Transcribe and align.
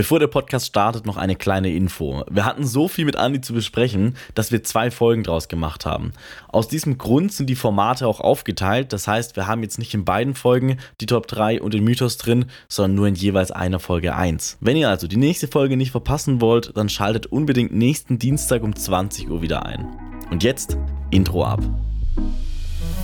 Bevor 0.00 0.18
der 0.18 0.28
Podcast 0.28 0.64
startet, 0.64 1.04
noch 1.04 1.18
eine 1.18 1.36
kleine 1.36 1.70
Info. 1.74 2.24
Wir 2.30 2.46
hatten 2.46 2.66
so 2.66 2.88
viel 2.88 3.04
mit 3.04 3.16
Andi 3.16 3.42
zu 3.42 3.52
besprechen, 3.52 4.16
dass 4.34 4.50
wir 4.50 4.64
zwei 4.64 4.90
Folgen 4.90 5.24
draus 5.24 5.46
gemacht 5.46 5.84
haben. 5.84 6.14
Aus 6.48 6.68
diesem 6.68 6.96
Grund 6.96 7.34
sind 7.34 7.50
die 7.50 7.54
Formate 7.54 8.06
auch 8.06 8.18
aufgeteilt. 8.18 8.94
Das 8.94 9.06
heißt, 9.06 9.36
wir 9.36 9.46
haben 9.46 9.62
jetzt 9.62 9.78
nicht 9.78 9.92
in 9.92 10.06
beiden 10.06 10.34
Folgen 10.34 10.78
die 11.02 11.06
Top 11.06 11.26
3 11.26 11.60
und 11.60 11.74
den 11.74 11.84
Mythos 11.84 12.16
drin, 12.16 12.46
sondern 12.66 12.94
nur 12.94 13.08
in 13.08 13.14
jeweils 13.14 13.50
einer 13.50 13.78
Folge 13.78 14.16
1. 14.16 14.56
Wenn 14.62 14.78
ihr 14.78 14.88
also 14.88 15.06
die 15.06 15.18
nächste 15.18 15.48
Folge 15.48 15.76
nicht 15.76 15.90
verpassen 15.90 16.40
wollt, 16.40 16.74
dann 16.78 16.88
schaltet 16.88 17.26
unbedingt 17.26 17.74
nächsten 17.74 18.18
Dienstag 18.18 18.62
um 18.62 18.74
20 18.74 19.28
Uhr 19.28 19.42
wieder 19.42 19.66
ein. 19.66 19.86
Und 20.30 20.42
jetzt 20.42 20.78
Intro 21.10 21.44
ab. 21.44 21.60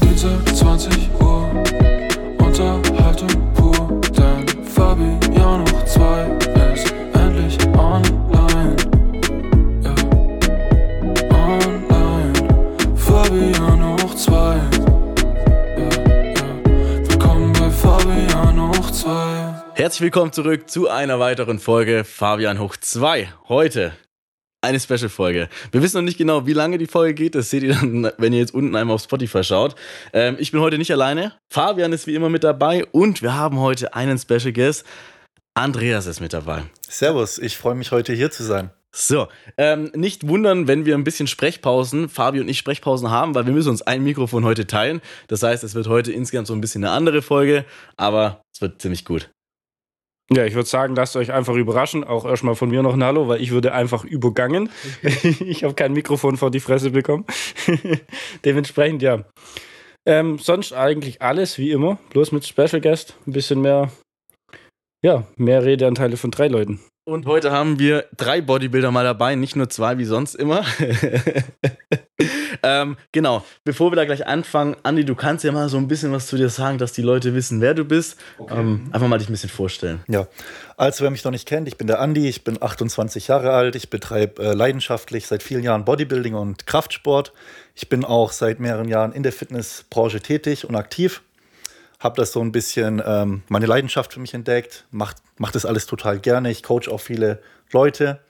Dienstag 0.03 0.49
20 0.49 1.11
Uhr, 1.21 1.63
Unterhaltung 2.39 3.53
pur, 3.53 3.66
Fabian 4.77 5.63
hoch 5.63 5.85
2 5.87 6.27
ist 6.75 6.93
endlich 7.15 7.57
online. 7.79 8.77
Online. 11.31 12.33
Fabian 12.95 13.83
hoch 13.83 14.15
2. 14.15 14.35
Ja, 15.79 15.89
ja. 16.29 17.09
Willkommen 17.09 17.55
bei 17.55 17.71
Fabian 17.71 18.69
hoch 18.69 18.91
2. 18.91 19.11
Herzlich 19.77 20.03
willkommen 20.03 20.33
zurück 20.33 20.69
zu 20.69 20.91
einer 20.91 21.19
weiteren 21.21 21.59
Folge 21.59 22.05
Fabian 22.05 22.59
Hoch 22.59 22.77
2. 22.77 23.33
Heute 23.49 23.95
eine 24.63 24.81
Special-Folge. 24.81 25.49
Wir 25.71 25.83
wissen 25.83 25.97
noch 25.99 26.05
nicht 26.05 26.19
genau, 26.19 26.47
wie 26.47 26.53
lange 26.53 26.79
die 26.79 26.87
Folge 26.87 27.15
geht. 27.15 27.35
Das 27.35 27.51
seht 27.51 27.63
ihr 27.63 27.75
dann, 27.75 28.11
wenn 28.19 28.33
ihr 28.33 28.41
jetzt 28.41 28.55
unten 28.55 28.75
einmal 28.75 28.95
auf 28.95 29.03
Spotify 29.03 29.45
schaut. 29.45 29.75
Ähm, 30.13 30.37
ich 30.39 30.53
bin 30.53 30.61
heute 30.61 30.79
nicht 30.79 30.93
alleine. 30.93 31.33
Fabian 31.53 31.93
ist 31.93 32.07
wie 32.07 32.15
immer 32.15 32.29
mit 32.29 32.45
dabei 32.45 32.85
und 32.87 33.23
wir 33.23 33.35
haben 33.35 33.61
heute 33.61 33.95
einen 33.95 34.19
Special 34.19 34.53
Guest. 34.53 34.85
Andreas 35.55 36.07
ist 36.07 36.21
mit 36.21 36.33
dabei. 36.33 36.65
Servus, 36.87 37.39
ich 37.39 37.57
freue 37.57 37.75
mich 37.75 37.91
heute 37.91 38.13
hier 38.13 38.31
zu 38.31 38.43
sein. 38.43 38.71
So, 38.99 39.29
ähm, 39.59 39.91
nicht 39.95 40.27
wundern, 40.27 40.69
wenn 40.69 40.87
wir 40.87 40.95
ein 40.95 41.05
bisschen 41.05 41.27
Sprechpausen, 41.27 42.09
Fabi 42.09 42.41
und 42.41 42.49
ich 42.49 42.57
Sprechpausen 42.57 43.11
haben, 43.11 43.35
weil 43.35 43.45
wir 43.45 43.53
müssen 43.53 43.69
uns 43.69 43.83
ein 43.83 44.03
Mikrofon 44.03 44.45
heute 44.45 44.67
teilen. 44.67 45.03
Das 45.29 45.43
heißt, 45.43 45.65
es 45.65 45.75
wird 45.75 45.87
heute 45.87 46.13
insgesamt 46.13 46.47
so 46.47 46.55
ein 46.55 46.63
bisschen 46.63 46.83
eine 46.83 46.95
andere 46.95 47.21
Folge, 47.21 47.67
aber 47.99 48.41
es 48.55 48.63
wird 48.63 48.81
ziemlich 48.81 49.05
gut. 49.05 49.31
Ja, 50.31 50.45
ich 50.45 50.55
würde 50.55 50.69
sagen, 50.69 50.97
lasst 50.97 51.15
euch 51.17 51.33
einfach 51.33 51.55
überraschen. 51.55 52.03
Auch 52.03 52.25
erstmal 52.25 52.57
von 52.57 52.69
mir 52.69 52.83
noch 52.83 52.95
ein 52.95 53.05
Hallo, 53.05 53.29
weil 53.29 53.41
ich 53.41 53.53
würde 53.53 53.73
einfach 53.73 54.05
übergangen. 54.05 54.71
ich 55.23 55.63
habe 55.63 55.75
kein 55.75 55.93
Mikrofon 55.93 56.37
vor 56.37 56.51
die 56.51 56.61
Fresse 56.61 56.91
bekommen. 56.91 57.25
Dementsprechend, 58.45 59.03
ja. 59.03 59.25
Ähm, 60.05 60.39
sonst 60.39 60.73
eigentlich 60.73 61.23
alles 61.23 61.59
wie 61.59 61.71
immer, 61.71 61.99
bloß 62.11 62.33
mit 62.33 62.45
Special 62.45 62.81
Guest. 62.81 63.17
Ein 63.27 63.33
bisschen 63.33 63.61
mehr, 63.61 63.91
ja, 65.05 65.27
mehr 65.37 65.65
Redeanteile 65.65 66.17
von 66.17 66.33
drei 66.33 66.49
Leuten. 66.49 66.81
Und 67.09 67.27
heute 67.27 67.53
haben 67.53 67.79
wir 67.79 68.07
drei 68.17 68.41
Bodybuilder 68.41 68.91
mal 68.91 69.05
dabei, 69.05 69.37
nicht 69.37 69.55
nur 69.55 69.69
zwei 69.69 69.97
wie 69.99 70.05
sonst 70.05 70.35
immer. 70.35 70.65
ähm, 72.67 72.97
genau, 73.13 73.45
bevor 73.63 73.93
wir 73.93 73.97
da 73.97 74.05
gleich 74.05 74.27
anfangen, 74.27 74.77
Andi, 74.83 75.05
du 75.05 75.15
kannst 75.15 75.45
ja 75.45 75.53
mal 75.53 75.69
so 75.69 75.77
ein 75.77 75.87
bisschen 75.87 76.11
was 76.11 76.27
zu 76.27 76.37
dir 76.37 76.49
sagen, 76.49 76.79
dass 76.79 76.93
die 76.93 77.03
Leute 77.03 77.33
wissen, 77.33 77.61
wer 77.61 77.75
du 77.75 77.85
bist. 77.85 78.17
Ähm, 78.51 78.89
einfach 78.91 79.07
mal 79.07 79.19
dich 79.19 79.29
ein 79.29 79.33
bisschen 79.33 79.51
vorstellen. 79.51 80.01
Ja, 80.09 80.27
also 80.77 81.05
wer 81.05 81.13
mich 81.13 81.23
noch 81.23 81.31
nicht 81.31 81.47
kennt, 81.47 81.69
ich 81.69 81.77
bin 81.77 81.87
der 81.87 82.01
Andi, 82.01 82.29
ich 82.29 82.43
bin 82.43 82.61
28 82.61 83.29
Jahre 83.29 83.53
alt, 83.53 83.77
ich 83.77 83.89
betreibe 83.89 84.43
äh, 84.43 84.53
leidenschaftlich 84.53 85.29
seit 85.29 85.45
vielen 85.45 85.63
Jahren 85.63 85.85
Bodybuilding 85.85 86.35
und 86.35 86.67
Kraftsport. 86.67 87.33
Ich 87.77 87.89
bin 87.89 88.05
auch 88.05 88.33
seit 88.33 88.59
mehreren 88.59 88.89
Jahren 88.89 89.13
in 89.13 89.23
der 89.23 89.33
Fitnessbranche 89.33 90.21
tätig 90.21 90.69
und 90.69 90.75
aktiv. 90.75 91.23
Habe 92.01 92.17
das 92.17 92.33
so 92.33 92.41
ein 92.41 92.51
bisschen 92.51 93.01
ähm, 93.07 93.43
meine 93.49 93.67
Leidenschaft 93.67 94.13
für 94.13 94.21
mich 94.21 94.35
entdeckt, 94.35 94.87
mache 94.91 95.15
mach 95.39 95.53
das 95.53 95.65
alles 95.65 95.87
total 95.87 96.19
gerne. 96.19 96.51
Ich 96.51 96.65
coach 96.65 96.89
auch 96.89 97.01
viele 97.01 97.41
Leute, 97.73 98.21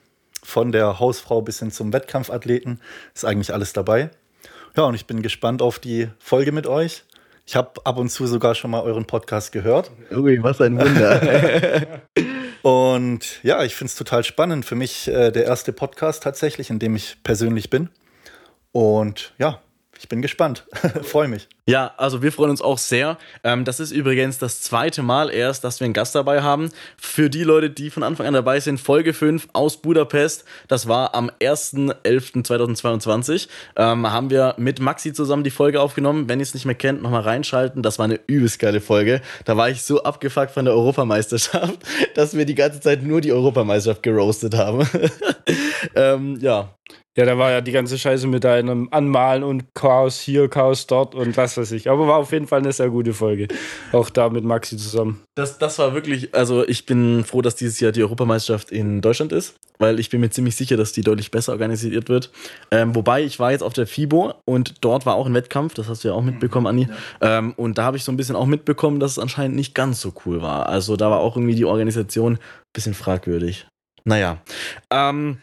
von 0.43 0.71
der 0.71 0.99
Hausfrau 0.99 1.41
bis 1.41 1.59
hin 1.59 1.71
zum 1.71 1.91
Wettkampfathleten. 1.91 2.79
Ist 3.13 3.25
eigentlich 3.25 3.53
alles 3.53 3.73
dabei. 3.73 4.09
Ja, 4.77 4.83
und 4.83 4.93
ich 4.93 5.07
bin 5.07 5.23
gespannt 5.23 5.63
auf 5.63 5.79
die 5.79 6.07
Folge 6.19 6.51
mit 6.51 6.67
euch. 6.67 7.03
Ich 7.47 7.55
habe 7.55 7.83
ab 7.83 7.97
und 7.97 8.09
zu 8.09 8.27
sogar 8.27 8.53
schon 8.53 8.69
mal 8.69 8.81
euren 8.81 9.05
Podcast 9.05 9.51
gehört. 9.51 9.89
Ui, 10.11 10.43
was 10.43 10.61
ein 10.61 10.77
Wunder. 10.77 12.01
Und 12.61 13.41
ja, 13.43 13.63
ich 13.63 13.75
finde 13.75 13.89
es 13.89 13.95
total 13.95 14.23
spannend. 14.23 14.65
Für 14.65 14.75
mich 14.75 15.07
äh, 15.07 15.31
der 15.31 15.45
erste 15.45 15.73
Podcast 15.73 16.21
tatsächlich, 16.21 16.69
in 16.69 16.77
dem 16.77 16.95
ich 16.95 17.17
persönlich 17.23 17.71
bin. 17.71 17.89
Und 18.71 19.33
ja, 19.39 19.61
ich 19.99 20.09
bin 20.09 20.21
gespannt. 20.21 20.65
Freue 21.03 21.27
mich. 21.27 21.47
Ja, 21.69 21.93
also 21.97 22.23
wir 22.23 22.31
freuen 22.31 22.51
uns 22.51 22.61
auch 22.61 22.77
sehr. 22.77 23.17
Ähm, 23.43 23.65
das 23.65 23.81
ist 23.81 23.91
übrigens 23.91 24.37
das 24.37 24.61
zweite 24.61 25.03
Mal 25.03 25.29
erst, 25.29 25.65
dass 25.65 25.81
wir 25.81 25.85
einen 25.85 25.93
Gast 25.93 26.15
dabei 26.15 26.41
haben. 26.41 26.69
Für 26.95 27.29
die 27.29 27.43
Leute, 27.43 27.69
die 27.69 27.89
von 27.89 28.03
Anfang 28.03 28.25
an 28.25 28.33
dabei 28.33 28.61
sind, 28.61 28.79
Folge 28.79 29.13
5 29.13 29.49
aus 29.51 29.81
Budapest. 29.81 30.45
Das 30.69 30.87
war 30.87 31.13
am 31.13 31.29
1.11.2022. 31.41 33.49
Ähm, 33.75 34.09
haben 34.09 34.29
wir 34.29 34.55
mit 34.57 34.79
Maxi 34.79 35.11
zusammen 35.11 35.43
die 35.43 35.51
Folge 35.51 35.81
aufgenommen. 35.81 36.29
Wenn 36.29 36.39
ihr 36.39 36.43
es 36.43 36.53
nicht 36.53 36.65
mehr 36.65 36.75
kennt, 36.75 37.01
nochmal 37.01 37.23
reinschalten. 37.23 37.83
Das 37.83 37.99
war 37.99 38.05
eine 38.05 38.21
übelst 38.27 38.59
geile 38.59 38.79
Folge. 38.79 39.19
Da 39.43 39.57
war 39.57 39.69
ich 39.69 39.81
so 39.81 40.03
abgefuckt 40.03 40.51
von 40.51 40.63
der 40.63 40.73
Europameisterschaft, 40.73 41.79
dass 42.15 42.37
wir 42.37 42.45
die 42.45 42.55
ganze 42.55 42.79
Zeit 42.79 43.03
nur 43.03 43.19
die 43.19 43.33
Europameisterschaft 43.33 44.03
geroastet 44.03 44.55
haben. 44.55 44.87
ähm, 45.95 46.39
ja, 46.39 46.73
Ja, 47.17 47.25
da 47.25 47.35
war 47.39 47.49
ja 47.49 47.61
die 47.61 47.71
ganze 47.71 47.97
Scheiße 47.97 48.27
mit 48.27 48.45
einem 48.45 48.89
Anmalen 48.91 49.43
und 49.43 49.73
Chaos 49.73 50.19
hier, 50.19 50.49
Chaos 50.49 50.85
dort 50.85 51.15
und 51.15 51.35
was 51.35 51.57
weiß 51.57 51.71
ich. 51.71 51.89
Aber 51.89 52.07
war 52.07 52.17
auf 52.17 52.31
jeden 52.31 52.45
Fall 52.45 52.59
eine 52.59 52.71
sehr 52.71 52.91
gute 52.91 53.11
Folge. 53.11 53.47
Auch 53.91 54.11
da 54.11 54.29
mit 54.29 54.43
Maxi 54.43 54.77
zusammen. 54.77 55.23
Das, 55.33 55.57
das 55.57 55.79
war 55.79 55.95
wirklich, 55.95 56.35
also 56.35 56.67
ich 56.67 56.85
bin 56.85 57.23
froh, 57.23 57.41
dass 57.41 57.55
dieses 57.55 57.79
Jahr 57.79 57.91
die 57.91 58.03
Europameisterschaft 58.03 58.71
in 58.71 59.01
Deutschland 59.01 59.31
ist, 59.31 59.55
weil 59.79 59.99
ich 59.99 60.11
bin 60.11 60.21
mir 60.21 60.29
ziemlich 60.29 60.55
sicher, 60.55 60.77
dass 60.77 60.91
die 60.91 61.01
deutlich 61.01 61.31
besser 61.31 61.53
organisiert 61.53 62.07
wird. 62.07 62.31
Ähm, 62.69 62.93
wobei 62.93 63.23
ich 63.23 63.39
war 63.39 63.51
jetzt 63.51 63.63
auf 63.63 63.73
der 63.73 63.87
FIBO 63.87 64.35
und 64.45 64.75
dort 64.85 65.07
war 65.07 65.15
auch 65.15 65.25
ein 65.25 65.33
Wettkampf, 65.33 65.73
das 65.73 65.89
hast 65.89 66.03
du 66.03 66.09
ja 66.09 66.13
auch 66.13 66.21
mitbekommen, 66.21 66.67
Anni. 66.67 66.87
Ähm, 67.21 67.53
und 67.57 67.79
da 67.79 67.83
habe 67.85 67.97
ich 67.97 68.03
so 68.03 68.11
ein 68.11 68.17
bisschen 68.17 68.35
auch 68.35 68.45
mitbekommen, 68.45 68.99
dass 68.99 69.13
es 69.13 69.19
anscheinend 69.19 69.55
nicht 69.55 69.73
ganz 69.73 70.01
so 70.01 70.13
cool 70.27 70.43
war. 70.43 70.69
Also 70.69 70.95
da 70.97 71.09
war 71.09 71.17
auch 71.17 71.35
irgendwie 71.35 71.55
die 71.55 71.65
Organisation 71.65 72.33
ein 72.33 72.39
bisschen 72.73 72.93
fragwürdig. 72.93 73.65
Naja. 74.05 74.37
Ähm, 74.91 75.39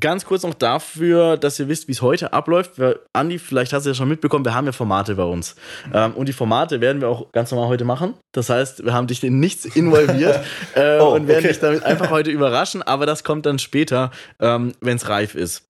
Ganz 0.00 0.24
kurz 0.24 0.42
noch 0.44 0.54
dafür, 0.54 1.36
dass 1.36 1.60
ihr 1.60 1.68
wisst, 1.68 1.88
wie 1.88 1.92
es 1.92 2.00
heute 2.00 2.32
abläuft. 2.32 2.80
Andi, 3.12 3.38
vielleicht 3.38 3.74
hast 3.74 3.84
du 3.84 3.90
ja 3.90 3.94
schon 3.94 4.08
mitbekommen, 4.08 4.42
wir 4.44 4.54
haben 4.54 4.64
ja 4.64 4.72
Formate 4.72 5.14
bei 5.14 5.24
uns. 5.24 5.56
Ähm, 5.92 6.14
und 6.14 6.26
die 6.26 6.32
Formate 6.32 6.80
werden 6.80 7.02
wir 7.02 7.08
auch 7.08 7.30
ganz 7.32 7.50
normal 7.50 7.68
heute 7.68 7.84
machen. 7.84 8.14
Das 8.32 8.48
heißt, 8.48 8.84
wir 8.84 8.94
haben 8.94 9.06
dich 9.06 9.22
in 9.22 9.40
nichts 9.40 9.66
involviert 9.66 10.40
äh, 10.74 10.98
Oh, 11.00 11.14
und 11.14 11.28
werden 11.28 11.40
okay. 11.40 11.48
dich 11.48 11.60
damit 11.60 11.82
einfach 11.82 12.10
heute 12.10 12.30
überraschen. 12.30 12.82
Aber 12.82 13.04
das 13.04 13.24
kommt 13.24 13.44
dann 13.44 13.58
später, 13.58 14.10
ähm, 14.40 14.72
wenn 14.80 14.96
es 14.96 15.08
reif 15.10 15.34
ist. 15.34 15.64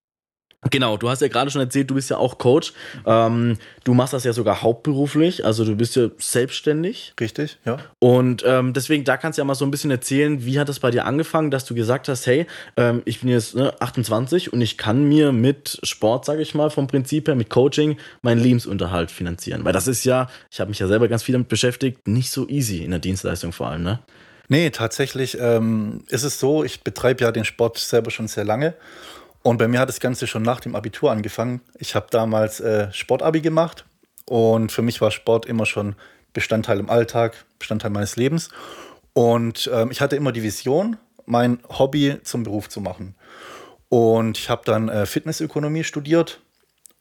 Genau, 0.71 0.97
du 0.97 1.09
hast 1.09 1.21
ja 1.21 1.29
gerade 1.29 1.51
schon 1.51 1.61
erzählt, 1.61 1.91
du 1.91 1.95
bist 1.95 2.11
ja 2.11 2.17
auch 2.17 2.39
Coach. 2.39 2.73
Ähm, 3.07 3.59
du 3.85 3.95
machst 3.95 4.13
das 4.13 4.25
ja 4.25 4.33
sogar 4.33 4.63
hauptberuflich, 4.63 5.45
also 5.45 5.65
du 5.65 5.77
bist 5.77 5.97
ja 5.97 6.09
selbstständig. 6.19 7.15
Richtig, 7.21 7.59
ja. 7.65 7.79
Und 7.99 8.43
ähm, 8.47 8.73
deswegen, 8.73 9.05
da 9.05 9.17
kannst 9.17 9.39
du 9.39 9.43
ja 9.43 9.45
mal 9.45 9.55
so 9.55 9.65
ein 9.65 9.71
bisschen 9.71 9.91
erzählen, 9.91 10.45
wie 10.45 10.59
hat 10.59 10.69
das 10.69 10.81
bei 10.81 10.91
dir 10.91 11.05
angefangen, 11.05 11.51
dass 11.51 11.65
du 11.65 11.75
gesagt 11.75 12.09
hast, 12.09 12.27
hey, 12.27 12.47
ähm, 12.77 13.03
ich 13.05 13.21
bin 13.21 13.31
jetzt 13.31 13.55
ne, 13.55 13.75
28 13.81 14.53
und 14.53 14.61
ich 14.61 14.79
kann 14.79 15.05
mir 15.05 15.33
mit 15.33 15.79
Sport, 15.83 16.25
sage 16.25 16.43
ich 16.43 16.55
mal, 16.55 16.71
vom 16.71 16.87
Prinzip 16.87 17.29
her, 17.29 17.35
mit 17.35 17.51
Coaching, 17.51 17.97
meinen 18.23 18.41
Lebensunterhalt 18.41 19.11
finanzieren. 19.11 19.65
Weil 19.65 19.73
das 19.73 19.87
ist 19.87 20.05
ja, 20.05 20.29
ich 20.51 20.61
habe 20.61 20.71
mich 20.71 20.79
ja 20.79 20.87
selber 20.87 21.09
ganz 21.09 21.23
viel 21.23 21.35
damit 21.35 21.49
beschäftigt, 21.49 22.09
nicht 22.09 22.31
so 22.31 22.49
easy 22.49 22.85
in 22.85 22.91
der 22.91 23.01
Dienstleistung 23.01 23.53
vor 23.53 23.69
allem, 23.69 23.83
ne? 23.83 24.01
Nee, 24.49 24.71
tatsächlich 24.71 25.39
ähm, 25.41 26.03
ist 26.09 26.23
es 26.23 26.39
so, 26.39 26.65
ich 26.65 26.83
betreibe 26.83 27.25
ja 27.25 27.33
den 27.33 27.47
Sport 27.47 27.79
selber 27.79 28.11
schon 28.11 28.29
sehr 28.29 28.45
lange. 28.45 28.75
Und 29.45 29.59
bei 29.59 29.69
mir 29.69 29.79
hat 29.79 29.91
das 29.91 30.01
Ganze 30.01 30.27
schon 30.27 30.43
nach 30.43 30.61
dem 30.61 30.75
Abitur 30.75 31.13
angefangen. 31.13 31.61
Ich 31.79 31.95
habe 31.95 32.07
damals 32.11 32.61
äh, 32.61 32.91
Sportabi 32.93 33.43
gemacht 33.43 33.85
und 34.25 34.73
für 34.73 34.81
mich 34.81 35.03
war 35.03 35.11
Sport 35.11 35.45
immer 35.45 35.67
schon 35.67 35.97
Bestandteil 36.33 36.81
im 36.81 36.89
Alltag, 36.89 37.45
Bestandteil 37.59 37.91
meines 37.91 38.17
Lebens. 38.17 38.49
Und 39.13 39.71
ähm, 39.71 39.91
ich 39.91 40.01
hatte 40.01 40.17
immer 40.17 40.33
die 40.33 40.43
Vision, 40.43 40.97
mein 41.27 41.59
Hobby 41.69 42.17
zum 42.25 42.43
Beruf 42.43 42.71
zu 42.71 42.81
machen. 42.81 43.17
Und 43.91 44.39
ich 44.39 44.49
habe 44.49 44.63
dann 44.65 44.89
äh, 44.89 45.05
Fitnessökonomie 45.05 45.85
studiert 45.85 46.41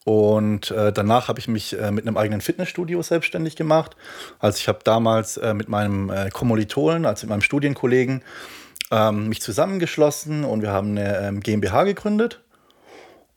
und 0.04 0.70
äh, 0.70 0.92
danach 0.92 1.28
habe 1.28 1.40
ich 1.40 1.48
mich 1.48 1.72
äh, 1.80 1.90
mit 1.92 2.06
einem 2.06 2.18
eigenen 2.18 2.42
Fitnessstudio 2.42 3.00
selbstständig 3.00 3.56
gemacht. 3.56 3.96
Also 4.38 4.58
ich 4.58 4.68
habe 4.68 4.80
damals 4.84 5.38
äh, 5.38 5.54
mit 5.54 5.70
meinem 5.70 6.10
äh, 6.10 6.28
Kommilitonen, 6.28 7.06
also 7.06 7.24
mit 7.24 7.30
meinem 7.30 7.40
Studienkollegen, 7.40 8.22
ähm, 8.94 9.28
mich 9.28 9.42
zusammengeschlossen 9.42 10.44
und 10.44 10.62
wir 10.62 10.70
haben 10.70 10.90
eine 10.90 11.18
ähm, 11.18 11.40
GmbH 11.40 11.82
gegründet. 11.82 12.40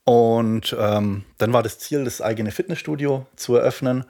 Und 0.04 0.75
ähm, 0.80 1.25
dann 1.38 1.51
war 1.51 1.63
das 1.63 1.80
Ziel, 1.80 2.06
das 2.06 2.21
eigene 2.21 2.51
Fitnessstudio 2.51 3.25
zu 3.36 3.56
eröffnen. 3.56 4.06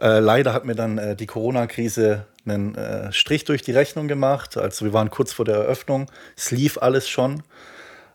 Äh, 0.00 0.18
leider 0.18 0.52
hat 0.52 0.64
mir 0.64 0.74
dann 0.74 0.98
äh, 0.98 1.14
die 1.14 1.26
Corona-Krise 1.26 2.24
einen 2.44 2.74
äh, 2.74 3.12
Strich 3.12 3.44
durch 3.44 3.62
die 3.62 3.72
Rechnung 3.72 4.08
gemacht. 4.08 4.56
Also 4.56 4.86
wir 4.86 4.92
waren 4.92 5.10
kurz 5.10 5.32
vor 5.32 5.44
der 5.44 5.56
Eröffnung. 5.56 6.10
Es 6.36 6.50
lief 6.50 6.78
alles 6.78 7.08
schon. 7.08 7.42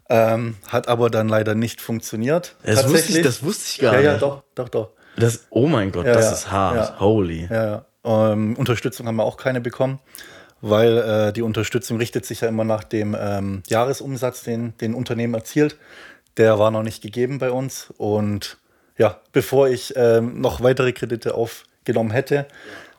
Ähm, 0.10 0.56
hat 0.68 0.88
aber 0.88 1.10
dann 1.10 1.30
leider 1.30 1.56
nicht 1.56 1.80
funktioniert. 1.80 2.56
Das 2.64 2.90
wusste, 2.90 3.20
ich, 3.20 3.24
das 3.24 3.44
wusste 3.44 3.66
ich 3.70 3.80
gar 3.80 3.94
ja, 3.94 4.00
nicht. 4.00 4.08
ja, 4.08 4.18
doch, 4.18 4.44
doch, 4.56 4.70
doch. 4.70 4.90
Das, 5.16 5.46
oh 5.50 5.68
mein 5.68 5.92
Gott, 5.92 6.06
Ja, 6.06 6.14
das 6.14 6.26
ja, 6.26 6.32
ist 6.32 6.52
hart. 6.52 7.00
Holy. 7.00 7.48
Ähm, 8.04 8.58
Unterstützung 8.58 9.08
haben 9.08 9.16
wir 9.16 9.24
auch 9.24 9.38
keine 9.38 9.62
bekommen, 9.62 10.00
weil 10.64 10.98
äh, 10.98 11.34
die 11.34 11.42
Unterstützung 11.42 11.98
richtet 11.98 12.26
sich 12.26 12.42
ja 12.42 12.48
immer 12.48 12.64
nach 12.64 12.86
dem 12.86 13.16
ähm, 13.20 13.64
Jahresumsatz, 13.68 14.44
den 14.44 14.76
den 14.78 14.94
Unternehmen 14.94 15.34
erzielt. 15.34 15.78
Der 16.38 16.58
war 16.58 16.72
noch 16.72 16.84
nicht 16.84 17.04
gegeben 17.04 17.38
bei 17.38 17.52
uns 17.52 17.94
und 17.98 18.58
ja, 18.98 19.20
bevor 19.34 19.68
ich 19.68 19.94
ähm, 19.98 20.40
noch 20.40 20.62
weitere 20.62 20.94
Kredite 20.94 21.36
aufgenommen 21.36 22.12
hätte, 22.12 22.48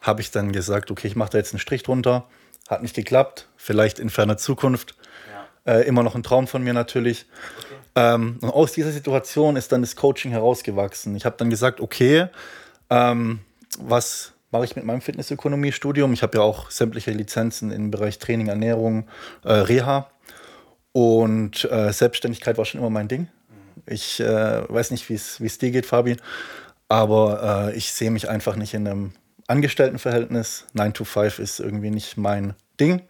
habe 0.02 0.20
ich 0.20 0.31
dann 0.31 0.52
gesagt, 0.52 0.90
okay, 0.90 1.08
ich 1.08 1.16
mache 1.16 1.31
da 1.31 1.38
jetzt 1.38 1.55
einen 1.55 1.61
Strich 1.61 1.82
drunter. 1.82 2.26
Hat 2.69 2.82
nicht 2.82 2.94
geklappt, 2.94 3.49
vielleicht 3.56 3.99
in 3.99 4.11
ferner 4.11 4.37
Zukunft. 4.37 4.94
Äh, 5.66 5.87
immer 5.87 6.02
noch 6.02 6.14
ein 6.14 6.22
Traum 6.22 6.46
von 6.46 6.62
mir 6.62 6.75
natürlich. 6.75 7.25
Ähm, 7.94 8.38
und 8.43 8.50
aus 8.50 8.72
dieser 8.72 8.93
Situation 8.93 9.56
ist 9.56 9.72
dann 9.72 9.81
das 9.81 9.96
Coaching 9.96 10.32
herausgewachsen. 10.32 11.16
Ich 11.16 11.25
habe 11.25 11.37
dann 11.38 11.49
gesagt, 11.49 11.81
okay, 11.81 12.26
ähm, 12.90 13.40
was 13.78 14.33
mache 14.54 14.66
ich 14.66 14.76
mit 14.76 14.84
meinem 14.84 15.00
Fitnessökonomie-Studium? 15.00 16.12
Ich 16.12 16.22
habe 16.22 16.38
ja 16.38 16.44
auch 16.44 16.70
sämtliche 16.70 17.10
Lizenzen 17.10 17.72
im 17.72 17.90
Bereich 17.90 18.20
Training, 18.20 18.46
Ernährung, 18.46 19.08
äh, 19.42 19.52
Reha. 19.52 20.08
Und 20.92 21.64
äh, 21.72 21.92
Selbstständigkeit 21.92 22.56
war 22.56 22.64
schon 22.64 22.78
immer 22.78 22.88
mein 22.88 23.08
Ding. 23.08 23.26
Ich 23.84 24.20
äh, 24.20 24.62
weiß 24.68 24.92
nicht, 24.92 25.08
wie 25.10 25.14
es 25.14 25.58
dir 25.58 25.72
geht, 25.72 25.86
Fabi, 25.86 26.18
aber 26.88 27.72
äh, 27.72 27.76
ich 27.76 27.92
sehe 27.92 28.12
mich 28.12 28.28
einfach 28.28 28.54
nicht 28.54 28.74
in 28.74 28.86
einem 28.86 29.12
Angestelltenverhältnis. 29.48 30.66
9 30.72 30.94
to 30.94 31.04
5 31.04 31.40
ist 31.40 31.58
irgendwie 31.58 31.90
nicht 31.90 32.16
mein 32.16 32.54
Ding. 32.78 33.02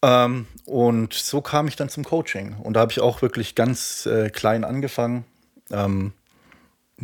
Ähm, 0.00 0.46
und 0.64 1.12
so 1.12 1.42
kam 1.42 1.68
ich 1.68 1.76
dann 1.76 1.90
zum 1.90 2.02
Coaching. 2.02 2.56
Und 2.62 2.74
da 2.74 2.80
habe 2.80 2.92
ich 2.92 3.00
auch 3.00 3.20
wirklich 3.20 3.56
ganz 3.56 4.06
äh, 4.06 4.30
klein 4.30 4.64
angefangen, 4.64 5.26
ähm, 5.70 6.14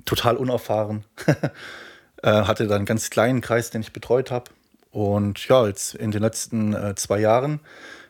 total 0.06 0.38
unerfahren. 0.38 1.04
äh, 2.22 2.30
hatte 2.30 2.66
dann 2.66 2.78
einen 2.78 2.86
ganz 2.86 3.10
kleinen 3.10 3.40
Kreis, 3.40 3.70
den 3.70 3.82
ich 3.82 3.92
betreut 3.92 4.30
habe. 4.30 4.50
Und 4.90 5.46
ja, 5.48 5.66
jetzt 5.66 5.94
in 5.94 6.10
den 6.10 6.22
letzten 6.22 6.74
äh, 6.74 6.94
zwei 6.94 7.18
Jahren 7.18 7.60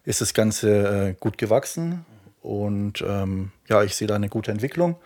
ist 0.04 0.20
das 0.20 0.34
Ganze 0.34 1.08
äh, 1.08 1.14
gut 1.18 1.38
gewachsen. 1.38 2.04
Und 2.42 3.02
ähm, 3.06 3.52
ja, 3.68 3.82
ich 3.82 3.94
sehe 3.94 4.08
da 4.08 4.16
eine 4.16 4.28
gute 4.28 4.50
Entwicklung. 4.50 4.96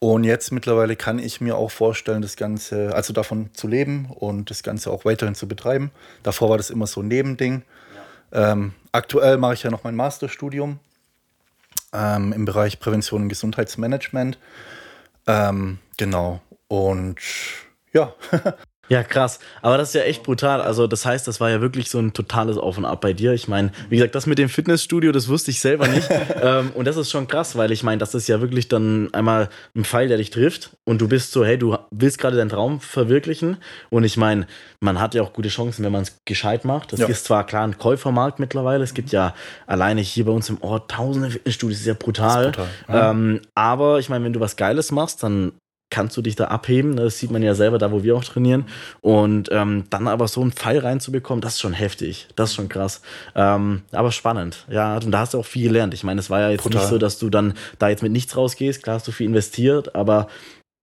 Und 0.00 0.24
jetzt 0.24 0.52
mittlerweile 0.52 0.94
kann 0.94 1.18
ich 1.18 1.40
mir 1.40 1.56
auch 1.56 1.70
vorstellen, 1.70 2.22
das 2.22 2.36
Ganze, 2.36 2.94
also 2.94 3.12
davon 3.12 3.50
zu 3.54 3.66
leben 3.66 4.06
und 4.06 4.50
das 4.50 4.62
Ganze 4.62 4.90
auch 4.90 5.04
weiterhin 5.04 5.34
zu 5.34 5.48
betreiben. 5.48 5.90
Davor 6.22 6.50
war 6.50 6.56
das 6.56 6.70
immer 6.70 6.86
so 6.86 7.00
ein 7.00 7.08
Nebending. 7.08 7.62
Ja. 8.32 8.52
Ähm, 8.52 8.74
aktuell 8.92 9.38
mache 9.38 9.54
ich 9.54 9.64
ja 9.64 9.70
noch 9.70 9.82
mein 9.82 9.96
Masterstudium 9.96 10.78
ähm, 11.92 12.32
im 12.32 12.44
Bereich 12.44 12.78
Prävention 12.78 13.22
und 13.22 13.28
Gesundheitsmanagement. 13.28 14.38
Ähm, 15.26 15.78
genau. 15.96 16.42
Und 16.68 17.18
ja. 17.92 18.14
Ja, 18.88 19.02
krass. 19.02 19.38
Aber 19.60 19.76
das 19.76 19.88
ist 19.88 19.94
ja 19.94 20.02
echt 20.02 20.22
brutal. 20.22 20.62
Also, 20.62 20.86
das 20.86 21.04
heißt, 21.04 21.28
das 21.28 21.40
war 21.40 21.50
ja 21.50 21.60
wirklich 21.60 21.90
so 21.90 21.98
ein 21.98 22.12
totales 22.14 22.56
Auf 22.56 22.78
und 22.78 22.86
Ab 22.86 23.00
bei 23.02 23.12
dir. 23.12 23.32
Ich 23.34 23.46
meine, 23.46 23.70
wie 23.90 23.96
gesagt, 23.96 24.14
das 24.14 24.26
mit 24.26 24.38
dem 24.38 24.48
Fitnessstudio, 24.48 25.12
das 25.12 25.28
wusste 25.28 25.50
ich 25.50 25.60
selber 25.60 25.86
nicht. 25.88 26.08
ähm, 26.42 26.70
und 26.74 26.86
das 26.86 26.96
ist 26.96 27.10
schon 27.10 27.28
krass, 27.28 27.56
weil 27.56 27.70
ich 27.70 27.82
meine, 27.82 27.98
das 27.98 28.14
ist 28.14 28.28
ja 28.28 28.40
wirklich 28.40 28.68
dann 28.68 29.12
einmal 29.12 29.50
ein 29.76 29.84
Pfeil, 29.84 30.08
der 30.08 30.16
dich 30.16 30.30
trifft. 30.30 30.70
Und 30.84 31.00
du 31.00 31.08
bist 31.08 31.32
so, 31.32 31.44
hey, 31.44 31.58
du 31.58 31.76
willst 31.90 32.18
gerade 32.18 32.36
deinen 32.36 32.48
Traum 32.48 32.80
verwirklichen. 32.80 33.58
Und 33.90 34.04
ich 34.04 34.16
meine, 34.16 34.46
man 34.80 35.00
hat 35.00 35.14
ja 35.14 35.22
auch 35.22 35.34
gute 35.34 35.50
Chancen, 35.50 35.84
wenn 35.84 35.92
man 35.92 36.02
es 36.02 36.16
gescheit 36.24 36.64
macht. 36.64 36.92
Das 36.92 37.00
ja. 37.00 37.06
ist 37.08 37.26
zwar 37.26 37.44
klar 37.44 37.64
ein 37.64 37.76
Käufermarkt 37.76 38.38
mittlerweile. 38.38 38.84
Es 38.84 38.94
gibt 38.94 39.12
ja 39.12 39.34
alleine 39.66 40.00
hier 40.00 40.24
bei 40.24 40.32
uns 40.32 40.48
im 40.48 40.62
Ort 40.62 40.90
tausende 40.90 41.30
Fitnessstudios. 41.30 41.78
Das 41.78 41.82
ist 41.82 41.88
ja 41.88 41.94
brutal. 41.94 42.46
Ist 42.46 42.52
brutal. 42.52 42.68
Ja. 42.88 43.10
Ähm, 43.10 43.42
aber 43.54 43.98
ich 43.98 44.08
meine, 44.08 44.24
wenn 44.24 44.32
du 44.32 44.40
was 44.40 44.56
Geiles 44.56 44.92
machst, 44.92 45.22
dann 45.22 45.52
kannst 45.90 46.16
du 46.16 46.22
dich 46.22 46.36
da 46.36 46.46
abheben. 46.46 46.94
Ne? 46.94 47.02
Das 47.02 47.18
sieht 47.18 47.30
man 47.30 47.42
ja 47.42 47.54
selber 47.54 47.78
da, 47.78 47.90
wo 47.92 48.02
wir 48.02 48.16
auch 48.16 48.24
trainieren. 48.24 48.66
Und 49.00 49.48
ähm, 49.52 49.84
dann 49.90 50.08
aber 50.08 50.28
so 50.28 50.40
einen 50.40 50.52
Pfeil 50.52 50.78
reinzubekommen, 50.78 51.40
das 51.40 51.54
ist 51.54 51.60
schon 51.60 51.72
heftig. 51.72 52.28
Das 52.36 52.50
ist 52.50 52.56
schon 52.56 52.68
krass. 52.68 53.00
Ähm, 53.34 53.82
aber 53.92 54.12
spannend. 54.12 54.66
Ja, 54.70 54.96
und 54.96 55.10
da 55.10 55.20
hast 55.20 55.34
du 55.34 55.38
auch 55.38 55.46
viel 55.46 55.68
gelernt. 55.68 55.94
Ich 55.94 56.04
meine, 56.04 56.20
es 56.20 56.30
war 56.30 56.40
ja 56.40 56.50
jetzt 56.50 56.62
Total. 56.62 56.80
nicht 56.80 56.90
so, 56.90 56.98
dass 56.98 57.18
du 57.18 57.30
dann 57.30 57.54
da 57.78 57.88
jetzt 57.88 58.02
mit 58.02 58.12
nichts 58.12 58.36
rausgehst. 58.36 58.82
Klar 58.82 58.96
hast 58.96 59.08
du 59.08 59.12
viel 59.12 59.26
investiert, 59.26 59.94
aber 59.94 60.28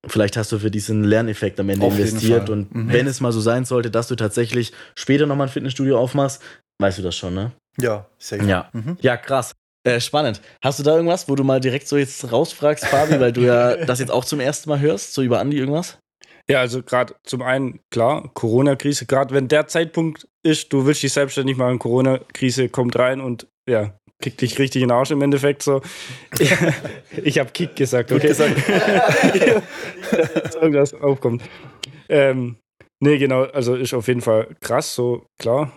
vielleicht 0.07 0.37
hast 0.37 0.51
du 0.51 0.59
für 0.59 0.71
diesen 0.71 1.03
Lerneffekt 1.03 1.59
am 1.59 1.69
Ende 1.69 1.85
Auf 1.85 1.97
investiert. 1.97 2.49
Und 2.49 2.73
mhm. 2.73 2.91
wenn 2.91 3.07
es 3.07 3.21
mal 3.21 3.31
so 3.31 3.41
sein 3.41 3.65
sollte, 3.65 3.91
dass 3.91 4.07
du 4.07 4.15
tatsächlich 4.15 4.73
später 4.95 5.25
nochmal 5.25 5.47
ein 5.47 5.53
Fitnessstudio 5.53 5.97
aufmachst, 5.99 6.41
weißt 6.79 6.99
du 6.99 7.03
das 7.03 7.15
schon, 7.15 7.33
ne? 7.33 7.51
Ja, 7.77 8.05
sehr 8.17 8.39
gut. 8.39 8.47
Ja. 8.47 8.69
Mhm. 8.73 8.97
ja, 9.01 9.17
krass. 9.17 9.53
Äh, 9.85 10.01
spannend. 10.01 10.41
Hast 10.63 10.79
du 10.79 10.83
da 10.83 10.95
irgendwas, 10.95 11.29
wo 11.29 11.35
du 11.35 11.43
mal 11.43 11.59
direkt 11.59 11.87
so 11.87 11.95
jetzt 11.95 12.31
rausfragst, 12.31 12.87
Fabi, 12.87 13.19
weil 13.19 13.31
du 13.31 13.41
ja 13.41 13.75
das 13.85 13.99
jetzt 13.99 14.09
auch 14.09 14.25
zum 14.25 14.39
ersten 14.39 14.69
Mal 14.69 14.79
hörst, 14.79 15.13
so 15.13 15.21
über 15.21 15.39
Andi 15.39 15.57
irgendwas? 15.57 15.99
Ja, 16.49 16.59
also 16.59 16.81
gerade 16.81 17.15
zum 17.23 17.43
einen, 17.43 17.79
klar, 17.91 18.31
Corona-Krise, 18.33 19.05
gerade 19.05 19.33
wenn 19.33 19.47
der 19.47 19.67
Zeitpunkt 19.67 20.27
ist, 20.43 20.73
du 20.73 20.85
willst 20.85 21.03
dich 21.03 21.13
selbstständig 21.13 21.57
machen, 21.57 21.79
Corona-Krise 21.79 22.69
kommt 22.69 22.97
rein 22.97 23.21
und 23.21 23.47
ja, 23.69 23.93
kickt 24.21 24.41
dich 24.41 24.57
richtig 24.57 24.81
in 24.81 24.89
den 24.89 24.95
Arsch 24.95 25.11
im 25.11 25.21
Endeffekt 25.21 25.61
so. 25.61 25.81
ich 27.23 27.39
habe 27.39 27.51
Kick 27.51 27.75
gesagt, 27.75 28.11
okay? 28.11 28.27
Gesagt. 28.27 28.55
irgendwas 30.61 30.95
aufkommt. 30.95 31.43
Ähm, 32.09 32.57
nee, 32.99 33.17
genau, 33.19 33.43
also 33.43 33.75
ist 33.75 33.93
auf 33.93 34.07
jeden 34.07 34.21
Fall 34.21 34.55
krass, 34.61 34.95
so 34.95 35.25
klar. 35.39 35.71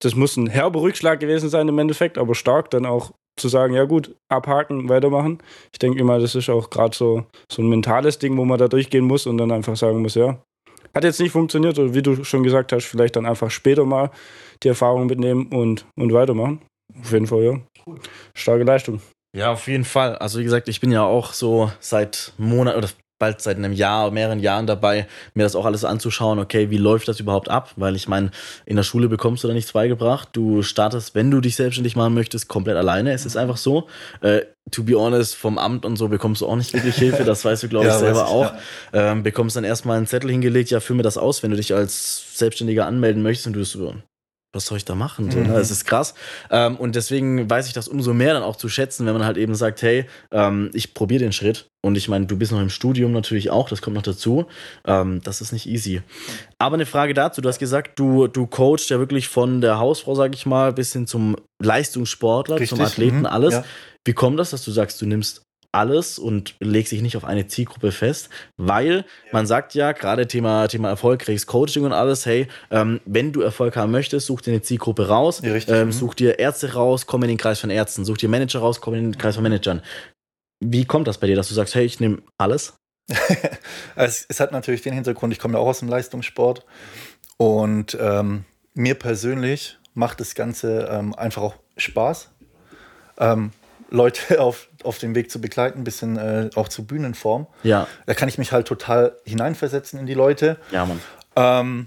Das 0.00 0.14
muss 0.14 0.36
ein 0.36 0.48
herber 0.48 0.80
Rückschlag 0.80 1.18
gewesen 1.18 1.48
sein 1.48 1.66
im 1.66 1.78
Endeffekt, 1.78 2.18
aber 2.18 2.36
stark 2.36 2.70
dann 2.70 2.86
auch 2.86 3.12
zu 3.38 3.48
sagen, 3.48 3.74
ja 3.74 3.84
gut, 3.84 4.14
abhaken, 4.28 4.88
weitermachen. 4.88 5.38
Ich 5.72 5.78
denke 5.78 5.98
immer, 5.98 6.18
das 6.18 6.34
ist 6.34 6.50
auch 6.50 6.70
gerade 6.70 6.96
so, 6.96 7.24
so 7.50 7.62
ein 7.62 7.68
mentales 7.68 8.18
Ding, 8.18 8.36
wo 8.36 8.44
man 8.44 8.58
da 8.58 8.68
durchgehen 8.68 9.04
muss 9.04 9.26
und 9.26 9.38
dann 9.38 9.52
einfach 9.52 9.76
sagen 9.76 10.02
muss, 10.02 10.14
ja, 10.14 10.38
hat 10.94 11.04
jetzt 11.04 11.20
nicht 11.20 11.32
funktioniert 11.32 11.78
oder 11.78 11.94
wie 11.94 12.02
du 12.02 12.24
schon 12.24 12.42
gesagt 12.42 12.72
hast, 12.72 12.86
vielleicht 12.86 13.16
dann 13.16 13.26
einfach 13.26 13.50
später 13.50 13.84
mal 13.84 14.10
die 14.62 14.68
Erfahrung 14.68 15.06
mitnehmen 15.06 15.48
und, 15.48 15.86
und 15.96 16.12
weitermachen. 16.12 16.60
Auf 17.00 17.12
jeden 17.12 17.26
Fall, 17.26 17.42
ja. 17.42 17.94
Starke 18.34 18.64
Leistung. 18.64 19.00
Ja, 19.36 19.52
auf 19.52 19.68
jeden 19.68 19.84
Fall. 19.84 20.16
Also 20.16 20.38
wie 20.38 20.44
gesagt, 20.44 20.68
ich 20.68 20.80
bin 20.80 20.90
ja 20.90 21.04
auch 21.04 21.32
so 21.32 21.70
seit 21.80 22.32
Monaten 22.38 22.78
oder 22.78 22.88
bald 23.18 23.40
seit 23.40 23.56
einem 23.56 23.72
Jahr, 23.72 24.10
mehreren 24.10 24.40
Jahren 24.40 24.66
dabei, 24.66 25.06
mir 25.34 25.42
das 25.42 25.56
auch 25.56 25.66
alles 25.66 25.84
anzuschauen, 25.84 26.38
okay, 26.38 26.70
wie 26.70 26.76
läuft 26.76 27.08
das 27.08 27.20
überhaupt 27.20 27.48
ab? 27.48 27.72
Weil 27.76 27.96
ich 27.96 28.08
meine, 28.08 28.30
in 28.66 28.76
der 28.76 28.82
Schule 28.82 29.08
bekommst 29.08 29.44
du 29.44 29.48
da 29.48 29.54
nichts 29.54 29.72
beigebracht. 29.72 30.28
Du 30.32 30.62
startest, 30.62 31.14
wenn 31.14 31.30
du 31.30 31.40
dich 31.40 31.56
selbstständig 31.56 31.96
machen 31.96 32.14
möchtest, 32.14 32.48
komplett 32.48 32.76
alleine. 32.76 33.12
Es 33.12 33.26
ist 33.26 33.36
einfach 33.36 33.56
so. 33.56 33.88
Äh, 34.20 34.42
to 34.70 34.82
be 34.82 34.94
honest, 34.94 35.34
vom 35.34 35.58
Amt 35.58 35.84
und 35.84 35.96
so 35.96 36.08
bekommst 36.08 36.42
du 36.42 36.46
auch 36.46 36.56
nicht 36.56 36.72
wirklich 36.72 36.96
Hilfe, 36.96 37.24
das 37.24 37.44
weißt 37.44 37.62
du, 37.62 37.68
glaube 37.68 37.86
ich, 37.86 37.92
ja, 37.92 37.98
selber 37.98 38.24
ich, 38.24 38.30
auch. 38.30 38.52
Ja. 38.92 39.12
Ähm, 39.12 39.22
bekommst 39.22 39.56
dann 39.56 39.64
erstmal 39.64 39.96
einen 39.96 40.06
Zettel 40.06 40.30
hingelegt, 40.30 40.70
ja, 40.70 40.80
führ 40.80 40.96
mir 40.96 41.02
das 41.02 41.18
aus, 41.18 41.42
wenn 41.42 41.50
du 41.50 41.56
dich 41.56 41.74
als 41.74 42.36
Selbstständiger 42.38 42.86
anmelden 42.86 43.22
möchtest 43.22 43.46
und 43.46 43.54
du 43.54 43.64
so, 43.64 43.94
was 44.54 44.64
soll 44.64 44.78
ich 44.78 44.84
da 44.84 44.94
machen? 44.94 45.30
So, 45.30 45.40
ne? 45.40 45.48
Das 45.48 45.70
ist 45.70 45.84
krass. 45.84 46.14
Ähm, 46.50 46.76
und 46.76 46.94
deswegen 46.94 47.48
weiß 47.48 47.66
ich 47.66 47.74
das 47.74 47.86
umso 47.86 48.14
mehr 48.14 48.32
dann 48.32 48.42
auch 48.42 48.56
zu 48.56 48.68
schätzen, 48.68 49.06
wenn 49.06 49.12
man 49.12 49.24
halt 49.24 49.36
eben 49.36 49.54
sagt, 49.54 49.82
hey, 49.82 50.06
ähm, 50.32 50.70
ich 50.72 50.94
probiere 50.94 51.20
den 51.20 51.32
Schritt. 51.32 51.68
Und 51.84 51.96
ich 51.96 52.08
meine, 52.08 52.26
du 52.26 52.36
bist 52.36 52.50
noch 52.50 52.60
im 52.60 52.70
Studium 52.70 53.12
natürlich 53.12 53.50
auch, 53.50 53.68
das 53.68 53.82
kommt 53.82 53.94
noch 53.94 54.02
dazu. 54.02 54.46
Ähm, 54.86 55.20
das 55.22 55.40
ist 55.40 55.52
nicht 55.52 55.66
easy. 55.66 56.02
Aber 56.58 56.74
eine 56.74 56.86
Frage 56.86 57.14
dazu, 57.14 57.40
du 57.40 57.48
hast 57.48 57.58
gesagt, 57.58 57.98
du, 57.98 58.26
du 58.26 58.46
coachst 58.46 58.90
ja 58.90 58.98
wirklich 58.98 59.28
von 59.28 59.60
der 59.60 59.78
Hausfrau, 59.78 60.14
sag 60.14 60.34
ich 60.34 60.46
mal, 60.46 60.72
bis 60.72 60.92
hin 60.92 61.06
zum 61.06 61.36
Leistungssportler, 61.62 62.56
Richtig. 62.56 62.70
zum 62.70 62.80
Athleten, 62.80 63.20
mhm. 63.20 63.26
alles. 63.26 63.54
Ja. 63.54 63.64
Wie 64.04 64.14
kommt 64.14 64.38
das, 64.38 64.50
dass 64.50 64.64
du 64.64 64.70
sagst, 64.70 65.00
du 65.02 65.06
nimmst 65.06 65.42
alles 65.72 66.18
und 66.18 66.54
legt 66.60 66.88
sich 66.88 67.02
nicht 67.02 67.16
auf 67.16 67.24
eine 67.24 67.46
Zielgruppe 67.46 67.92
fest, 67.92 68.30
weil 68.56 69.04
man 69.32 69.46
sagt 69.46 69.74
ja, 69.74 69.92
gerade 69.92 70.26
Thema, 70.26 70.66
Thema 70.68 70.88
erfolgreiches 70.88 71.46
Coaching 71.46 71.84
und 71.84 71.92
alles, 71.92 72.24
hey, 72.24 72.48
ähm, 72.70 73.00
wenn 73.04 73.32
du 73.32 73.42
Erfolg 73.42 73.76
haben 73.76 73.92
möchtest, 73.92 74.26
such 74.26 74.40
dir 74.40 74.52
eine 74.52 74.62
Zielgruppe 74.62 75.08
raus, 75.08 75.42
ja, 75.42 75.54
ähm, 75.68 75.88
mhm. 75.88 75.92
such 75.92 76.14
dir 76.14 76.38
Ärzte 76.38 76.72
raus, 76.72 77.06
komm 77.06 77.22
in 77.24 77.28
den 77.28 77.38
Kreis 77.38 77.60
von 77.60 77.70
Ärzten, 77.70 78.04
such 78.04 78.18
dir 78.18 78.28
Manager 78.28 78.60
raus, 78.60 78.80
komm 78.80 78.94
in 78.94 79.12
den 79.12 79.18
Kreis 79.18 79.34
von 79.34 79.42
Managern. 79.42 79.82
Wie 80.60 80.86
kommt 80.86 81.06
das 81.06 81.18
bei 81.18 81.26
dir, 81.26 81.36
dass 81.36 81.48
du 81.48 81.54
sagst, 81.54 81.74
hey, 81.74 81.84
ich 81.84 82.00
nehme 82.00 82.22
alles? 82.38 82.74
es, 83.96 84.26
es, 84.28 84.40
hat 84.40 84.52
natürlich 84.52 84.82
den 84.82 84.92
Hintergrund, 84.92 85.32
ich 85.32 85.38
komme 85.38 85.54
ja 85.54 85.60
auch 85.60 85.68
aus 85.68 85.78
dem 85.78 85.88
Leistungssport 85.88 86.64
und 87.36 87.96
ähm, 88.00 88.44
mir 88.74 88.94
persönlich 88.94 89.78
macht 89.94 90.20
das 90.20 90.34
Ganze 90.34 90.88
ähm, 90.90 91.14
einfach 91.14 91.42
auch 91.42 91.54
Spaß. 91.76 92.30
Ähm, 93.18 93.52
Leute 93.90 94.40
auf, 94.40 94.68
auf 94.82 94.98
dem 94.98 95.14
Weg 95.14 95.30
zu 95.30 95.40
begleiten, 95.40 95.80
ein 95.80 95.84
bisschen 95.84 96.16
äh, 96.16 96.50
auch 96.54 96.68
zur 96.68 96.86
Bühnenform. 96.86 97.46
Ja. 97.62 97.86
Da 98.06 98.14
kann 98.14 98.28
ich 98.28 98.38
mich 98.38 98.52
halt 98.52 98.66
total 98.66 99.16
hineinversetzen 99.24 99.98
in 99.98 100.06
die 100.06 100.14
Leute. 100.14 100.58
Ja, 100.70 100.86
Mann. 100.86 101.00
Ähm, 101.36 101.86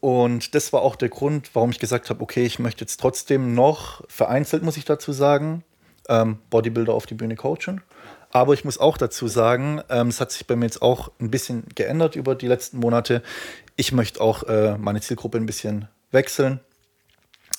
und 0.00 0.54
das 0.54 0.72
war 0.72 0.82
auch 0.82 0.96
der 0.96 1.08
Grund, 1.08 1.50
warum 1.54 1.70
ich 1.70 1.78
gesagt 1.78 2.10
habe, 2.10 2.22
okay, 2.22 2.44
ich 2.44 2.58
möchte 2.58 2.82
jetzt 2.82 3.00
trotzdem 3.00 3.54
noch, 3.54 4.04
vereinzelt 4.08 4.62
muss 4.62 4.76
ich 4.76 4.84
dazu 4.84 5.12
sagen, 5.12 5.64
ähm, 6.08 6.38
Bodybuilder 6.50 6.94
auf 6.94 7.06
die 7.06 7.14
Bühne 7.14 7.36
coachen. 7.36 7.82
Aber 8.30 8.52
ich 8.54 8.64
muss 8.64 8.78
auch 8.78 8.98
dazu 8.98 9.28
sagen, 9.28 9.80
ähm, 9.88 10.08
es 10.08 10.20
hat 10.20 10.30
sich 10.30 10.46
bei 10.46 10.56
mir 10.56 10.66
jetzt 10.66 10.82
auch 10.82 11.10
ein 11.20 11.30
bisschen 11.30 11.64
geändert 11.74 12.16
über 12.16 12.34
die 12.34 12.48
letzten 12.48 12.78
Monate. 12.78 13.22
Ich 13.76 13.92
möchte 13.92 14.20
auch 14.20 14.42
äh, 14.44 14.76
meine 14.78 15.00
Zielgruppe 15.00 15.38
ein 15.38 15.46
bisschen 15.46 15.88
wechseln. 16.10 16.60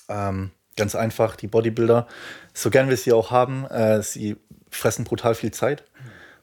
Ähm, 0.08 0.52
Ganz 0.78 0.96
einfach, 0.96 1.36
die 1.36 1.48
Bodybuilder, 1.48 2.08
so 2.54 2.70
gern 2.70 2.88
wir 2.88 2.96
sie 2.96 3.12
auch 3.12 3.32
haben, 3.32 3.66
äh, 3.66 4.02
sie 4.02 4.38
fressen 4.70 5.04
brutal 5.04 5.36
viel 5.36 5.52
Zeit. 5.52 5.84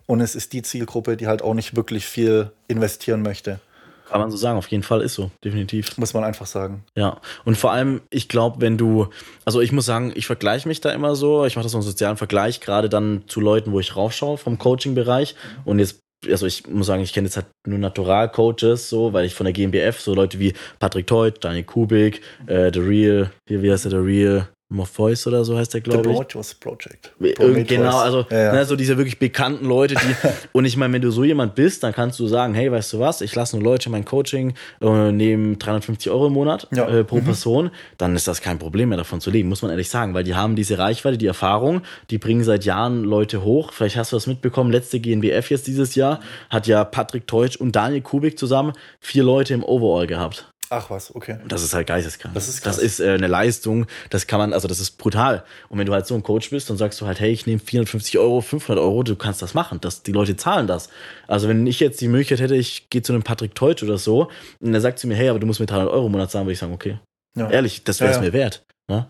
Und 0.07 0.21
es 0.21 0.35
ist 0.35 0.53
die 0.53 0.61
Zielgruppe, 0.61 1.17
die 1.17 1.27
halt 1.27 1.41
auch 1.41 1.55
nicht 1.55 1.77
wirklich 1.77 2.05
viel 2.05 2.51
investieren 2.69 3.23
möchte. 3.23 3.61
Kann 4.09 4.21
man 4.21 4.31
so 4.31 4.37
sagen, 4.37 4.59
auf 4.59 4.69
jeden 4.69 4.83
Fall 4.83 5.01
ist 5.01 5.15
so, 5.15 5.31
definitiv. 5.43 5.97
Muss 5.97 6.13
man 6.13 6.25
einfach 6.25 6.47
sagen. 6.47 6.85
Ja, 6.95 7.21
und 7.45 7.57
vor 7.57 7.73
allem, 7.73 8.03
ich 8.11 8.29
glaube, 8.29 8.61
wenn 8.61 8.77
du, 8.77 9.09
also 9.47 9.63
ich 9.63 9.73
muss 9.73 9.87
sagen, 9.87 10.13
ich 10.15 10.27
vergleiche 10.27 10.69
mich 10.69 10.81
da 10.83 10.91
immer 10.91 11.17
so, 11.17 11.47
ich 11.47 11.57
mache 11.57 11.65
das 11.65 11.73
so 11.73 11.79
einen 11.79 11.87
sozialen 11.87 12.19
Vergleich, 12.19 12.61
gerade 12.61 12.91
dann 12.91 13.25
zu 13.29 13.41
Leuten, 13.41 13.73
wo 13.73 13.81
ich 13.81 13.97
raufschaue 13.97 14.37
vom 14.37 14.59
Coaching-Bereich. 14.59 15.37
Und 15.65 15.79
jetzt, 15.79 16.04
also 16.31 16.47
ich 16.47 16.67
muss 16.67 16.87
sagen, 16.87 17.03
ich 17.03 17.13
kenne 17.13 17.27
jetzt 17.27 17.37
halt 17.37 17.47
nur 17.67 17.79
Natural-Coaches, 17.79 18.89
so, 18.89 19.13
weil 19.13 19.27
ich 19.27 19.35
von 19.35 19.45
der 19.45 19.53
GmbF, 19.53 20.01
so 20.01 20.15
Leute 20.15 20.39
wie 20.39 20.55
Patrick 20.79 21.07
Teut, 21.07 21.45
Daniel 21.45 21.65
Kubik, 21.65 22.21
äh, 22.47 22.71
The 22.73 22.81
Real, 22.81 23.31
hier, 23.49 23.63
wie 23.63 23.73
heißt 23.73 23.85
der, 23.85 23.93
The 23.93 23.97
Real 23.99 24.49
Morpheus 24.75 25.27
oder 25.27 25.45
so 25.45 25.57
heißt 25.57 25.75
der, 25.75 25.81
glaube 25.81 26.09
ich. 26.11 26.15
Prometheus 26.17 26.55
Project. 26.55 27.13
Irgend- 27.21 27.37
Prometheus. 27.37 27.69
Genau, 27.69 27.99
also 27.99 28.27
Ja, 28.31 28.39
ja. 28.45 28.53
Ne, 28.53 28.65
so 28.65 28.77
diese 28.77 28.97
wirklich 28.97 29.19
bekannten 29.19 29.67
Leute, 29.67 29.95
die. 29.95 30.29
und 30.53 30.65
ich 30.65 30.77
meine, 30.77 30.93
wenn 30.95 31.03
du 31.03 31.11
so 31.11 31.25
jemand 31.25 31.55
bist, 31.55 31.83
dann 31.83 31.93
kannst 31.93 32.19
du 32.21 32.27
sagen, 32.27 32.55
hey, 32.55 32.71
weißt 32.71 32.93
du 32.95 32.99
was, 33.01 33.21
ich 33.21 33.35
lasse 33.35 33.57
nur 33.57 33.65
Leute 33.65 33.91
mein 33.91 34.05
Coaching 34.05 34.55
äh, 34.81 35.13
nehmen 35.13 35.59
350 35.59 36.11
Euro 36.13 36.27
im 36.27 36.33
Monat 36.35 36.69
Ja. 36.75 36.89
äh, 36.89 37.05
pro 37.05 37.17
Mhm. 37.17 37.25
Person, 37.25 37.71
dann 37.99 38.15
ist 38.17 38.29
das 38.29 38.43
kein 38.43 38.59
Problem 38.59 38.89
mehr 38.91 38.99
davon 38.99 39.21
zu 39.21 39.31
leben, 39.31 39.49
muss 39.49 39.63
man 39.63 39.71
ehrlich 39.71 39.89
sagen, 39.89 40.15
weil 40.15 40.25
die 40.25 40.35
haben 40.35 40.57
diese 40.57 40.79
Reichweite, 40.79 41.17
die 41.19 41.27
Erfahrung, 41.27 41.83
die 42.11 42.19
bringen 42.19 42.45
seit 42.45 42.65
Jahren 42.65 43.05
Leute 43.05 43.43
hoch. 43.45 43.73
Vielleicht 43.73 43.97
hast 43.97 44.13
du 44.13 44.17
das 44.17 44.27
mitbekommen, 44.27 44.71
letzte 44.73 45.01
GNBF 45.01 45.51
jetzt 45.51 45.67
dieses 45.67 45.95
Jahr 45.95 46.21
hat 46.51 46.67
ja 46.67 46.85
Patrick 46.85 47.27
Teutsch 47.27 47.57
und 47.57 47.77
Daniel 47.77 48.01
Kubik 48.03 48.39
zusammen 48.39 48.73
vier 49.01 49.23
Leute 49.25 49.55
im 49.55 49.63
Overall 49.65 50.07
gehabt. 50.07 50.51
Ach 50.71 50.91
was, 50.91 51.15
okay. 51.15 51.39
Und 51.43 51.53
das 51.53 51.63
ist 51.63 51.75
halt 51.75 51.87
geisteskrank. 51.87 52.35
Das 52.35 52.49
ist 52.49 52.63
krass. 52.63 52.77
Das 52.77 52.85
ist 52.85 52.99
äh, 52.99 53.11
eine 53.11 53.27
Leistung, 53.27 53.87
das 54.11 54.27
kann 54.27 54.39
man, 54.39 54.53
also 54.53 54.67
das 54.67 54.81
ist 54.81 54.93
brutal. 54.99 55.45
Und 55.69 55.79
wenn 55.79 55.87
du 55.87 55.93
halt 55.93 56.07
so 56.07 56.15
ein 56.15 56.23
Coach 56.23 56.51
bist, 56.51 56.71
dann 56.71 56.77
sagst 56.77 57.01
du 57.01 57.07
halt, 57.07 57.21
hey, 57.21 57.31
ich 57.31 57.47
nehme 57.47 57.61
450 57.61 58.19
Euro, 58.19 58.41
500 58.41 58.83
Euro, 58.83 59.03
du 59.03 59.15
kannst 59.15 59.43
das 59.43 59.55
machen. 59.55 59.79
Das, 59.83 60.03
die 60.03 60.13
Leute 60.13 60.37
zahlen 60.37 60.67
das. 60.67 60.89
Also 61.29 61.49
wenn 61.49 61.67
ich 61.67 61.81
jetzt 61.81 62.01
die 62.01 62.09
Möglichkeit 62.09 62.41
hätte, 62.41 62.57
ich 62.57 62.89
gehe 62.91 63.03
zu 63.03 63.13
einem 63.13 63.23
Patrick 63.23 63.55
Teutsch 63.55 63.83
oder 63.83 63.99
so, 63.99 64.31
und 64.61 64.75
er 64.75 64.81
sagt 64.81 64.99
zu 64.99 65.07
mir, 65.07 65.15
hey, 65.17 65.29
aber 65.29 65.39
du 65.39 65.47
musst 65.47 65.61
mir 65.61 65.67
300 65.67 65.93
Euro 65.93 66.07
im 66.07 66.13
Monat 66.13 66.31
zahlen, 66.31 66.47
würde 66.47 66.55
ich 66.55 66.59
sagen, 66.59 66.73
okay, 66.73 66.99
Ja. 67.37 67.51
ehrlich, 67.51 67.85
das 67.85 68.01
wäre 68.01 68.11
es 68.11 68.17
Ja, 68.17 68.23
ja. 68.23 68.29
mir 68.29 68.33
wert. 68.33 68.65
Ne? 68.91 69.07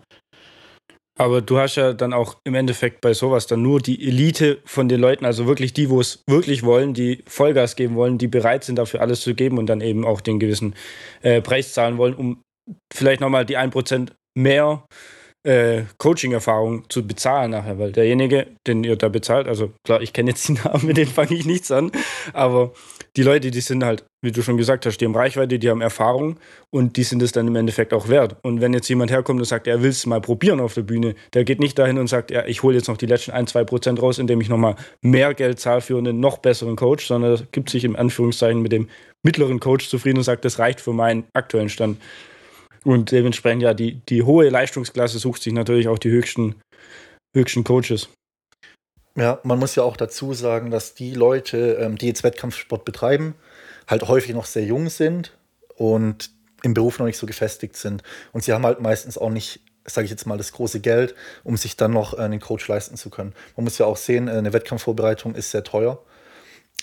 Aber 1.17 1.41
du 1.41 1.57
hast 1.57 1.75
ja 1.75 1.93
dann 1.93 2.13
auch 2.13 2.35
im 2.43 2.55
Endeffekt 2.55 2.99
bei 2.99 3.13
sowas 3.13 3.47
dann 3.47 3.61
nur 3.61 3.79
die 3.79 4.05
Elite 4.05 4.59
von 4.65 4.89
den 4.89 4.99
Leuten, 4.99 5.25
also 5.25 5.47
wirklich 5.47 5.73
die, 5.73 5.89
wo 5.89 6.01
es 6.01 6.23
wirklich 6.27 6.63
wollen, 6.63 6.93
die 6.93 7.23
Vollgas 7.25 7.77
geben 7.77 7.95
wollen, 7.95 8.17
die 8.17 8.27
bereit 8.27 8.65
sind, 8.65 8.75
dafür 8.77 9.01
alles 9.01 9.21
zu 9.21 9.33
geben 9.33 9.57
und 9.57 9.67
dann 9.67 9.79
eben 9.79 10.05
auch 10.05 10.19
den 10.19 10.39
gewissen 10.39 10.75
äh, 11.21 11.41
Preis 11.41 11.73
zahlen 11.73 11.97
wollen, 11.97 12.15
um 12.15 12.41
vielleicht 12.93 13.21
nochmal 13.21 13.45
die 13.45 13.57
1% 13.57 14.09
mehr 14.37 14.83
äh, 15.45 15.83
Coaching-Erfahrung 15.99 16.89
zu 16.89 17.07
bezahlen 17.07 17.51
nachher, 17.51 17.79
weil 17.79 17.91
derjenige, 17.91 18.47
den 18.67 18.83
ihr 18.83 18.97
da 18.97 19.07
bezahlt, 19.07 19.47
also 19.47 19.71
klar, 19.85 20.01
ich 20.01 20.11
kenne 20.11 20.31
jetzt 20.31 20.47
die 20.47 20.53
Namen, 20.53 20.85
mit 20.85 20.97
denen 20.97 21.11
fange 21.11 21.35
ich 21.35 21.45
nichts 21.45 21.71
an, 21.71 21.91
aber 22.33 22.73
die 23.15 23.23
Leute, 23.23 23.49
die 23.49 23.61
sind 23.61 23.83
halt, 23.83 24.03
wie 24.21 24.31
du 24.31 24.41
schon 24.41 24.57
gesagt 24.57 24.85
hast, 24.85 24.97
die 24.97 25.05
haben 25.05 25.15
Reichweite, 25.15 25.57
die 25.57 25.69
haben 25.69 25.81
Erfahrung 25.81 26.37
und 26.69 26.97
die 26.97 27.03
sind 27.03 27.21
es 27.21 27.31
dann 27.31 27.47
im 27.47 27.55
Endeffekt 27.55 27.93
auch 27.93 28.09
wert. 28.09 28.35
Und 28.43 28.59
wenn 28.59 28.73
jetzt 28.73 28.89
jemand 28.89 29.09
herkommt 29.09 29.39
und 29.39 29.45
sagt, 29.45 29.67
er 29.67 29.81
will 29.81 29.89
es 29.89 30.05
mal 30.05 30.19
probieren 30.19 30.59
auf 30.59 30.73
der 30.73 30.81
Bühne, 30.81 31.15
der 31.33 31.45
geht 31.45 31.59
nicht 31.59 31.79
dahin 31.79 31.97
und 31.97 32.07
sagt, 32.07 32.31
ja, 32.31 32.45
ich 32.45 32.61
hole 32.61 32.75
jetzt 32.75 32.87
noch 32.87 32.97
die 32.97 33.05
letzten 33.05 33.31
1, 33.31 33.51
2 33.51 33.63
Prozent 33.63 34.01
raus, 34.01 34.19
indem 34.19 34.41
ich 34.41 34.49
nochmal 34.49 34.75
mehr 35.01 35.33
Geld 35.33 35.59
zahle 35.59 35.81
für 35.81 35.97
einen 35.97 36.19
noch 36.19 36.39
besseren 36.39 36.75
Coach, 36.75 37.07
sondern 37.07 37.47
gibt 37.51 37.69
sich 37.69 37.85
im 37.85 37.95
Anführungszeichen 37.95 38.61
mit 38.61 38.73
dem 38.73 38.89
mittleren 39.23 39.59
Coach 39.59 39.87
zufrieden 39.87 40.17
und 40.17 40.23
sagt, 40.23 40.43
das 40.43 40.59
reicht 40.59 40.81
für 40.81 40.93
meinen 40.93 41.23
aktuellen 41.33 41.69
Stand. 41.69 41.97
Und 42.83 43.11
dementsprechend, 43.11 43.63
ja, 43.63 43.73
die, 43.73 44.01
die 44.09 44.23
hohe 44.23 44.49
Leistungsklasse 44.49 45.19
sucht 45.19 45.41
sich 45.41 45.53
natürlich 45.53 45.87
auch 45.87 45.97
die 45.97 46.11
höchsten, 46.11 46.55
höchsten 47.35 47.63
Coaches. 47.63 48.09
Ja, 49.17 49.39
man 49.43 49.59
muss 49.59 49.75
ja 49.75 49.83
auch 49.83 49.95
dazu 49.95 50.33
sagen, 50.33 50.71
dass 50.71 50.93
die 50.93 51.13
Leute, 51.13 51.77
ähm, 51.79 51.97
die 51.97 52.07
jetzt 52.07 52.23
Wettkampfsport 52.23 52.83
betreiben, 52.83 53.35
halt 53.87 54.07
häufig 54.07 54.33
noch 54.33 54.45
sehr 54.45 54.63
jung 54.65 54.89
sind 54.89 55.37
und 55.75 56.31
im 56.63 56.73
Beruf 56.73 56.99
noch 56.99 57.05
nicht 57.05 57.17
so 57.17 57.25
gefestigt 57.25 57.77
sind. 57.77 58.03
Und 58.33 58.43
sie 58.43 58.51
haben 58.51 58.65
halt 58.65 58.81
meistens 58.81 59.17
auch 59.17 59.29
nicht, 59.29 59.61
sage 59.85 60.05
ich 60.05 60.11
jetzt 60.11 60.25
mal, 60.25 60.37
das 60.37 60.51
große 60.51 60.81
Geld, 60.81 61.15
um 61.43 61.55
sich 61.55 61.77
dann 61.77 61.91
noch 61.91 62.13
äh, 62.13 62.21
einen 62.21 62.41
Coach 62.41 62.67
leisten 62.67 62.97
zu 62.97 63.09
können. 63.09 63.33
Man 63.55 63.63
muss 63.63 63.77
ja 63.77 63.85
auch 63.85 63.97
sehen, 63.97 64.27
äh, 64.27 64.31
eine 64.31 64.51
Wettkampfvorbereitung 64.51 65.35
ist 65.35 65.51
sehr 65.51 65.63
teuer. 65.63 66.03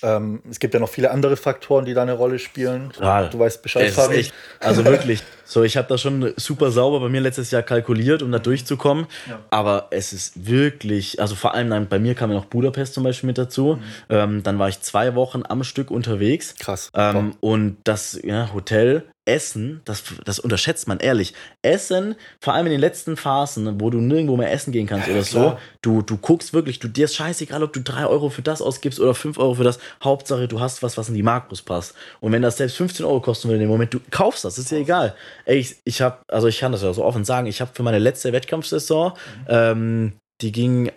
Ähm, 0.02 0.42
es 0.50 0.58
gibt 0.58 0.74
ja 0.74 0.80
noch 0.80 0.88
viele 0.88 1.10
andere 1.10 1.36
Faktoren, 1.36 1.84
die 1.84 1.94
da 1.94 2.02
eine 2.02 2.12
Rolle 2.12 2.38
spielen. 2.38 2.90
Total. 2.92 3.30
Du 3.30 3.38
weißt 3.38 3.62
Bescheid, 3.62 3.90
Fabi. 3.90 4.16
echt, 4.16 4.34
also 4.60 4.84
wirklich. 4.84 5.22
So, 5.44 5.62
ich 5.62 5.76
habe 5.76 5.86
das 5.88 6.00
schon 6.00 6.32
super 6.36 6.70
sauber 6.70 7.00
bei 7.00 7.08
mir 7.08 7.20
letztes 7.20 7.50
Jahr 7.50 7.62
kalkuliert, 7.62 8.22
um 8.22 8.32
da 8.32 8.38
durchzukommen. 8.38 9.06
Ja. 9.28 9.38
Aber 9.50 9.88
es 9.90 10.12
ist 10.12 10.46
wirklich, 10.46 11.20
also 11.20 11.34
vor 11.34 11.54
allem 11.54 11.88
bei 11.88 11.98
mir 11.98 12.14
kam 12.14 12.30
ja 12.30 12.36
noch 12.36 12.46
Budapest 12.46 12.94
zum 12.94 13.04
Beispiel 13.04 13.26
mit 13.26 13.38
dazu. 13.38 13.78
Ähm, 14.08 14.42
dann 14.42 14.58
war 14.58 14.68
ich 14.68 14.80
zwei 14.80 15.14
Wochen 15.14 15.42
am 15.46 15.62
Stück 15.62 15.90
unterwegs. 15.90 16.54
Krass. 16.58 16.90
Ähm, 16.94 17.34
und 17.40 17.76
das 17.84 18.18
ja, 18.22 18.52
Hotel, 18.54 19.04
Essen, 19.24 19.82
das, 19.84 20.02
das 20.24 20.40
unterschätzt 20.40 20.88
man 20.88 20.98
ehrlich. 20.98 21.32
Essen, 21.62 22.16
vor 22.40 22.54
allem 22.54 22.66
in 22.66 22.72
den 22.72 22.80
letzten 22.80 23.16
Phasen, 23.16 23.80
wo 23.80 23.88
du 23.88 23.98
nirgendwo 23.98 24.36
mehr 24.36 24.50
essen 24.50 24.72
gehen 24.72 24.88
kannst 24.88 25.08
oder 25.08 25.22
so, 25.22 25.38
klar. 25.38 25.60
du, 25.80 26.02
du 26.02 26.16
guckst 26.16 26.52
wirklich, 26.52 26.80
du 26.80 26.88
dir 26.88 27.04
ist 27.04 27.14
scheißegal, 27.14 27.62
ob 27.62 27.72
du 27.72 27.80
drei 27.80 28.06
Euro 28.06 28.30
für 28.30 28.42
das 28.42 28.60
ausgibst 28.60 28.98
oder 28.98 29.14
fünf 29.14 29.38
Euro 29.38 29.54
für 29.54 29.64
das. 29.64 29.78
Hauptsache, 30.02 30.48
du 30.48 30.58
hast 30.58 30.82
was, 30.82 30.96
was 30.96 31.08
in 31.08 31.14
die 31.14 31.22
Makros 31.22 31.62
passt. 31.62 31.94
Und 32.20 32.32
wenn 32.32 32.42
das 32.42 32.56
selbst 32.56 32.76
15 32.76 33.06
Euro 33.06 33.20
kosten 33.20 33.48
würde 33.48 33.56
in 33.56 33.60
dem 33.60 33.70
Moment, 33.70 33.94
du 33.94 34.00
kaufst 34.10 34.44
das, 34.44 34.58
ist 34.58 34.72
ja 34.72 34.78
egal. 34.78 35.14
Ey, 35.44 35.58
ich, 35.58 35.76
ich 35.84 36.02
habe, 36.02 36.18
also 36.26 36.48
ich 36.48 36.58
kann 36.58 36.72
das 36.72 36.82
ja 36.82 36.92
so 36.92 37.04
offen 37.04 37.24
sagen, 37.24 37.46
ich 37.46 37.60
habe 37.60 37.70
für 37.72 37.84
meine 37.84 38.00
letzte 38.00 38.32
Wettkampfsaison, 38.32 39.12
ähm, 39.48 40.14
die 40.40 40.50
ging 40.50 40.90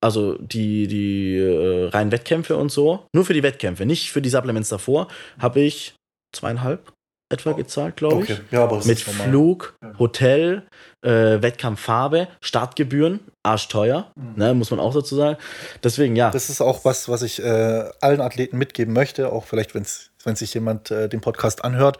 also 0.00 0.36
die, 0.38 0.88
die 0.88 1.36
äh, 1.36 1.88
reinen 1.88 2.12
Wettkämpfe 2.12 2.56
und 2.56 2.70
so, 2.70 3.06
nur 3.12 3.24
für 3.24 3.34
die 3.34 3.42
Wettkämpfe, 3.42 3.86
nicht 3.86 4.10
für 4.10 4.20
die 4.20 4.30
Supplements 4.30 4.68
davor, 4.68 5.08
habe 5.38 5.60
ich 5.60 5.94
zweieinhalb 6.34 6.92
etwa 7.32 7.52
gezahlt, 7.52 7.96
glaube 7.96 8.24
ich. 8.24 8.30
Okay. 8.30 8.40
Ja, 8.50 8.64
aber 8.64 8.84
Mit. 8.84 9.00
Flug, 9.00 9.74
Ja. 9.82 9.98
Hotel, 9.98 10.62
äh, 11.02 11.42
Wettkampffarbe, 11.42 12.28
Startgebühren, 12.40 13.20
arschteuer, 13.42 14.12
ne, 14.36 14.54
muss 14.54 14.70
man 14.70 14.80
auch 14.80 14.94
dazu 14.94 15.16
sagen. 15.16 15.36
Deswegen, 15.82 16.14
ja. 16.16 16.28
Mhm. 16.28 16.32
Das 16.32 16.48
ist 16.50 16.60
auch 16.60 16.84
was, 16.84 17.08
was 17.08 17.22
ich 17.22 17.42
äh, 17.42 17.84
allen 18.00 18.20
Athleten 18.20 18.58
mitgeben 18.58 18.94
möchte, 18.94 19.32
auch 19.32 19.44
vielleicht, 19.44 19.74
wenn's, 19.74 20.10
wenn 20.24 20.36
sich 20.36 20.54
jemand 20.54 20.90
äh, 20.90 21.08
den 21.08 21.20
Podcast 21.20 21.64
anhört. 21.64 21.98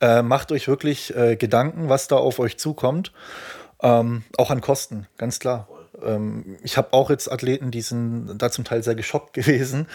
Äh, 0.00 0.22
macht 0.22 0.50
euch 0.52 0.66
wirklich 0.66 1.14
äh, 1.14 1.36
Gedanken, 1.36 1.88
was 1.88 2.08
da 2.08 2.16
auf 2.16 2.38
euch 2.38 2.58
zukommt. 2.58 3.12
Ähm, 3.82 4.24
auch 4.36 4.50
an 4.50 4.60
Kosten, 4.60 5.06
ganz 5.16 5.38
klar. 5.38 5.68
Ähm, 6.02 6.56
ich 6.62 6.76
habe 6.76 6.92
auch 6.92 7.10
jetzt 7.10 7.30
Athleten, 7.30 7.70
die 7.70 7.82
sind 7.82 8.36
da 8.38 8.50
zum 8.50 8.64
Teil 8.64 8.82
sehr 8.82 8.94
geschockt 8.94 9.32
gewesen. 9.34 9.86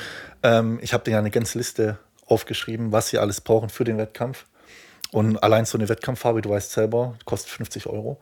Ähm, 0.43 0.79
ich 0.81 0.93
habe 0.93 1.03
denen 1.03 1.13
ja 1.15 1.19
eine 1.19 1.31
ganze 1.31 1.57
Liste 1.57 1.97
aufgeschrieben, 2.27 2.91
was 2.91 3.09
sie 3.09 3.19
alles 3.19 3.41
brauchen 3.41 3.69
für 3.69 3.83
den 3.83 3.97
Wettkampf. 3.97 4.45
Und 5.15 5.41
allein 5.41 5.63
so 5.63 5.77
eine 5.77 5.87
Wettkampffarbe, 5.87 6.41
du 6.41 6.49
weißt 6.49 6.73
selber, 6.73 7.15
kostet 7.23 7.49
50 7.51 7.87
Euro 7.87 8.19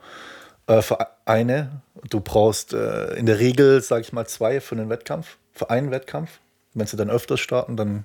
äh, 0.68 0.80
für 0.80 1.08
eine. 1.24 1.82
Du 2.08 2.20
brauchst 2.20 2.72
äh, 2.72 3.14
in 3.14 3.26
der 3.26 3.40
Regel, 3.40 3.82
sage 3.82 4.02
ich 4.02 4.12
mal, 4.12 4.28
zwei 4.28 4.60
für 4.60 4.76
einen 4.76 4.88
Wettkampf, 4.90 5.38
für 5.52 5.70
einen 5.70 5.90
Wettkampf. 5.90 6.38
Wenn 6.72 6.86
sie 6.86 6.96
dann 6.96 7.10
öfters 7.10 7.40
starten, 7.40 7.76
dann 7.76 8.04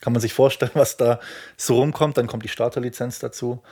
kann 0.00 0.14
man 0.14 0.22
sich 0.22 0.32
vorstellen, 0.32 0.70
was 0.74 0.96
da 0.96 1.20
so 1.58 1.76
rumkommt. 1.78 2.16
Dann 2.16 2.26
kommt 2.26 2.42
die 2.42 2.48
Starterlizenz 2.48 3.18
dazu, 3.18 3.62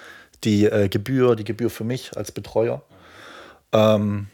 die 0.44 0.66
äh, 0.66 0.90
Gebühr, 0.90 1.36
die 1.36 1.44
Gebühr 1.44 1.70
für 1.70 1.84
mich 1.84 2.14
als 2.14 2.30
Betreuer. 2.30 2.82
Ähm, 3.72 4.26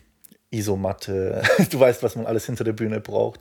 Isomatte, 0.51 1.43
du 1.71 1.79
weißt, 1.79 2.03
was 2.03 2.17
man 2.17 2.27
alles 2.27 2.47
hinter 2.47 2.65
der 2.65 2.73
Bühne 2.73 2.99
braucht. 2.99 3.39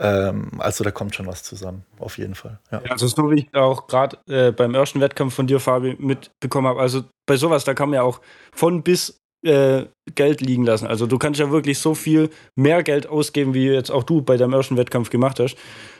Ähm, 0.00 0.50
also 0.58 0.82
da 0.82 0.90
kommt 0.90 1.14
schon 1.14 1.26
was 1.26 1.42
zusammen, 1.42 1.84
auf 1.98 2.18
jeden 2.18 2.34
Fall. 2.34 2.58
Ja. 2.70 2.82
Ja, 2.84 2.90
also 2.90 3.06
so 3.06 3.30
wie 3.30 3.40
ich 3.40 3.54
auch 3.54 3.86
gerade 3.86 4.18
äh, 4.28 4.50
beim 4.50 4.74
ersten 4.74 5.00
Wettkampf 5.00 5.34
von 5.34 5.46
dir, 5.46 5.60
Fabi, 5.60 5.96
mitbekommen 5.98 6.66
habe. 6.66 6.80
Also 6.80 7.02
bei 7.26 7.36
sowas, 7.36 7.64
da 7.64 7.74
kann 7.74 7.90
man 7.90 7.96
ja 7.96 8.02
auch 8.02 8.20
von 8.52 8.82
bis 8.82 9.20
äh, 9.44 9.84
Geld 10.14 10.40
liegen 10.40 10.64
lassen. 10.64 10.86
Also 10.86 11.06
du 11.06 11.18
kannst 11.18 11.38
ja 11.38 11.50
wirklich 11.50 11.78
so 11.78 11.94
viel 11.94 12.30
mehr 12.56 12.82
Geld 12.82 13.06
ausgeben, 13.06 13.54
wie 13.54 13.68
jetzt 13.68 13.90
auch 13.90 14.02
du 14.02 14.22
bei 14.22 14.36
deinem 14.36 14.54
ersten 14.54 14.76
Wettkampf 14.76 15.10
gemacht 15.10 15.38
hast. 15.38 15.56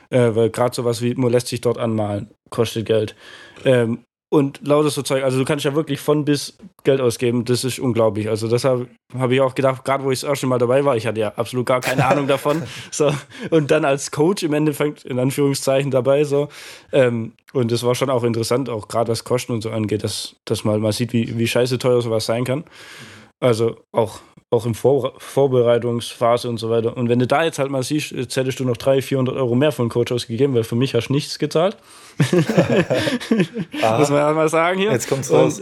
Äh, 0.09 0.35
weil 0.35 0.49
gerade 0.49 0.75
sowas 0.75 1.01
wie 1.01 1.15
man 1.15 1.31
lässt 1.31 1.47
sich 1.47 1.61
dort 1.61 1.77
anmalen, 1.77 2.29
kostet 2.49 2.85
Geld. 2.85 3.15
Ähm, 3.63 4.03
und 4.29 4.65
lauter 4.67 4.89
so 4.89 5.01
Zeug. 5.01 5.23
Also 5.23 5.37
du 5.37 5.45
kannst 5.45 5.65
ja 5.65 5.75
wirklich 5.75 5.99
von 5.99 6.25
bis 6.25 6.57
Geld 6.83 6.99
ausgeben. 6.99 7.45
Das 7.45 7.63
ist 7.63 7.79
unglaublich. 7.79 8.27
Also 8.27 8.47
das 8.47 8.63
habe 8.63 8.87
hab 9.17 9.31
ich 9.31 9.39
auch 9.39 9.55
gedacht, 9.55 9.85
gerade 9.85 10.03
wo 10.03 10.11
ich 10.11 10.21
das 10.21 10.29
erste 10.29 10.47
Mal 10.47 10.57
dabei 10.57 10.83
war, 10.83 10.97
ich 10.97 11.05
hatte 11.05 11.19
ja 11.19 11.29
absolut 11.35 11.65
gar 11.65 11.81
keine 11.81 12.05
Ahnung 12.05 12.27
davon. 12.27 12.63
So. 12.91 13.11
Und 13.49 13.71
dann 13.71 13.83
als 13.83 14.11
Coach 14.11 14.43
im 14.43 14.53
Endeffekt, 14.53 15.03
in 15.05 15.19
Anführungszeichen, 15.19 15.91
dabei. 15.91 16.23
So. 16.23 16.49
Ähm, 16.91 17.33
und 17.53 17.71
das 17.71 17.83
war 17.83 17.95
schon 17.95 18.09
auch 18.09 18.23
interessant, 18.23 18.69
auch 18.69 18.87
gerade 18.87 19.11
was 19.11 19.23
Kosten 19.23 19.53
und 19.53 19.61
so 19.61 19.69
angeht, 19.69 20.03
dass, 20.03 20.35
dass 20.45 20.63
man 20.63 20.79
mal 20.79 20.91
sieht, 20.91 21.13
wie, 21.13 21.37
wie 21.37 21.47
scheiße 21.47 21.77
teuer 21.77 22.01
sowas 22.01 22.25
sein 22.25 22.45
kann. 22.45 22.63
Also 23.39 23.77
auch, 23.91 24.19
auch 24.49 24.65
in 24.65 24.75
Vor 24.75 25.13
Vorbereitungsphase 25.17 26.49
und 26.49 26.57
so 26.57 26.69
weiter. 26.69 26.95
Und 26.95 27.09
wenn 27.09 27.19
du 27.19 27.27
da 27.27 27.43
jetzt 27.43 27.59
halt 27.59 27.69
mal 27.69 27.83
siehst, 27.83 28.11
jetzt 28.11 28.35
hättest 28.35 28.59
du 28.59 28.65
noch 28.65 28.77
300, 28.77 29.03
400 29.03 29.35
Euro 29.35 29.55
mehr 29.55 29.71
von 29.71 29.89
Coach 29.89 30.11
ausgegeben, 30.11 30.53
weil 30.55 30.63
für 30.63 30.75
mich 30.75 30.95
hast 30.95 31.07
du 31.07 31.13
nichts 31.13 31.37
gezahlt. 31.39 31.77
Muss 33.97 34.09
man 34.09 34.19
ja 34.19 34.33
mal 34.33 34.49
sagen 34.49 34.79
hier. 34.79 34.91
Jetzt 34.91 35.09
kommt's 35.09 35.31
raus. 35.31 35.61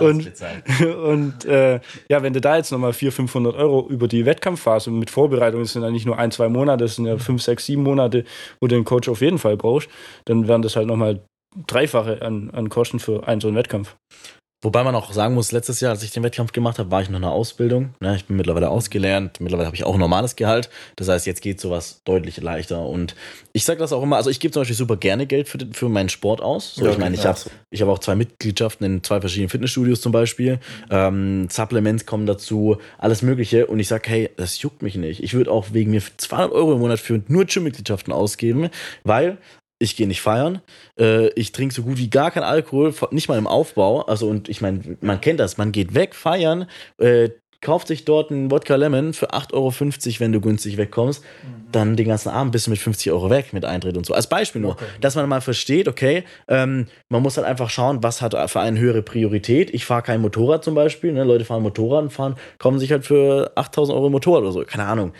Und, 0.00 0.32
und 1.04 1.44
äh, 1.44 1.80
ja, 2.08 2.22
wenn 2.22 2.32
du 2.32 2.40
da 2.40 2.56
jetzt 2.56 2.70
nochmal 2.70 2.92
400, 2.92 3.16
500 3.16 3.56
Euro 3.56 3.88
über 3.88 4.08
die 4.08 4.26
Wettkampfphase 4.26 4.90
mit 4.90 5.10
Vorbereitung, 5.10 5.60
das 5.60 5.72
sind 5.72 5.82
ja 5.82 5.90
nicht 5.90 6.06
nur 6.06 6.18
ein, 6.18 6.30
zwei 6.30 6.48
Monate, 6.48 6.84
das 6.84 6.96
sind 6.96 7.06
ja 7.06 7.18
fünf, 7.18 7.42
sechs, 7.42 7.66
sieben 7.66 7.82
Monate, 7.82 8.24
wo 8.60 8.66
du 8.66 8.76
den 8.76 8.84
Coach 8.84 9.08
auf 9.08 9.20
jeden 9.20 9.38
Fall 9.38 9.56
brauchst, 9.56 9.88
dann 10.24 10.48
wären 10.48 10.62
das 10.62 10.76
halt 10.76 10.86
nochmal 10.86 11.20
Dreifache 11.66 12.22
an, 12.22 12.50
an 12.50 12.68
Kosten 12.68 13.00
für 13.00 13.26
einen 13.26 13.40
so 13.40 13.48
einen 13.48 13.56
Wettkampf. 13.56 13.96
Wobei 14.62 14.84
man 14.84 14.94
auch 14.94 15.10
sagen 15.12 15.34
muss, 15.34 15.52
letztes 15.52 15.80
Jahr, 15.80 15.92
als 15.92 16.02
ich 16.02 16.10
den 16.10 16.22
Wettkampf 16.22 16.52
gemacht 16.52 16.78
habe, 16.78 16.90
war 16.90 17.00
ich 17.00 17.08
noch 17.08 17.18
in 17.18 17.24
einer 17.24 17.32
Ausbildung. 17.32 17.94
Ne, 18.00 18.14
ich 18.16 18.26
bin 18.26 18.36
mittlerweile 18.36 18.68
ausgelernt. 18.68 19.40
Mittlerweile 19.40 19.66
habe 19.66 19.74
ich 19.74 19.84
auch 19.84 19.94
ein 19.94 20.00
normales 20.00 20.36
Gehalt. 20.36 20.68
Das 20.96 21.08
heißt, 21.08 21.26
jetzt 21.26 21.40
geht 21.40 21.60
sowas 21.60 22.02
deutlich 22.04 22.38
leichter. 22.42 22.84
Und 22.84 23.14
ich 23.54 23.64
sage 23.64 23.80
das 23.80 23.94
auch 23.94 24.02
immer, 24.02 24.16
also 24.16 24.28
ich 24.28 24.38
gebe 24.38 24.52
zum 24.52 24.60
Beispiel 24.60 24.76
super 24.76 24.98
gerne 24.98 25.26
Geld 25.26 25.48
für, 25.48 25.56
den, 25.56 25.72
für 25.72 25.88
meinen 25.88 26.10
Sport 26.10 26.42
aus. 26.42 26.74
So, 26.74 26.84
Ja, 26.84 26.90
ich 26.92 26.98
meine, 26.98 27.14
ich 27.14 27.24
habe 27.24 27.38
ich 27.70 27.80
hab 27.80 27.88
auch 27.88 28.00
zwei 28.00 28.14
Mitgliedschaften 28.16 28.84
in 28.84 29.02
zwei 29.02 29.20
verschiedenen 29.20 29.48
Fitnessstudios 29.48 30.02
zum 30.02 30.12
Beispiel. 30.12 30.58
Ähm, 30.90 31.48
Supplements 31.50 32.04
kommen 32.04 32.26
dazu, 32.26 32.76
alles 32.98 33.22
Mögliche. 33.22 33.66
Und 33.66 33.80
ich 33.80 33.88
sage, 33.88 34.10
hey, 34.10 34.30
das 34.36 34.60
juckt 34.60 34.82
mich 34.82 34.94
nicht. 34.94 35.22
Ich 35.22 35.32
würde 35.32 35.50
auch 35.50 35.68
wegen 35.72 35.90
mir 35.92 36.02
200 36.18 36.52
Euro 36.52 36.74
im 36.74 36.80
Monat 36.80 37.00
für 37.00 37.22
nur 37.28 37.46
Gym-Mitgliedschaften 37.46 38.12
ausgeben, 38.12 38.68
weil 39.04 39.38
ich 39.80 39.96
gehe 39.96 40.06
nicht 40.06 40.20
feiern, 40.20 40.60
äh, 40.98 41.28
ich 41.30 41.52
trinke 41.52 41.74
so 41.74 41.82
gut 41.82 41.96
wie 41.98 42.10
gar 42.10 42.30
keinen 42.30 42.44
Alkohol, 42.44 42.94
nicht 43.10 43.28
mal 43.28 43.38
im 43.38 43.46
Aufbau. 43.46 44.02
Also, 44.02 44.28
und 44.28 44.48
ich 44.48 44.60
meine, 44.60 44.96
man 45.00 45.20
kennt 45.20 45.40
das, 45.40 45.56
man 45.56 45.72
geht 45.72 45.94
weg 45.94 46.14
feiern, 46.14 46.66
äh, 46.98 47.30
kauft 47.62 47.88
sich 47.88 48.04
dort 48.04 48.30
einen 48.30 48.50
Wodka 48.50 48.76
Lemon 48.76 49.12
für 49.12 49.32
8,50 49.32 49.52
Euro, 49.54 50.20
wenn 50.20 50.32
du 50.32 50.40
günstig 50.40 50.76
wegkommst, 50.76 51.22
dann 51.72 51.96
den 51.96 52.08
ganzen 52.08 52.30
Abend 52.30 52.52
bist 52.52 52.66
du 52.66 52.70
mit 52.70 52.78
50 52.78 53.12
Euro 53.12 53.28
weg 53.28 53.52
mit 53.52 53.64
Eintritt 53.64 53.96
und 53.96 54.06
so. 54.06 54.14
Als 54.14 54.28
Beispiel 54.28 54.62
nur, 54.62 54.76
dass 55.00 55.14
man 55.14 55.28
mal 55.28 55.40
versteht, 55.40 55.86
okay, 55.86 56.24
ähm, 56.48 56.86
man 57.08 57.22
muss 57.22 57.36
halt 57.36 57.46
einfach 57.46 57.68
schauen, 57.68 58.02
was 58.02 58.22
hat 58.22 58.34
für 58.50 58.60
einen 58.60 58.78
höhere 58.78 59.02
Priorität. 59.02 59.72
Ich 59.74 59.84
fahre 59.84 60.02
kein 60.02 60.22
Motorrad 60.22 60.64
zum 60.64 60.74
Beispiel, 60.74 61.12
ne? 61.12 61.24
Leute 61.24 61.44
fahren 61.44 61.62
Motorrad 61.62 62.04
und 62.04 62.12
fahren, 62.12 62.36
kommen 62.58 62.78
sich 62.78 62.92
halt 62.92 63.04
für 63.04 63.52
8000 63.54 63.96
Euro 63.96 64.08
Motorrad 64.08 64.42
oder 64.42 64.52
so, 64.52 64.64
keine 64.64 64.84
Ahnung. 64.84 65.12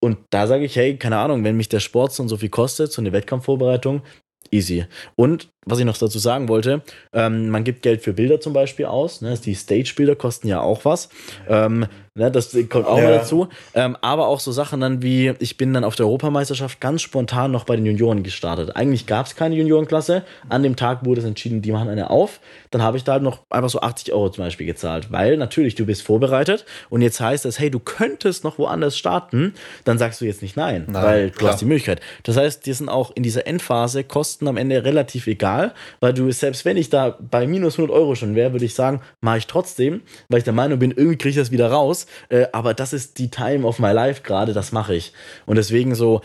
Und 0.00 0.18
da 0.30 0.46
sage 0.46 0.64
ich, 0.64 0.76
hey, 0.76 0.96
keine 0.96 1.18
Ahnung, 1.18 1.44
wenn 1.44 1.56
mich 1.56 1.68
der 1.68 1.80
Sport 1.80 2.12
so 2.12 2.22
und 2.22 2.28
so 2.28 2.36
viel 2.36 2.50
kostet, 2.50 2.92
so 2.92 3.00
eine 3.00 3.12
Wettkampfvorbereitung, 3.12 4.02
easy. 4.50 4.86
Und 5.16 5.50
was 5.64 5.78
ich 5.78 5.84
noch 5.84 5.96
dazu 5.96 6.18
sagen 6.18 6.48
wollte, 6.48 6.82
ähm, 7.12 7.48
man 7.48 7.64
gibt 7.64 7.82
Geld 7.82 8.02
für 8.02 8.12
Bilder 8.12 8.40
zum 8.40 8.52
Beispiel 8.52 8.86
aus. 8.86 9.20
Ne? 9.20 9.38
Die 9.42 9.54
Stage-Bilder 9.54 10.16
kosten 10.16 10.48
ja 10.48 10.60
auch 10.60 10.84
was. 10.84 11.08
Ähm, 11.48 11.86
ne? 12.16 12.30
Das 12.30 12.56
kommt 12.68 12.86
auch 12.86 12.98
Ja. 12.98 13.04
mal 13.04 13.12
dazu. 13.12 13.48
Ähm, 13.74 13.96
aber 14.00 14.26
auch 14.26 14.40
so 14.40 14.50
Sachen 14.52 14.80
dann 14.80 15.02
wie, 15.02 15.32
ich 15.38 15.56
bin 15.56 15.72
dann 15.72 15.84
auf 15.84 15.94
der 15.96 16.06
Europameisterschaft 16.06 16.80
ganz 16.80 17.02
spontan 17.02 17.52
noch 17.52 17.64
bei 17.64 17.76
den 17.76 17.86
Junioren 17.86 18.22
gestartet. 18.22 18.74
Eigentlich 18.74 19.06
gab 19.06 19.26
es 19.26 19.36
keine 19.36 19.54
Juniorenklasse. 19.54 20.24
An 20.48 20.62
dem 20.62 20.76
Tag 20.76 21.04
wurde 21.04 21.20
es 21.20 21.26
entschieden, 21.26 21.62
die 21.62 21.70
machen 21.72 21.88
eine 21.88 22.10
auf. 22.10 22.40
Dann 22.70 22.82
habe 22.82 22.96
ich 22.96 23.04
da 23.04 23.12
halt 23.12 23.22
noch 23.22 23.40
einfach 23.50 23.70
so 23.70 23.80
80 23.80 24.12
Euro 24.12 24.30
zum 24.30 24.44
Beispiel 24.44 24.66
gezahlt. 24.66 25.12
Weil 25.12 25.36
natürlich, 25.36 25.74
du 25.74 25.86
bist 25.86 26.02
vorbereitet 26.02 26.64
und 26.90 27.02
jetzt 27.02 27.20
heißt 27.20 27.46
es, 27.46 27.58
hey, 27.58 27.70
du 27.70 27.78
könntest 27.78 28.44
noch 28.44 28.58
woanders 28.58 28.96
starten. 28.98 29.54
Dann 29.84 29.98
sagst 29.98 30.20
du 30.20 30.24
jetzt 30.24 30.42
nicht 30.42 30.56
nein, 30.56 30.84
Nein, 30.88 31.02
weil 31.02 31.30
du 31.30 31.38
klar. 31.38 31.52
hast 31.52 31.60
die 31.60 31.64
Möglichkeit. 31.66 32.00
Das 32.24 32.36
heißt, 32.36 32.66
die 32.66 32.72
sind 32.72 32.88
auch 32.88 33.12
in 33.14 33.22
dieser 33.22 33.46
Endphase 33.46 34.04
Kosten 34.04 34.48
am 34.48 34.56
Ende 34.56 34.84
relativ 34.84 35.26
egal, 35.26 35.72
weil 36.00 36.12
du, 36.14 36.30
selbst 36.32 36.64
wenn 36.64 36.76
ich 36.76 36.90
da 36.90 37.16
bei 37.30 37.46
minus 37.46 37.74
100 37.78 37.94
Euro 37.96 38.14
schon 38.14 38.34
wäre, 38.34 38.52
würde 38.52 38.64
ich 38.64 38.74
sagen, 38.74 39.00
mache 39.20 39.38
ich 39.38 39.46
trotzdem, 39.46 40.02
weil 40.28 40.38
ich 40.38 40.44
der 40.44 40.52
Meinung 40.52 40.78
bin, 40.78 40.90
irgendwie 40.92 41.16
kriege 41.18 41.30
ich 41.30 41.36
das 41.36 41.50
wieder 41.50 41.70
raus. 41.70 42.05
Äh, 42.28 42.46
aber 42.52 42.74
das 42.74 42.92
ist 42.92 43.18
die 43.18 43.30
Time 43.30 43.66
of 43.66 43.78
my 43.78 43.92
life 43.92 44.22
gerade, 44.22 44.52
das 44.52 44.72
mache 44.72 44.94
ich. 44.94 45.12
Und 45.46 45.56
deswegen 45.56 45.94
so, 45.94 46.22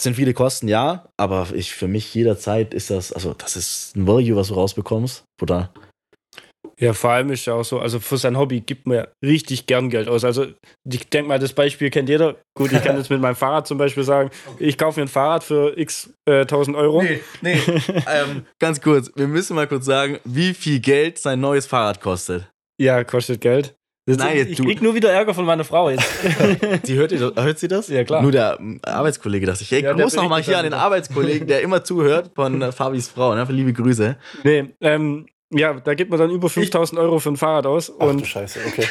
sind 0.00 0.16
viele 0.16 0.34
Kosten, 0.34 0.68
ja, 0.68 1.08
aber 1.16 1.48
ich, 1.54 1.72
für 1.72 1.88
mich 1.88 2.14
jederzeit 2.14 2.74
ist 2.74 2.90
das, 2.90 3.12
also 3.12 3.34
das 3.34 3.56
ist 3.56 3.96
ein 3.96 4.06
Value, 4.06 4.36
was 4.36 4.48
du 4.48 4.54
rausbekommst. 4.54 5.24
Oder? 5.42 5.70
Ja, 6.78 6.94
vor 6.94 7.10
allem 7.10 7.30
ist 7.30 7.44
ja 7.44 7.52
auch 7.54 7.64
so, 7.64 7.78
also 7.78 8.00
für 8.00 8.16
sein 8.16 8.38
Hobby 8.38 8.60
gibt 8.60 8.86
man 8.86 8.96
ja 8.96 9.08
richtig 9.22 9.66
gern 9.66 9.90
Geld 9.90 10.08
aus. 10.08 10.24
Also 10.24 10.46
ich 10.90 11.08
denke 11.10 11.28
mal, 11.28 11.38
das 11.38 11.52
Beispiel 11.52 11.90
kennt 11.90 12.08
jeder. 12.08 12.36
Gut, 12.56 12.72
ich 12.72 12.82
kann 12.82 12.96
jetzt 12.96 13.10
mit 13.10 13.20
meinem 13.20 13.36
Fahrrad 13.36 13.66
zum 13.66 13.76
Beispiel 13.76 14.02
sagen, 14.02 14.30
ich 14.58 14.78
kaufe 14.78 14.98
mir 14.98 15.04
ein 15.04 15.08
Fahrrad 15.08 15.44
für 15.44 15.78
x 15.78 16.10
äh, 16.26 16.40
1000 16.40 16.76
Euro. 16.78 17.02
nee. 17.42 17.58
ähm, 18.10 18.46
ganz 18.58 18.80
kurz, 18.80 19.10
wir 19.14 19.28
müssen 19.28 19.56
mal 19.56 19.66
kurz 19.66 19.84
sagen, 19.84 20.20
wie 20.24 20.54
viel 20.54 20.80
Geld 20.80 21.18
sein 21.18 21.40
neues 21.40 21.66
Fahrrad 21.66 22.00
kostet. 22.00 22.48
Ja, 22.80 23.04
kostet 23.04 23.42
Geld. 23.42 23.74
Das, 24.06 24.16
Nein, 24.16 24.36
jetzt 24.38 24.50
ich 24.50 24.56
du- 24.56 24.64
krieg 24.64 24.80
nur 24.82 24.94
wieder 24.94 25.10
Ärger 25.12 25.34
von 25.34 25.44
meiner 25.44 25.62
Frau 25.64 25.90
jetzt. 25.90 26.02
Sie 26.84 26.94
hört, 26.96 27.12
hört 27.12 27.58
sie 27.58 27.68
das? 27.68 27.88
Ja, 27.88 28.02
klar. 28.02 28.22
Nur 28.22 28.32
der 28.32 28.56
ähm, 28.58 28.80
Arbeitskollege, 28.82 29.46
dass 29.46 29.60
ich. 29.60 29.70
Ja, 29.70 29.92
Gruß 29.92 30.16
nochmal 30.16 30.42
hier 30.42 30.58
an 30.58 30.64
den. 30.64 30.72
Arbeitskollegen, 30.74 31.46
der 31.46 31.60
immer 31.60 31.84
zuhört, 31.84 32.30
von 32.34 32.60
äh, 32.62 32.72
Fabis 32.72 33.08
Frau. 33.08 33.34
Ne? 33.34 33.46
Liebe 33.50 33.72
Grüße. 33.72 34.16
nee, 34.42 34.74
ähm, 34.80 35.26
ja, 35.52 35.74
da 35.74 35.94
gibt 35.94 36.10
man 36.10 36.18
dann 36.18 36.30
über 36.30 36.48
5000 36.48 36.98
Euro 37.00 37.18
für 37.18 37.30
ein 37.30 37.36
Fahrrad 37.36 37.66
aus. 37.66 37.92
Ach 37.98 37.98
du 38.04 38.06
Und, 38.10 38.26
Scheiße, 38.26 38.60
okay. 38.66 38.86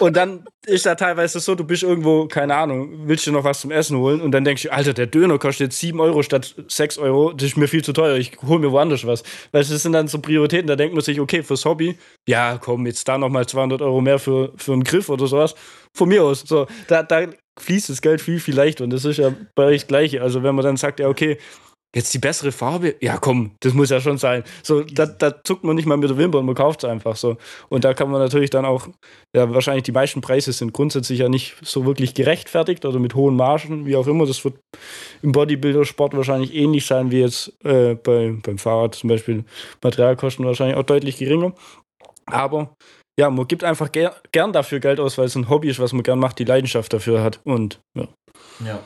Und 0.00 0.16
dann 0.16 0.44
ist 0.66 0.86
da 0.86 0.94
teilweise 0.94 1.40
so, 1.40 1.54
du 1.54 1.64
bist 1.64 1.82
irgendwo, 1.82 2.26
keine 2.26 2.54
Ahnung, 2.54 3.06
willst 3.06 3.26
du 3.26 3.32
noch 3.32 3.44
was 3.44 3.60
zum 3.60 3.70
Essen 3.70 3.96
holen 3.96 4.20
und 4.20 4.32
dann 4.32 4.44
denkst 4.44 4.62
du, 4.62 4.72
Alter, 4.72 4.92
der 4.92 5.06
Döner 5.06 5.38
kostet 5.38 5.68
jetzt 5.68 5.80
7 5.80 6.00
Euro 6.00 6.22
statt 6.22 6.54
6 6.68 6.98
Euro, 6.98 7.32
das 7.32 7.48
ist 7.48 7.56
mir 7.56 7.68
viel 7.68 7.84
zu 7.84 7.92
teuer, 7.92 8.16
ich 8.16 8.32
hol 8.46 8.58
mir 8.58 8.72
woanders 8.72 9.06
was. 9.06 9.22
Weil 9.52 9.62
das 9.62 9.68
sind 9.68 9.92
dann 9.92 10.08
so 10.08 10.18
Prioritäten, 10.18 10.66
da 10.66 10.76
denkt 10.76 10.94
man 10.94 11.04
sich, 11.04 11.20
okay, 11.20 11.42
fürs 11.42 11.64
Hobby, 11.64 11.98
ja, 12.26 12.58
komm, 12.58 12.86
jetzt 12.86 13.06
da 13.08 13.18
nochmal 13.18 13.46
200 13.46 13.80
Euro 13.82 14.00
mehr 14.00 14.18
für, 14.18 14.52
für 14.56 14.72
einen 14.72 14.84
Griff 14.84 15.08
oder 15.08 15.26
sowas. 15.26 15.54
Von 15.94 16.08
mir 16.08 16.24
aus. 16.24 16.40
So, 16.40 16.66
da, 16.88 17.02
da 17.02 17.26
fließt 17.58 17.88
das 17.88 18.02
Geld 18.02 18.20
viel, 18.20 18.40
viel 18.40 18.54
leichter 18.54 18.84
und 18.84 18.90
das 18.90 19.04
ist 19.04 19.16
ja 19.16 19.32
bei 19.54 19.64
euch 19.64 19.82
das 19.82 19.88
Gleiche. 19.88 20.22
Also 20.22 20.42
wenn 20.42 20.54
man 20.54 20.64
dann 20.64 20.76
sagt, 20.76 21.00
ja, 21.00 21.08
okay, 21.08 21.38
Jetzt 21.96 22.12
die 22.12 22.18
bessere 22.18 22.52
Farbe? 22.52 22.94
Ja, 23.00 23.16
komm, 23.16 23.52
das 23.60 23.72
muss 23.72 23.88
ja 23.88 24.02
schon 24.02 24.18
sein. 24.18 24.44
So, 24.62 24.82
da, 24.82 25.06
da 25.06 25.42
zuckt 25.42 25.64
man 25.64 25.76
nicht 25.76 25.86
mal 25.86 25.96
mit 25.96 26.10
der 26.10 26.18
Wimper 26.18 26.40
und 26.40 26.44
man 26.44 26.54
kauft 26.54 26.84
es 26.84 26.90
einfach 26.90 27.16
so. 27.16 27.38
Und 27.70 27.84
da 27.84 27.94
kann 27.94 28.10
man 28.10 28.20
natürlich 28.20 28.50
dann 28.50 28.66
auch, 28.66 28.88
ja, 29.34 29.50
wahrscheinlich 29.54 29.84
die 29.84 29.92
meisten 29.92 30.20
Preise 30.20 30.52
sind 30.52 30.74
grundsätzlich 30.74 31.20
ja 31.20 31.30
nicht 31.30 31.56
so 31.62 31.86
wirklich 31.86 32.12
gerechtfertigt 32.12 32.84
oder 32.84 32.98
mit 32.98 33.14
hohen 33.14 33.34
Margen, 33.34 33.86
wie 33.86 33.96
auch 33.96 34.06
immer. 34.08 34.26
Das 34.26 34.44
wird 34.44 34.58
im 35.22 35.32
Bodybuilder-Sport 35.32 36.14
wahrscheinlich 36.14 36.54
ähnlich 36.54 36.84
sein 36.84 37.10
wie 37.10 37.20
jetzt 37.20 37.54
äh, 37.64 37.94
bei, 37.94 38.36
beim 38.42 38.58
Fahrrad 38.58 38.94
zum 38.94 39.08
Beispiel. 39.08 39.46
Materialkosten 39.82 40.44
wahrscheinlich 40.44 40.76
auch 40.76 40.82
deutlich 40.82 41.16
geringer. 41.16 41.54
Aber 42.26 42.74
ja, 43.18 43.30
man 43.30 43.48
gibt 43.48 43.64
einfach 43.64 43.90
ger 43.90 44.16
gern 44.32 44.52
dafür 44.52 44.80
Geld 44.80 45.00
aus, 45.00 45.16
weil 45.16 45.24
es 45.24 45.34
ein 45.34 45.48
Hobby 45.48 45.70
ist, 45.70 45.78
was 45.78 45.94
man 45.94 46.02
gern 46.02 46.18
macht, 46.18 46.38
die 46.40 46.44
Leidenschaft 46.44 46.92
dafür 46.92 47.22
hat. 47.22 47.40
Und 47.44 47.80
ja. 47.96 48.06
Ja. 48.62 48.80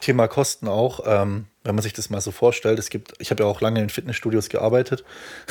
Thema 0.00 0.28
Kosten 0.28 0.68
auch, 0.68 1.00
ähm, 1.06 1.46
wenn 1.62 1.74
man 1.74 1.82
sich 1.82 1.92
das 1.92 2.10
mal 2.10 2.20
so 2.20 2.30
vorstellt, 2.30 2.78
es 2.78 2.90
gibt, 2.90 3.14
ich 3.18 3.30
habe 3.30 3.42
ja 3.42 3.48
auch 3.48 3.60
lange 3.60 3.80
in 3.80 3.88
Fitnessstudios 3.88 4.48
gearbeitet 4.48 5.04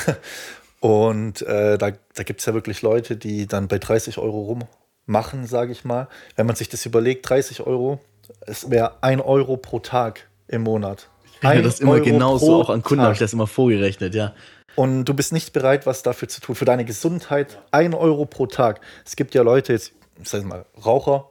und 0.80 1.42
äh, 1.42 1.78
da, 1.78 1.92
da 2.14 2.22
gibt 2.22 2.40
es 2.40 2.46
ja 2.46 2.54
wirklich 2.54 2.82
Leute, 2.82 3.16
die 3.16 3.46
dann 3.46 3.68
bei 3.68 3.78
30 3.78 4.18
Euro 4.18 4.58
rummachen, 5.06 5.46
sage 5.46 5.72
ich 5.72 5.84
mal. 5.84 6.08
Wenn 6.36 6.46
man 6.46 6.56
sich 6.56 6.68
das 6.68 6.86
überlegt, 6.86 7.28
30 7.28 7.66
Euro, 7.66 8.00
es 8.40 8.70
wäre 8.70 9.02
1 9.02 9.22
Euro 9.22 9.56
pro 9.56 9.80
Tag 9.80 10.28
im 10.48 10.62
Monat. 10.62 11.08
Ja, 11.42 11.50
Ein 11.50 11.62
das 11.62 11.80
immer 11.80 11.92
Euro 11.92 12.04
genauso, 12.04 12.62
auch 12.62 12.70
an 12.70 12.82
Kunden 12.82 13.02
habe 13.02 13.12
ich 13.12 13.18
das 13.18 13.32
immer 13.32 13.46
vorgerechnet, 13.46 14.14
ja. 14.14 14.34
Und 14.76 15.04
du 15.04 15.14
bist 15.14 15.32
nicht 15.32 15.52
bereit, 15.52 15.86
was 15.86 16.02
dafür 16.02 16.28
zu 16.28 16.40
tun. 16.40 16.54
Für 16.54 16.64
deine 16.64 16.84
Gesundheit 16.84 17.60
1 17.70 17.94
Euro 17.94 18.26
pro 18.26 18.46
Tag. 18.46 18.80
Es 19.04 19.14
gibt 19.14 19.34
ja 19.34 19.42
Leute, 19.42 19.72
jetzt, 19.72 19.92
ich 20.20 20.28
sag 20.28 20.44
mal, 20.44 20.64
Raucher, 20.84 21.30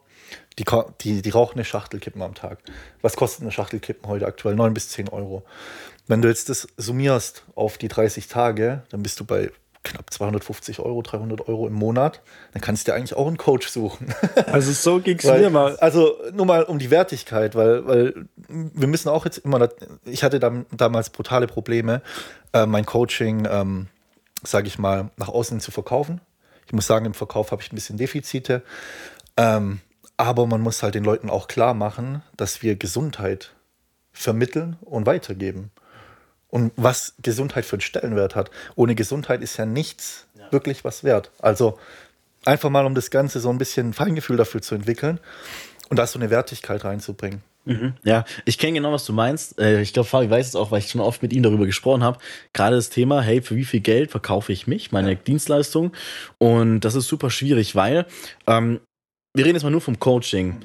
die, 0.60 0.66
die, 1.02 1.22
die 1.22 1.30
rauchen 1.30 1.56
eine 1.56 1.66
Schachtel 1.66 2.00
Kippen 2.00 2.22
am 2.22 2.36
Tag. 2.36 2.60
Was 3.02 3.16
kostet 3.16 3.42
eine 3.42 3.52
Schachtel 3.52 3.80
Kippen 3.80 4.08
heute 4.08 4.26
aktuell? 4.26 4.56
9 4.56 4.74
bis 4.74 4.90
10 4.90 5.10
Euro. 5.10 5.44
Wenn 6.08 6.22
du 6.22 6.28
jetzt 6.28 6.50
das 6.50 6.68
summierst 6.78 7.44
auf 7.56 7.78
die 7.78 7.88
30 7.88 8.28
Tage, 8.28 8.84
dann 8.90 9.04
bist 9.04 9.20
du 9.20 9.26
bei 9.26 9.52
knapp 9.84 10.12
250 10.12 10.80
Euro, 10.80 11.02
300 11.02 11.48
Euro 11.48 11.68
im 11.68 11.74
Monat. 11.74 12.22
Dann 12.54 12.62
kannst 12.62 12.88
du 12.88 12.92
dir 12.92 12.96
eigentlich 12.96 13.16
auch 13.16 13.28
einen 13.28 13.38
Coach 13.38 13.68
suchen. 13.68 14.14
Also 14.46 14.72
so 14.72 15.00
ging 15.00 15.18
es 15.18 15.26
mir 15.26 15.50
mal. 15.50 15.78
Also 15.78 16.16
nur 16.34 16.46
mal 16.46 16.64
um 16.64 16.80
die 16.80 16.92
Wertigkeit, 16.92 17.56
weil, 17.56 17.86
weil 17.88 18.26
wir 18.48 18.88
müssen 18.88 19.10
auch 19.10 19.26
jetzt 19.26 19.40
immer, 19.40 19.70
ich 20.06 20.24
hatte 20.24 20.40
dam, 20.40 20.66
damals 20.72 21.10
brutale 21.10 21.48
Probleme, 21.48 22.02
äh, 22.54 22.66
mein 22.66 22.86
Coaching, 22.86 23.48
ähm, 23.50 23.88
sage 24.44 24.68
ich 24.68 24.78
mal, 24.78 25.10
nach 25.18 25.30
außen 25.30 25.60
zu 25.60 25.72
verkaufen. 25.72 26.22
Ich 26.66 26.74
muss 26.74 26.88
sagen, 26.88 27.06
im 27.06 27.14
Verkauf 27.14 27.52
habe 27.52 27.62
ich 27.62 27.72
ein 27.72 27.76
bisschen 27.76 27.98
Defizite. 27.98 28.64
Ähm, 29.38 29.82
aber 30.18 30.46
man 30.46 30.62
muss 30.62 30.84
halt 30.84 30.96
den 30.96 31.04
Leuten 31.04 31.30
auch 31.30 31.48
klar 31.48 31.74
machen, 31.74 32.22
dass 32.38 32.62
wir 32.62 32.76
Gesundheit 32.76 33.54
vermitteln 34.12 34.78
und 34.82 35.06
weitergeben. 35.06 35.72
Und 36.50 36.72
was 36.76 37.16
Gesundheit 37.22 37.66
für 37.66 37.78
einen 37.78 37.82
Stellenwert 37.82 38.36
hat. 38.36 38.52
Ohne 38.76 38.94
Gesundheit 38.94 39.42
ist 39.42 39.58
ja 39.58 39.66
nichts 39.66 40.28
wirklich 40.52 40.84
was 40.84 41.04
wert. 41.04 41.32
Also 41.40 41.80
einfach 42.46 42.70
mal, 42.70 42.86
um 42.86 42.94
das 42.94 43.10
Ganze 43.10 43.40
so 43.40 43.50
ein 43.50 43.58
bisschen 43.58 43.94
Feingefühl 43.94 44.38
dafür 44.38 44.62
zu 44.62 44.76
entwickeln 44.76 45.20
und 45.90 45.98
da 45.98 46.06
so 46.06 46.20
eine 46.20 46.30
Wertigkeit 46.30 46.84
reinzubringen. 46.86 47.42
Ja, 48.04 48.26
ich 48.46 48.58
kenne 48.58 48.74
genau, 48.74 48.92
was 48.92 49.06
du 49.06 49.14
meinst. 49.14 49.58
Äh, 49.58 49.82
Ich 49.82 49.94
glaube, 49.94 50.08
Fabi 50.08 50.30
weiß 50.30 50.50
es 50.50 50.56
auch, 50.56 50.70
weil 50.70 50.80
ich 50.80 50.90
schon 50.90 51.02
oft 51.02 51.24
mit 51.24 51.32
ihm 51.34 51.44
darüber 51.44 51.66
gesprochen 51.66 52.04
habe. 52.04 52.20
Gerade 52.52 52.76
das 52.76 52.90
Thema, 52.90 53.22
hey, 53.22 53.42
für 53.42 53.56
wie 53.56 53.64
viel 53.64 53.80
Geld 53.80 54.12
verkaufe 54.12 54.52
ich 54.52 54.68
mich, 54.68 54.92
meine 54.92 55.16
Dienstleistung? 55.16 55.94
Und 56.38 56.82
das 56.82 56.94
ist 56.94 57.08
super 57.08 57.30
schwierig, 57.30 57.74
weil 57.74 58.06
ähm, 58.48 58.82
wir 59.34 59.46
reden 59.46 59.56
jetzt 59.56 59.64
mal 59.64 59.70
nur 59.70 59.82
vom 59.82 60.00
Coaching. 60.00 60.58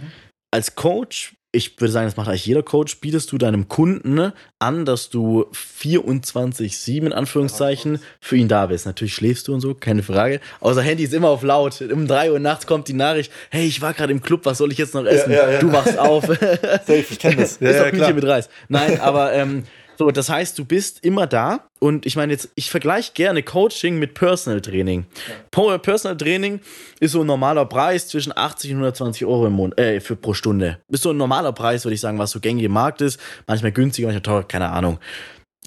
Als 0.51 0.75
Coach, 0.75 1.35
ich 1.53 1.81
würde 1.81 1.93
sagen, 1.93 2.07
das 2.07 2.17
macht 2.17 2.29
eigentlich 2.29 2.47
jeder 2.47 2.63
Coach, 2.63 3.01
bietest 3.01 3.33
du 3.33 3.39
deinem 3.39 3.69
Kunden 3.69 4.33
an, 4.59 4.85
dass 4.85 5.09
du 5.09 5.47
24-7 5.53 7.07
in 7.07 7.13
Anführungszeichen 7.13 8.01
für 8.21 8.37
ihn 8.37 8.49
da 8.49 8.67
bist. 8.67 8.85
Natürlich 8.85 9.15
schläfst 9.15 9.49
du 9.49 9.55
und 9.55 9.61
so, 9.61 9.75
keine 9.75 10.03
Frage. 10.03 10.41
Außer 10.61 10.83
Handy 10.83 11.05
ist 11.05 11.15
immer 11.15 11.29
auf 11.29 11.43
laut. 11.43 11.81
Um 11.81 12.07
3 12.07 12.33
Uhr 12.33 12.39
nachts 12.39 12.67
kommt 12.67 12.89
die 12.89 12.93
Nachricht, 12.93 13.33
hey, 13.51 13.67
ich 13.67 13.81
war 13.81 13.95
gerade 13.95 14.13
im 14.13 14.21
Club, 14.21 14.45
was 14.45 14.59
soll 14.59 14.73
ich 14.73 14.79
jetzt 14.79 14.95
noch 14.95 15.07
essen? 15.07 15.33
ja, 15.33 15.51
ja. 15.51 15.59
Du 15.59 15.73
wachst 15.73 15.99
auf. 15.99 16.27
Safe, 16.27 17.05
ich 17.11 17.19
kenne 17.19 17.37
das. 17.37 17.57
ist 17.61 17.81
doch 17.81 17.91
Küche 17.91 18.13
mit 18.13 18.25
Reis. 18.25 18.51
Nein, 18.69 19.01
aber 19.01 19.33
ähm, 19.33 19.65
So, 19.99 20.13
das 20.13 20.29
heißt, 20.29 20.57
du 20.57 20.65
bist 20.65 21.05
immer 21.05 21.27
da 21.27 21.69
und 21.81 22.07
ich 22.07 22.15
meine 22.15 22.33
jetzt, 22.33 22.51
ich 22.55 22.71
vergleiche 22.71 23.13
gerne 23.15 23.43
Coaching 23.43 23.99
mit 23.99 24.15
Personal 24.15 24.61
Training. 24.61 25.07
Ja. 25.53 25.79
Personal 25.79 26.17
Training 26.17 26.61
ist 27.01 27.13
so 27.13 27.23
ein 27.23 27.27
normaler 27.27 27.65
Preis 27.65 28.07
zwischen 28.07 28.33
80 28.37 28.71
und 28.71 28.77
120 28.77 29.27
Euro 29.27 29.49
im 29.49 29.55
Monat, 29.55 29.81
äh, 29.81 30.01
für, 30.01 30.15
pro 30.15 30.35
Stunde. 30.35 30.79
Ist 30.89 31.03
so 31.03 31.11
ein 31.11 31.17
normaler 31.17 31.53
Preis, 31.53 31.85
würde 31.85 31.97
ich 31.97 32.01
sagen, 32.01 32.17
was 32.19 32.31
so 32.31 32.39
gängig 32.39 32.65
im 32.65 32.73
Markt 32.73 33.01
ist. 33.01 33.19
Manchmal 33.49 33.73
günstiger, 33.73 34.07
manchmal 34.07 34.23
teurer, 34.23 34.45
keine 34.45 34.69
Ahnung. 34.71 35.01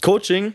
Coaching 0.02 0.54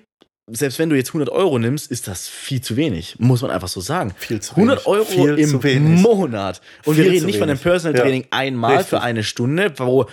selbst 0.48 0.78
wenn 0.78 0.88
du 0.88 0.96
jetzt 0.96 1.08
100 1.08 1.28
Euro 1.28 1.58
nimmst, 1.58 1.90
ist 1.90 2.06
das 2.06 2.28
viel 2.28 2.60
zu 2.60 2.76
wenig. 2.76 3.16
Muss 3.18 3.42
man 3.42 3.50
einfach 3.50 3.68
so 3.68 3.80
sagen. 3.80 4.14
Viel 4.16 4.40
zu 4.40 4.54
100 4.54 4.86
Euro 4.86 5.04
Viel 5.04 5.38
im 5.38 5.62
wenig. 5.62 6.02
Monat. 6.02 6.60
Und 6.84 6.94
Viel 6.94 7.04
wir 7.04 7.10
reden 7.12 7.26
nicht 7.26 7.38
von 7.38 7.48
einem 7.48 7.58
wenig. 7.58 7.62
Personal 7.62 7.96
Ja. 7.96 8.02
Training 8.02 8.26
einmal 8.30 8.76
Richtig. 8.76 8.90
für 8.90 9.00
eine 9.00 9.24
Stunde, 9.24 9.72
wo 9.78 10.06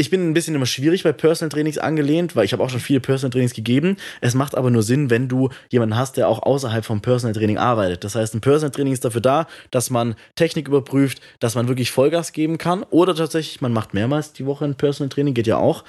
ich 0.00 0.08
bin 0.08 0.28
ein 0.28 0.32
bisschen 0.32 0.54
immer 0.54 0.66
schwierig 0.66 1.02
bei 1.02 1.12
Personal 1.12 1.50
Trainings 1.50 1.76
angelehnt, 1.76 2.34
weil 2.34 2.46
ich 2.46 2.54
habe 2.54 2.62
auch 2.62 2.70
schon 2.70 2.80
viele 2.80 3.00
Personal 3.00 3.30
Trainings 3.30 3.52
gegeben. 3.52 3.98
Es 4.22 4.34
macht 4.34 4.54
aber 4.54 4.70
nur 4.70 4.82
Sinn, 4.82 5.10
wenn 5.10 5.28
du 5.28 5.50
jemanden 5.68 5.96
hast, 5.96 6.16
der 6.16 6.26
auch 6.26 6.42
außerhalb 6.42 6.86
vom 6.86 7.02
Personal 7.02 7.34
Training 7.34 7.58
arbeitet. 7.58 8.02
Das 8.02 8.14
heißt, 8.14 8.34
ein 8.34 8.40
Personal 8.40 8.70
Training 8.70 8.94
ist 8.94 9.04
dafür 9.04 9.20
da, 9.20 9.46
dass 9.70 9.90
man 9.90 10.14
Technik 10.36 10.68
überprüft, 10.68 11.20
dass 11.38 11.54
man 11.54 11.68
wirklich 11.68 11.90
Vollgas 11.90 12.32
geben 12.32 12.56
kann. 12.56 12.82
Oder 12.84 13.14
tatsächlich, 13.14 13.60
man 13.60 13.74
macht 13.74 13.92
mehrmals 13.92 14.32
die 14.32 14.46
Woche 14.46 14.64
ein 14.64 14.74
Personal 14.74 15.10
Training, 15.10 15.34
geht 15.34 15.46
ja 15.46 15.58
auch. 15.58 15.84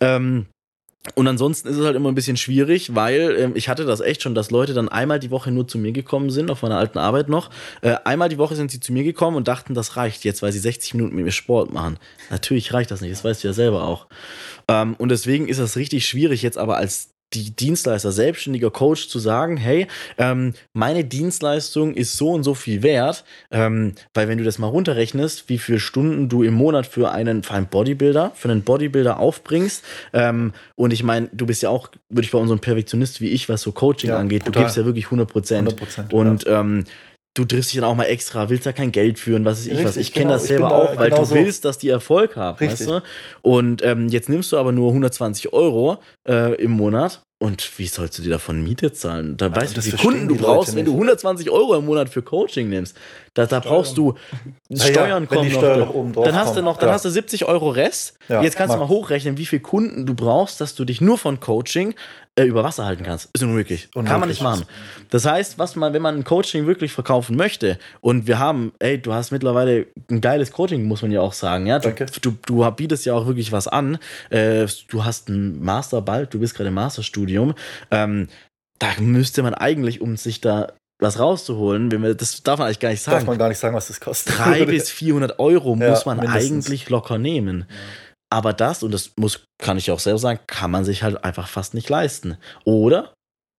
Ähm, 0.00 0.46
und 1.16 1.26
ansonsten 1.26 1.66
ist 1.66 1.76
es 1.76 1.84
halt 1.84 1.96
immer 1.96 2.10
ein 2.10 2.14
bisschen 2.14 2.36
schwierig, 2.36 2.94
weil 2.94 3.36
ähm, 3.36 3.52
ich 3.56 3.68
hatte 3.68 3.84
das 3.84 4.00
echt 4.00 4.22
schon, 4.22 4.36
dass 4.36 4.52
Leute 4.52 4.72
dann 4.72 4.88
einmal 4.88 5.18
die 5.18 5.32
Woche 5.32 5.50
nur 5.50 5.66
zu 5.66 5.76
mir 5.76 5.90
gekommen 5.90 6.30
sind, 6.30 6.48
auf 6.48 6.62
meiner 6.62 6.78
alten 6.78 6.98
Arbeit 6.98 7.28
noch. 7.28 7.50
Äh, 7.80 7.96
einmal 8.04 8.28
die 8.28 8.38
Woche 8.38 8.54
sind 8.54 8.70
sie 8.70 8.78
zu 8.78 8.92
mir 8.92 9.02
gekommen 9.02 9.36
und 9.36 9.48
dachten, 9.48 9.74
das 9.74 9.96
reicht 9.96 10.24
jetzt, 10.24 10.42
weil 10.42 10.52
sie 10.52 10.60
60 10.60 10.94
Minuten 10.94 11.16
mit 11.16 11.24
mir 11.24 11.32
Sport 11.32 11.72
machen. 11.72 11.98
Natürlich 12.30 12.72
reicht 12.72 12.92
das 12.92 13.00
nicht, 13.00 13.12
das 13.12 13.24
weißt 13.24 13.42
du 13.42 13.48
ja 13.48 13.52
selber 13.52 13.82
auch. 13.82 14.06
Ähm, 14.68 14.94
und 14.96 15.08
deswegen 15.08 15.48
ist 15.48 15.58
das 15.58 15.76
richtig 15.76 16.06
schwierig, 16.06 16.40
jetzt 16.42 16.56
aber 16.56 16.76
als 16.76 17.11
die 17.34 17.50
Dienstleister, 17.50 18.12
selbstständiger 18.12 18.70
Coach 18.70 19.08
zu 19.08 19.18
sagen, 19.18 19.56
hey, 19.56 19.86
ähm, 20.18 20.54
meine 20.72 21.04
Dienstleistung 21.04 21.94
ist 21.94 22.16
so 22.16 22.30
und 22.30 22.42
so 22.42 22.54
viel 22.54 22.82
wert, 22.82 23.24
ähm, 23.50 23.92
weil 24.14 24.28
wenn 24.28 24.38
du 24.38 24.44
das 24.44 24.58
mal 24.58 24.66
runterrechnest, 24.68 25.48
wie 25.48 25.58
viele 25.58 25.80
Stunden 25.80 26.28
du 26.28 26.42
im 26.42 26.54
Monat 26.54 26.86
für 26.86 27.10
einen, 27.12 27.42
für 27.42 27.54
einen 27.54 27.66
Bodybuilder, 27.66 28.32
für 28.34 28.50
einen 28.50 28.62
Bodybuilder 28.62 29.18
aufbringst, 29.18 29.84
ähm, 30.12 30.52
und 30.74 30.92
ich 30.92 31.02
meine, 31.02 31.28
du 31.32 31.46
bist 31.46 31.62
ja 31.62 31.70
auch, 31.70 31.88
würde 32.08 32.24
ich 32.24 32.30
bei 32.30 32.38
unserem 32.38 32.60
Perfektionist 32.60 33.20
wie 33.20 33.28
ich, 33.28 33.48
was 33.48 33.62
so 33.62 33.72
Coaching 33.72 34.10
Ja, 34.10 34.18
angeht, 34.18 34.44
total. 34.44 34.52
du 34.52 34.58
gibst 34.64 34.76
ja 34.76 34.84
wirklich 34.84 35.06
100 35.06 35.28
Prozent. 35.28 35.72
100%, 35.72 36.12
Und 36.12 36.44
ähm, 36.46 36.84
du 37.34 37.44
triffst 37.44 37.72
dich 37.72 37.80
dann 37.80 37.88
auch 37.88 37.94
mal 37.94 38.04
extra, 38.04 38.50
willst 38.50 38.66
da 38.66 38.72
kein 38.72 38.92
Geld 38.92 39.18
führen, 39.18 39.44
was 39.44 39.60
weiß 39.60 39.78
ich 39.78 39.84
was. 39.84 39.96
Ich 39.96 40.12
kenne 40.12 40.26
genau. 40.26 40.34
das 40.34 40.46
selber 40.46 40.68
da 40.68 40.74
auch, 40.74 40.96
weil 40.96 41.10
du 41.10 41.16
genauso. 41.16 41.34
willst, 41.34 41.64
dass 41.64 41.78
die 41.78 41.88
Erfolg 41.88 42.36
haben, 42.36 42.58
Richtig. 42.58 42.80
weißt 42.80 42.90
du? 42.90 43.02
Und 43.42 43.82
ähm, 43.82 44.08
jetzt 44.08 44.28
nimmst 44.28 44.52
du 44.52 44.58
aber 44.58 44.72
nur 44.72 44.88
120 44.88 45.52
Euro 45.52 45.98
äh, 46.28 46.54
im 46.56 46.72
Monat. 46.72 47.22
Und 47.38 47.76
wie 47.76 47.88
sollst 47.88 48.18
du 48.18 48.22
dir 48.22 48.30
davon 48.30 48.62
Miete 48.62 48.92
zahlen? 48.92 49.36
Da 49.36 49.54
weißt 49.54 49.76
du, 49.76 49.84
wie 49.84 49.90
viele 49.90 50.02
Kunden 50.02 50.28
du 50.28 50.36
brauchst, 50.36 50.76
wenn 50.76 50.84
du 50.84 50.92
nicht. 50.92 51.00
120 51.00 51.50
Euro 51.50 51.74
im 51.74 51.86
Monat 51.86 52.08
für 52.08 52.22
Coaching 52.22 52.68
nimmst. 52.68 52.96
Da, 53.34 53.46
da 53.46 53.60
brauchst 53.60 53.96
du 53.96 54.14
ja, 54.68 54.84
Steuern 54.84 55.26
kommen 55.26 55.48
die 55.48 55.54
noch. 55.54 55.60
Steuern 55.60 55.80
noch 55.80 55.94
oben 55.94 56.12
drauf 56.12 56.26
dann 56.26 56.34
hast 56.34 56.50
du 56.50 56.54
kommen, 56.56 56.64
noch, 56.66 56.76
dann 56.76 56.90
ja. 56.90 56.94
hast 56.94 57.06
du 57.06 57.10
70 57.10 57.46
Euro 57.46 57.70
Rest. 57.70 58.18
Ja, 58.28 58.42
Jetzt 58.42 58.56
kannst 58.56 58.74
du 58.74 58.78
Max. 58.78 58.90
mal 58.90 58.94
hochrechnen, 58.94 59.38
wie 59.38 59.46
viele 59.46 59.62
Kunden 59.62 60.04
du 60.04 60.14
brauchst, 60.14 60.60
dass 60.60 60.74
du 60.74 60.84
dich 60.84 61.00
nur 61.00 61.16
von 61.16 61.40
Coaching 61.40 61.94
äh, 62.36 62.44
über 62.44 62.62
Wasser 62.62 62.84
halten 62.84 63.04
kannst. 63.04 63.30
Ist 63.32 63.42
unmöglich. 63.42 63.90
Kann 63.92 64.04
man 64.04 64.14
Unmöglich. 64.14 64.38
nicht 64.38 64.42
machen. 64.42 64.64
Das 65.10 65.24
heißt, 65.24 65.58
was 65.58 65.76
man, 65.76 65.94
wenn 65.94 66.02
man 66.02 66.16
ein 66.16 66.24
Coaching 66.24 66.66
wirklich 66.66 66.92
verkaufen 66.92 67.36
möchte, 67.36 67.78
und 68.00 68.26
wir 68.26 68.38
haben, 68.38 68.72
ey, 68.78 69.00
du 69.00 69.14
hast 69.14 69.30
mittlerweile 69.32 69.86
ein 70.10 70.20
geiles 70.20 70.52
Coaching, 70.52 70.84
muss 70.84 71.00
man 71.00 71.10
ja 71.10 71.20
auch 71.20 71.32
sagen, 71.32 71.66
ja. 71.66 71.78
Du, 71.78 71.88
Danke. 71.88 72.06
du, 72.20 72.32
du 72.44 72.70
bietest 72.72 73.06
ja 73.06 73.14
auch 73.14 73.26
wirklich 73.26 73.50
was 73.50 73.66
an. 73.66 73.98
Äh, 74.30 74.66
du 74.88 75.04
hast 75.04 75.28
einen 75.28 75.62
Master 75.62 76.02
bald, 76.02 76.34
du 76.34 76.38
bist 76.38 76.54
gerade 76.54 76.68
im 76.68 76.74
Masterstudium. 76.74 77.54
Ähm, 77.90 78.28
da 78.78 78.88
müsste 78.98 79.42
man 79.42 79.54
eigentlich, 79.54 80.00
um 80.00 80.16
sich 80.16 80.40
da 80.40 80.72
was 81.02 81.18
rauszuholen, 81.18 81.90
wenn 81.92 82.02
wir, 82.02 82.14
das 82.14 82.42
darf 82.42 82.58
man 82.58 82.66
eigentlich 82.66 82.80
gar 82.80 82.90
nicht 82.90 83.06
Darf 83.06 83.14
sagen. 83.14 83.26
man 83.26 83.38
gar 83.38 83.48
nicht 83.48 83.58
sagen, 83.58 83.74
was 83.74 83.88
das 83.88 84.00
kostet. 84.00 84.38
300 84.38 84.66
bis 84.68 84.90
400 84.90 85.38
Euro 85.38 85.76
Ja, 85.76 85.90
muss 85.90 86.06
man 86.06 86.18
mindestens. 86.18 86.66
eigentlich 86.66 86.88
locker 86.88 87.18
nehmen. 87.18 87.66
Aber 88.30 88.52
das, 88.54 88.82
und 88.82 88.92
das 88.92 89.10
muss, 89.16 89.44
kann 89.58 89.76
ich 89.76 89.90
auch 89.90 89.98
selber 89.98 90.18
sagen, 90.18 90.40
kann 90.46 90.70
man 90.70 90.84
sich 90.84 91.02
halt 91.02 91.22
einfach 91.22 91.48
fast 91.48 91.74
nicht 91.74 91.88
leisten. 91.90 92.38
Oder 92.64 93.12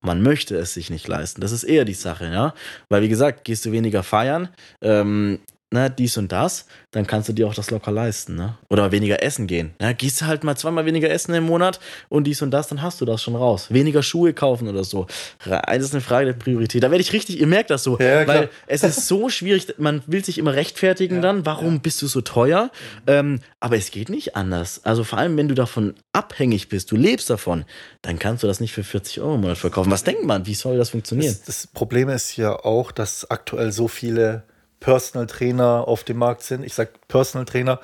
man 0.03 0.21
möchte 0.21 0.56
es 0.58 0.73
sich 0.73 0.89
nicht 0.89 1.08
leisten. 1.08 1.41
Das 1.41 1.51
ist 1.51 1.63
eher 1.63 1.86
die 1.86 1.93
Sache, 1.93 2.25
ja. 2.25 2.53
Weil, 2.89 3.03
wie 3.03 3.10
gesagt, 3.10 3.43
gehst 3.43 3.65
du 3.65 3.71
weniger 3.71 4.01
feiern, 4.03 4.49
ähm, 4.82 5.39
ne, 5.74 5.90
dies 5.90 6.18
und 6.18 6.32
das, 6.32 6.66
dann 6.92 7.06
kannst 7.08 7.28
du 7.28 7.34
dir 7.34 7.48
auch 7.48 7.54
das 7.54 7.72
locker 7.72 7.92
leisten, 7.92 8.36
ne? 8.36 8.58
Oder 8.70 8.92
weniger 8.92 9.22
essen 9.22 9.48
gehen. 9.48 9.74
Ja, 9.82 9.92
gehst 9.92 10.22
du 10.22 10.26
halt 10.28 10.44
mal 10.44 10.56
zweimal 10.56 10.86
weniger 10.86 11.10
essen 11.10 11.34
im 11.34 11.44
Monat 11.44 11.80
und 12.10 12.26
dies 12.26 12.42
und 12.42 12.52
das, 12.52 12.68
dann 12.68 12.82
hast 12.82 13.02
du 13.02 13.06
das 13.06 13.22
schon 13.22 13.36
raus. 13.36 13.68
Weniger 13.72 14.04
Schuhe 14.04 14.34
kaufen 14.34 14.68
oder 14.68 14.84
so. 14.84 15.08
Das 15.44 15.84
ist 15.84 15.94
eine 15.94 16.02
Frage 16.02 16.28
der 16.28 16.34
Priorität. 16.34 16.84
Da 16.84 16.92
werde 16.92 17.02
ich 17.02 17.12
richtig, 17.12 17.40
ihr 17.40 17.48
merkt 17.48 17.72
das 17.72 17.84
so, 17.84 18.00
Ja, 18.00 18.26
weil 18.28 18.50
es 18.68 18.84
ist 18.84 19.08
so 19.08 19.30
schwierig, 19.30 19.74
man 19.78 20.04
will 20.06 20.24
sich 20.24 20.38
immer 20.38 20.54
rechtfertigen 20.54 21.22
dann, 21.22 21.46
warum 21.46 21.82
bist 21.82 22.02
du 22.02 22.08
so 22.08 22.22
teuer? 22.22 22.70
Ähm, 23.08 23.40
aber 23.60 23.76
es 23.76 23.92
geht 23.92 24.10
nicht 24.10 24.36
anders. 24.36 24.82
Also 24.84 25.04
vor 25.04 25.18
allem, 25.18 25.36
wenn 25.38 25.48
du 25.48 25.56
davon 25.56 25.96
abhängig 26.12 26.70
bist, 26.70 26.92
du 26.92 26.96
lebst 26.96 27.30
davon, 27.30 27.66
dann 28.04 28.20
kannst 28.20 28.44
du 28.44 28.48
das 28.48 28.60
nicht 28.60 28.74
für 28.74 28.84
40 28.84 29.22
Euro 29.22 29.36
im 29.36 29.42
Monat 29.42 29.58
verkaufen. 29.58 29.92
Was 29.92 30.04
denkt 30.04 30.24
man? 30.24 30.46
Wie 30.46 30.54
soll 30.54 30.78
das 30.78 30.92
funktionieren? 30.92 31.36
Das, 31.46 31.64
das 31.64 31.68
Problem 31.68 32.10
ist 32.10 32.38
ja 32.38 32.56
auch, 32.56 32.92
dass 32.92 33.30
aktuell 33.32 33.72
so 33.72 33.88
viele 33.88 34.44
Personal 34.84 35.28
Trainer 35.28 35.88
auf 35.88 36.04
dem 36.04 36.17
Markt 36.17 36.43
sind. 36.43 36.63
Ich 36.63 36.74
sag 36.74 37.08
Personal 37.08 37.46
Trainer. 37.46 37.80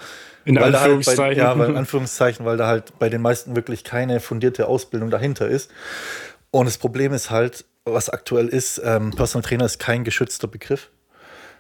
In 0.46 0.56
weil 0.56 0.72
da 0.72 0.82
halt 0.82 1.06
bei, 1.06 1.12
Anführungszeichen. 1.12 1.38
ja, 1.38 1.58
weil 1.58 1.70
in 1.70 1.78
Anführungszeichen, 1.78 2.46
weil 2.46 2.58
da 2.58 2.68
halt 2.68 3.00
bei 3.00 3.10
den 3.10 3.22
meisten 3.22 3.56
wirklich 3.56 3.84
keine 3.84 4.20
fundierte 4.20 4.68
Ausbildung 4.68 5.10
dahinter 5.10 5.48
ist. 5.48 5.72
Und 6.52 6.66
das 6.66 6.78
Problem 6.78 7.14
ist 7.14 7.32
halt, 7.32 7.66
was 7.86 8.10
aktuell 8.10 8.48
ist, 8.48 8.82
ähm, 8.84 9.12
Personal 9.12 9.48
Trainer 9.48 9.66
ist 9.66 9.80
kein 9.80 10.04
geschützter 10.04 10.48
Begriff. 10.48 10.90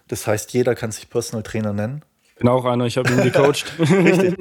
Das 0.10 0.28
heißt, 0.28 0.52
jeder 0.54 0.75
kann 0.75 0.91
sich 0.91 1.10
Personal 1.10 1.43
Trainer 1.43 1.71
nennen. 1.71 2.04
Bin 2.38 2.47
auch 2.49 2.65
einer, 2.65 2.86
ich 2.86 2.97
habe 2.97 3.10
ihn 3.10 3.21
gecoacht. 3.21 3.73
Richtig. 3.80 4.36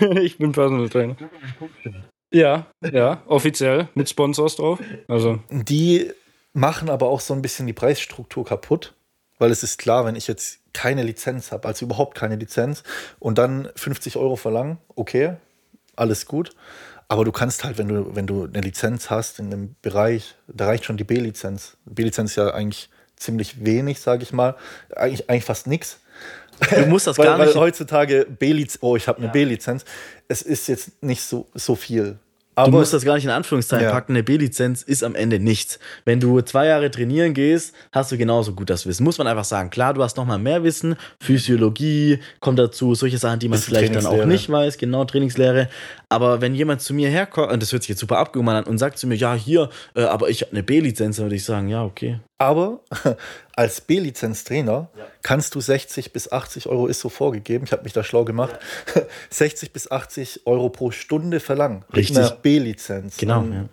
ich 0.22 0.38
bin 0.38 0.52
Personal 0.52 0.88
Trainer. 0.88 1.16
Ja, 2.32 2.66
ja, 2.82 3.22
offiziell 3.26 3.88
mit 3.94 4.10
Sponsors 4.10 4.56
drauf. 4.56 4.78
Also, 5.08 5.38
Die 5.50 6.10
machen 6.52 6.90
aber 6.90 7.06
auch 7.08 7.20
so 7.20 7.32
ein 7.32 7.42
bisschen 7.42 7.66
die 7.66 7.72
Preisstruktur 7.72 8.44
kaputt, 8.44 8.94
weil 9.38 9.50
es 9.50 9.62
ist 9.62 9.78
klar, 9.78 10.04
wenn 10.04 10.16
ich 10.16 10.26
jetzt 10.26 10.58
keine 10.72 11.02
Lizenz 11.02 11.52
habe, 11.52 11.68
also 11.68 11.86
überhaupt 11.86 12.16
keine 12.16 12.36
Lizenz 12.36 12.82
und 13.18 13.38
dann 13.38 13.68
50 13.76 14.16
Euro 14.16 14.36
verlangen, 14.36 14.78
okay, 14.94 15.36
alles 15.96 16.26
gut. 16.26 16.54
Aber 17.08 17.24
du 17.24 17.32
kannst 17.32 17.64
halt, 17.64 17.78
wenn 17.78 17.88
du, 17.88 18.14
wenn 18.14 18.26
du 18.26 18.44
eine 18.44 18.60
Lizenz 18.60 19.10
hast 19.10 19.38
in 19.38 19.50
dem 19.50 19.76
Bereich, 19.82 20.34
da 20.48 20.66
reicht 20.66 20.84
schon 20.84 20.96
die 20.96 21.04
B-Lizenz. 21.04 21.76
B-Lizenz 21.84 22.30
ist 22.30 22.36
ja 22.36 22.52
eigentlich 22.52 22.88
ziemlich 23.16 23.64
wenig, 23.64 24.00
sage 24.00 24.22
ich 24.22 24.32
mal. 24.32 24.56
Eigentlich, 24.94 25.28
eigentlich 25.28 25.44
fast 25.44 25.66
nichts. 25.66 26.00
Du 26.70 26.86
musst 26.86 27.06
das 27.06 27.18
weil, 27.18 27.26
gar 27.26 27.38
nicht. 27.38 27.54
Weil 27.54 27.60
heutzutage 27.62 28.26
B-Lizenz, 28.26 28.78
oh, 28.82 28.96
ich 28.96 29.06
habe 29.06 29.18
eine 29.18 29.28
B-Lizenz. 29.28 29.84
Es 30.28 30.42
ist 30.42 30.66
jetzt 30.66 31.02
nicht 31.02 31.22
so, 31.22 31.46
so 31.54 31.76
viel. 31.76 32.18
Aber 32.56 32.70
Du 32.70 32.78
musst 32.78 32.92
das 32.92 33.04
gar 33.04 33.14
nicht 33.16 33.24
in 33.24 33.30
Anführungszeichen 33.30 33.86
Ja. 33.86 33.90
packen. 33.92 34.12
Eine 34.12 34.22
B-Lizenz 34.22 34.82
ist 34.82 35.02
am 35.02 35.14
Ende 35.14 35.40
nichts. 35.40 35.78
Wenn 36.04 36.20
du 36.20 36.40
zwei 36.40 36.66
Jahre 36.66 36.90
trainieren 36.90 37.34
gehst, 37.34 37.74
hast 37.92 38.12
du 38.12 38.16
genauso 38.18 38.52
gut 38.52 38.70
das 38.70 38.86
Wissen. 38.86 39.02
Muss 39.04 39.18
man 39.18 39.26
einfach 39.26 39.44
sagen. 39.44 39.70
Klar, 39.70 39.94
du 39.94 40.02
hast 40.02 40.16
nochmal 40.16 40.38
mehr 40.38 40.62
Wissen. 40.62 40.96
Physiologie 41.20 42.20
kommt 42.40 42.58
dazu, 42.58 42.94
solche 42.94 43.18
Sachen, 43.18 43.38
die 43.40 43.48
man 43.48 43.58
vielleicht 43.58 43.94
dann 43.94 44.06
auch 44.06 44.24
nicht 44.24 44.48
weiß. 44.50 44.78
Genau, 44.78 45.04
Trainingslehre. 45.04 45.68
Aber 46.14 46.40
wenn 46.40 46.54
jemand 46.54 46.80
zu 46.80 46.94
mir 46.94 47.08
herkommt, 47.08 47.52
und 47.52 47.60
das 47.60 47.72
hört 47.72 47.82
sich 47.82 47.88
jetzt 47.88 47.98
super 47.98 48.18
abgehoben 48.18 48.48
an, 48.48 48.64
und 48.64 48.78
sagt 48.78 48.98
zu 48.98 49.08
mir, 49.08 49.16
ja, 49.16 49.34
hier, 49.34 49.68
äh, 49.96 50.02
aber 50.02 50.28
ich 50.30 50.42
habe 50.42 50.52
eine 50.52 50.62
B-Lizenz, 50.62 51.16
dann 51.16 51.26
würde 51.26 51.34
ich 51.34 51.44
sagen, 51.44 51.68
ja, 51.68 51.84
okay. 51.84 52.20
Aber 52.38 52.80
als 53.56 53.80
B-Lizenz-Trainer 53.80 54.90
kannst 55.22 55.54
du 55.56 55.60
60 55.60 56.12
bis 56.12 56.30
80 56.30 56.68
Euro, 56.68 56.86
ist 56.86 57.00
so 57.00 57.08
vorgegeben, 57.08 57.64
ich 57.64 57.72
habe 57.72 57.82
mich 57.82 57.92
da 57.92 58.04
schlau 58.04 58.24
gemacht, 58.24 58.58
60 59.30 59.72
bis 59.72 59.90
80 59.90 60.46
Euro 60.46 60.68
pro 60.68 60.92
Stunde 60.92 61.40
verlangen. 61.40 61.84
Mit 61.88 61.96
Richtig. 61.96 62.18
einer 62.18 62.30
B-Lizenz. 62.30 63.16
Genau. 63.16 63.42
Ähm, 63.42 63.52
Ja. 63.52 63.68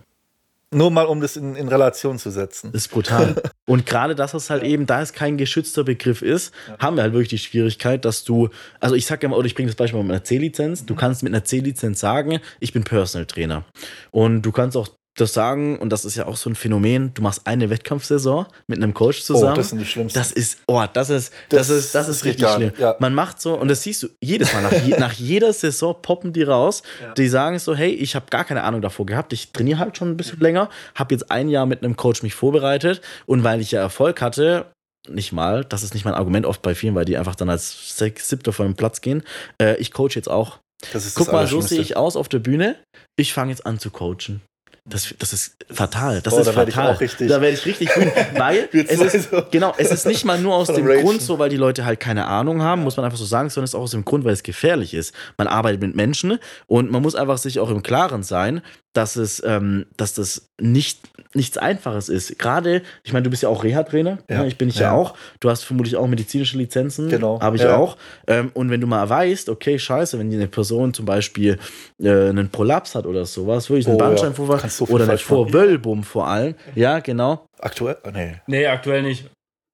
Nur 0.73 0.89
mal, 0.89 1.05
um 1.05 1.19
das 1.19 1.35
in, 1.35 1.55
in 1.55 1.67
Relation 1.67 2.17
zu 2.17 2.31
setzen. 2.31 2.71
Das 2.71 2.83
ist 2.83 2.87
brutal. 2.87 3.35
Und 3.67 3.85
gerade, 3.85 4.15
dass 4.15 4.33
es 4.33 4.49
halt 4.49 4.63
eben, 4.63 4.85
da 4.85 5.01
es 5.01 5.11
kein 5.11 5.37
geschützter 5.37 5.83
Begriff 5.83 6.21
ist, 6.21 6.53
haben 6.79 6.95
wir 6.95 7.03
halt 7.03 7.13
wirklich 7.13 7.29
die 7.29 7.37
Schwierigkeit, 7.37 8.05
dass 8.05 8.23
du, 8.23 8.49
also 8.79 8.95
ich 8.95 9.05
sag 9.05 9.21
ja 9.21 9.29
mal, 9.29 9.35
oder 9.35 9.47
ich 9.47 9.55
bringe 9.55 9.67
das 9.67 9.75
Beispiel 9.75 9.97
mal 9.99 10.03
mit 10.03 10.13
einer 10.13 10.23
C-Lizenz. 10.23 10.85
Du 10.85 10.95
kannst 10.95 11.23
mit 11.23 11.33
einer 11.33 11.43
C-Lizenz 11.43 11.99
sagen, 11.99 12.39
ich 12.59 12.71
bin 12.71 12.83
Personal 12.83 13.25
Trainer. 13.25 13.65
Und 14.11 14.43
du 14.43 14.51
kannst 14.53 14.77
auch 14.77 14.87
das 15.17 15.33
sagen, 15.33 15.77
und 15.77 15.89
das 15.89 16.05
ist 16.05 16.15
ja 16.15 16.25
auch 16.25 16.37
so 16.37 16.49
ein 16.49 16.55
Phänomen, 16.55 17.13
du 17.13 17.21
machst 17.21 17.45
eine 17.45 17.69
Wettkampfsaison 17.69 18.45
mit 18.67 18.77
einem 18.81 18.93
Coach 18.93 19.21
zusammen. 19.23 19.53
Oh, 19.53 19.55
das 19.55 19.69
sind 19.69 19.79
die 19.79 19.85
schlimmsten. 19.85 20.17
Das 20.17 20.31
ist, 20.31 20.59
oh, 20.67 20.83
das 20.93 21.09
ist, 21.09 21.33
das, 21.49 21.67
Das- 21.67 21.77
ist, 21.77 21.95
das 21.95 22.07
ist 22.07 22.23
richtig 22.23 22.47
schlimm. 22.49 22.71
ja. 22.77 22.95
Man 22.99 23.13
macht 23.13 23.41
so, 23.41 23.55
und 23.55 23.67
das 23.67 23.83
siehst 23.83 24.03
du 24.03 24.07
jedes 24.23 24.53
Mal, 24.53 24.61
nach, 24.63 24.71
je, 24.71 24.95
nach 24.99 25.13
jeder 25.13 25.51
Saison 25.51 25.95
poppen 26.01 26.31
die 26.31 26.43
raus, 26.43 26.81
die 27.17 27.27
sagen 27.27 27.59
so, 27.59 27.75
hey, 27.75 27.89
ich 27.91 28.15
habe 28.15 28.27
gar 28.29 28.45
keine 28.45 28.63
Ahnung 28.63 28.81
davor 28.81 29.05
gehabt, 29.05 29.33
ich 29.33 29.51
trainiere 29.51 29.79
halt 29.79 29.97
schon 29.97 30.09
ein 30.11 30.17
bisschen 30.17 30.39
länger, 30.39 30.69
habe 30.95 31.13
jetzt 31.13 31.29
ein 31.29 31.49
Jahr 31.49 31.65
mit 31.65 31.83
einem 31.83 31.97
Coach 31.97 32.23
mich 32.23 32.33
vorbereitet 32.33 33.01
und 33.25 33.43
weil 33.43 33.59
ich 33.59 33.71
ja 33.71 33.81
Erfolg 33.81 34.21
hatte, 34.21 34.67
nicht 35.09 35.33
mal, 35.33 35.65
das 35.65 35.83
ist 35.83 35.93
nicht 35.93 36.05
mein 36.05 36.13
Argument 36.13 36.45
oft 36.45 36.61
bei 36.61 36.73
vielen, 36.75 36.95
weil 36.95 37.05
die 37.05 37.17
einfach 37.17 37.35
dann 37.35 37.49
als 37.49 37.73
Sech- 37.99 38.19
Siebter 38.21 38.53
von 38.53 38.67
dem 38.67 38.75
Platz 38.75 39.01
gehen, 39.01 39.23
äh, 39.61 39.75
ich 39.77 39.91
coach 39.91 40.15
jetzt 40.15 40.29
auch. 40.29 40.59
Das 40.93 41.05
ist 41.05 41.15
Guck 41.15 41.31
mal, 41.31 41.45
so 41.47 41.59
sehe 41.61 41.81
ich 41.81 41.97
aus 41.97 42.15
auf 42.15 42.29
der 42.29 42.39
Bühne, 42.39 42.75
ich 43.19 43.33
fange 43.33 43.51
jetzt 43.51 43.65
an 43.65 43.77
zu 43.77 43.89
coachen. 43.91 44.41
Das, 44.83 45.13
das 45.19 45.31
ist 45.31 45.55
fatal. 45.69 46.21
Das 46.21 46.33
Oh, 46.33 46.39
ist 46.39 46.47
da 46.47 46.53
fatal. 46.53 46.95
auch 46.95 46.99
richtig- 47.01 47.27
da 47.29 47.39
werde 47.39 47.53
ich 47.55 47.65
richtig 47.67 47.95
wütend, 47.95 48.13
weil 48.37 48.67
es 48.73 49.13
ist, 49.13 49.29
so. 49.29 49.43
genau, 49.51 49.73
es 49.77 49.91
ist 49.91 50.07
nicht 50.07 50.25
mal 50.25 50.39
nur 50.39 50.55
aus 50.55 50.67
dem. 50.73 50.85
Grund 50.87 51.21
so, 51.21 51.37
weil 51.37 51.49
die 51.49 51.57
Leute 51.57 51.85
halt 51.85 51.99
keine 51.99 52.25
Ahnung 52.25 52.63
haben, 52.63 52.81
muss 52.83 52.97
man 52.97 53.05
einfach 53.05 53.17
so 53.19 53.25
sagen, 53.25 53.49
sondern 53.51 53.65
es 53.65 53.71
ist 53.71 53.75
auch 53.75 53.81
aus 53.83 53.91
dem 53.91 54.05
Grund, 54.05 54.25
weil 54.25 54.33
es 54.33 54.41
gefährlich 54.43 54.93
ist. 54.95 55.13
Man 55.37 55.47
arbeitet 55.47 55.81
mit 55.81 55.95
Menschen 55.95 56.39
und 56.65 56.89
man 56.91 57.01
muss 57.03 57.13
einfach 57.15 57.37
sich 57.37 57.59
auch 57.59 57.69
im 57.69 57.83
Klaren 57.83 58.23
sein, 58.23 58.61
dass 58.93 59.15
es, 59.15 59.41
ähm, 59.45 59.85
dass 59.97 60.13
das 60.13 60.49
nicht 60.59 60.99
nichts 61.33 61.57
Einfaches 61.57 62.09
ist. 62.09 62.37
Gerade, 62.39 62.81
ich 63.05 63.13
meine, 63.13 63.23
du 63.23 63.29
bist 63.29 63.41
ja 63.41 63.47
auch 63.47 63.63
Reha-Trainer, 63.63 64.17
Ja. 64.29 64.39
ne? 64.41 64.47
ich 64.47 64.57
bin 64.57 64.67
ich 64.67 64.75
ja. 64.75 64.87
Ja. 64.87 64.91
auch. 64.91 65.15
Du 65.39 65.49
hast 65.49 65.63
vermutlich 65.63 65.95
auch 65.95 66.05
medizinische 66.07 66.57
Lizenzen, 66.57 67.07
Genau. 67.07 67.39
habe 67.39 67.55
ich 67.55 67.61
Ja. 67.61 67.77
auch. 67.77 67.95
Ähm, 68.27 68.51
und 68.53 68.69
wenn 68.69 68.81
du 68.81 68.87
mal 68.87 69.07
weißt, 69.09 69.47
okay, 69.47 69.79
scheiße, 69.79 70.19
wenn 70.19 70.29
die 70.29 70.35
eine 70.35 70.49
Person 70.49 70.93
zum 70.93 71.05
Beispiel 71.05 71.57
äh, 72.03 72.09
einen 72.29 72.49
Prolaps 72.49 72.95
hat 72.95 73.05
oder 73.05 73.25
sowas, 73.25 73.69
wirklich 73.69 73.87
einen 73.87 73.95
Oh 73.95 73.99
ja. 73.99 74.07
Bandscheibenvorfall 74.07 74.69
so 74.69 74.85
oder 74.87 75.05
eine 75.05 75.05
falsch 75.13 75.21
machen. 75.29 75.35
Vorwölbung 75.51 76.03
vor 76.03 76.27
allem, 76.27 76.55
ja, 76.75 76.99
genau. 76.99 77.45
Aktuell? 77.59 77.95
Oh, 78.03 78.09
nee. 78.13 78.35
Nee, 78.47 78.65
aktuell 78.67 79.01
nicht. 79.03 79.29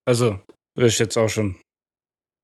Also, 0.06 0.40
das 0.76 0.86
ist 0.94 1.00
jetzt 1.00 1.18
auch 1.18 1.30
schon 1.30 1.56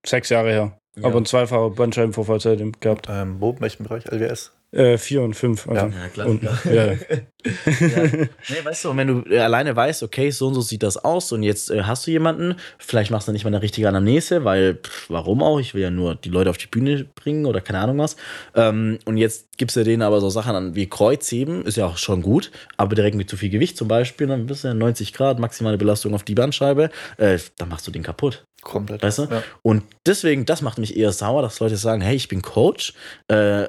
sechs 0.06 0.30
Jahre 0.30 0.50
her. 0.50 0.78
Ja. 0.98 1.06
Aber 1.06 1.18
ein 1.18 1.26
zweifacher 1.26 1.70
Bandscheibenvorfall 1.70 2.40
seitdem 2.40 2.72
gehabt. 2.80 3.06
Ähm, 3.10 3.36
wo, 3.40 3.52
in 3.52 3.62
welchem 3.62 3.84
Bereich? 3.84 4.06
LWS? 4.12 4.52
Äh, 4.74 4.98
vier 4.98 5.22
und 5.22 5.36
fünf. 5.36 5.68
Also. 5.68 5.86
Ja. 5.86 6.08
klar. 6.10 6.28
Und, 6.28 6.44
ja. 6.44 6.58
ja. 6.72 6.94
Nee, 7.46 8.64
weißt 8.64 8.86
du, 8.86 8.90
und 8.90 8.98
wenn 8.98 9.08
du 9.08 9.30
äh, 9.30 9.40
alleine 9.40 9.76
weißt, 9.76 10.02
okay, 10.02 10.32
so 10.32 10.48
und 10.48 10.56
so 10.56 10.62
sieht 10.62 10.82
das 10.82 10.98
aus 10.98 11.32
und 11.32 11.44
jetzt 11.44 11.70
äh, 11.70 11.84
hast 11.84 12.08
du 12.08 12.12
jemanden, 12.12 12.56
vielleicht 12.80 13.12
machst 13.12 13.28
du 13.28 13.34
nicht 13.34 13.44
mal 13.44 13.50
eine 13.50 13.62
richtige 13.62 13.88
Anamnese, 13.88 14.46
weil, 14.46 14.76
pff, 14.76 15.10
warum 15.10 15.44
auch? 15.44 15.60
Ich 15.60 15.74
will 15.74 15.82
ja 15.82 15.92
nur 15.92 16.16
die 16.16 16.30
Leute 16.30 16.50
auf 16.50 16.58
die 16.58 16.68
Bühne 16.68 17.06
bringen 17.16 17.46
oder 17.46 17.62
keine 17.62 17.80
Ahnung 17.80 18.00
was. 18.00 18.16
Ähm, 18.56 18.98
und 19.06 19.18
jetzt 19.18 19.58
gibst 19.58 19.76
du 19.76 19.84
denen 19.84 20.02
aber 20.02 20.22
so 20.22 20.30
Sachen 20.30 20.56
an 20.56 20.76
wie 20.76 20.88
Kreuzheben, 20.88 21.66
ist 21.66 21.78
ja 21.78 21.86
auch 21.86 21.98
schon 21.98 22.22
gut, 22.22 22.50
aber 22.78 22.96
direkt 22.96 23.16
mit 23.16 23.30
zu 23.30 23.38
viel 23.38 23.50
Gewicht 23.50 23.78
zum 23.78 23.88
Beispiel, 23.88 24.28
dann 24.28 24.46
bist 24.46 24.64
du 24.64 24.70
ja 24.70 24.74
90 24.74 25.14
Grad, 25.14 25.38
maximale 25.38 25.78
Belastung 25.78 26.16
auf 26.16 26.24
die 26.24 26.36
Bandscheibe, 26.36 26.90
äh, 27.18 27.38
dann 27.58 27.70
machst 27.70 27.86
du 27.86 27.92
den 27.92 28.04
kaputt. 28.04 28.46
Komplett. 28.64 29.04
Weißt 29.04 29.20
du? 29.20 29.24
Ja. 29.24 29.44
Und 29.62 29.84
deswegen, 30.06 30.46
das 30.46 30.62
macht 30.62 30.78
mich 30.78 30.96
eher 30.96 31.12
sauer, 31.12 31.42
dass 31.42 31.60
Leute 31.60 31.76
sagen, 31.76 32.02
hey, 32.02 32.16
ich 32.16 32.30
bin 32.30 32.42
Coach, 32.42 32.94
äh, 33.28 33.68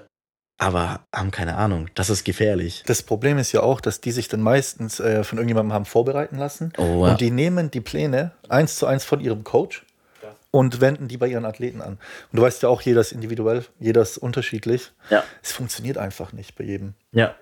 aber 0.58 1.00
haben 1.14 1.30
keine 1.30 1.56
Ahnung. 1.56 1.88
Das 1.94 2.10
ist 2.10 2.24
gefährlich. 2.24 2.82
Das 2.86 3.02
Problem 3.02 3.38
ist 3.38 3.52
ja 3.52 3.60
auch, 3.62 3.80
dass 3.80 4.00
die 4.00 4.12
sich 4.12 4.28
dann 4.28 4.40
meistens 4.40 5.00
äh, 5.00 5.24
von 5.24 5.38
irgendjemandem 5.38 5.72
haben 5.72 5.84
vorbereiten 5.84 6.38
lassen. 6.38 6.72
Oh, 6.78 7.04
ja. 7.04 7.12
Und 7.12 7.20
die 7.20 7.30
nehmen 7.30 7.70
die 7.70 7.80
Pläne 7.80 8.32
eins 8.48 8.76
zu 8.76 8.86
eins 8.86 9.04
von 9.04 9.20
ihrem 9.20 9.42
Coach 9.44 9.84
und 10.52 10.80
wenden 10.80 11.08
die 11.08 11.16
bei 11.16 11.26
ihren 11.26 11.44
Athleten 11.44 11.82
an. 11.82 11.94
Und 12.30 12.36
du 12.38 12.42
weißt 12.42 12.62
ja 12.62 12.68
auch, 12.68 12.80
jeder 12.82 13.00
ist 13.00 13.10
individuell, 13.10 13.64
jeder 13.80 14.02
ist 14.02 14.18
unterschiedlich. 14.18 14.92
Ja. 15.10 15.24
Es 15.42 15.50
funktioniert 15.52 15.98
einfach 15.98 16.32
nicht 16.32 16.54
bei 16.54 16.62
jedem. 16.64 16.94
Ja. 17.10 17.34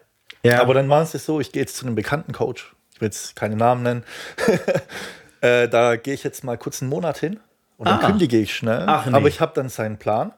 Ja. 0.43 0.63
Aber 0.63 0.73
dann 0.73 0.89
war 0.89 1.03
es 1.03 1.13
so, 1.13 1.39
ich 1.39 1.53
gehe 1.53 1.63
jetzt 1.63 1.77
zu 1.77 1.85
einem 1.85 1.95
bekannten 1.95 2.33
Coach. 2.33 2.75
Ich 2.95 3.01
will 3.03 3.07
jetzt 3.09 3.37
keine 3.37 3.57
Namen 3.57 3.83
nennen. 3.83 4.05
äh, 5.43 5.69
da 5.69 5.97
gehe 5.97 6.15
ich 6.15 6.25
jetzt 6.25 6.43
mal 6.45 6.57
kurz 6.57 6.81
einen 6.81 6.89
Monat 6.89 7.19
hin 7.19 7.39
und 7.77 7.87
dann 7.89 7.99
Ah. 8.01 8.07
kündige 8.07 8.39
ich 8.39 8.55
schnell. 8.55 8.85
Ach, 8.87 9.05
nee. 9.07 9.13
Aber 9.15 9.29
ich 9.29 9.41
habe 9.41 9.53
dann 9.55 9.69
seinen 9.69 9.99
Plan 9.99 10.33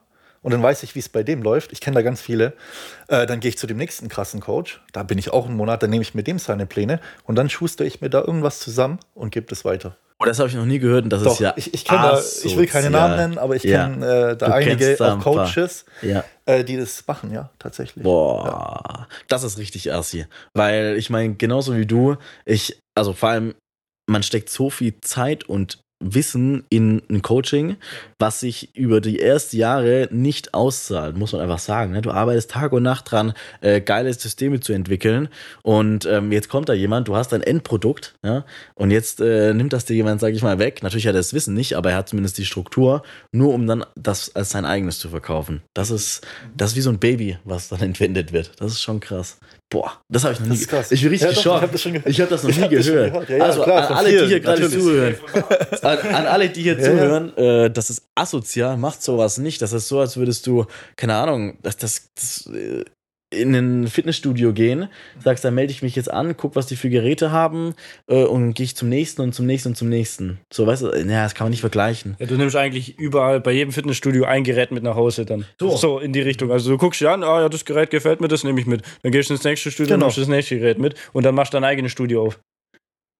und 0.45 0.51
dann 0.51 0.61
weiß 0.61 0.83
ich, 0.83 0.93
wie 0.93 0.99
es 0.99 1.09
bei 1.09 1.23
dem 1.23 1.41
läuft. 1.41 1.71
Ich 1.71 1.81
kenne 1.81 1.95
da 1.95 2.01
ganz 2.03 2.21
viele. 2.21 2.53
Äh, 3.07 3.25
dann 3.25 3.39
gehe 3.39 3.49
ich 3.49 3.57
zu 3.57 3.65
dem 3.65 3.77
nächsten 3.77 4.09
krassen 4.09 4.41
Coach. 4.41 4.79
Da 4.93 5.01
bin 5.01 5.17
ich 5.17 5.33
auch 5.33 5.47
einen 5.47 5.55
Monat. 5.57 5.81
Dann 5.81 5.89
nehme 5.89 6.03
ich 6.03 6.13
mit 6.13 6.27
dem 6.27 6.37
seine 6.37 6.67
Pläne 6.67 6.99
und 7.23 7.35
dann 7.35 7.49
schuster 7.49 7.83
ich 7.83 7.99
mir 7.99 8.11
da 8.11 8.21
irgendwas 8.21 8.59
zusammen 8.59 8.99
und 9.15 9.31
gebe 9.31 9.47
das 9.47 9.65
weiter. 9.65 9.97
oh, 10.19 10.25
das 10.25 10.37
habe 10.37 10.47
ich 10.47 10.53
noch 10.55 10.65
nie 10.65 10.77
gehört 10.77 11.03
und 11.03 11.09
das 11.09 11.23
Doch, 11.23 11.33
ist 11.33 11.39
ja. 11.39 11.53
ich, 11.57 11.73
ich, 11.73 11.83
da, 11.85 12.21
ich 12.43 12.55
will 12.55 12.67
keine. 12.67 12.91
Namen 12.91 13.15
nennen, 13.17 13.37
aber 13.39 13.55
ich 13.55 13.63
Ja. 13.63 13.87
kenne 13.87 14.05
äh, 14.05 14.37
da 14.37 14.45
Du 14.47 14.53
einige 14.53 14.95
da 14.95 15.13
auch 15.13 15.15
ein. 15.15 15.21
Coaches, 15.21 15.85
Ja. 16.03 16.23
äh, 16.45 16.63
die 16.63 16.77
das 16.77 17.03
machen, 17.07 17.33
ja, 17.33 17.49
tatsächlich. 17.57 18.03
Boah, 18.03 19.07
das 19.27 19.43
ist 19.43 19.57
richtig 19.57 19.91
assi. 19.91 20.27
Weil 20.53 20.95
ich 20.97 21.09
meine, 21.09 21.33
genauso 21.33 21.75
wie 21.75 21.87
du, 21.87 22.17
ich, 22.45 22.79
also 22.95 23.13
vor 23.13 23.29
allem, 23.29 23.55
man 24.07 24.21
steckt 24.21 24.49
so 24.49 24.69
viel 24.69 25.01
Zeit 25.01 25.43
und 25.45 25.79
Wissen 25.99 26.65
in 26.69 27.01
ein 27.09 27.21
Coaching, 27.21 27.77
was 28.19 28.41
sich 28.41 28.75
über 28.75 28.99
die 28.99 29.21
ersten 29.21 29.57
Jahre 29.57 30.09
nicht 30.11 30.53
auszahlt, 30.53 31.17
muss 31.17 31.31
man 31.31 31.41
einfach 31.41 31.59
sagen. 31.59 31.93
Ne? 31.93 32.01
Du 32.01 32.11
arbeitest 32.11 32.51
Tag 32.51 32.73
und 32.73 32.83
Nacht 32.83 33.11
dran, 33.11 33.33
äh, 33.61 33.79
geile 33.79 34.13
Systeme 34.13 34.59
zu 34.59 34.73
entwickeln 34.73 35.29
und 35.63 36.05
ähm, 36.05 36.31
jetzt 36.31 36.49
kommt 36.49 36.67
da 36.67 36.73
jemand, 36.73 37.07
du 37.07 37.15
hast 37.15 37.33
ein 37.33 37.41
Endprodukt 37.41 38.15
ja? 38.23 38.45
und 38.73 38.91
jetzt 38.91 39.21
äh, 39.21 39.53
nimmt 39.53 39.71
das 39.71 39.85
dir 39.85 39.95
jemand, 39.95 40.19
sag 40.19 40.33
ich 40.33 40.43
mal, 40.43 40.59
weg. 40.59 40.83
Natürlich 40.83 41.07
hat 41.07 41.15
er 41.15 41.19
das 41.19 41.33
Wissen 41.33 41.53
nicht, 41.53 41.75
aber 41.75 41.91
er 41.91 41.97
hat 41.97 42.09
zumindest 42.09 42.37
die 42.37 42.45
Struktur, 42.45 43.03
nur 43.31 43.53
um 43.53 43.65
dann 43.65 43.85
das 43.95 44.35
als 44.35 44.49
sein 44.49 44.65
eigenes 44.65 44.99
zu 44.99 45.09
verkaufen. 45.09 45.61
Das 45.73 45.91
ist, 45.91 46.27
das 46.55 46.71
ist 46.71 46.77
wie 46.77 46.81
so 46.81 46.89
ein 46.89 46.99
Baby, 46.99 47.37
was 47.45 47.69
dann 47.69 47.81
entwendet 47.81 48.33
wird. 48.33 48.51
Das 48.59 48.73
ist 48.73 48.81
schon 48.81 48.99
krass. 48.99 49.39
Boah, 49.71 49.99
das 50.09 50.23
habe 50.23 50.33
ich 50.35 50.39
noch 50.41 50.47
nie 50.47 50.57
krass. 50.65 50.91
Ich 50.91 51.01
bin 51.01 51.09
richtig 51.09 51.27
Ja, 51.27 51.33
doch, 51.33 51.61
geschockt. 51.61 51.65
ich 51.65 51.71
das 51.71 51.83
gehört. 51.83 52.05
Ich 52.07 52.21
habe 52.21 52.29
das 52.29 52.43
noch 52.43 52.49
Ich 52.51 52.57
nie 52.57 52.63
hab 52.63 52.71
das 52.71 52.85
schon 52.85 52.93
gehört. 52.95 53.11
gehört. 53.13 53.29
Ja, 53.29 53.37
ja, 53.37 53.43
also 53.45 53.63
klar, 53.63 53.87
an 53.89 53.93
alle, 53.97 54.09
die 54.09 54.15
vielen, 54.17 54.27
hier 54.29 54.39
gerade 54.39 54.61
natürlich. 54.61 54.83
zuhören, 54.83 55.15
an, 55.81 55.97
an 56.15 56.25
alle, 56.27 56.49
die 56.49 56.61
hier 56.63 56.79
zuhören, 56.79 57.37
äh, 57.37 57.71
das 57.71 57.89
ist 57.89 58.03
asozial, 58.15 58.77
macht 58.77 59.01
sowas 59.01 59.37
nicht. 59.39 59.61
Das 59.61 59.73
ist 59.73 59.87
so, 59.87 59.99
als 59.99 60.17
würdest 60.17 60.45
du, 60.47 60.65
keine 60.95 61.15
Ahnung, 61.15 61.57
das, 61.63 61.77
das, 61.77 62.09
das 62.15 62.45
äh, 62.53 62.85
in 63.31 63.53
ein 63.55 63.87
Fitnessstudio 63.87 64.53
gehen, 64.53 64.87
sagst, 65.23 65.43
da 65.43 65.51
melde 65.51 65.71
ich 65.71 65.81
mich 65.81 65.95
jetzt 65.95 66.09
an, 66.11 66.37
guck, 66.37 66.55
was 66.55 66.67
die 66.67 66.75
für 66.75 66.89
Geräte 66.89 67.31
haben 67.31 67.73
äh, 68.07 68.23
und 68.23 68.53
gehe 68.53 68.63
ich 68.65 68.75
zum 68.75 68.87
nächsten 68.89 69.21
und 69.21 69.33
zum 69.33 69.45
nächsten 69.45 69.69
und 69.69 69.75
zum 69.75 69.89
nächsten. 69.89 70.39
So, 70.53 70.65
weißt 70.67 70.83
du, 70.83 70.87
naja, 71.05 71.23
das 71.23 71.33
kann 71.35 71.45
man 71.45 71.51
nicht 71.51 71.61
vergleichen. 71.61 72.15
Ja, 72.19 72.27
du 72.27 72.35
nimmst 72.37 72.55
eigentlich 72.55 72.97
überall 72.99 73.41
bei 73.41 73.51
jedem 73.51 73.73
Fitnessstudio 73.73 74.25
ein 74.25 74.43
Gerät 74.43 74.71
mit 74.71 74.83
nach 74.83 74.95
Hause 74.95 75.25
dann. 75.25 75.45
So. 75.59 75.99
in 75.99 76.13
die 76.13 76.21
Richtung. 76.21 76.51
Also 76.51 76.69
du 76.69 76.77
guckst 76.77 77.01
dir 77.01 77.11
an, 77.11 77.23
ah 77.23 77.41
ja, 77.41 77.49
das 77.49 77.65
Gerät 77.65 77.89
gefällt 77.89 78.21
mir, 78.21 78.27
das 78.27 78.43
nehme 78.43 78.59
ich 78.59 78.67
mit. 78.67 78.83
Dann 79.01 79.11
gehst 79.11 79.29
du 79.29 79.33
ins 79.33 79.43
nächste 79.43 79.71
Studio 79.71 79.95
Genau. 79.95 80.05
nimmst 80.05 80.17
das 80.17 80.27
nächste 80.27 80.57
Gerät 80.59 80.77
mit 80.79 80.95
und 81.13 81.23
dann 81.25 81.35
machst 81.35 81.53
du 81.53 81.57
dein 81.57 81.63
eigenes 81.63 81.91
Studio 81.91 82.27
auf. 82.27 82.39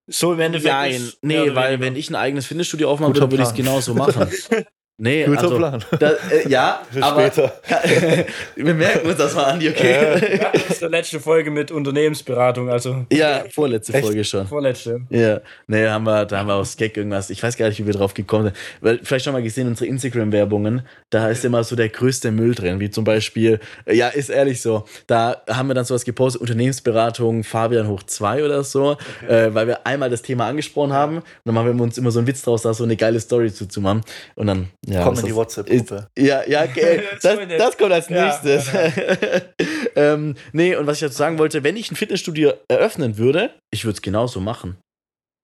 So 0.08 0.34
im 0.34 0.40
Endeffekt. 0.40 0.72
Nein, 0.74 0.92
ist 0.94 1.18
nee, 1.24 1.36
weil 1.56 1.74
weniger. 1.74 1.80
wenn 1.80 1.96
ich 1.96 2.10
ein 2.12 2.16
eigenes 2.16 2.46
Fitnessstudio 2.46 2.92
aufmachen 2.92 3.16
würde, 3.16 3.32
würde 3.32 3.44
ich 3.44 3.50
es 3.50 3.56
genauso 3.56 3.96
machen. 3.96 4.28
Nee, 4.98 5.26
Guter 5.26 5.42
also, 5.42 5.58
Plan. 5.58 5.84
Da, 6.00 6.12
äh, 6.32 6.48
ja, 6.48 6.82
Für 6.92 7.04
aber 7.04 7.28
später. 7.28 7.54
wir 8.56 8.74
merken 8.74 9.08
uns 9.08 9.18
das 9.18 9.36
mal 9.36 9.44
an, 9.44 9.58
okay? 9.58 10.38
Ja, 10.38 10.52
das 10.54 10.70
ist 10.70 10.82
die 10.82 10.86
letzte 10.86 11.20
Folge 11.20 11.52
mit 11.52 11.70
Unternehmensberatung, 11.70 12.70
also 12.70 13.06
Ja, 13.12 13.44
vorletzte 13.54 13.94
Echt? 13.94 14.06
Folge 14.06 14.24
schon. 14.24 14.48
vorletzte. 14.48 15.02
Ja, 15.10 15.42
nee, 15.68 15.86
haben 15.86 16.06
wir, 16.06 16.26
da 16.26 16.40
haben 16.40 16.48
wir 16.48 16.56
aus 16.56 16.78
Gag 16.78 16.96
irgendwas, 16.96 17.30
ich 17.30 17.44
weiß 17.44 17.58
gar 17.58 17.68
nicht, 17.68 17.80
wie 17.80 17.86
wir 17.86 17.94
drauf 17.94 18.14
gekommen 18.14 18.46
sind. 18.46 18.58
Weil, 18.80 19.00
vielleicht 19.04 19.26
schon 19.26 19.34
mal 19.34 19.44
gesehen, 19.44 19.68
unsere 19.68 19.88
Instagram-Werbungen, 19.90 20.84
da 21.10 21.28
ist 21.28 21.44
immer 21.44 21.66
so 21.66 21.76
der 21.76 21.90
größte 21.90 22.32
Müll 22.32 22.56
drin, 22.56 22.80
wie 22.80 22.90
zum 22.90 23.04
Beispiel, 23.04 23.60
äh, 23.86 23.96
ja, 23.96 24.08
ist 24.08 24.30
ehrlich 24.30 24.62
so, 24.62 24.86
da 25.08 25.42
haben 25.50 25.68
wir 25.68 25.74
dann 25.74 25.84
sowas 25.84 26.06
gepostet, 26.06 26.40
Unternehmensberatung 26.40 27.44
Fabian 27.44 27.90
hoch 27.90 28.04
2 28.04 28.46
oder 28.46 28.64
so, 28.64 28.96
äh, 29.28 29.54
weil 29.54 29.68
wir 29.68 29.86
einmal 29.86 30.10
das 30.10 30.22
Thema 30.22 30.48
angesprochen 30.48 30.94
haben 30.94 31.18
und 31.18 31.26
dann 31.44 31.54
machen 31.54 31.78
wir 31.78 31.84
uns 31.84 31.98
immer 31.98 32.12
so 32.12 32.20
einen 32.20 32.28
Witz 32.28 32.44
draus, 32.44 32.62
da 32.62 32.74
so 32.74 32.86
eine 32.86 32.96
geile 32.96 33.20
Story 33.20 33.52
zu, 33.52 33.68
zu 33.68 33.82
machen 33.82 34.02
und 34.36 34.48
dann, 34.48 34.70
ja. 34.88 35.04
Komm 35.04 35.18
in 35.18 35.26
die 35.26 35.36
WhatsApp-Gruppe. 35.36 36.08
Ja, 36.18 36.48
ja, 36.48 36.64
okay. 36.70 37.02
das, 37.22 37.38
das 37.58 37.78
kommt 37.78 37.92
als 37.92 38.10
Ja, 38.10 38.26
nächstes. 38.26 38.70
ähm, 39.96 40.36
nee, 40.54 40.76
und 40.76 40.88
was 40.88 40.98
ich 40.98 41.02
dazu 41.02 41.18
sagen 41.18 41.40
wollte, 41.40 41.64
wenn 41.64 41.76
ich 41.78 41.92
ein 41.92 41.96
Fitnessstudio 41.96 42.54
eröffnen 42.68 43.18
würde, 43.18 43.52
ich 43.72 43.86
würde 43.86 43.96
es 43.96 44.02
genauso 44.02 44.40
machen. 44.40 44.78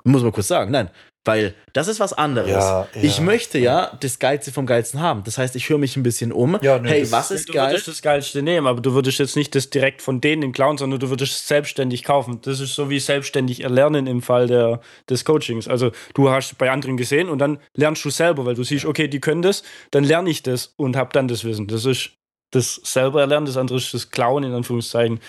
Muss 0.03 0.23
man 0.23 0.31
kurz 0.31 0.47
sagen, 0.47 0.71
nein. 0.71 0.89
Weil 1.23 1.53
das 1.73 1.87
ist 1.87 1.99
was 1.99 2.13
anderes. 2.13 2.49
Ja, 2.49 2.87
ich 2.95 3.17
ja. 3.17 3.23
möchte 3.23 3.59
ja 3.59 3.95
das 3.99 4.17
Geilste 4.17 4.51
vom 4.51 4.65
Geilsten 4.65 5.01
haben. 5.01 5.23
Das 5.23 5.37
heißt, 5.37 5.55
ich 5.55 5.69
höre 5.69 5.77
mich 5.77 5.95
ein 5.95 6.01
bisschen 6.01 6.31
um. 6.31 6.57
Ja, 6.63 6.79
nö, 6.79 6.89
hey, 6.89 7.11
was 7.11 7.29
ist 7.29 7.49
du 7.49 7.53
geil? 7.53 7.69
würdest 7.69 7.87
das 7.87 8.01
Geilste 8.01 8.41
nehmen, 8.41 8.65
aber 8.65 8.81
du 8.81 8.93
würdest 8.93 9.19
jetzt 9.19 9.35
nicht 9.35 9.53
das 9.53 9.69
direkt 9.69 10.01
von 10.01 10.19
denen 10.19 10.51
klauen, 10.51 10.79
sondern 10.79 10.99
du 10.99 11.09
würdest 11.09 11.33
es 11.33 11.47
selbstständig 11.47 12.03
kaufen. 12.03 12.39
Das 12.41 12.59
ist 12.59 12.73
so 12.73 12.89
wie 12.89 12.99
selbstständig 12.99 13.61
erlernen 13.63 14.07
im 14.07 14.23
Fall 14.23 14.47
der, 14.47 14.81
des 15.07 15.23
Coachings. 15.23 15.67
Also 15.67 15.91
du 16.15 16.31
hast 16.31 16.57
bei 16.57 16.71
anderen 16.71 16.97
gesehen 16.97 17.29
und 17.29 17.37
dann 17.37 17.59
lernst 17.75 18.03
du 18.03 18.09
selber, 18.09 18.47
weil 18.47 18.55
du 18.55 18.63
siehst, 18.63 18.85
okay, 18.85 19.07
die 19.07 19.19
können 19.19 19.43
das, 19.43 19.61
dann 19.91 20.03
lerne 20.03 20.31
ich 20.31 20.41
das 20.41 20.73
und 20.75 20.95
habe 20.95 21.11
dann 21.13 21.27
das 21.27 21.43
Wissen. 21.43 21.67
Das 21.67 21.85
ist 21.85 22.13
das 22.49 22.81
selber 22.83 23.21
erlernen, 23.21 23.45
das 23.45 23.57
andere 23.57 23.77
ist 23.77 23.93
das 23.93 24.09
Klauen 24.09 24.43
in 24.43 24.53
Anführungszeichen 24.53 25.19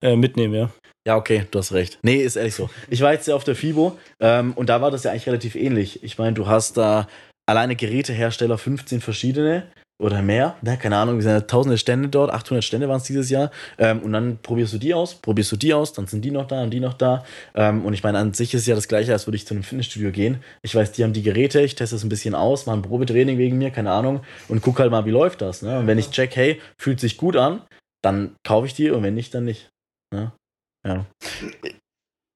äh, 0.00 0.16
mitnehmen, 0.16 0.54
ja. 0.54 0.70
Ja, 1.06 1.16
okay, 1.16 1.46
du 1.52 1.60
hast 1.60 1.72
recht. 1.72 2.00
Nee, 2.02 2.16
ist 2.16 2.34
ehrlich 2.34 2.56
so. 2.56 2.68
Ich 2.90 3.00
war 3.00 3.12
jetzt 3.12 3.28
ja 3.28 3.36
auf 3.36 3.44
der 3.44 3.54
FIBO 3.54 3.96
ähm, 4.18 4.52
und 4.54 4.68
da 4.68 4.80
war 4.80 4.90
das 4.90 5.04
ja 5.04 5.12
eigentlich 5.12 5.28
relativ 5.28 5.54
ähnlich. 5.54 6.02
Ich 6.02 6.18
meine, 6.18 6.34
du 6.34 6.48
hast 6.48 6.76
da 6.76 7.06
alleine 7.48 7.76
Gerätehersteller 7.76 8.58
15 8.58 9.00
verschiedene 9.00 9.68
oder 10.02 10.20
mehr, 10.20 10.56
ne, 10.60 10.76
keine 10.76 10.96
Ahnung, 10.96 11.14
wir 11.14 11.22
sind 11.22 11.32
ja 11.32 11.40
tausende 11.40 11.78
Stände 11.78 12.08
dort, 12.08 12.30
800 12.30 12.62
Stände 12.62 12.86
waren 12.88 12.98
es 12.98 13.04
dieses 13.04 13.30
Jahr 13.30 13.50
ähm, 13.78 14.00
und 14.00 14.12
dann 14.12 14.38
probierst 14.42 14.74
du 14.74 14.78
die 14.78 14.92
aus, 14.92 15.14
probierst 15.14 15.52
du 15.52 15.56
die 15.56 15.72
aus, 15.72 15.94
dann 15.94 16.06
sind 16.06 16.22
die 16.22 16.30
noch 16.30 16.46
da 16.46 16.64
und 16.64 16.70
die 16.70 16.80
noch 16.80 16.92
da 16.92 17.24
ähm, 17.54 17.84
und 17.84 17.94
ich 17.94 18.02
meine, 18.02 18.18
an 18.18 18.34
sich 18.34 18.52
ist 18.52 18.62
es 18.62 18.66
ja 18.66 18.74
das 18.74 18.88
gleiche, 18.88 19.12
als 19.12 19.26
würde 19.26 19.36
ich 19.36 19.46
zu 19.46 19.54
einem 19.54 19.62
Fitnessstudio 19.62 20.10
gehen. 20.10 20.42
Ich 20.62 20.74
weiß, 20.74 20.92
die 20.92 21.04
haben 21.04 21.14
die 21.14 21.22
Geräte, 21.22 21.62
ich 21.62 21.76
teste 21.76 21.96
es 21.96 22.04
ein 22.04 22.10
bisschen 22.10 22.34
aus, 22.34 22.66
mache 22.66 22.76
ein 22.76 22.82
Probetraining 22.82 23.38
wegen 23.38 23.56
mir, 23.56 23.70
keine 23.70 23.92
Ahnung 23.92 24.20
und 24.48 24.60
guck 24.60 24.80
halt 24.80 24.90
mal, 24.90 25.06
wie 25.06 25.12
läuft 25.12 25.40
das. 25.40 25.62
Ne? 25.62 25.78
Und 25.78 25.86
wenn 25.86 25.98
ich 25.98 26.10
check, 26.10 26.36
hey, 26.36 26.60
fühlt 26.78 27.00
sich 27.00 27.16
gut 27.16 27.36
an, 27.36 27.62
dann 28.02 28.34
kaufe 28.44 28.66
ich 28.66 28.74
die 28.74 28.90
und 28.90 29.02
wenn 29.02 29.14
nicht, 29.14 29.32
dann 29.34 29.44
nicht. 29.44 29.70
Ne? 30.12 30.32
Ja. 30.86 31.04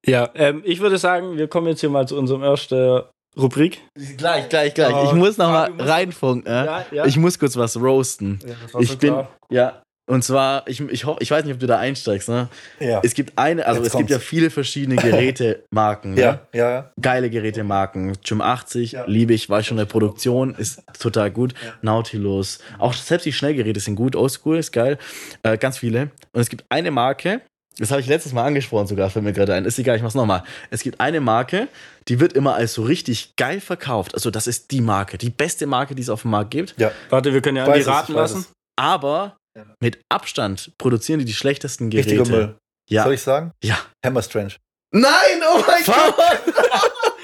Ja, 0.06 0.30
ähm, 0.34 0.62
ich 0.64 0.80
würde 0.80 0.98
sagen, 0.98 1.36
wir 1.36 1.46
kommen 1.48 1.66
jetzt 1.68 1.80
hier 1.80 1.90
mal 1.90 2.08
zu 2.08 2.16
unserem 2.16 2.42
ersten 2.42 3.02
Rubrik. 3.36 3.80
Gleich, 4.16 4.48
gleich, 4.48 4.74
gleich. 4.74 4.94
Oh, 4.94 5.04
ich 5.06 5.12
muss 5.12 5.36
noch 5.36 5.50
mal 5.50 5.70
reinfunken. 5.78 6.50
Äh? 6.50 6.64
Ja, 6.64 6.86
ja. 6.90 7.04
Ich 7.06 7.16
muss 7.16 7.38
kurz 7.38 7.56
was 7.56 7.76
roasten. 7.76 8.38
Ja, 8.46 8.54
das 8.62 8.74
war 8.74 8.80
Ich 8.80 8.88
so 8.90 8.96
bin, 8.96 9.10
klar. 9.12 9.28
ja, 9.50 9.82
Und 10.10 10.24
zwar, 10.24 10.66
ich, 10.66 10.80
ich, 10.80 11.04
hoff, 11.04 11.18
ich 11.20 11.30
weiß 11.30 11.44
nicht, 11.44 11.52
ob 11.54 11.60
du 11.60 11.66
da 11.68 11.78
einsteigst, 11.78 12.28
ne? 12.30 12.48
Ja. 12.80 13.00
Es 13.04 13.12
gibt 13.14 13.38
eine, 13.38 13.64
also 13.66 13.80
Jetzt 13.82 13.88
es 13.88 13.92
gibt 13.98 14.08
kommt's. 14.08 14.24
ja 14.24 14.28
viele 14.28 14.50
verschiedene 14.50 14.96
Gerätemarken. 14.96 16.14
ne? 16.14 16.20
Ja, 16.20 16.40
ja, 16.54 16.70
ja. 16.70 16.90
Geile 17.00 17.28
Gerätemarken. 17.30 18.14
Gym 18.24 18.40
80, 18.40 18.92
Ja. 18.92 19.04
liebe 19.06 19.34
ich, 19.34 19.48
war 19.50 19.62
schon 19.62 19.76
in 19.76 19.84
der 19.86 19.92
Produktion, 19.92 20.54
ist 20.56 20.82
total 20.98 21.30
gut. 21.30 21.54
Nautilus. 21.82 22.58
Auch 22.78 22.94
selbst 22.94 23.26
die 23.26 23.32
Schnellgeräte 23.32 23.78
sind 23.80 23.94
gut, 23.96 24.16
oldschool, 24.16 24.56
ist 24.58 24.72
geil. 24.72 24.98
Äh, 25.44 25.58
ganz 25.58 25.78
viele. 25.78 26.10
Und 26.32 26.40
es 26.40 26.48
gibt 26.48 26.64
eine 26.70 26.90
Marke, 26.90 27.42
das 27.78 27.90
habe 27.90 28.00
ich 28.00 28.06
letztes 28.06 28.33
Mal 28.33 28.44
angesprochen 28.44 28.87
sogar, 28.87 29.09
fällt 29.11 29.24
mir 29.24 29.33
gerade 29.33 29.54
ein. 29.54 29.64
Ist 29.64 29.78
egal, 29.78 29.96
ich 29.96 30.02
mach's 30.02 30.14
nochmal. 30.14 30.42
Es 30.70 30.83
gibt 30.83 31.00
eine 31.00 31.20
Marke, 31.20 31.68
die 32.09 32.20
wird 32.20 32.33
immer 32.35 32.54
als 32.54 32.74
so 32.74 32.83
richtig 32.83 33.37
geil 33.37 33.61
verkauft. 33.61 34.14
Also 34.14 34.30
das 34.30 34.46
ist 34.46 34.70
die 34.70 34.80
Marke, 34.80 35.16
die 35.18 35.30
beste 35.30 35.66
Marke, 35.66 35.94
die 35.94 36.02
es 36.02 36.09
auf 36.11 36.22
dem 36.22 36.30
Markt 36.33 36.50
gibt. 36.50 36.74
ja. 36.78 36.90
Warte, 37.09 37.33
wir 37.33 37.40
können 37.40 37.56
ja 37.56 37.64
an 37.64 37.72
die 37.72 37.80
raten 37.83 38.12
lassen. 38.14 38.46
Aber 38.76 39.37
Ja. 39.56 39.64
mit 39.80 40.00
Abstand 40.09 40.72
produzieren 40.78 41.18
die 41.20 41.24
die 41.24 41.33
schlechtesten 41.35 41.90
Geräte. 41.90 42.11
Richtiger 42.20 42.37
Müll. 42.37 42.56
Ja. 42.88 43.04
Soll 43.04 43.14
ich 43.14 43.22
sagen? 43.22 43.52
Ja. 43.62 43.78
Hammer 44.04 44.22
Strange. 44.22 44.54
Nein, 44.92 45.11
oh 45.54 45.62
mein 45.66 45.85
Fuck. 45.85 46.16
Gott! 46.16 47.14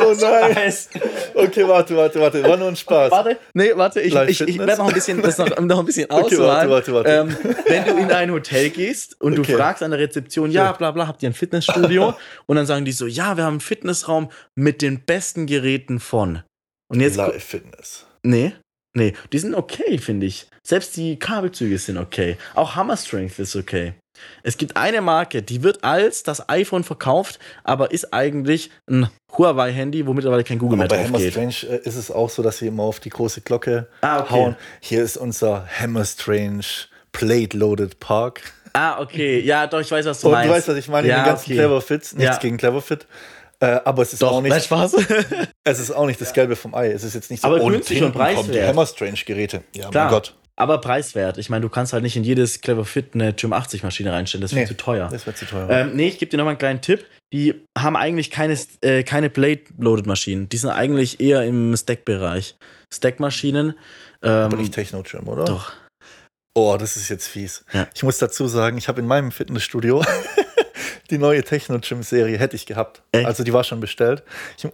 Oh 0.00 0.14
nein. 0.20 0.72
Okay, 1.34 1.66
warte, 1.68 1.96
warte, 1.96 2.20
warte. 2.20 2.42
War 2.44 2.56
nur 2.56 2.68
ein 2.68 2.76
Spaß. 2.76 3.10
Warte, 3.10 3.38
nee, 3.54 3.70
warte, 3.74 4.00
ich, 4.00 4.12
Live 4.12 4.28
ich, 4.30 4.40
ich 4.40 4.58
werde 4.58 4.76
noch 4.76 4.88
ein 4.88 4.94
bisschen, 4.94 5.20
das 5.22 5.38
noch, 5.38 5.58
noch 5.60 5.78
ein 5.80 5.84
bisschen 5.86 6.06
Okay, 6.10 6.36
ausmalen. 6.36 6.70
warte, 6.70 6.92
warte, 6.94 7.10
Ähm, 7.10 7.36
wenn 7.66 7.84
du 7.84 7.96
in 7.96 8.10
ein 8.10 8.30
Hotel 8.30 8.70
gehst 8.70 9.20
und 9.20 9.38
Okay. 9.38 9.52
du 9.52 9.58
fragst 9.58 9.82
an 9.82 9.90
der 9.90 10.00
Rezeption, 10.00 10.50
ja, 10.50 10.72
bla 10.72 10.90
bla, 10.90 11.06
habt 11.06 11.22
ihr 11.22 11.30
ein 11.30 11.34
Fitnessstudio? 11.34 12.14
und 12.46 12.56
dann 12.56 12.66
sagen 12.66 12.84
die 12.84 12.92
so, 12.92 13.06
ja, 13.06 13.36
wir 13.36 13.44
haben 13.44 13.54
einen 13.54 13.60
Fitnessraum 13.60 14.30
mit 14.54 14.82
den 14.82 15.00
besten 15.04 15.46
Geräten 15.46 16.00
von. 16.00 16.42
Und 16.88 17.00
jetzt, 17.00 17.16
Live 17.16 17.42
Fitness. 17.42 18.06
nee, 18.22 18.52
nee, 18.94 19.12
die 19.32 19.38
sind 19.38 19.54
okay, 19.54 19.98
finde 19.98 20.26
ich. 20.26 20.46
Selbst 20.62 20.96
die 20.96 21.18
Kabelzüge 21.18 21.78
sind 21.78 21.96
okay. 21.98 22.36
Auch 22.54 22.74
Hammer 22.76 22.96
Strength 22.96 23.38
ist 23.38 23.54
okay. 23.56 23.94
Es 24.42 24.56
gibt 24.56 24.76
eine 24.76 25.00
Marke, 25.00 25.42
die 25.42 25.62
wird 25.62 25.84
als 25.84 26.22
das 26.22 26.48
iPhone 26.48 26.84
verkauft, 26.84 27.38
aber 27.64 27.90
ist 27.90 28.12
eigentlich 28.12 28.70
ein 28.88 29.08
Huawei-Handy, 29.36 30.06
wo 30.06 30.12
mittlerweile 30.14 30.44
kein 30.44 30.58
Google 30.58 30.78
Aber 30.80 30.82
mehr 30.84 30.88
bei 30.88 30.96
drauf 30.96 31.06
Hammer 31.08 31.18
geht. 31.18 31.32
Strange 31.32 31.76
äh, 31.82 31.86
ist 31.88 31.96
es 31.96 32.10
auch 32.10 32.30
so, 32.30 32.42
dass 32.42 32.60
wir 32.60 32.68
immer 32.68 32.84
auf 32.84 33.00
die 33.00 33.10
große 33.10 33.40
Glocke 33.42 33.88
Ah, 34.00 34.20
okay. 34.20 34.30
hauen. 34.30 34.56
Hier 34.80 35.02
ist 35.02 35.16
unser 35.16 35.66
Hammer 35.80 36.04
Strange 36.04 36.64
Plate 37.12 37.56
Loaded 37.56 37.98
Park. 38.00 38.40
Ah, 38.72 39.00
okay. 39.00 39.40
Ja, 39.40 39.66
doch, 39.66 39.80
ich 39.80 39.90
weiß, 39.90 40.04
was 40.06 40.20
du 40.20 40.26
Und 40.28 40.32
meinst. 40.34 40.50
du 40.50 40.54
weißt, 40.54 40.68
was 40.68 40.76
ich 40.76 40.88
meine, 40.88 41.08
Ja, 41.08 41.16
den 41.20 41.24
ganzen 41.26 41.44
okay. 41.44 41.54
Clever 41.54 41.80
Fits. 41.80 42.12
Nichts 42.14 42.36
Ja. 42.36 42.40
gegen 42.40 42.56
Clever 42.58 42.82
Fit. 42.82 43.06
Äh, 43.58 43.78
aber 43.86 44.02
es 44.02 44.12
ist 44.12 44.20
Doch, 44.20 44.32
auch 44.32 44.42
nicht, 44.42 44.64
Spaß. 44.64 44.96
es 45.64 45.78
ist 45.78 45.90
auch 45.90 46.04
nicht 46.04 46.20
das 46.20 46.34
Gelbe 46.34 46.56
vom 46.56 46.74
Ei. 46.74 46.90
Es 46.92 47.02
ist 47.04 47.14
jetzt 47.14 47.30
nicht 47.30 47.40
so 47.42 47.48
Aber 47.48 47.58
günstig 47.58 48.02
und 48.02 48.12
kommen 48.12 48.28
die 48.28 48.34
preiswert. 48.36 48.68
Hammer 48.68 48.84
Strange 48.86 49.18
Geräte. 49.24 49.62
Ja, 49.74 49.88
Klar. 49.88 50.04
mein 50.04 50.12
Gott. 50.12 50.34
Aber 50.58 50.78
preiswert. 50.78 51.36
Ich 51.36 51.50
meine, 51.50 51.62
du 51.62 51.68
kannst 51.68 51.92
halt 51.92 52.02
nicht 52.02 52.16
in 52.16 52.24
jedes 52.24 52.62
Clever 52.62 52.86
Fit 52.86 53.10
eine 53.14 53.34
Gym 53.34 53.52
80 53.52 53.82
Maschine 53.82 54.12
reinstellen. 54.12 54.40
Das 54.40 54.52
Nee, 54.52 54.64
zu 54.64 54.76
teuer. 54.76 55.08
Das 55.10 55.26
wird 55.26 55.36
zu 55.36 55.44
teuer. 55.44 55.68
Ähm, 55.68 55.94
nee, 55.94 56.08
ich 56.08 56.18
gebe 56.18 56.30
dir 56.30 56.38
noch 56.38 56.44
mal 56.44 56.52
einen 56.52 56.58
kleinen 56.58 56.80
Tipp. 56.80 57.04
Die 57.32 57.54
haben 57.76 57.94
eigentlich 57.96 58.30
keine, 58.30 58.58
äh, 58.80 59.02
keine 59.02 59.28
Blade-Loaded-Maschinen. 59.28 60.48
Die 60.48 60.56
sind 60.56 60.70
eigentlich 60.70 61.20
eher 61.20 61.42
im 61.42 61.76
Stack-Bereich. 61.76 62.56
Stack-Maschinen. 62.92 63.74
Ähm, 64.22 64.30
aber 64.30 64.56
nicht 64.56 64.72
Techno 64.72 65.02
Gym, 65.02 65.28
oder? 65.28 65.44
doch. 65.44 65.72
Oh, 66.54 66.78
das 66.78 66.96
ist 66.96 67.10
jetzt 67.10 67.28
fies. 67.28 67.66
Ja. 67.74 67.86
Ich 67.94 68.02
muss 68.02 68.16
dazu 68.16 68.48
sagen, 68.48 68.78
ich 68.78 68.88
habe 68.88 69.00
in 69.02 69.06
meinem 69.06 69.30
Fitnessstudio 69.30 70.02
die 71.10 71.18
neue 71.18 71.42
Techno 71.42 71.78
Gym 71.78 72.02
Serie 72.02 72.38
hätte 72.38 72.56
ich 72.56 72.66
gehabt. 72.66 73.02
Echt? 73.12 73.26
Also 73.26 73.44
die 73.44 73.52
war 73.52 73.64
schon 73.64 73.80
bestellt. 73.80 74.22
Ich, 74.58 74.68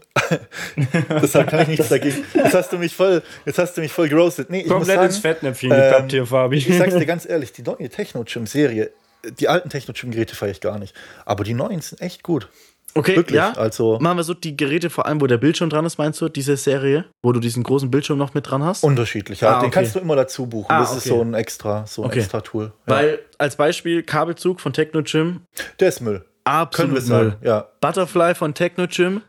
deshalb 1.22 1.50
kann 1.50 1.62
ich 1.62 1.68
nichts 1.68 1.88
dagegen. 1.88 2.24
Jetzt 2.34 2.54
hast 2.54 2.72
du 2.72 2.78
mich 2.78 2.94
voll, 2.94 3.22
jetzt 3.44 3.58
hast 3.58 3.76
du 3.76 3.80
mich 3.80 3.92
voll 3.92 4.08
geroastet. 4.08 4.50
Nee, 4.50 4.60
ich 4.60 4.66
muss 4.66 4.78
Komplett 4.78 4.96
sagen, 4.96 5.06
ins 5.06 5.18
Fettnäpfchen 5.18 5.72
ähm, 5.72 6.08
hier, 6.08 6.26
Fabi. 6.26 6.56
ich 6.56 6.78
sag's 6.78 6.94
dir 6.94 7.06
ganz 7.06 7.28
ehrlich, 7.28 7.52
die 7.52 7.62
neue 7.62 7.88
Techno 7.88 8.24
Gym 8.24 8.46
Serie, 8.46 8.90
die 9.38 9.48
alten 9.48 9.70
Techno 9.70 9.94
Gym 9.94 10.10
Geräte 10.10 10.34
feiere 10.34 10.52
ich 10.52 10.60
gar 10.60 10.78
nicht, 10.78 10.94
aber 11.24 11.44
die 11.44 11.54
neuen 11.54 11.80
sind 11.80 12.00
echt 12.00 12.22
gut. 12.22 12.48
Okay, 12.94 13.16
Wirklich. 13.16 13.36
ja. 13.36 13.52
Also 13.52 13.98
Machen 14.00 14.18
wir 14.18 14.24
so 14.24 14.34
die 14.34 14.56
Geräte, 14.56 14.90
vor 14.90 15.06
allem, 15.06 15.20
wo 15.20 15.26
der 15.26 15.38
Bildschirm 15.38 15.70
dran 15.70 15.86
ist, 15.86 15.98
meinst 15.98 16.20
du, 16.20 16.28
diese 16.28 16.56
Serie, 16.56 17.06
wo 17.22 17.32
du 17.32 17.40
diesen 17.40 17.62
großen 17.62 17.90
Bildschirm 17.90 18.18
noch 18.18 18.34
mit 18.34 18.50
dran 18.50 18.62
hast? 18.62 18.84
unterschiedlich. 18.84 19.40
Ja, 19.40 19.56
Ah, 19.56 19.60
den 19.60 19.66
okay. 19.68 19.70
kannst 19.80 19.94
du 19.94 20.00
immer 20.00 20.16
dazu 20.16 20.46
buchen. 20.46 20.66
Ah, 20.70 20.80
das 20.80 20.92
ist 20.96 21.06
okay. 21.06 21.08
so 21.08 21.20
ein 21.22 21.34
extra, 21.34 21.86
so 21.86 22.02
ein 22.02 22.08
Okay. 22.08 22.18
extra 22.20 22.40
Tool. 22.42 22.72
Ja. 22.86 22.94
Weil, 22.94 23.18
als 23.38 23.56
Beispiel, 23.56 24.02
Kabelzug 24.02 24.60
von 24.60 24.72
Techno 24.72 25.02
Gym, 25.02 25.40
der 25.80 25.88
ist 25.88 26.00
Müll. 26.00 26.18
Können 26.18 26.26
absolut 26.58 26.90
wir 26.90 27.00
Müll. 27.16 27.30
sagen. 27.30 27.36
Ja. 27.46 27.68
Butterfly 27.80 28.34
von 28.34 28.52
Techno 28.54 28.86
Gym, 28.88 29.22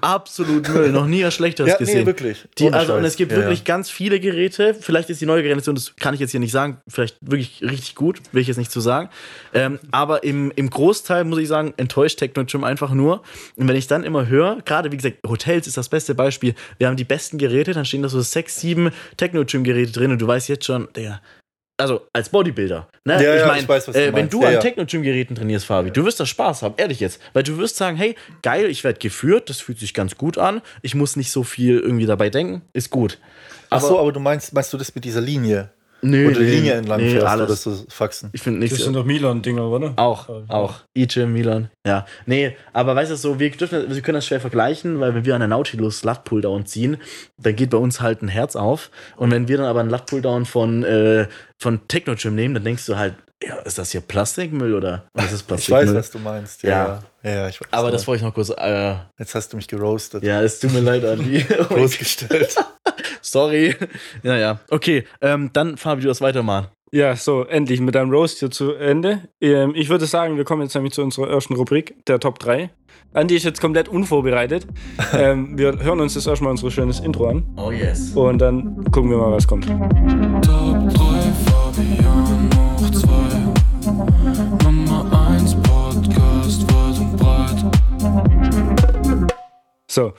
absolut 0.00 0.68
Müll. 0.72 0.90
Noch 0.92 1.06
nie 1.06 1.22
was 1.24 1.34
Schlechteres 1.34 1.72
Ja, 1.72 1.76
gesehen. 1.78 2.00
nee, 2.00 2.06
wirklich. 2.06 2.46
Die, 2.58 2.72
also, 2.72 2.94
und 2.94 3.04
es 3.04 3.16
gibt 3.16 3.32
Ja, 3.32 3.38
wirklich 3.38 3.60
ja. 3.60 3.64
ganz 3.64 3.90
viele 3.90 4.18
Geräte. 4.20 4.74
Vielleicht 4.74 5.10
ist 5.10 5.20
die 5.20 5.26
neue 5.26 5.42
Generation, 5.42 5.74
das 5.74 5.94
kann 5.96 6.14
ich 6.14 6.20
jetzt 6.20 6.30
hier 6.30 6.40
nicht 6.40 6.52
sagen, 6.52 6.78
vielleicht 6.88 7.16
wirklich 7.20 7.60
richtig 7.62 7.94
gut, 7.94 8.20
will 8.32 8.40
ich 8.40 8.48
jetzt 8.48 8.56
nicht 8.56 8.70
zu 8.70 8.80
sagen. 8.80 9.10
Ähm, 9.52 9.78
aber 9.90 10.24
im, 10.24 10.52
im 10.56 10.70
Großteil 10.70 11.24
muss 11.24 11.38
ich 11.38 11.48
sagen, 11.48 11.74
enttäuscht 11.76 12.18
Techno 12.18 12.44
Gym 12.44 12.64
einfach 12.64 12.92
nur. 12.92 13.22
Und 13.56 13.68
wenn 13.68 13.76
ich 13.76 13.86
dann 13.86 14.04
immer 14.04 14.26
höre, 14.26 14.62
gerade 14.64 14.90
wie 14.92 14.96
gesagt, 14.96 15.18
Hotels 15.26 15.66
ist 15.66 15.76
das 15.76 15.88
beste 15.88 16.14
Beispiel. 16.14 16.54
Wir 16.78 16.86
haben 16.88 16.96
die 16.96 17.04
besten 17.04 17.36
Geräte, 17.38 17.72
dann 17.72 17.84
stehen 17.84 18.02
da 18.02 18.08
so 18.08 18.20
sechs, 18.20 18.60
sieben 18.60 18.90
Techno 19.16 19.44
Gym 19.44 19.64
Geräte 19.64 19.92
drin 19.92 20.12
und 20.12 20.20
du 20.20 20.26
weißt 20.26 20.48
jetzt 20.48 20.64
schon, 20.64 20.88
der. 20.96 21.20
Also 21.80 22.06
als 22.12 22.28
Bodybuilder. 22.28 22.88
Ne? 23.04 23.14
Ja, 23.14 23.34
ja, 23.34 23.56
ich 23.56 23.68
was 23.68 23.86
du 23.86 23.92
äh, 23.92 24.14
wenn 24.14 24.28
du 24.28 24.42
Ja, 24.42 24.48
an 24.48 24.54
ja. 24.54 24.60
Techno-Gym-Geräten 24.60 25.34
trainierst, 25.34 25.66
Fabi, 25.66 25.90
du 25.90 26.04
wirst 26.04 26.20
da 26.20 26.26
Spaß 26.26 26.62
haben, 26.62 26.74
ehrlich 26.76 27.00
jetzt. 27.00 27.20
Weil 27.32 27.42
du 27.42 27.56
wirst 27.58 27.76
sagen, 27.76 27.96
hey, 27.96 28.14
geil, 28.42 28.66
ich 28.66 28.84
werde 28.84 28.98
geführt, 28.98 29.48
das 29.48 29.60
fühlt 29.60 29.78
sich 29.78 29.94
ganz 29.94 30.16
gut 30.16 30.38
an, 30.38 30.60
ich 30.82 30.94
muss 30.94 31.16
nicht 31.16 31.32
so 31.32 31.42
viel 31.42 31.78
irgendwie 31.78 32.06
dabei 32.06 32.30
denken, 32.30 32.62
ist 32.72 32.90
gut. 32.90 33.18
Ach 33.70 33.80
so, 33.80 33.98
aber 33.98 34.12
du 34.12 34.20
meinst, 34.20 34.52
meinst 34.52 34.72
du 34.72 34.76
das 34.76 34.94
mit 34.94 35.04
dieser 35.04 35.20
Linie? 35.20 35.70
Nö, 36.02 36.32
du 36.32 36.40
die 36.40 36.46
Linie 36.46 36.72
entlang 36.74 37.00
nee, 37.00 37.10
fährst 37.10 37.26
alles. 37.26 37.66
oder 37.66 37.76
so 37.76 37.84
Faxen? 37.88 38.30
Ich 38.32 38.42
finde 38.42 38.60
Das 38.60 38.70
nichts. 38.70 38.84
sind 38.84 38.94
doch 38.94 39.04
Milan-Dinger, 39.04 39.66
oder? 39.68 39.92
Auch, 39.96 40.28
auch. 40.48 40.74
E-Gym, 40.94 41.32
Milan. 41.32 41.70
Ja. 41.86 42.06
Nee, 42.26 42.56
aber 42.72 42.94
weißt 42.96 43.10
du 43.10 43.16
so, 43.16 43.38
wir, 43.38 43.50
dürfen, 43.50 43.84
wir 43.94 44.02
können 44.02 44.16
das 44.16 44.26
schwer 44.26 44.40
vergleichen, 44.40 45.00
weil 45.00 45.14
wenn 45.14 45.24
wir 45.24 45.34
an 45.34 45.40
der 45.40 45.48
Nautilus 45.48 46.04
Lat-Pull 46.04 46.42
Down 46.42 46.66
ziehen, 46.66 46.98
dann 47.38 47.56
geht 47.56 47.70
bei 47.70 47.78
uns 47.78 48.00
halt 48.00 48.22
ein 48.22 48.28
Herz 48.28 48.56
auf. 48.56 48.90
Und 49.16 49.30
wenn 49.30 49.48
wir 49.48 49.56
dann 49.56 49.66
aber 49.66 49.80
einen 49.80 49.90
Lat-Pull 49.90 50.22
Down 50.22 50.44
von, 50.46 50.82
äh, 50.84 51.26
von 51.58 51.86
Techno 51.88 52.14
Gym 52.16 52.34
nehmen, 52.34 52.54
dann 52.54 52.64
denkst 52.64 52.86
du 52.86 52.96
halt, 52.96 53.14
ja, 53.42 53.56
ist 53.60 53.78
das 53.78 53.90
hier 53.92 54.02
Plastikmüll 54.02 54.74
oder 54.74 55.06
was 55.14 55.32
ist 55.32 55.40
Ich 55.40 55.46
Plastikmüll? 55.46 55.86
weiß, 55.86 55.94
was 55.94 56.10
du 56.10 56.18
meinst. 56.18 56.62
Ja, 56.62 57.02
ja, 57.22 57.30
ja 57.30 57.48
ich 57.48 57.58
weiß. 57.58 57.68
aber 57.70 57.90
das 57.90 58.02
du 58.02 58.08
wollte 58.08 58.18
ich 58.20 58.26
noch 58.26 58.34
kurz. 58.34 58.50
Äh. 58.50 58.96
Jetzt 59.18 59.34
hast 59.34 59.50
du 59.52 59.56
mich 59.56 59.66
geroastet. 59.66 60.22
ja, 60.22 60.42
es 60.42 60.60
tut 60.60 60.74
mir 60.74 60.80
leid, 60.80 61.02
Andi. 61.06 61.44
Bloßgestellt. 61.70 62.54
Sorry. 63.22 63.74
Ja, 64.22 64.36
ja. 64.36 64.60
Okay, 64.70 65.04
ähm, 65.20 65.50
dann 65.52 65.76
Fabi, 65.76 66.02
du 66.02 66.08
das 66.08 66.20
weitermachen. 66.20 66.68
Ja, 66.92 67.14
so, 67.14 67.44
endlich 67.44 67.80
mit 67.80 67.94
deinem 67.94 68.10
Roast 68.10 68.40
hier 68.40 68.50
zu 68.50 68.72
Ende. 68.74 69.20
Ähm, 69.40 69.72
ich 69.76 69.88
würde 69.88 70.06
sagen, 70.06 70.36
wir 70.36 70.44
kommen 70.44 70.62
jetzt 70.62 70.74
nämlich 70.74 70.92
zu 70.92 71.02
unserer 71.02 71.28
ersten 71.30 71.54
Rubrik, 71.54 72.04
der 72.06 72.18
Top 72.18 72.40
3. 72.40 72.70
Andi 73.12 73.36
ist 73.36 73.44
jetzt 73.44 73.60
komplett 73.60 73.88
unvorbereitet. 73.88 74.66
ähm, 75.12 75.56
wir 75.56 75.78
hören 75.80 76.00
uns 76.00 76.14
jetzt 76.16 76.26
erstmal 76.26 76.50
unser 76.50 76.70
schönes 76.70 76.98
Intro 77.00 77.28
an 77.28 77.44
Oh 77.56 77.70
yes. 77.70 78.10
und 78.16 78.38
dann 78.38 78.84
gucken 78.90 79.10
wir 79.10 79.18
mal, 79.18 79.30
was 79.32 79.46
kommt. 79.46 79.66
Top 79.66 79.74
3 80.44 80.94
Fabian 81.46 82.50
hoch 82.56 82.90
2 82.90 83.08
Nummer 84.64 85.28
1 85.30 85.54
Podcast 85.62 86.62
weit 86.72 86.98
und 86.98 87.16
breit 87.16 87.64
So, 89.88 90.12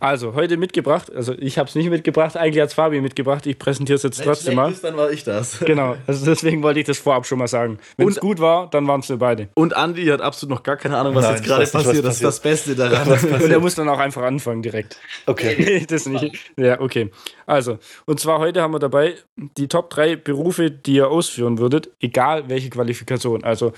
also 0.00 0.34
heute 0.34 0.56
mitgebracht, 0.56 1.14
also 1.14 1.34
ich 1.38 1.58
habe 1.58 1.68
es 1.68 1.74
nicht 1.74 1.90
mitgebracht, 1.90 2.36
eigentlich 2.36 2.62
hat 2.62 2.68
es 2.68 2.74
Fabi 2.74 3.00
mitgebracht, 3.00 3.46
ich 3.46 3.58
präsentiere 3.58 3.96
es 3.96 4.02
jetzt 4.02 4.22
trotzdem 4.22 4.54
mal. 4.54 4.72
dann 4.82 4.96
war 4.96 5.10
ich 5.10 5.24
das. 5.24 5.58
Genau, 5.68 5.96
also 6.06 6.24
deswegen 6.24 6.62
wollte 6.62 6.80
ich 6.80 6.86
das 6.86 6.98
vorab 6.98 7.26
schon 7.26 7.38
mal 7.38 7.48
sagen. 7.48 7.78
Wenn 7.96 8.08
es 8.08 8.20
gut 8.20 8.40
war, 8.40 8.70
dann 8.70 8.86
waren 8.86 9.00
es 9.00 9.08
wir 9.08 9.18
beide. 9.18 9.48
Und 9.54 9.76
Andi 9.76 10.06
hat 10.06 10.22
absolut 10.22 10.56
noch 10.56 10.62
gar 10.62 10.76
keine 10.76 10.96
Ahnung, 10.96 11.14
was 11.14 11.24
Nein, 11.24 11.34
jetzt 11.34 11.44
gerade 11.44 11.62
was 11.62 11.72
passiert. 11.72 12.04
Das 12.04 12.14
ist 12.14 12.24
das 12.24 12.40
Beste 12.40 12.74
daran. 12.74 13.08
Und 13.08 13.50
er 13.50 13.60
muss 13.60 13.74
dann 13.74 13.88
auch 13.88 13.98
einfach 13.98 14.22
anfangen 14.22 14.62
direkt. 14.62 14.98
Okay. 15.26 15.56
Nee, 15.68 15.84
das 15.86 16.06
nicht. 16.06 16.52
Ja, 16.56 16.80
okay. 16.80 17.10
Also, 17.44 17.78
und 18.06 18.20
zwar 18.20 18.38
heute 18.38 18.62
haben 18.62 18.72
wir 18.72 18.78
dabei 18.78 19.16
die 19.36 19.68
Top 19.68 19.90
3 19.90 20.16
Berufe, 20.16 20.70
die 20.70 20.94
ihr 20.94 21.08
ausführen 21.08 21.58
würdet, 21.58 21.90
egal 22.00 22.48
welche 22.48 22.70
Qualifikation. 22.70 23.44
Also, 23.44 23.72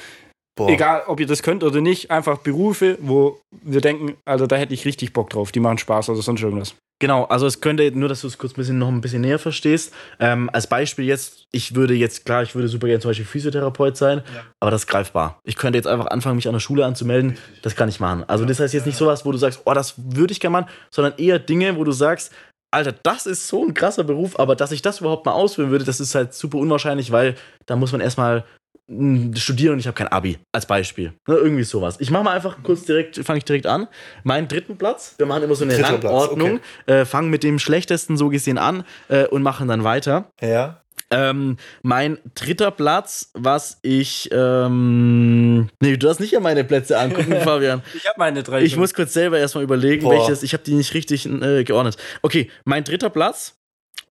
Boah. 0.56 0.68
egal 0.68 1.02
ob 1.06 1.20
ihr 1.20 1.26
das 1.26 1.42
könnt 1.42 1.64
oder 1.64 1.80
nicht, 1.80 2.10
einfach 2.10 2.38
Berufe, 2.38 2.98
wo 3.00 3.40
wir 3.50 3.80
denken, 3.80 4.16
also 4.24 4.46
da 4.46 4.56
hätte 4.56 4.74
ich 4.74 4.84
richtig 4.84 5.12
Bock 5.12 5.30
drauf, 5.30 5.52
die 5.52 5.60
machen 5.60 5.78
Spaß 5.78 6.10
oder 6.10 6.20
sonst 6.20 6.42
irgendwas. 6.42 6.74
Genau, 7.00 7.24
also 7.24 7.46
es 7.46 7.62
könnte, 7.62 7.90
nur 7.92 8.10
dass 8.10 8.20
du 8.20 8.26
es 8.26 8.36
kurz 8.36 8.52
ein 8.52 8.56
bisschen, 8.56 8.78
noch 8.78 8.88
ein 8.88 9.00
bisschen 9.00 9.22
näher 9.22 9.38
verstehst. 9.38 9.94
Ähm, 10.18 10.50
als 10.52 10.66
Beispiel 10.66 11.06
jetzt, 11.06 11.46
ich 11.50 11.74
würde 11.74 11.94
jetzt, 11.94 12.26
klar, 12.26 12.42
ich 12.42 12.54
würde 12.54 12.68
super 12.68 12.88
gerne 12.88 13.00
zum 13.00 13.08
Beispiel 13.08 13.24
Physiotherapeut 13.24 13.96
sein, 13.96 14.22
aber 14.60 14.70
das 14.70 14.82
ist 14.82 14.86
greifbar. 14.86 15.40
Ich 15.44 15.56
könnte 15.56 15.78
jetzt 15.78 15.86
einfach 15.86 16.08
anfangen, 16.08 16.36
mich 16.36 16.46
an 16.46 16.52
der 16.52 16.60
Schule 16.60 16.84
anzumelden, 16.84 17.38
das 17.62 17.74
kann 17.74 17.88
ich 17.88 18.00
machen. 18.00 18.24
Also 18.28 18.44
das 18.44 18.60
heißt 18.60 18.74
jetzt 18.74 18.84
nicht 18.84 18.98
sowas, 18.98 19.24
wo 19.24 19.32
du 19.32 19.38
sagst, 19.38 19.62
oh, 19.64 19.72
das 19.72 19.94
würde 19.96 20.32
ich 20.32 20.40
gerne 20.40 20.52
machen, 20.52 20.70
sondern 20.90 21.14
eher 21.16 21.38
Dinge, 21.38 21.78
wo 21.78 21.84
du 21.84 21.92
sagst, 21.92 22.32
Alter, 22.70 22.92
das 22.92 23.26
ist 23.26 23.48
so 23.48 23.64
ein 23.64 23.74
krasser 23.74 24.04
Beruf, 24.04 24.38
aber 24.38 24.54
dass 24.54 24.70
ich 24.70 24.82
das 24.82 25.00
überhaupt 25.00 25.24
mal 25.24 25.32
ausführen 25.32 25.70
würde, 25.70 25.84
das 25.84 26.00
ist 26.00 26.14
halt 26.14 26.34
super 26.34 26.58
unwahrscheinlich, 26.58 27.10
weil 27.10 27.34
da 27.66 27.76
muss 27.76 27.92
man 27.92 28.02
erstmal 28.02 28.44
mh, 28.90 29.36
studieren 29.36 29.74
und 29.74 29.78
ich 29.78 29.86
habe 29.86 29.94
kein 29.94 30.08
Abi, 30.08 30.38
als 30.52 30.66
Beispiel. 30.66 31.12
Ne, 31.26 31.34
irgendwie 31.34 31.64
sowas. 31.64 31.96
Ich 32.00 32.10
mache 32.10 32.24
mal 32.24 32.34
einfach 32.34 32.58
kurz 32.62 32.84
direkt, 32.84 33.16
fange 33.24 33.38
ich 33.38 33.44
direkt 33.44 33.66
an. 33.66 33.88
Meinen 34.24 34.48
dritten 34.48 34.76
Platz, 34.76 35.14
wir 35.18 35.26
machen 35.26 35.42
immer 35.42 35.54
so 35.54 35.64
eine 35.64 35.74
Dritter 35.74 35.94
Rangordnung, 35.94 36.60
äh, 36.86 37.04
fangen 37.04 37.30
mit 37.30 37.42
dem 37.42 37.58
schlechtesten 37.58 38.16
so 38.16 38.28
gesehen 38.28 38.58
an 38.58 38.84
äh, 39.08 39.26
und 39.26 39.42
machen 39.42 39.68
dann 39.68 39.84
weiter. 39.84 40.30
Ja. 40.40 40.82
Ähm, 41.12 41.56
mein 41.82 42.18
dritter 42.36 42.70
Platz, 42.70 43.30
was 43.34 43.78
ich. 43.82 44.28
Ähm, 44.32 45.68
nee, 45.80 45.96
du 45.96 45.98
darfst 45.98 46.20
nicht 46.20 46.36
an 46.36 46.42
meine 46.44 46.62
Plätze 46.62 46.98
angucken, 46.98 47.34
Fabian. 47.42 47.82
Ich 47.94 48.06
habe 48.06 48.14
meine 48.18 48.44
drei. 48.44 48.62
Ich 48.62 48.76
muss 48.76 48.94
kurz 48.94 49.12
selber 49.12 49.38
erstmal 49.38 49.64
überlegen, 49.64 50.04
Boah. 50.04 50.12
welches. 50.12 50.44
Ich 50.44 50.52
habe 50.52 50.62
die 50.62 50.74
nicht 50.74 50.94
richtig 50.94 51.26
äh, 51.26 51.64
geordnet. 51.64 51.96
Okay, 52.22 52.48
mein 52.64 52.84
dritter 52.84 53.10
Platz 53.10 53.54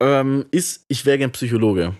ähm, 0.02 0.46
ist, 0.52 0.86
ich 0.90 1.06
wäre 1.06 1.18
gern 1.18 1.32
Psychologe. 1.32 1.94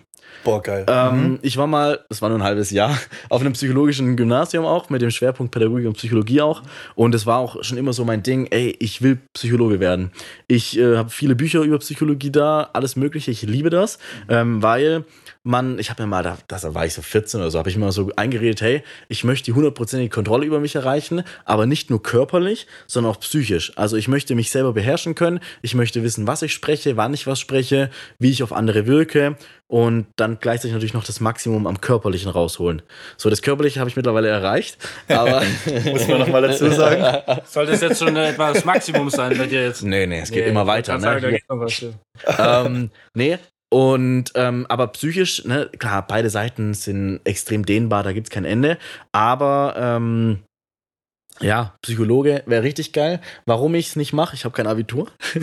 Boah, 0.44 0.62
geil. 0.62 0.86
Ähm, 0.88 1.38
Ich 1.42 1.56
war 1.56 1.66
mal, 1.66 2.00
das 2.08 2.22
war 2.22 2.28
nur 2.28 2.38
ein 2.38 2.44
halbes 2.44 2.70
Jahr, 2.70 2.96
auf 3.28 3.40
einem 3.40 3.52
psychologischen 3.52 4.16
Gymnasium 4.16 4.64
auch, 4.64 4.88
mit 4.90 5.02
dem 5.02 5.10
Schwerpunkt 5.10 5.52
Pädagogik 5.52 5.86
und 5.86 5.94
Psychologie 5.94 6.40
auch. 6.40 6.62
Und 6.94 7.14
es 7.14 7.26
war 7.26 7.38
auch 7.38 7.62
schon 7.62 7.78
immer 7.78 7.92
so 7.92 8.04
mein 8.04 8.22
Ding, 8.22 8.46
ey, 8.50 8.74
ich 8.78 9.02
will 9.02 9.18
Psychologe 9.34 9.80
werden. 9.80 10.12
Ich 10.48 10.78
äh, 10.78 10.96
habe 10.96 11.10
viele 11.10 11.34
Bücher 11.34 11.60
über 11.60 11.78
Psychologie 11.78 12.30
da, 12.30 12.70
alles 12.72 12.96
Mögliche, 12.96 13.30
ich 13.30 13.42
liebe 13.42 13.70
das, 13.70 13.98
ähm, 14.28 14.62
weil 14.62 15.04
man, 15.42 15.78
ich 15.78 15.88
habe 15.88 16.02
mir 16.02 16.06
mal, 16.06 16.22
da, 16.22 16.36
da 16.48 16.74
war 16.74 16.84
ich 16.84 16.92
so 16.92 17.00
14 17.00 17.40
oder 17.40 17.50
so, 17.50 17.58
habe 17.58 17.70
ich 17.70 17.76
mir 17.76 17.86
mal 17.86 17.92
so 17.92 18.10
eingeredet, 18.16 18.60
hey, 18.60 18.82
ich 19.08 19.24
möchte 19.24 19.46
die 19.46 19.52
hundertprozentige 19.54 20.10
Kontrolle 20.14 20.44
über 20.44 20.60
mich 20.60 20.74
erreichen, 20.74 21.22
aber 21.46 21.64
nicht 21.64 21.88
nur 21.88 22.02
körperlich, 22.02 22.66
sondern 22.86 23.12
auch 23.12 23.20
psychisch. 23.20 23.72
Also 23.76 23.96
ich 23.96 24.06
möchte 24.06 24.34
mich 24.34 24.50
selber 24.50 24.74
beherrschen 24.74 25.14
können, 25.14 25.40
ich 25.62 25.74
möchte 25.74 26.02
wissen, 26.02 26.26
was 26.26 26.42
ich 26.42 26.52
spreche, 26.52 26.98
wann 26.98 27.14
ich 27.14 27.26
was 27.26 27.40
spreche, 27.40 27.88
wie 28.18 28.30
ich 28.30 28.42
auf 28.42 28.52
andere 28.52 28.86
wirke 28.86 29.36
und 29.66 30.08
dann 30.16 30.38
gleichzeitig 30.40 30.72
natürlich 30.74 30.92
noch 30.94 31.04
das 31.04 31.20
Maximum 31.20 31.66
am 31.66 31.80
Körperlichen 31.80 32.30
rausholen. 32.30 32.82
So, 33.16 33.30
das 33.30 33.40
Körperliche 33.40 33.80
habe 33.80 33.88
ich 33.88 33.96
mittlerweile 33.96 34.28
erreicht, 34.28 34.76
aber 35.08 35.42
Muss 35.90 36.06
man 36.06 36.18
nochmal 36.18 36.42
dazu 36.42 36.70
sagen. 36.70 37.40
Soll 37.46 37.64
das 37.64 37.80
jetzt 37.80 37.98
schon 37.98 38.14
etwa 38.16 38.52
das 38.52 38.66
Maximum 38.66 39.08
sein 39.08 39.38
bei 39.38 39.46
dir 39.46 39.62
jetzt? 39.64 39.82
nee, 39.82 40.06
nee, 40.06 40.20
es 40.20 40.30
geht 40.30 40.44
Nee, 40.44 40.50
immer 40.50 40.66
weiter. 40.66 41.00
sagen, 41.00 41.22
Ne? 41.24 41.32
geht 41.32 41.48
noch 41.48 41.60
was, 41.60 41.80
ja. 41.80 42.66
ähm, 42.66 42.90
nee, 43.14 43.38
und 43.70 44.32
ähm, 44.34 44.66
aber 44.68 44.88
psychisch, 44.88 45.44
ne, 45.44 45.70
klar, 45.78 46.04
beide 46.06 46.28
Seiten 46.28 46.74
sind 46.74 47.20
extrem 47.24 47.64
dehnbar, 47.64 48.02
da 48.02 48.12
gibt 48.12 48.26
es 48.26 48.30
kein 48.30 48.44
Ende. 48.44 48.78
Aber 49.12 49.74
ähm, 49.78 50.40
ja, 51.40 51.74
Psychologe 51.80 52.42
wäre 52.46 52.64
richtig 52.64 52.92
geil. 52.92 53.20
Warum 53.46 53.74
ich 53.74 53.88
es 53.88 53.96
nicht 53.96 54.12
mache, 54.12 54.34
ich 54.34 54.44
habe 54.44 54.54
kein 54.54 54.66
Abitur. 54.66 55.08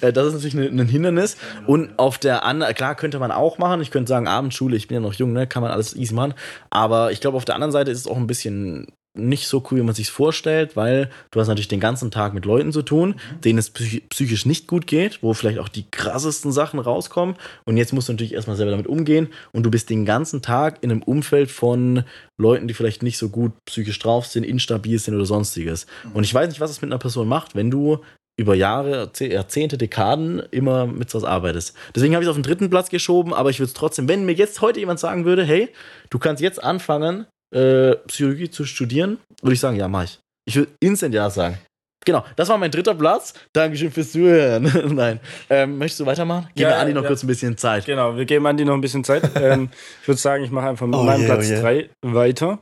Äh, 0.00 0.12
das 0.12 0.28
ist 0.28 0.34
natürlich 0.34 0.54
ein, 0.54 0.78
ein 0.78 0.86
Hindernis. 0.86 1.36
Und 1.66 1.98
auf 1.98 2.18
der 2.18 2.44
anderen, 2.44 2.72
klar, 2.74 2.94
könnte 2.94 3.18
man 3.18 3.32
auch 3.32 3.58
machen. 3.58 3.80
Ich 3.80 3.90
könnte 3.90 4.08
sagen, 4.08 4.28
Abendschule, 4.28 4.76
ich 4.76 4.86
bin 4.86 4.94
ja 4.94 5.00
noch 5.00 5.14
jung, 5.14 5.32
ne, 5.32 5.48
kann 5.48 5.60
man 5.60 5.72
alles 5.72 5.96
easy 5.96 6.14
machen. 6.14 6.34
Aber 6.70 7.10
ich 7.10 7.20
glaube, 7.20 7.36
auf 7.36 7.44
der 7.44 7.56
anderen 7.56 7.72
Seite 7.72 7.90
ist 7.90 7.98
es 7.98 8.06
auch 8.06 8.16
ein 8.16 8.28
bisschen 8.28 8.86
nicht 9.18 9.46
so 9.48 9.62
cool, 9.70 9.78
wie 9.78 9.82
man 9.82 9.94
sich 9.94 10.10
vorstellt, 10.10 10.76
weil 10.76 11.10
du 11.30 11.40
hast 11.40 11.48
natürlich 11.48 11.68
den 11.68 11.80
ganzen 11.80 12.10
Tag 12.10 12.34
mit 12.34 12.44
Leuten 12.44 12.72
zu 12.72 12.82
tun, 12.82 13.16
denen 13.44 13.58
es 13.58 13.70
psych 13.70 14.08
psychisch 14.08 14.46
nicht 14.46 14.66
gut 14.66 14.86
geht, 14.86 15.22
wo 15.22 15.34
vielleicht 15.34 15.58
auch 15.58 15.68
die 15.68 15.84
krassesten 15.90 16.52
Sachen 16.52 16.80
rauskommen. 16.80 17.36
Und 17.64 17.76
jetzt 17.76 17.92
musst 17.92 18.08
du 18.08 18.12
natürlich 18.12 18.34
erstmal 18.34 18.56
selber 18.56 18.70
damit 18.70 18.86
umgehen 18.86 19.28
und 19.52 19.64
du 19.64 19.70
bist 19.70 19.90
den 19.90 20.04
ganzen 20.04 20.42
Tag 20.42 20.78
in 20.82 20.90
einem 20.90 21.02
Umfeld 21.02 21.50
von 21.50 22.04
Leuten, 22.36 22.68
die 22.68 22.74
vielleicht 22.74 23.02
nicht 23.02 23.18
so 23.18 23.28
gut 23.28 23.52
psychisch 23.66 23.98
drauf 23.98 24.26
sind, 24.26 24.44
instabil 24.44 24.98
sind 24.98 25.14
oder 25.14 25.26
sonstiges. 25.26 25.86
Und 26.14 26.24
ich 26.24 26.32
weiß 26.32 26.48
nicht, 26.48 26.60
was 26.60 26.70
es 26.70 26.80
mit 26.80 26.90
einer 26.90 26.98
Person 26.98 27.28
macht, 27.28 27.54
wenn 27.54 27.70
du 27.70 27.98
über 28.38 28.54
Jahre, 28.54 28.90
Jahrze- 28.92 29.32
Jahrzehnte, 29.32 29.76
Dekaden 29.76 30.40
immer 30.52 30.86
mit 30.86 31.10
sowas 31.10 31.28
arbeitest. 31.28 31.74
Deswegen 31.94 32.14
habe 32.14 32.22
ich 32.22 32.28
es 32.28 32.30
auf 32.30 32.36
den 32.36 32.44
dritten 32.44 32.70
Platz 32.70 32.88
geschoben, 32.88 33.34
aber 33.34 33.50
ich 33.50 33.58
würde 33.58 33.68
es 33.68 33.74
trotzdem, 33.74 34.08
wenn 34.08 34.24
mir 34.24 34.32
jetzt 34.32 34.60
heute 34.60 34.78
jemand 34.78 35.00
sagen 35.00 35.24
würde, 35.24 35.44
hey, 35.44 35.68
du 36.08 36.18
kannst 36.20 36.40
jetzt 36.40 36.62
anfangen, 36.62 37.26
äh, 37.54 37.94
Psychologie 38.06 38.50
zu 38.50 38.64
studieren, 38.64 39.18
würde 39.42 39.54
ich 39.54 39.60
sagen, 39.60 39.76
ja, 39.76 39.88
mach 39.88 40.04
ich. 40.04 40.18
Ich 40.46 40.56
würde 40.56 40.72
instant 40.80 41.14
ja 41.14 41.28
sagen. 41.30 41.58
Genau, 42.04 42.24
das 42.36 42.48
war 42.48 42.56
mein 42.56 42.70
dritter 42.70 42.94
Platz. 42.94 43.34
Dankeschön 43.52 43.90
fürs 43.90 44.12
Zuhören. 44.12 44.72
Nein. 44.94 45.20
Ähm, 45.50 45.76
möchtest 45.76 46.00
du 46.00 46.06
weitermachen? 46.06 46.48
Gib 46.54 46.62
Ja, 46.62 46.70
mir 46.70 46.76
Andi 46.76 46.94
noch 46.94 47.02
ja. 47.02 47.08
kurz 47.08 47.22
ein 47.22 47.26
bisschen 47.26 47.56
Zeit. 47.58 47.84
Genau, 47.84 48.16
wir 48.16 48.24
geben 48.24 48.46
Andi 48.46 48.64
noch 48.64 48.74
ein 48.74 48.80
bisschen 48.80 49.04
Zeit. 49.04 49.30
ähm, 49.34 49.68
ich 50.02 50.08
würde 50.08 50.20
sagen, 50.20 50.44
ich 50.44 50.50
mache 50.50 50.68
einfach 50.68 50.86
mit 50.86 50.96
Oh 50.96 51.02
meinem 51.02 51.26
Platz 51.26 51.48
oh 51.50 51.52
je. 51.54 51.60
3 51.60 51.90
weiter. 52.06 52.60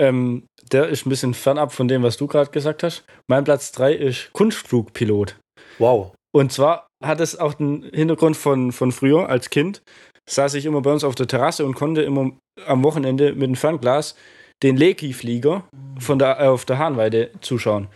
Ähm, 0.00 0.44
der 0.72 0.88
ist 0.88 1.04
ein 1.06 1.10
bisschen 1.10 1.34
fernab 1.34 1.72
von 1.72 1.88
dem, 1.88 2.02
was 2.02 2.16
du 2.16 2.26
gerade 2.26 2.50
gesagt 2.50 2.82
hast. 2.82 3.04
Mein 3.28 3.44
Platz 3.44 3.72
3 3.72 3.92
ist 3.92 4.32
Kunstflugpilot. 4.32 5.36
Wow. 5.78 6.12
Und 6.34 6.52
zwar 6.52 6.86
hat 7.04 7.20
es 7.20 7.38
auch 7.38 7.54
den 7.54 7.82
Hintergrund 7.92 8.36
von, 8.36 8.72
von 8.72 8.92
früher 8.92 9.28
als 9.28 9.50
Kind. 9.50 9.82
Saß 10.28 10.54
ich 10.54 10.66
immer 10.66 10.80
bei 10.82 10.92
uns 10.92 11.04
auf 11.04 11.14
der 11.14 11.26
Terrasse 11.26 11.64
und 11.64 11.74
konnte 11.74 12.02
immer 12.02 12.30
am 12.66 12.84
Wochenende 12.84 13.32
mit 13.32 13.44
dem 13.48 13.56
Fernglas 13.56 14.14
den 14.62 14.76
Leki-Flieger 14.76 15.64
von 16.00 16.18
der, 16.18 16.40
äh, 16.40 16.46
auf 16.48 16.64
der 16.64 16.78
Hahnweide 16.78 17.30
zuschauen. 17.40 17.86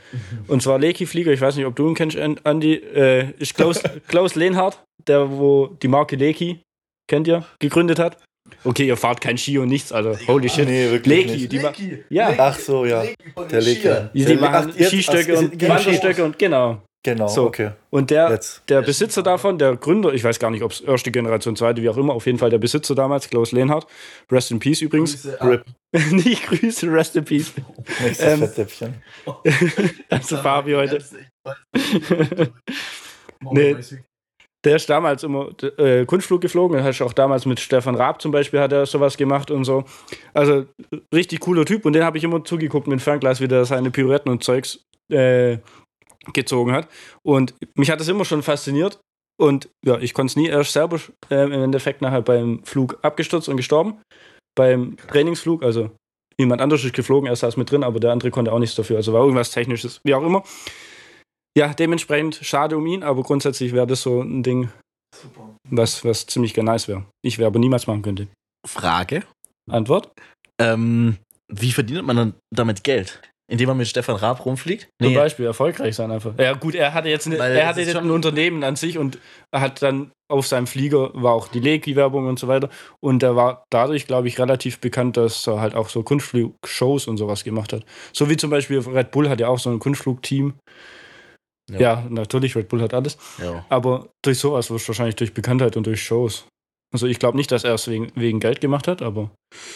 Und 0.46 0.62
zwar 0.62 0.78
Leki-Flieger, 0.78 1.32
ich 1.32 1.40
weiß 1.40 1.56
nicht, 1.56 1.66
ob 1.66 1.74
du 1.76 1.88
ihn 1.88 1.94
kennst, 1.94 2.16
An- 2.16 2.38
Andi, 2.44 2.74
äh, 2.74 3.30
ist 3.38 3.54
Klaus, 3.54 3.82
Klaus 4.08 4.34
Lehnhardt, 4.36 4.80
der 5.08 5.30
wo 5.30 5.66
die 5.82 5.88
Marke 5.88 6.16
Leki, 6.16 6.60
kennt 7.10 7.26
ihr, 7.26 7.44
gegründet 7.58 7.98
hat. 7.98 8.16
Okay, 8.64 8.86
ihr 8.86 8.96
fahrt 8.96 9.20
kein 9.20 9.36
Ski 9.38 9.58
und 9.58 9.68
nichts, 9.68 9.92
also 9.92 10.16
holy 10.28 10.48
shit. 10.48 10.68
Nee, 10.68 10.90
wirklich 10.90 11.26
Leki, 11.26 11.32
nicht. 11.40 11.52
die 11.52 11.58
ma- 11.58 11.72
ja, 12.10 12.32
Ach 12.38 12.56
so, 12.58 12.84
ja. 12.84 13.04
Der 13.50 13.60
Leki. 13.60 13.88
die, 14.14 14.24
Der- 14.24 14.36
machen 14.36 14.72
ach, 14.78 14.84
Skistöcke 14.86 15.36
und. 15.38 15.60
Wanderstöcke 15.68 16.24
und 16.24 16.38
genau. 16.38 16.80
Genau, 17.04 17.26
So. 17.26 17.46
okay. 17.46 17.72
Und 17.90 18.10
der, 18.10 18.38
der 18.68 18.82
Besitzer 18.82 19.24
davon, 19.24 19.58
der 19.58 19.74
Gründer, 19.76 20.14
ich 20.14 20.22
weiß 20.22 20.38
gar 20.38 20.50
nicht, 20.50 20.62
ob 20.62 20.70
es 20.70 20.80
erste 20.80 21.10
Generation, 21.10 21.56
zweite, 21.56 21.82
wie 21.82 21.88
auch 21.88 21.96
immer, 21.96 22.12
auf 22.14 22.26
jeden 22.26 22.38
Fall 22.38 22.50
der 22.50 22.58
Besitzer 22.58 22.94
damals, 22.94 23.28
Klaus 23.28 23.50
Lehnhardt, 23.50 23.86
Rest 24.30 24.52
in 24.52 24.60
Peace 24.60 24.82
übrigens. 24.82 25.26
Rip. 25.42 25.64
nicht 26.12 26.46
Grüße, 26.46 26.92
Rest 26.92 27.16
in 27.16 27.24
Peace. 27.24 27.52
Nächstes 28.00 28.20
Ähm, 28.20 28.38
Fettsäpfchen. 28.38 28.94
Also 30.10 30.36
Fabi 30.36 30.72
heute. 30.74 31.02
Nee. 33.50 33.76
Der 34.64 34.76
ist 34.76 34.88
damals 34.88 35.24
immer 35.24 35.48
äh, 35.78 36.04
Kunstflug 36.04 36.40
geflogen, 36.40 36.78
er 36.78 36.84
hat 36.84 37.02
auch 37.02 37.12
damals 37.12 37.46
mit 37.46 37.58
Stefan 37.58 37.96
Raab 37.96 38.22
zum 38.22 38.30
Beispiel 38.30 38.60
hat 38.60 38.70
er 38.70 38.86
sowas 38.86 39.16
gemacht 39.16 39.50
und 39.50 39.64
so. 39.64 39.82
Also 40.34 40.66
richtig 41.12 41.40
cooler 41.40 41.64
Typ 41.64 41.84
und 41.84 41.94
den 41.94 42.04
habe 42.04 42.16
ich 42.16 42.22
immer 42.22 42.44
zugeguckt 42.44 42.86
mit 42.86 43.02
Fernglas, 43.02 43.40
wie 43.40 43.48
der 43.48 43.64
seine 43.64 43.90
Pirouetten 43.90 44.30
und 44.30 44.44
Zeugs 44.44 44.84
äh, 45.10 45.58
gezogen 46.32 46.72
hat. 46.72 46.88
Und 47.24 47.54
mich 47.74 47.90
hat 47.90 48.00
das 48.00 48.08
immer 48.08 48.24
schon 48.24 48.42
fasziniert. 48.42 49.00
Und 49.40 49.68
ja, 49.84 49.98
ich 49.98 50.14
konnte 50.14 50.32
es 50.32 50.36
nie 50.36 50.48
erst 50.48 50.72
selber 50.72 51.00
äh, 51.30 51.44
im 51.44 51.52
Endeffekt 51.52 52.02
nachher 52.02 52.22
beim 52.22 52.62
Flug 52.64 52.98
abgestürzt 53.02 53.48
und 53.48 53.56
gestorben. 53.56 54.00
Beim 54.54 54.96
Trainingsflug, 55.08 55.62
also 55.62 55.90
jemand 56.38 56.60
anderes 56.60 56.84
ist 56.84 56.94
geflogen, 56.94 57.28
er 57.28 57.36
saß 57.36 57.56
mit 57.56 57.70
drin, 57.70 57.82
aber 57.82 57.98
der 57.98 58.12
andere 58.12 58.30
konnte 58.30 58.52
auch 58.52 58.58
nichts 58.58 58.76
dafür. 58.76 58.96
Also 58.96 59.12
war 59.12 59.22
irgendwas 59.22 59.50
Technisches, 59.50 60.00
wie 60.04 60.14
auch 60.14 60.22
immer. 60.22 60.44
Ja, 61.56 61.74
dementsprechend 61.74 62.36
schade 62.36 62.76
um 62.76 62.86
ihn, 62.86 63.02
aber 63.02 63.22
grundsätzlich 63.22 63.72
wäre 63.72 63.86
das 63.86 64.02
so 64.02 64.22
ein 64.22 64.42
Ding, 64.42 64.70
was, 65.68 66.04
was 66.04 66.26
ziemlich 66.26 66.56
nice 66.56 66.88
wäre. 66.88 67.04
Ich 67.22 67.38
wäre 67.38 67.48
aber 67.48 67.58
niemals 67.58 67.86
machen 67.86 68.02
könnte. 68.02 68.28
Frage. 68.66 69.24
Antwort? 69.70 70.12
Ähm, 70.60 71.18
wie 71.52 71.72
verdient 71.72 72.06
man 72.06 72.16
dann 72.16 72.34
damit 72.54 72.84
Geld? 72.84 73.20
Indem 73.52 73.68
man 73.68 73.76
mit 73.76 73.86
Stefan 73.86 74.16
Raab 74.16 74.46
rumfliegt? 74.46 74.88
Zum 74.98 75.12
Beispiel 75.12 75.44
erfolgreich 75.44 75.94
sein 75.94 76.10
einfach. 76.10 76.32
Ja, 76.38 76.54
gut, 76.54 76.74
er 76.74 76.94
hatte 76.94 77.10
jetzt, 77.10 77.26
eine, 77.26 77.38
Weil 77.38 77.54
er 77.54 77.66
hatte 77.66 77.82
jetzt 77.82 77.94
ein 77.94 78.10
Unternehmen 78.10 78.64
an 78.64 78.76
sich 78.76 78.96
und 78.96 79.18
hat 79.54 79.82
dann 79.82 80.10
auf 80.30 80.46
seinem 80.46 80.66
Flieger 80.66 81.10
war 81.12 81.34
auch 81.34 81.48
die 81.48 81.60
Leki-Werbung 81.60 82.26
und 82.26 82.38
so 82.38 82.48
weiter. 82.48 82.70
Und 83.00 83.22
er 83.22 83.36
war 83.36 83.64
dadurch, 83.68 84.06
glaube 84.06 84.28
ich, 84.28 84.38
relativ 84.38 84.78
bekannt, 84.78 85.18
dass 85.18 85.46
er 85.46 85.60
halt 85.60 85.74
auch 85.74 85.90
so 85.90 86.02
Kunstflug-Shows 86.02 87.06
und 87.06 87.18
sowas 87.18 87.44
gemacht 87.44 87.74
hat. 87.74 87.84
So 88.14 88.30
wie 88.30 88.38
zum 88.38 88.48
Beispiel 88.48 88.78
Red 88.78 89.10
Bull 89.10 89.28
hat 89.28 89.38
ja 89.38 89.48
auch 89.48 89.58
so 89.58 89.68
ein 89.68 89.78
Kunstflugteam. 89.78 90.54
Ja. 91.70 91.78
Ja. 91.78 92.06
natürlich, 92.08 92.56
Red 92.56 92.68
Bull 92.68 92.80
hat 92.80 92.94
alles. 92.94 93.18
Ja. 93.38 93.66
Aber 93.68 94.08
durch 94.24 94.38
sowas, 94.38 94.70
wahrscheinlich 94.70 95.16
durch 95.16 95.34
Bekanntheit 95.34 95.76
und 95.76 95.86
durch 95.86 96.02
Shows. 96.02 96.46
Also 96.92 97.06
ich 97.06 97.18
glaube 97.18 97.38
nicht, 97.38 97.50
dass 97.50 97.64
er 97.64 97.74
es 97.74 97.88
wegen, 97.88 98.12
wegen 98.14 98.38
Geld 98.38 98.60
gemacht 98.60 98.86
hat, 98.86 99.00
aber 99.00 99.30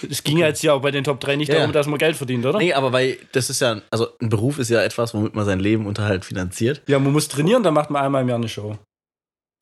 es 0.09 0.23
ging 0.23 0.37
ja 0.39 0.47
jetzt 0.47 0.62
ja 0.62 0.75
auch 0.75 0.83
bei 0.83 0.91
den 0.91 1.03
Top 1.03 1.19
3 1.19 1.37
nicht 1.37 1.49
Ja, 1.49 1.57
darum, 1.57 1.73
dass 1.73 1.87
man 1.87 1.99
Geld 1.99 2.17
verdient, 2.17 2.45
oder? 2.45 2.59
Nee, 2.59 2.75
aber 2.75 2.93
weil 2.93 3.17
das 3.33 3.49
ist 3.49 3.61
ja, 3.61 3.81
also 3.91 4.09
ein 4.21 4.29
Beruf 4.29 4.59
ist 4.59 4.69
ja 4.69 4.83
etwas, 4.83 5.14
womit 5.14 5.35
man 5.35 5.47
sein 5.47 5.59
Leben 5.59 5.87
Unterhalt 5.87 6.27
finanziert. 6.27 6.83
Ja, 6.87 6.99
man 6.99 7.12
muss 7.12 7.29
trainieren, 7.29 7.62
dann 7.62 7.73
macht 7.75 7.91
man 7.91 8.03
einmal 8.03 8.23
im 8.23 8.29
Jahr 8.29 8.39
eine 8.39 8.49
Show. 8.49 8.79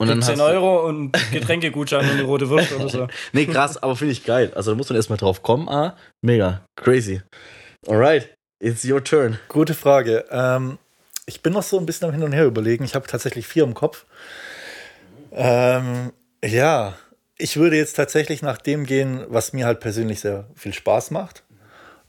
Und 0.00 0.08
dann 0.08 0.20
10 0.20 0.32
hast 0.32 0.40
du, 0.40 0.44
Euro 0.44 0.88
und 0.88 1.12
Getränkegutschein 1.32 2.04
und 2.04 2.10
eine 2.10 2.24
rote 2.24 2.48
Wurst 2.48 2.72
oder 2.72 2.88
so. 2.88 3.06
Nee, 3.32 3.46
krass, 3.46 3.80
aber 3.80 3.94
finde 3.94 4.12
ich 4.12 4.24
geil. 4.24 4.50
Also 4.56 4.72
da 4.72 4.76
muss 4.76 4.88
man 4.88 4.96
erstmal 4.96 5.18
drauf 5.18 5.42
kommen. 5.42 5.68
Ah, 5.68 5.96
mega. 6.20 6.66
Crazy. 6.74 7.22
Alright, 7.86 8.34
it's 8.60 8.84
your 8.84 9.04
turn. 9.04 9.38
Gute 9.48 9.74
Frage. 9.74 10.24
Ähm, 10.32 10.78
ich 11.26 11.42
bin 11.42 11.52
noch 11.52 11.62
so 11.62 11.78
ein 11.78 11.86
bisschen 11.86 12.08
am 12.08 12.14
Hin 12.14 12.24
und 12.24 12.32
Her 12.32 12.46
überlegen. 12.46 12.84
Ich 12.84 12.96
habe 12.96 13.06
tatsächlich 13.06 13.46
vier 13.46 13.62
im 13.62 13.74
Kopf. 13.74 14.04
Ähm, 15.30 16.12
ja, 16.44 16.94
ich 17.36 17.56
würde 17.56 17.76
jetzt 17.76 17.94
tatsächlich 17.94 18.42
nach 18.42 18.58
dem 18.58 18.86
gehen, 18.86 19.24
was 19.28 19.52
mir 19.52 19.66
halt 19.66 19.80
persönlich 19.80 20.20
sehr 20.20 20.48
viel 20.54 20.72
Spaß 20.72 21.10
macht. 21.10 21.42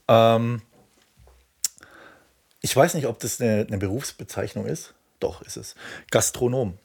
Ähm, 0.07 0.61
ich 2.61 2.75
weiß 2.75 2.93
nicht, 2.93 3.07
ob 3.07 3.19
das 3.19 3.41
eine, 3.41 3.65
eine 3.67 3.77
Berufsbezeichnung 3.77 4.65
ist. 4.65 4.93
Doch, 5.19 5.41
ist 5.41 5.57
es. 5.57 5.75
Gastronom. 6.11 6.77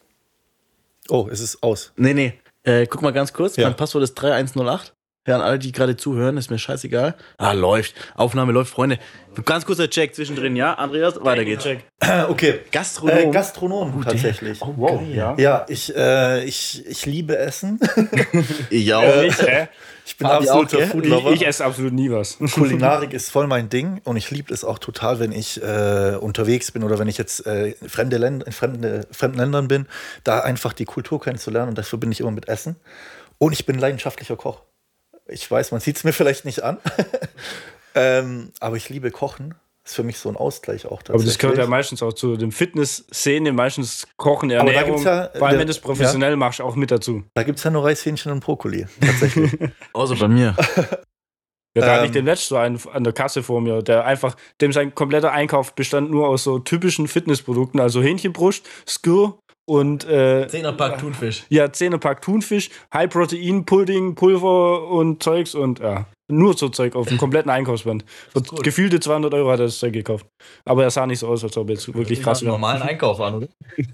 Oh, 1.09 1.29
es 1.31 1.41
ist 1.41 1.63
aus. 1.63 1.93
Nee, 1.97 2.15
nee. 2.15 2.35
Äh, 2.63 2.87
guck 2.87 3.03
mal 3.03 3.13
ganz 3.13 3.33
kurz. 3.33 3.57
Ja. 3.57 3.67
Mein 3.67 3.77
Passwort 3.77 4.05
ist 4.05 4.15
3108. 4.15 4.95
Ja, 5.27 5.35
an 5.37 5.43
alle, 5.43 5.59
die 5.59 5.71
gerade 5.71 5.97
zuhören, 5.97 6.39
ist 6.39 6.51
mir 6.51 6.59
scheißegal. 6.59 7.15
Ah, 7.37 7.53
läuft. 7.53 7.95
Aufnahme 8.15 8.53
läuft, 8.53 8.73
Freunde. 8.73 8.99
Ganz 9.45 9.67
kurzer 9.67 9.89
Check 9.91 10.15
zwischendrin, 10.15 10.57
ja? 10.57 10.75
Andreas, 10.75 11.23
weiter 11.23 11.45
geht's. 11.45 11.65
Check. 11.65 11.85
Okay. 12.29 12.61
Gastronom. 12.73 13.17
Äh, 13.19 13.31
Gastronom 13.31 14.03
tatsächlich. 14.05 14.61
Oh, 14.63 14.73
wow. 14.77 15.03
Ja. 15.13 15.35
Ja, 15.39 15.67
ich, 15.69 15.95
äh, 15.95 16.43
ich, 16.45 16.85
ich 16.89 17.07
liebe 17.07 17.37
Essen. 17.37 17.79
Ja, 18.71 19.03
Äh, 19.03 19.27
Ich? 19.29 19.37
Ich 20.07 20.17
bin 20.17 20.27
absoluter 20.27 20.77
auch, 20.79 20.81
gell? 20.81 20.89
Foodlover. 20.89 21.31
ich, 21.31 21.43
ich 21.43 21.47
esse 21.47 21.65
absolut 21.65 21.93
nie 21.93 22.11
was. 22.11 22.39
Kulinarik 22.53 23.13
ist 23.13 23.31
voll 23.31 23.47
mein 23.47 23.69
Ding 23.69 24.01
und 24.05 24.17
ich 24.17 24.31
liebe 24.31 24.53
es 24.53 24.65
auch 24.65 24.79
total, 24.81 25.21
wenn 25.21 25.31
ich 25.31 25.63
äh, 25.63 26.17
unterwegs 26.19 26.73
bin 26.73 26.83
oder 26.83 26.99
wenn 26.99 27.07
ich 27.07 27.19
jetzt 27.19 27.47
äh, 27.47 27.69
in, 27.73 27.89
fremde 27.89 28.17
Länder, 28.17 28.47
in 28.47 28.53
fremde, 28.53 29.07
fremden 29.13 29.39
Ländern 29.39 29.69
bin, 29.69 29.87
da 30.25 30.41
einfach 30.41 30.73
die 30.73 30.87
Kultur 30.87 31.21
kennenzulernen 31.21 31.69
und 31.69 31.79
das 31.79 31.89
verbinde 31.89 32.15
ich 32.15 32.21
immer 32.21 32.33
mit 32.33 32.49
Essen. 32.49 32.77
Und 33.39 33.53
ich 33.53 33.67
bin 33.67 33.79
leidenschaftlicher 33.79 34.37
Koch. 34.37 34.63
Ich 35.31 35.51
weiß, 35.51 35.73
man 35.73 35.81
sieht 35.81 35.97
es 35.97 36.05
mir 36.05 36.13
vielleicht 36.13 36.45
nicht 36.45 36.63
an, 36.63 36.79
ähm, 37.95 38.53
aber 38.61 38.77
ich 38.77 38.89
liebe 38.89 39.11
Kochen. 39.11 39.55
Ist 39.83 39.95
für 39.95 40.03
mich 40.03 40.19
so 40.19 40.29
ein 40.29 40.37
Ausgleich 40.37 40.85
auch 40.87 41.01
Aber 41.09 41.25
das 41.25 41.39
gehört 41.39 41.57
ja 41.57 41.67
meistens 41.67 42.03
auch 42.03 42.13
zu 42.13 42.37
dem 42.37 42.53
Fitness-Szene, 42.53 43.51
meistens 43.53 44.07
Kochen, 44.19 44.53
Aber 44.53 44.65
da 44.71 44.77
Ernährung. 44.79 44.91
gibt's 44.97 45.05
ja- 45.05 45.31
vor 45.37 45.47
allem, 45.49 45.53
der- 45.55 45.61
wenn 45.61 45.67
du 45.67 45.71
es 45.71 45.79
professionell 45.81 46.37
machst, 46.37 46.61
auch 46.61 46.77
mit 46.77 46.91
dazu. 46.91 47.25
Da 47.35 47.45
gibt 47.45 47.57
es 47.59 47.65
ja 47.65 47.71
nur 47.71 47.85
Reishähnchen 47.87 48.31
und 48.31 48.41
Brokkoli. 48.45 48.87
Tatsächlich. 49.01 49.53
außer 49.95 50.17
bei 50.17 50.29
mir. 50.29 50.55
Ja, 51.77 51.83
da 51.87 51.93
hatte 51.95 52.03
ich 52.07 52.09
Ähm. 52.09 52.15
den 52.15 52.25
letzten 52.25 52.49
so 52.49 52.57
einen 52.57 52.81
an 52.93 53.05
der 53.05 53.13
Kasse 53.13 53.45
vor 53.45 53.61
mir, 53.61 53.81
der 53.81 54.05
einfach, 54.05 54.35
dem 54.61 54.73
sein 54.73 54.93
kompletter 54.93 55.31
Einkauf 55.31 55.73
bestand 55.77 56.11
nur 56.11 56.27
aus 56.27 56.43
so 56.43 56.59
typischen 56.59 57.07
Fitnessprodukten, 57.07 57.79
also 57.79 58.03
Hähnchenbrust, 58.03 58.67
Skür 58.89 59.39
und 59.71 60.05
äh, 60.05 60.49
Zehnerpack 60.49 60.99
Thunfisch. 60.99 61.45
ja, 61.49 61.73
Zähnepack 61.73 62.23
Thunfisch, 62.23 62.71
High 62.93 63.09
Protein, 63.09 63.65
Pudding, 63.65 64.17
Pulver 64.17 64.89
und 64.89 65.23
Zeugs 65.23 65.55
und 65.55 65.79
ja, 65.79 66.07
nur 66.29 66.57
so 66.57 66.69
Zeug 66.71 66.97
auf 66.97 67.07
dem 67.07 67.19
kompletten 67.19 67.51
Einkaufsband. 67.53 68.05
Für 68.33 68.43
gefühlte 68.63 68.99
200 68.99 69.33
Euro 69.35 69.51
hat 69.53 69.61
er 69.61 69.67
das 69.67 69.79
Zeug 69.79 69.93
gekauft. 69.93 70.27
Aber 70.65 70.83
er 70.83 70.91
sah 70.91 71.07
nicht 71.07 71.21
so 71.21 71.29
aus, 71.29 71.45
als 71.45 71.57
ob 71.57 71.69
er 71.69 71.75
jetzt 71.75 71.95
wirklich 71.95 72.21
krass 72.21 72.43
wäre. 72.43 72.51
normalen 72.51 72.83
Einkauf 72.83 73.21
an, 73.21 73.35
oder? 73.35 73.49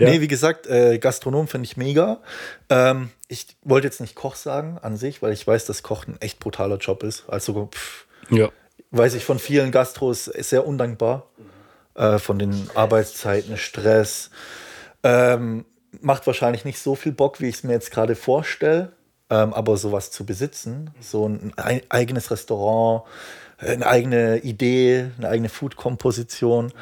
Ja. 0.00 0.10
Nee, 0.10 0.20
wie 0.20 0.26
gesagt, 0.26 0.66
äh, 0.66 0.98
Gastronom 0.98 1.46
finde 1.46 1.66
ich 1.66 1.76
mega. 1.76 2.20
Ähm, 2.68 3.10
ich 3.28 3.46
wollte 3.62 3.86
jetzt 3.86 4.00
nicht 4.00 4.16
Koch 4.16 4.34
sagen 4.34 4.76
an 4.82 4.96
sich, 4.96 5.22
weil 5.22 5.32
ich 5.32 5.46
weiß, 5.46 5.66
dass 5.66 5.84
Kochen 5.84 6.14
ein 6.14 6.20
echt 6.20 6.40
brutaler 6.40 6.78
Job 6.78 7.04
ist. 7.04 7.22
Also 7.28 7.66
pff, 7.72 8.06
Ja. 8.28 8.48
weiß 8.90 9.14
ich 9.14 9.24
von 9.24 9.38
vielen 9.38 9.70
Gastros 9.70 10.26
ist 10.26 10.50
sehr 10.50 10.66
undankbar. 10.66 11.28
Äh, 11.94 12.18
von 12.18 12.40
den 12.40 12.68
Arbeitszeiten, 12.74 13.56
Stress. 13.56 14.30
Ähm, 15.04 15.64
macht 16.00 16.26
wahrscheinlich 16.26 16.64
nicht 16.64 16.80
so 16.80 16.96
viel 16.96 17.12
Bock, 17.12 17.40
wie 17.40 17.48
ich 17.48 17.56
es 17.56 17.62
mir 17.62 17.72
jetzt 17.72 17.92
gerade 17.92 18.16
vorstelle. 18.16 18.92
Ähm, 19.30 19.54
aber 19.54 19.76
sowas 19.78 20.10
zu 20.10 20.26
besitzen, 20.26 20.90
so 21.00 21.26
ein 21.26 21.52
ei- 21.56 21.82
eigenes 21.88 22.30
Restaurant, 22.30 23.04
eine 23.56 23.86
eigene 23.86 24.38
Idee, 24.40 25.10
eine 25.16 25.28
eigene 25.30 25.48
Food-Komposition, 25.48 26.72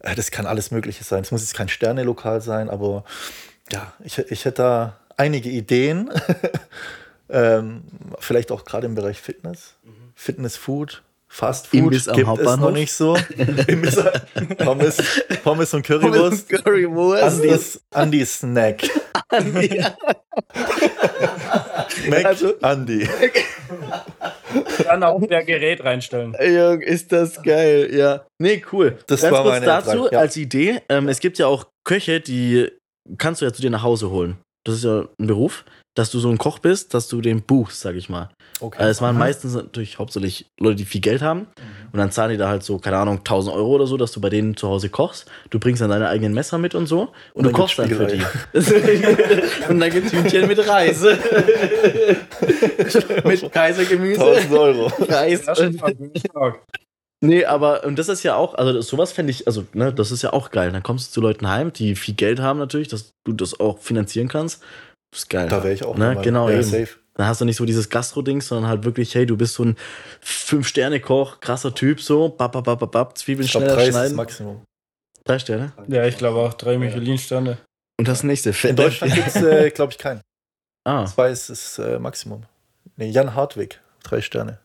äh, 0.00 0.14
das 0.14 0.30
kann 0.30 0.46
alles 0.46 0.70
Mögliche 0.70 1.02
sein. 1.02 1.22
Es 1.22 1.32
muss 1.32 1.40
jetzt 1.40 1.54
kein 1.56 1.68
Sternelokal 1.68 2.40
sein, 2.40 2.70
aber 2.70 3.02
ja, 3.72 3.92
ich, 4.04 4.18
ich 4.18 4.44
hätte 4.44 4.62
da 4.62 4.98
einige 5.16 5.48
Ideen. 5.50 6.08
ähm, 7.30 7.82
vielleicht 8.20 8.52
auch 8.52 8.64
gerade 8.64 8.86
im 8.86 8.94
Bereich 8.94 9.20
Fitness, 9.20 9.74
Fitness 10.14 10.56
Food, 10.56 11.02
Fast 11.30 11.66
Food 11.68 11.80
Imbiss 11.80 12.08
am 12.08 12.16
gibt 12.16 12.38
es 12.38 12.56
noch 12.56 12.70
nicht 12.70 12.92
so. 12.92 13.16
Imbiss, 13.68 14.02
Pommes, 14.56 15.22
Pommes 15.44 15.74
und 15.74 15.82
Currywurst. 15.84 16.48
Currywurst. 16.48 17.82
Andis, 17.92 18.38
Snack. 18.38 18.82
Mac 22.08 22.24
Also- 22.24 22.54
Andi. 22.62 23.08
Dann 24.84 25.02
auch 25.02 25.20
der 25.26 25.44
Gerät 25.44 25.84
reinstellen. 25.84 26.34
Jung, 26.40 26.80
ist 26.80 27.12
das 27.12 27.42
geil, 27.42 27.90
ja. 27.94 28.24
Nee, 28.38 28.64
cool. 28.72 28.98
Das 29.06 29.20
Ganz 29.20 29.32
war 29.32 29.42
kurz 29.42 29.54
meine 29.56 29.66
dazu 29.66 29.90
Frage, 30.04 30.08
ja. 30.14 30.20
als 30.20 30.36
Idee. 30.36 30.80
Ähm, 30.88 31.08
es 31.08 31.20
gibt 31.20 31.38
ja 31.38 31.46
auch 31.46 31.66
Köche, 31.84 32.20
die 32.20 32.70
kannst 33.18 33.40
du 33.42 33.44
ja 33.44 33.52
zu 33.52 33.60
dir 33.60 33.70
nach 33.70 33.82
Hause 33.82 34.10
holen. 34.10 34.38
Das 34.68 34.76
ist 34.76 34.84
ja 34.84 35.08
ein 35.18 35.26
Beruf, 35.26 35.64
dass 35.94 36.10
du 36.10 36.18
so 36.18 36.28
ein 36.28 36.36
Koch 36.36 36.58
bist, 36.58 36.92
dass 36.92 37.08
du 37.08 37.22
den 37.22 37.40
buchst, 37.40 37.80
sag 37.80 37.94
ich 37.94 38.10
mal. 38.10 38.28
Okay. 38.60 38.82
Äh, 38.82 38.88
es 38.88 39.00
waren 39.00 39.16
meistens 39.16 39.54
natürlich 39.54 39.98
hauptsächlich 39.98 40.44
Leute, 40.60 40.76
die 40.76 40.84
viel 40.84 41.00
Geld 41.00 41.22
haben. 41.22 41.46
Und 41.90 41.98
dann 41.98 42.10
zahlen 42.10 42.32
die 42.32 42.36
da 42.36 42.50
halt 42.50 42.62
so, 42.62 42.78
keine 42.78 42.98
Ahnung, 42.98 43.16
1000 43.18 43.56
Euro 43.56 43.76
oder 43.76 43.86
so, 43.86 43.96
dass 43.96 44.12
du 44.12 44.20
bei 44.20 44.28
denen 44.28 44.58
zu 44.58 44.68
Hause 44.68 44.90
kochst. 44.90 45.24
Du 45.48 45.58
bringst 45.58 45.80
dann 45.80 45.88
deine 45.88 46.08
eigenen 46.08 46.34
Messer 46.34 46.58
mit 46.58 46.74
und 46.74 46.86
so. 46.86 47.08
Und, 47.32 47.34
Und 47.34 47.44
du 47.44 47.52
kochst 47.52 47.78
dann 47.78 47.88
für 47.88 48.06
die. 48.06 48.20
und 49.70 49.80
dann 49.80 49.90
gibt's 49.90 50.12
Hühnchen 50.12 50.48
mit 50.48 50.68
Reis. 50.68 51.02
mit 53.24 53.50
Kaisergemüse. 53.50 54.20
1000 54.20 54.52
Euro. 54.52 54.92
Reis. 55.08 55.46
Ist. 57.20 57.28
Nee, 57.28 57.44
aber 57.44 57.84
und 57.84 57.98
das 57.98 58.08
ist 58.08 58.22
ja 58.22 58.36
auch, 58.36 58.54
also 58.54 58.72
das- 58.72 58.86
sowas 58.88 59.12
fände 59.12 59.30
ich, 59.32 59.46
also 59.46 59.64
ne, 59.72 59.92
das 59.92 60.10
ist 60.10 60.22
ja 60.22 60.32
auch 60.32 60.50
geil. 60.50 60.70
Dann 60.72 60.82
kommst 60.82 61.08
du 61.08 61.12
zu 61.14 61.20
Leuten 61.20 61.48
heim, 61.48 61.72
die 61.72 61.96
viel 61.96 62.14
Geld 62.14 62.40
haben 62.40 62.58
natürlich, 62.58 62.88
dass 62.88 63.10
du 63.24 63.32
das 63.32 63.58
auch 63.58 63.78
finanzieren 63.78 64.28
kannst. 64.28 64.62
Das 65.10 65.20
ist 65.22 65.30
geil. 65.30 65.48
Da 65.48 65.62
wäre 65.64 65.72
ich 65.74 65.84
auch 65.84 65.96
Ne, 65.96 66.16
genau, 66.22 66.48
ja, 66.48 66.56
eben. 66.56 66.62
safe. 66.64 66.88
Dann 67.14 67.26
hast 67.26 67.40
du 67.40 67.44
nicht 67.44 67.56
so 67.56 67.64
dieses 67.64 67.88
Gastro-Ding, 67.90 68.40
sondern 68.42 68.70
halt 68.70 68.84
wirklich, 68.84 69.12
hey, 69.16 69.26
du 69.26 69.36
bist 69.36 69.54
so 69.54 69.64
ein 69.64 69.76
Fünf-Sterne-Koch, 70.20 71.40
krasser 71.40 71.74
Typ, 71.74 72.00
so, 72.00 72.28
bap, 72.28 72.52
bap, 72.52 72.64
bap, 72.64 72.78
bap, 72.78 72.92
bap, 72.92 73.18
Zwiebeln 73.18 73.44
Ich 73.46 73.50
glaube, 73.50 73.66
schneller 73.66 73.76
Preis 73.76 73.88
ist 73.88 73.94
schneiden. 73.94 74.16
Maximum. 74.16 74.62
Drei 75.24 75.38
Sterne. 75.40 75.72
Ja, 75.88 76.06
ich 76.06 76.16
glaube 76.16 76.38
auch 76.38 76.54
drei 76.54 76.78
Michelin-Sterne. 76.78 77.58
Und 77.98 78.06
das 78.06 78.22
nächste, 78.22 78.54
In. 78.68 78.76
Deutschland 78.76 79.12
gibt 79.14 79.26
es, 79.26 79.36
äh, 79.36 79.70
glaube 79.70 79.92
ich, 79.92 79.98
keinen. 79.98 80.20
Ah, 80.84 81.04
Zwei 81.06 81.30
ist 81.30 81.50
das 81.50 81.78
äh, 81.80 81.98
Maximum. 81.98 82.44
Nee, 82.96 83.10
Jan 83.10 83.34
Hartwig, 83.34 83.80
drei 84.04 84.20
Sterne. 84.20 84.60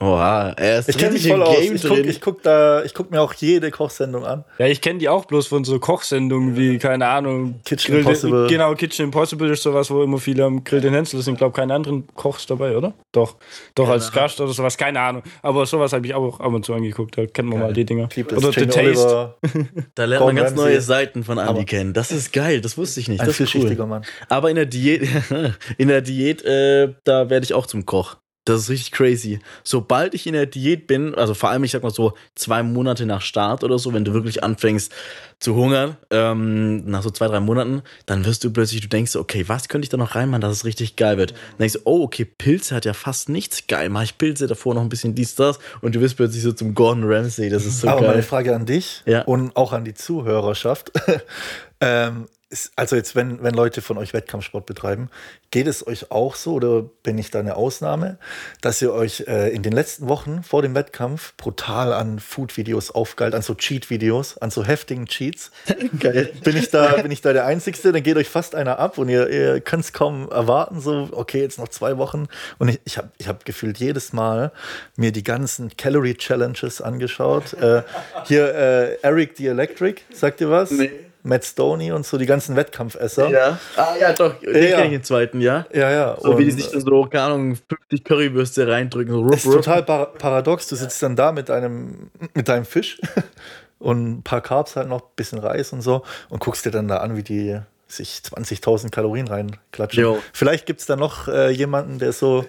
Oha, 0.00 0.50
er 0.56 0.78
ist 0.80 0.88
Ich 0.88 0.98
kenne 0.98 1.12
mich 1.12 1.28
voll 1.28 1.42
aus. 1.42 1.56
Game 1.60 1.74
Ich 1.74 1.82
gucke 1.82 1.94
drin. 1.94 2.08
ich 2.10 2.20
guck 2.20 2.42
da, 2.42 2.82
ich 2.84 2.94
guck 2.94 3.10
mir 3.10 3.20
auch 3.20 3.32
jede 3.34 3.70
Kochsendung 3.70 4.24
an. 4.24 4.44
Ja, 4.58 4.66
ich 4.66 4.80
kenne 4.80 4.98
die 4.98 5.08
auch 5.08 5.24
bloß 5.26 5.46
von 5.48 5.64
so 5.64 5.78
Kochsendungen 5.78 6.56
wie, 6.56 6.78
keine 6.78 7.06
Ahnung, 7.08 7.60
Kitchen 7.64 7.92
Grill- 7.94 8.00
Impossible. 8.00 8.46
Genau, 8.48 8.74
Kitchen 8.74 9.04
Impossible 9.06 9.50
ist 9.50 9.62
sowas, 9.62 9.90
wo 9.90 10.02
immer 10.02 10.18
viele 10.18 10.44
am 10.44 10.64
Grill 10.64 10.80
den 10.80 10.94
Hänsel 10.94 11.20
sind. 11.22 11.34
Ich 11.34 11.38
glaube, 11.38 11.54
keine 11.54 11.74
anderen 11.74 12.06
Kochs 12.14 12.46
dabei, 12.46 12.76
oder? 12.76 12.94
Doch. 13.12 13.36
Doch, 13.74 13.88
als 13.88 14.10
Gast 14.12 14.40
oder 14.40 14.52
sowas, 14.52 14.76
keine 14.76 15.00
Ahnung. 15.00 15.22
Aber 15.42 15.66
sowas 15.66 15.92
habe 15.92 16.06
ich 16.06 16.14
auch 16.14 16.40
ab 16.40 16.52
und 16.52 16.64
zu 16.64 16.72
angeguckt. 16.74 17.18
Da 17.18 17.26
kennt 17.26 17.48
man 17.48 17.58
mal 17.60 17.72
die 17.72 17.84
Dinger. 17.84 18.08
Das. 18.08 18.32
Oder 18.38 18.52
The 18.52 18.66
Taste. 18.66 18.80
Oliver, 18.80 19.36
Da 19.94 20.04
lernt 20.04 20.24
man 20.24 20.36
ganz 20.36 20.54
neue 20.54 20.80
Seiten 20.80 21.24
von 21.24 21.38
Andy 21.38 21.64
kennen. 21.64 21.92
Das 21.92 22.10
ist 22.10 22.32
geil, 22.32 22.60
das 22.60 22.78
wusste 22.78 23.00
ich 23.00 23.08
nicht. 23.08 23.20
ein 23.20 23.26
Das 23.26 23.38
ist 23.40 23.54
cool. 23.54 23.74
Mann. 23.86 24.04
Aber 24.28 24.50
in 24.50 24.56
der 24.56 24.66
Diät, 24.66 25.08
in 25.78 25.88
der 25.88 26.00
Diät, 26.00 26.42
äh, 26.44 26.94
da 27.04 27.28
werde 27.30 27.44
ich 27.44 27.54
auch 27.54 27.66
zum 27.66 27.84
Koch. 27.86 28.16
Das 28.46 28.62
ist 28.62 28.70
richtig 28.70 28.92
crazy. 28.92 29.38
Sobald 29.64 30.14
ich 30.14 30.26
in 30.26 30.32
der 30.32 30.46
Diät 30.46 30.86
bin, 30.86 31.14
also 31.14 31.34
vor 31.34 31.50
allem, 31.50 31.62
ich 31.62 31.72
sag 31.72 31.82
mal 31.82 31.90
so 31.90 32.14
zwei 32.34 32.62
Monate 32.62 33.04
nach 33.04 33.20
Start 33.20 33.62
oder 33.64 33.78
so, 33.78 33.92
wenn 33.92 34.04
du 34.04 34.14
wirklich 34.14 34.42
anfängst 34.42 34.92
zu 35.38 35.54
hungern, 35.54 35.96
ähm, 36.10 36.84
nach 36.86 37.02
so 37.02 37.10
zwei, 37.10 37.26
drei 37.28 37.40
Monaten, 37.40 37.82
dann 38.06 38.24
wirst 38.24 38.42
du 38.42 38.50
plötzlich, 38.50 38.80
du 38.80 38.88
denkst, 38.88 39.14
okay, 39.16 39.44
was 39.48 39.68
könnte 39.68 39.84
ich 39.84 39.88
da 39.90 39.98
noch 39.98 40.14
reinmachen, 40.14 40.40
dass 40.40 40.52
es 40.56 40.64
richtig 40.64 40.96
geil 40.96 41.18
wird? 41.18 41.32
Dann 41.32 41.58
denkst 41.60 41.74
du, 41.74 41.80
oh, 41.84 42.02
okay, 42.02 42.24
Pilze 42.24 42.74
hat 42.74 42.86
ja 42.86 42.94
fast 42.94 43.28
nichts 43.28 43.66
geil. 43.66 43.90
Mach 43.90 44.02
ich 44.02 44.16
Pilze 44.16 44.46
davor 44.46 44.74
noch 44.74 44.82
ein 44.82 44.88
bisschen 44.88 45.14
dies, 45.14 45.34
das 45.34 45.58
und 45.82 45.94
du 45.94 46.00
wirst 46.00 46.16
plötzlich 46.16 46.42
so 46.42 46.52
zum 46.52 46.74
Gordon 46.74 47.04
Ramsay. 47.04 47.50
Das 47.50 47.66
ist 47.66 47.80
so 47.80 47.88
Aber 47.88 48.00
geil. 48.00 48.10
meine 48.10 48.22
Frage 48.22 48.54
an 48.56 48.64
dich 48.64 49.02
Ja. 49.06 49.22
und 49.22 49.54
auch 49.54 49.72
an 49.74 49.84
die 49.84 49.94
Zuhörerschaft. 49.94 50.92
ähm, 51.80 52.26
ist, 52.50 52.72
also 52.74 52.96
jetzt, 52.96 53.14
wenn, 53.14 53.42
wenn 53.42 53.54
Leute 53.54 53.80
von 53.80 53.96
euch 53.96 54.12
Wettkampfsport 54.12 54.66
betreiben, 54.66 55.08
geht 55.52 55.68
es 55.68 55.86
euch 55.86 56.10
auch 56.10 56.34
so 56.34 56.54
oder 56.54 56.82
bin 56.82 57.16
ich 57.16 57.30
da 57.30 57.38
eine 57.38 57.54
Ausnahme, 57.54 58.18
dass 58.60 58.82
ihr 58.82 58.92
euch 58.92 59.24
äh, 59.28 59.54
in 59.54 59.62
den 59.62 59.72
letzten 59.72 60.08
Wochen 60.08 60.42
vor 60.42 60.60
dem 60.60 60.74
Wettkampf 60.74 61.36
brutal 61.36 61.92
an 61.92 62.18
Food-Videos 62.18 62.90
aufgeilt, 62.90 63.34
an 63.34 63.42
so 63.42 63.54
Cheat-Videos, 63.54 64.38
an 64.38 64.50
so 64.50 64.64
heftigen 64.64 65.06
Cheats? 65.06 65.52
geil. 66.00 66.32
Bin 66.42 66.56
ich 66.56 66.70
da, 66.70 66.96
bin 66.96 67.12
ich 67.12 67.20
da 67.20 67.32
der 67.32 67.46
Einzige? 67.46 67.92
Dann 67.92 68.02
geht 68.02 68.16
euch 68.16 68.28
fast 68.28 68.56
einer 68.56 68.80
ab 68.80 68.98
und 68.98 69.08
ihr, 69.08 69.28
ihr 69.28 69.60
könnt 69.60 69.84
es 69.84 69.92
kaum 69.92 70.28
erwarten. 70.28 70.80
So, 70.80 71.08
okay, 71.12 71.40
jetzt 71.40 71.58
noch 71.58 71.68
zwei 71.68 71.98
Wochen. 71.98 72.26
Und 72.58 72.68
ich, 72.68 72.80
ich 72.84 72.98
habe 72.98 73.10
ich 73.18 73.28
hab 73.28 73.44
gefühlt 73.44 73.78
jedes 73.78 74.12
Mal 74.12 74.50
mir 74.96 75.12
die 75.12 75.22
ganzen 75.22 75.76
Calorie 75.76 76.14
Challenges 76.14 76.80
angeschaut. 76.80 77.52
äh, 77.54 77.82
hier 78.24 78.54
äh, 78.54 78.94
Eric 79.02 79.36
the 79.36 79.46
Electric, 79.46 80.02
sagt 80.12 80.40
ihr 80.40 80.50
was? 80.50 80.72
Nee. 80.72 81.09
Matt 81.22 81.44
Stoney 81.44 81.92
und 81.92 82.06
so 82.06 82.16
die 82.18 82.26
ganzen 82.26 82.56
Wettkampfesser. 82.56 83.28
Ja. 83.28 83.58
Ah, 83.76 83.94
ja, 84.00 84.12
doch. 84.12 84.38
Den 84.40 84.54
Ja. 84.62 84.76
kenn 84.76 84.86
ich 84.86 84.92
den 84.92 85.04
zweiten, 85.04 85.40
ja. 85.40 85.66
ja. 85.72 85.90
ja. 85.90 86.16
So 86.20 86.38
wie 86.38 86.44
die 86.44 86.50
Und 86.52 86.60
sich 86.60 86.70
dann 86.70 86.80
so, 86.80 87.04
keine 87.04 87.24
Ahnung, 87.24 87.56
50 87.68 88.04
Currywürste 88.04 88.66
reindrücken. 88.68 89.12
So 89.12 89.28
ist 89.28 89.44
total 89.44 89.82
par 89.82 90.06
paradox. 90.14 90.68
Du 90.68 90.76
sitzt 90.76 91.02
dann 91.02 91.16
da 91.16 91.32
mit 91.32 91.48
deinem, 91.48 92.10
mit 92.34 92.48
deinem 92.48 92.64
Fisch 92.64 93.00
und 93.78 94.18
ein 94.18 94.22
paar 94.22 94.40
Carbs 94.40 94.76
halt 94.76 94.88
noch, 94.88 95.02
ein 95.02 95.12
bisschen 95.16 95.38
Reis 95.38 95.72
und 95.72 95.82
so 95.82 96.02
und 96.28 96.40
guckst 96.40 96.64
dir 96.64 96.70
dann 96.70 96.88
da 96.88 96.98
an, 96.98 97.16
wie 97.16 97.22
die 97.22 97.58
sich 97.86 98.20
20.000 98.24 98.90
Kalorien 98.90 99.26
reinklatschen. 99.28 100.02
Jo. 100.02 100.22
Vielleicht 100.32 100.64
gibt 100.66 100.80
es 100.80 100.86
da 100.86 100.96
noch 100.96 101.28
äh, 101.28 101.50
jemanden, 101.50 101.98
der 101.98 102.12
so 102.12 102.44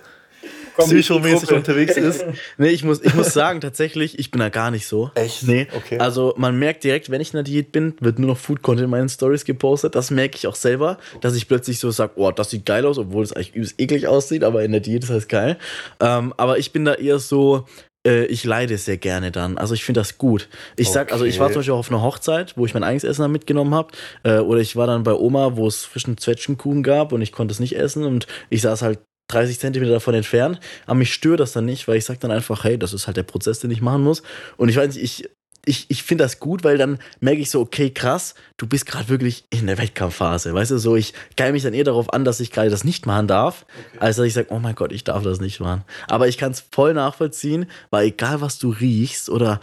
psychomäßig 0.78 1.52
unterwegs 1.52 1.98
ist. 1.98 2.26
Nee, 2.58 2.70
ich 2.70 2.84
muss, 2.84 3.02
ich 3.02 3.14
muss 3.14 3.34
sagen, 3.34 3.62
tatsächlich, 3.62 4.20
ich 4.20 4.32
bin 4.32 4.40
da 4.40 4.50
gar 4.50 4.72
nicht 4.72 4.88
so. 4.88 5.12
Echt? 5.16 5.48
Nee. 5.48 5.68
Okay. 5.76 5.98
Also 6.00 6.34
man 6.38 6.58
merkt 6.58 6.84
direkt, 6.84 7.10
wenn 7.10 7.22
ich 7.22 7.30
in 7.34 7.38
der 7.38 7.44
Diät 7.44 7.72
bin, 7.72 7.96
wird 8.00 8.20
nur 8.20 8.30
noch 8.30 8.38
Food-Content 8.38 8.86
in 8.86 8.90
meinen 8.90 9.10
Stories 9.10 9.46
gepostet. 9.46 9.96
Das 9.96 10.12
merke 10.12 10.38
ich 10.38 10.48
auch 10.48 10.56
selber, 10.56 10.98
dass 11.22 11.36
ich 11.36 11.48
plötzlich 11.48 11.80
so 11.80 11.92
sage, 11.92 12.14
oh, 12.16 12.32
das 12.32 12.50
sieht 12.50 12.66
geil 12.66 12.86
aus, 12.86 12.98
obwohl 12.98 13.24
es 13.24 13.34
eigentlich 13.34 13.56
übelst 13.56 13.80
eklig 13.80 14.08
aussieht, 14.08 14.44
aber 14.44 14.64
in 14.64 14.72
der 14.72 14.82
Diät 14.82 15.04
ist 15.04 15.12
das 15.12 15.28
geil. 15.28 15.58
Ähm, 16.00 16.34
aber 16.38 16.58
ich 16.58 16.72
bin 16.72 16.86
da 16.86 16.94
eher 16.94 17.20
so, 17.20 17.66
äh, 18.06 18.26
ich 18.26 18.44
leide 18.44 18.78
sehr 18.78 18.98
gerne 18.98 19.32
dann. 19.32 19.58
Also 19.58 19.74
ich 19.74 19.84
finde 19.84 20.00
das 20.02 20.18
gut. 20.18 20.50
Ich 20.76 20.90
sag, 20.90 21.12
also 21.12 21.26
ich 21.26 21.40
war 21.40 21.48
Okay. 21.48 21.54
zum 21.54 21.60
Beispiel 21.60 21.74
auch 21.74 21.80
auf 21.80 21.92
einer 21.92 22.02
Hochzeit, 22.02 22.58
wo 22.58 22.66
ich 22.66 22.74
mein 22.74 22.84
eigenes 22.84 23.04
Essen 23.04 23.22
dann 23.22 23.32
mitgenommen 23.32 23.74
habe. 23.76 23.90
Äh, 24.24 24.40
oder 24.40 24.60
ich 24.60 24.76
war 24.76 24.88
dann 24.88 25.04
bei 25.04 25.14
Oma, 25.14 25.56
wo 25.56 25.68
es 25.68 25.86
frischen 25.86 26.18
Zwetschgenkuchen 26.18 26.84
gab 26.84 27.12
und 27.12 27.22
ich 27.22 27.32
konnte 27.32 27.52
es 27.52 27.60
nicht 27.60 27.76
essen 27.78 28.04
und 28.06 28.28
ich 28.50 28.62
saß 28.62 28.82
halt 28.82 29.00
30 29.34 29.60
Zentimeter 29.60 29.92
davon 29.92 30.14
entfernt. 30.14 30.60
Aber 30.86 30.96
mich 30.96 31.14
stört 31.14 31.40
das 31.40 31.54
dann 31.54 31.66
nicht, 31.66 31.88
weil 31.88 31.98
ich 31.98 32.06
sage 32.06 32.20
dann 32.20 32.32
einfach, 32.32 32.64
hey, 32.64 32.78
das 32.78 32.94
ist 32.94 33.08
halt 33.08 33.18
der 33.18 33.24
Prozess, 33.24 33.60
den 33.60 33.72
ich 33.72 33.82
machen 33.82 34.04
muss. 34.04 34.24
Und 34.58 34.70
ich 34.70 34.76
weiß 34.78 34.96
nicht, 34.96 35.04
ich, 35.04 35.30
ich, 35.66 35.86
ich 35.90 36.04
finde 36.04 36.24
das 36.24 36.40
gut, 36.40 36.64
weil 36.64 36.78
dann 36.78 37.00
merke 37.20 37.42
ich 37.42 37.50
so, 37.50 37.60
okay, 37.62 37.92
krass, 37.92 38.36
du 38.58 38.68
bist 38.68 38.86
gerade 38.86 39.10
wirklich 39.10 39.46
in 39.50 39.68
der 39.68 39.78
Wettkampfphase. 39.78 40.54
Weißt 40.54 40.72
du, 40.72 40.78
so, 40.78 40.96
ich 40.96 41.14
geil 41.38 41.52
mich 41.52 41.64
dann 41.64 41.74
eher 41.74 41.84
darauf 41.84 42.12
an, 42.14 42.26
dass 42.26 42.40
ich 42.40 42.52
gerade 42.52 42.70
das 42.70 42.84
nicht 42.84 43.06
machen 43.06 43.28
darf, 43.28 43.66
als 44.00 44.18
dass 44.18 44.26
ich 44.26 44.34
sage, 44.34 44.48
oh 44.50 44.60
mein 44.60 44.76
Gott, 44.76 44.92
ich 44.92 45.04
darf 45.04 45.24
das 45.24 45.40
nicht 45.40 45.60
machen. 45.60 45.84
Aber 46.08 46.28
ich 46.28 46.38
kann 46.38 46.52
es 46.52 46.64
voll 46.72 46.94
nachvollziehen, 46.94 47.68
weil 47.90 48.08
egal 48.08 48.42
was 48.42 48.58
du 48.58 48.70
riechst 48.70 49.30
oder 49.30 49.62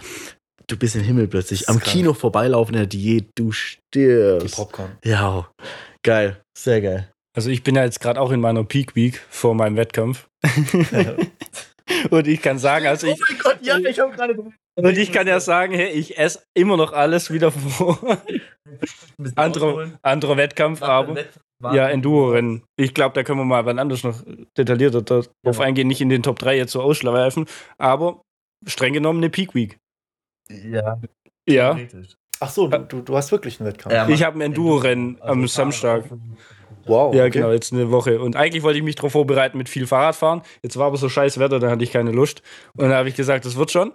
du 0.68 0.76
bist 0.76 0.94
im 0.94 1.02
Himmel 1.02 1.26
plötzlich, 1.26 1.68
am 1.68 1.80
krank. 1.80 1.92
Kino 1.92 2.14
vorbeilaufen 2.14 2.74
in 2.74 2.80
der 2.80 2.86
Diät, 2.86 3.30
du 3.34 3.50
Die 3.50 3.52
stirbst. 3.54 4.54
Popcorn. 4.56 4.98
Ja, 5.04 5.48
geil, 6.02 6.40
sehr 6.56 6.80
geil. 6.80 7.08
Also 7.38 7.50
ich 7.50 7.62
bin 7.62 7.76
ja 7.76 7.84
jetzt 7.84 8.00
gerade 8.00 8.20
auch 8.20 8.32
in 8.32 8.40
meiner 8.40 8.64
Peak 8.64 8.96
Week 8.96 9.20
vor 9.30 9.54
meinem 9.54 9.76
Wettkampf. 9.76 10.28
Und 12.10 12.26
ich 12.26 12.42
kann 12.42 12.58
sagen, 12.58 12.88
also 12.88 13.06
ich, 13.06 13.20
mein 13.20 13.38
Gott, 13.38 13.58
ja, 13.62 13.78
ich 13.78 14.00
habe 14.00 14.12
gerade. 14.12 14.34
und 14.74 14.98
ich 14.98 15.12
kann 15.12 15.28
ja 15.28 15.38
sagen, 15.38 15.72
hey, 15.72 15.88
ich 15.90 16.18
esse 16.18 16.42
immer 16.54 16.76
noch 16.76 16.92
alles 16.92 17.32
wieder 17.32 17.52
vor. 17.52 18.18
anderer, 19.36 19.92
anderer 20.02 20.36
Wettkampf, 20.36 20.82
aber 20.82 21.24
ja, 21.62 21.88
Enduro-Rennen. 21.88 22.64
Ich 22.76 22.92
glaube, 22.92 23.14
da 23.14 23.22
können 23.22 23.38
wir 23.38 23.44
mal 23.44 23.64
wann 23.64 23.78
anders 23.78 24.02
noch 24.02 24.20
detaillierter 24.56 25.02
darauf 25.02 25.28
Ja. 25.44 25.60
eingehen, 25.60 25.86
nicht 25.86 26.00
in 26.00 26.08
den 26.08 26.24
Top 26.24 26.40
3 26.40 26.56
jetzt 26.56 26.72
so 26.72 26.82
ausschleifen, 26.82 27.46
aber 27.78 28.20
streng 28.66 28.94
genommen 28.94 29.20
eine 29.20 29.30
Peak 29.30 29.54
Week. 29.54 29.78
Ja, 30.50 31.00
Ja, 31.48 31.78
Ach 32.40 32.50
so, 32.50 32.68
du, 32.68 33.00
du, 33.00 33.16
hast 33.16 33.32
wirklich 33.32 33.60
einen 33.60 33.68
Wettkampf. 33.68 33.94
Ja, 33.94 34.08
ich 34.08 34.22
habe 34.22 34.38
ein 34.38 34.42
Enduro-Rennen 34.42 35.18
am 35.20 35.48
Samstag. 35.48 36.04
Wow. 36.88 37.14
Ja, 37.14 37.22
okay. 37.22 37.30
genau, 37.30 37.52
jetzt 37.52 37.72
eine 37.72 37.90
Woche. 37.90 38.20
Und 38.20 38.36
eigentlich 38.36 38.62
wollte 38.62 38.78
ich 38.78 38.84
mich 38.84 38.96
darauf 38.96 39.12
vorbereiten 39.12 39.58
mit 39.58 39.68
viel 39.68 39.86
Fahrradfahren. 39.86 40.42
Jetzt 40.62 40.76
war 40.76 40.86
aber 40.86 40.96
so 40.96 41.08
scheiß 41.08 41.38
Wetter, 41.38 41.60
da 41.60 41.70
hatte 41.70 41.84
ich 41.84 41.92
keine 41.92 42.10
Lust. 42.10 42.42
Und 42.76 42.88
da 42.88 42.96
habe 42.96 43.08
ich 43.08 43.14
gesagt, 43.14 43.44
das 43.44 43.56
wird 43.56 43.70
schon. 43.70 43.92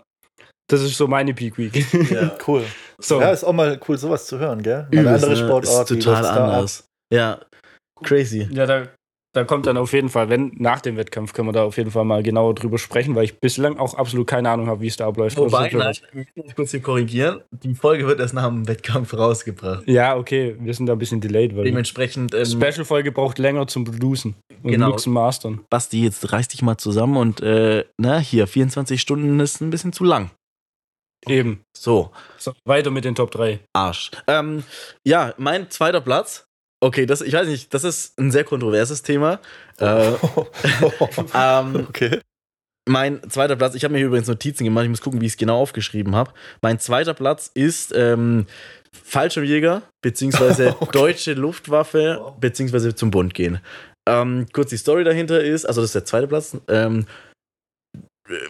Das 0.68 0.82
ist 0.82 0.98
so 0.98 1.08
meine 1.08 1.34
Peak 1.34 1.58
Week. 1.58 1.86
Ja. 2.10 2.32
Cool. 2.48 2.64
so. 3.00 3.20
Ja, 3.20 3.32
ist 3.32 3.44
auch 3.44 3.54
mal 3.54 3.80
cool, 3.88 3.98
sowas 3.98 4.26
zu 4.26 4.40
hören, 4.40 4.64
gell? 4.64 4.88
Mal 4.92 5.02
Übelst, 5.02 5.24
andere 5.24 5.42
ne? 5.42 5.48
Sportart. 5.48 5.92
Ist 5.92 5.98
wie 5.98 6.00
total 6.00 6.26
anders. 6.26 6.88
Ja, 7.14 7.40
crazy. 8.02 8.48
Ja, 8.52 8.66
da, 8.66 8.88
da 9.34 9.44
kommt 9.44 9.66
dann 9.66 9.78
auf 9.78 9.94
jeden 9.94 10.10
Fall, 10.10 10.30
wenn 10.30 10.52
nach 10.58 10.80
dem 10.82 10.96
Wettkampf 10.96 11.34
können 11.34 11.48
wir 11.48 11.54
da 11.54 11.64
auf 11.64 11.78
jeden 11.78 11.90
Fall 11.92 12.06
mal 12.06 12.22
genauer 12.24 12.54
drüber 12.56 12.78
sprechen, 12.78 13.16
weil 13.16 13.26
ich 13.26 13.40
bislang 13.40 13.78
auch 13.80 13.96
absolut 13.96 14.28
keine 14.28 14.50
Ahnung 14.50 14.68
habe, 14.68 14.82
wie 14.82 14.88
es 14.88 14.96
da 14.96 15.08
abläuft. 15.08 15.38
Wobei, 15.38 15.66
Also, 15.66 15.78
nein, 15.80 15.96
ich 16.36 16.44
muss 16.44 16.56
kurz 16.56 16.72
hier 16.72 16.82
korrigieren. 16.82 17.42
Die 17.52 17.74
Folge 17.76 18.06
wird 18.08 18.20
erst 18.20 18.34
nach 18.36 18.48
dem 18.48 18.68
Wettkampf 18.68 19.14
rausgebracht. 19.14 19.88
Ja, 19.88 20.16
okay, 20.16 20.56
wir 20.60 20.74
sind 20.74 20.86
da 20.86 20.94
ein 20.94 21.00
bisschen 21.00 21.20
delayed, 21.20 21.56
weil 21.56 21.64
die 21.64 21.72
Dementsprechend, 21.72 22.34
ähm, 22.34 22.46
Special-Folge 22.46 23.12
braucht 23.12 23.40
länger 23.40 23.68
zum 23.68 23.84
Producen 23.86 24.36
und 24.62 24.72
Genau. 24.72 24.90
Mixen 24.90 25.12
Mastern. 25.14 25.62
Basti, 25.70 26.04
jetzt 26.04 26.32
reiß 26.32 26.48
dich 26.50 26.62
mal 26.62 26.78
zusammen 26.78 27.18
und, 27.18 27.42
äh, 27.42 27.86
na, 27.98 28.20
hier, 28.20 28.48
24 28.48 29.02
Stunden 29.02 29.40
ist 29.40 29.62
ein 29.62 29.70
bisschen 29.72 29.94
zu 29.94 30.04
lang. 30.04 30.30
Eben. 31.28 31.62
So, 31.76 32.12
So, 32.38 32.52
weiter 32.66 32.92
mit 32.92 33.06
den 33.06 33.16
Top 33.16 33.32
3. 33.32 33.60
Arsch. 33.74 34.12
Ähm, 34.28 34.64
ja, 35.06 35.34
mein 35.38 35.70
zweiter 35.72 36.02
Platz. 36.02 36.46
Okay, 36.84 37.06
das, 37.06 37.22
ich 37.22 37.32
weiß 37.32 37.48
nicht, 37.48 37.74
das 37.74 37.86
ist 37.86 38.20
ein 38.20 38.30
sehr 38.30 38.44
kontroverses 38.44 39.04
Thema. 39.04 39.40
Äh, 39.80 40.12
ähm, 41.34 41.88
okay. 41.88 42.20
Mein 42.90 43.22
zweiter 43.30 43.56
Platz, 43.56 43.76
ich 43.76 43.86
habe 43.86 43.94
mir 43.94 44.00
hier 44.00 44.08
übrigens 44.08 44.28
Notizen 44.28 44.66
gemacht, 44.66 44.84
ich 44.84 44.90
muss 44.90 45.00
gucken, 45.00 45.22
wie 45.22 45.26
ich 45.26 45.32
es 45.32 45.38
genau 45.38 45.62
aufgeschrieben 45.62 46.14
habe. 46.14 46.34
Mein 46.62 46.80
zweiter 46.80 47.14
Platz 47.14 47.50
ist 47.54 47.94
ähm, 47.96 48.48
Fallschirmjäger, 48.92 49.84
beziehungsweise 50.02 50.76
Okay. 50.82 50.92
deutsche 50.92 51.34
Luftwaffe, 51.36 52.34
beziehungsweise 52.42 52.94
zum 52.94 53.12
Bund 53.12 53.34
gehen. 53.34 53.60
Ähm, 54.06 54.48
kurz 54.52 54.72
die 54.72 54.78
Story 54.78 55.06
dahinter 55.06 55.42
ist, 55.42 55.64
also 55.64 55.80
das 55.80 55.92
ist 55.92 55.96
der 55.96 56.04
zweite 56.04 56.28
Platz. 56.28 56.58
Ähm, 56.68 57.06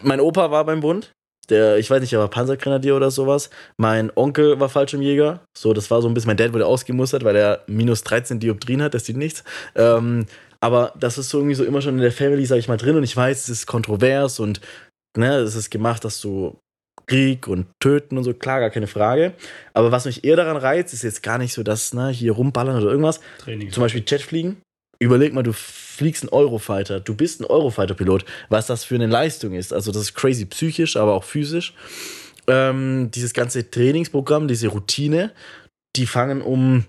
mein 0.02 0.18
Opa 0.18 0.50
war 0.50 0.64
beim 0.64 0.80
Bund, 0.80 1.12
der, 1.46 1.78
ich 1.78 1.90
weiß 1.90 2.00
nicht, 2.00 2.12
er 2.12 2.20
war 2.20 2.28
Panzergrenadier 2.28 2.96
oder 2.96 3.10
sowas. 3.10 3.50
Mein 3.76 4.10
Onkel 4.14 4.58
war 4.60 4.68
Fallschirmjäger, 4.68 5.40
so, 5.56 5.72
das 5.72 5.90
war 5.90 6.02
so 6.02 6.08
ein 6.08 6.14
bisschen, 6.14 6.28
mein 6.28 6.36
Dad 6.36 6.52
wurde 6.52 6.66
ausgemustert, 6.66 7.24
weil 7.24 7.36
er 7.36 7.62
minus 7.66 8.02
13 8.04 8.40
Dioptrien 8.40 8.82
hat, 8.82 8.94
das 8.94 9.04
sieht 9.04 9.16
nichts. 9.16 9.44
Ähm, 9.74 10.26
aber 10.60 10.92
das 10.98 11.18
ist 11.18 11.28
so 11.28 11.38
irgendwie 11.38 11.54
so 11.54 11.64
immer 11.64 11.82
schon 11.82 11.94
in 11.94 12.00
der 12.00 12.12
Family, 12.12 12.46
sag 12.46 12.58
ich 12.58 12.68
mal, 12.68 12.76
drin 12.76 12.96
und 12.96 13.04
ich 13.04 13.16
weiß, 13.16 13.42
es 13.42 13.48
ist 13.48 13.66
kontrovers 13.66 14.40
und 14.40 14.60
ne, 15.16 15.36
es 15.36 15.54
ist 15.54 15.70
gemacht, 15.70 16.04
dass 16.04 16.20
du 16.20 16.56
Krieg 17.06 17.48
und 17.48 17.66
Töten 17.80 18.16
und 18.16 18.24
so, 18.24 18.32
klar, 18.32 18.60
gar 18.60 18.70
keine 18.70 18.86
Frage. 18.86 19.34
Aber 19.74 19.92
was 19.92 20.06
mich 20.06 20.24
eher 20.24 20.36
daran 20.36 20.56
reizt, 20.56 20.94
ist 20.94 21.02
jetzt 21.02 21.22
gar 21.22 21.38
nicht 21.38 21.52
so, 21.52 21.62
dass, 21.62 21.92
ne, 21.92 22.08
hier 22.08 22.32
rumballern 22.32 22.80
oder 22.80 22.90
irgendwas. 22.90 23.20
Training. 23.38 23.70
Zum 23.70 23.82
Beispiel 23.82 24.04
Jetfliegen. 24.06 24.56
Überleg 24.98 25.32
mal, 25.32 25.42
du 25.42 25.52
fliegst 25.52 26.22
einen 26.22 26.30
Eurofighter, 26.30 27.00
du 27.00 27.14
bist 27.14 27.40
ein 27.40 27.44
Eurofighter-Pilot, 27.44 28.24
was 28.48 28.66
das 28.66 28.84
für 28.84 28.94
eine 28.94 29.06
Leistung 29.06 29.54
ist. 29.54 29.72
Also, 29.72 29.92
das 29.92 30.02
ist 30.02 30.14
crazy 30.14 30.46
psychisch, 30.46 30.96
aber 30.96 31.14
auch 31.14 31.24
physisch. 31.24 31.74
Ähm, 32.46 33.10
dieses 33.14 33.32
ganze 33.32 33.70
Trainingsprogramm, 33.70 34.48
diese 34.48 34.68
Routine, 34.68 35.32
die 35.96 36.06
fangen 36.06 36.42
um 36.42 36.84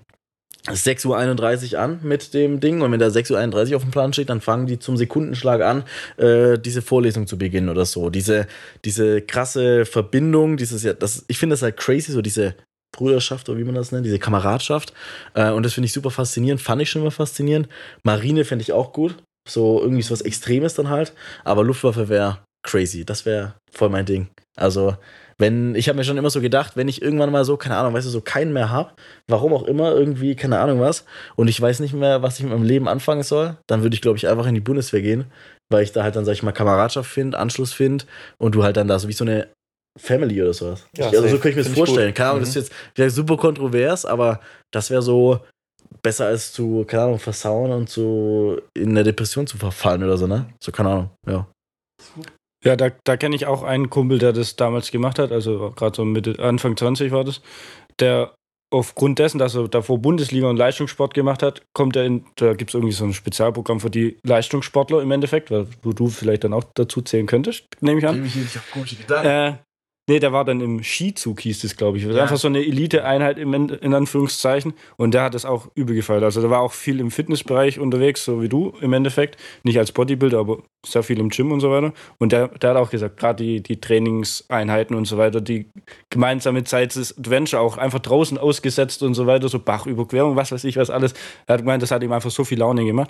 6.31 0.67 1.73
Uhr 1.73 1.79
an 1.79 1.99
mit 2.01 2.33
dem 2.33 2.59
Ding 2.59 2.81
und 2.81 2.91
wenn 2.91 2.99
da 2.99 3.07
6.31 3.07 3.69
Uhr 3.69 3.77
auf 3.77 3.83
dem 3.83 3.91
Plan 3.91 4.13
steht, 4.13 4.29
dann 4.29 4.41
fangen 4.41 4.65
die 4.65 4.79
zum 4.79 4.97
Sekundenschlag 4.97 5.61
an, 5.61 5.83
äh, 6.17 6.57
diese 6.57 6.81
Vorlesung 6.81 7.27
zu 7.27 7.37
beginnen 7.37 7.69
oder 7.69 7.85
so. 7.85 8.09
Diese, 8.09 8.47
diese 8.83 9.21
krasse 9.21 9.85
Verbindung, 9.85 10.57
dieses 10.57 10.83
ja, 10.83 10.93
das, 10.93 11.23
ich 11.27 11.37
finde 11.37 11.53
das 11.53 11.61
halt 11.61 11.77
crazy, 11.77 12.11
so 12.11 12.21
diese 12.21 12.55
Brüderschaft 12.95 13.49
oder 13.49 13.59
wie 13.59 13.63
man 13.63 13.75
das 13.75 13.91
nennt, 13.91 14.05
diese 14.05 14.19
Kameradschaft. 14.19 14.93
Äh, 15.33 15.51
und 15.51 15.63
das 15.63 15.73
finde 15.73 15.85
ich 15.85 15.93
super 15.93 16.11
faszinierend, 16.11 16.61
fand 16.61 16.81
ich 16.81 16.89
schon 16.89 17.01
immer 17.01 17.11
faszinierend. 17.11 17.67
Marine 18.03 18.45
fände 18.45 18.63
ich 18.63 18.73
auch 18.73 18.93
gut. 18.93 19.15
So 19.47 19.79
irgendwie 19.81 20.01
so 20.01 20.11
was 20.11 20.21
Extremes 20.21 20.73
dann 20.73 20.89
halt. 20.89 21.13
Aber 21.43 21.63
Luftwaffe 21.63 22.09
wäre 22.09 22.39
crazy. 22.65 23.05
Das 23.05 23.25
wäre 23.25 23.53
voll 23.71 23.89
mein 23.89 24.05
Ding. 24.05 24.27
Also, 24.57 24.95
wenn, 25.37 25.75
ich 25.75 25.89
habe 25.89 25.97
mir 25.97 26.03
schon 26.05 26.17
immer 26.17 26.29
so 26.29 26.39
gedacht, 26.39 26.77
wenn 26.77 26.87
ich 26.87 27.01
irgendwann 27.01 27.31
mal 27.31 27.43
so, 27.43 27.57
keine 27.57 27.75
Ahnung, 27.75 27.93
weißt 27.93 28.07
du, 28.07 28.11
so 28.11 28.21
keinen 28.21 28.53
mehr 28.53 28.69
habe, 28.69 28.93
warum 29.27 29.53
auch 29.53 29.63
immer, 29.63 29.91
irgendwie, 29.91 30.35
keine 30.35 30.59
Ahnung 30.59 30.79
was, 30.79 31.05
und 31.35 31.49
ich 31.49 31.59
weiß 31.59 31.81
nicht 31.81 31.93
mehr, 31.93 32.21
was 32.21 32.37
ich 32.37 32.43
mit 32.43 32.53
meinem 32.53 32.63
Leben 32.63 32.87
anfangen 32.87 33.23
soll, 33.23 33.57
dann 33.67 33.83
würde 33.83 33.95
ich, 33.95 34.01
glaube 34.01 34.17
ich, 34.17 34.27
einfach 34.27 34.47
in 34.47 34.55
die 34.55 34.61
Bundeswehr 34.61 35.01
gehen, 35.01 35.25
weil 35.69 35.83
ich 35.83 35.91
da 35.91 36.03
halt 36.03 36.15
dann, 36.15 36.23
sag 36.23 36.33
ich 36.33 36.43
mal, 36.43 36.53
Kameradschaft 36.53 37.09
finde, 37.09 37.37
Anschluss 37.37 37.73
finde 37.73 38.05
und 38.37 38.55
du 38.55 38.63
halt 38.63 38.77
dann 38.77 38.87
da 38.87 38.97
so 38.97 39.09
wie 39.09 39.13
so 39.13 39.25
eine 39.25 39.49
Family 39.97 40.41
oder 40.41 40.53
sowas. 40.53 40.85
Ja, 40.97 41.07
also 41.07 41.21
so 41.27 41.37
könnte 41.37 41.49
ich 41.49 41.55
mir 41.55 41.63
das 41.63 41.71
ich 41.71 41.77
vorstellen. 41.77 42.13
Keine 42.13 42.29
Ahnung, 42.29 42.41
Mhm. 42.41 42.45
das 42.45 42.49
ist 42.49 42.69
jetzt 42.69 42.73
wieder 42.95 43.09
super 43.09 43.37
kontrovers, 43.37 44.05
aber 44.05 44.39
das 44.73 44.89
wäre 44.89 45.01
so 45.01 45.39
besser 46.03 46.27
als 46.27 46.51
zu, 46.51 46.83
keine 46.85 47.03
Ahnung, 47.03 47.19
versauen 47.19 47.71
und 47.71 47.89
zu 47.89 48.59
in 48.77 48.89
eine 48.89 49.03
Depression 49.03 49.47
zu 49.47 49.57
verfallen 49.57 50.03
oder 50.03 50.17
so, 50.17 50.27
ne? 50.27 50.47
So, 50.61 50.71
keine 50.71 50.89
Ahnung, 50.89 51.09
ja. 51.27 51.47
Ja, 52.63 52.75
da, 52.75 52.89
da 53.05 53.15
kenne 53.15 53.35
ich 53.35 53.45
auch 53.45 53.63
einen 53.63 53.89
Kumpel, 53.89 54.17
der 54.17 54.33
das 54.33 54.55
damals 54.55 54.89
gemacht 54.91 55.19
hat, 55.19 55.31
also 55.31 55.71
gerade 55.75 55.95
so 55.95 56.03
Mitte, 56.03 56.35
Anfang 56.39 56.75
20 56.75 57.11
war 57.11 57.23
das, 57.23 57.41
der 57.99 58.33
aufgrund 58.73 59.19
dessen, 59.19 59.37
dass 59.37 59.55
er 59.55 59.67
davor 59.67 59.99
Bundesliga 59.99 60.49
und 60.49 60.57
Leistungssport 60.57 61.13
gemacht 61.13 61.43
hat, 61.43 61.61
kommt 61.73 61.95
er 61.95 62.05
in, 62.05 62.25
da 62.35 62.53
gibt 62.55 62.71
es 62.71 62.73
irgendwie 62.75 62.91
so 62.93 63.05
ein 63.05 63.13
Spezialprogramm 63.13 63.79
für 63.79 63.91
die 63.91 64.17
Leistungssportler 64.23 65.01
im 65.01 65.11
Endeffekt, 65.11 65.51
weil, 65.51 65.67
wo 65.83 65.93
du 65.93 66.07
vielleicht 66.07 66.43
dann 66.43 66.53
auch 66.53 66.63
dazu 66.73 67.01
zählen 67.01 67.27
könntest, 67.27 67.65
nehme 67.81 67.99
ich 67.99 68.07
an. 68.07 68.25
Äh, 69.23 69.53
nee, 70.07 70.19
der 70.19 70.31
war 70.33 70.45
dann 70.45 70.61
im 70.61 70.83
Skizug, 70.83 71.41
hieß 71.41 71.63
es, 71.63 71.75
glaube 71.75 71.97
ich. 71.97 72.03
Das 72.03 72.11
war 72.11 72.17
Ja. 72.17 72.23
Einfach 72.23 72.37
so 72.37 72.47
eine 72.47 72.59
Elite-Einheit 72.59 73.37
in 73.37 73.93
Anführungszeichen. 73.93 74.73
Und 74.97 75.13
der 75.13 75.23
hat 75.23 75.33
das 75.33 75.45
auch 75.45 75.69
übel 75.75 75.95
gefeiert. 75.95 76.23
Also 76.23 76.41
der 76.41 76.49
war 76.49 76.61
auch 76.61 76.73
viel 76.73 76.99
im 76.99 77.11
Fitnessbereich 77.11 77.79
unterwegs, 77.79 78.25
so 78.25 78.41
wie 78.41 78.49
du 78.49 78.73
im 78.81 78.93
Endeffekt. 78.93 79.37
Nicht 79.63 79.77
als 79.77 79.91
Bodybuilder, 79.91 80.39
aber 80.39 80.59
sehr 80.85 81.03
viel 81.03 81.19
im 81.19 81.29
Gym 81.29 81.51
und 81.51 81.59
so 81.59 81.71
weiter. 81.71 81.93
Und 82.19 82.31
der, 82.31 82.49
der 82.49 82.71
hat 82.71 82.77
auch 82.77 82.89
gesagt, 82.89 83.17
gerade 83.17 83.43
die, 83.43 83.61
die 83.61 83.79
Trainingseinheiten 83.79 84.95
und 84.95 85.05
so 85.05 85.17
weiter, 85.17 85.41
die 85.41 85.69
gemeinsame 86.09 86.63
Zeit 86.63 86.95
des 86.95 87.17
Adventure 87.17 87.61
auch 87.61 87.77
einfach 87.77 87.99
draußen 87.99 88.37
ausgesetzt 88.37 89.01
und 89.03 89.15
so 89.15 89.25
weiter, 89.27 89.49
so 89.49 89.59
Bachüberquerung, 89.59 90.35
was 90.35 90.51
weiß 90.51 90.63
ich, 90.65 90.77
was 90.77 90.89
alles. 90.89 91.13
Er 91.47 91.53
hat 91.53 91.61
gemeint, 91.61 91.81
das 91.81 91.91
hat 91.91 92.03
ihm 92.03 92.11
einfach 92.11 92.31
so 92.31 92.43
viel 92.43 92.59
Laune 92.59 92.85
gemacht. 92.85 93.09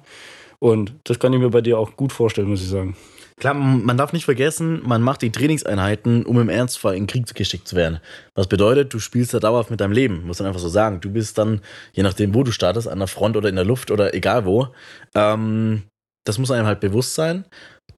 Und 0.59 0.95
das 1.03 1.19
kann 1.19 1.33
ich 1.33 1.39
mir 1.39 1.49
bei 1.49 1.61
dir 1.61 1.77
auch 1.77 1.95
gut 1.97 2.13
vorstellen, 2.13 2.47
muss 2.47 2.61
ich 2.61 2.69
sagen. 2.69 2.95
Klar, 3.37 3.53
man 3.53 3.97
darf 3.97 4.13
nicht 4.13 4.23
vergessen, 4.23 4.81
man 4.85 5.01
macht 5.01 5.21
die 5.21 5.31
Trainingseinheiten, 5.31 6.25
um 6.25 6.39
im 6.39 6.47
Ernstfall 6.47 6.95
in 6.95 7.03
den 7.03 7.07
Krieg 7.07 7.35
geschickt 7.35 7.67
zu 7.67 7.75
werden. 7.75 7.99
Was 8.33 8.47
bedeutet, 8.47 8.93
du 8.93 8.99
spielst 8.99 9.33
da 9.33 9.39
dauerhaft 9.39 9.71
mit 9.71 9.81
deinem 9.81 9.91
Leben, 9.91 10.25
muss 10.25 10.39
man 10.39 10.47
einfach 10.47 10.61
so 10.61 10.69
sagen. 10.69 11.01
Du 11.01 11.11
bist 11.11 11.37
dann, 11.37 11.61
je 11.91 12.03
nachdem, 12.03 12.33
wo 12.33 12.43
du 12.43 12.51
startest, 12.51 12.87
an 12.87 12.99
der 12.99 13.09
Front 13.09 13.35
oder 13.35 13.49
in 13.49 13.55
der 13.55 13.65
Luft 13.65 13.91
oder 13.91 14.13
egal 14.13 14.45
wo. 14.45 14.69
Ähm, 15.15 15.83
das 16.25 16.37
muss 16.37 16.49
einem 16.49 16.65
halt 16.65 16.79
bewusst 16.79 17.15
sein. 17.15 17.45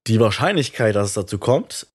die 0.07 0.19
Wahrscheinlichkeit, 0.19 0.95
dass 0.95 1.09
es 1.09 1.13
dazu 1.13 1.37
kommt, 1.37 1.87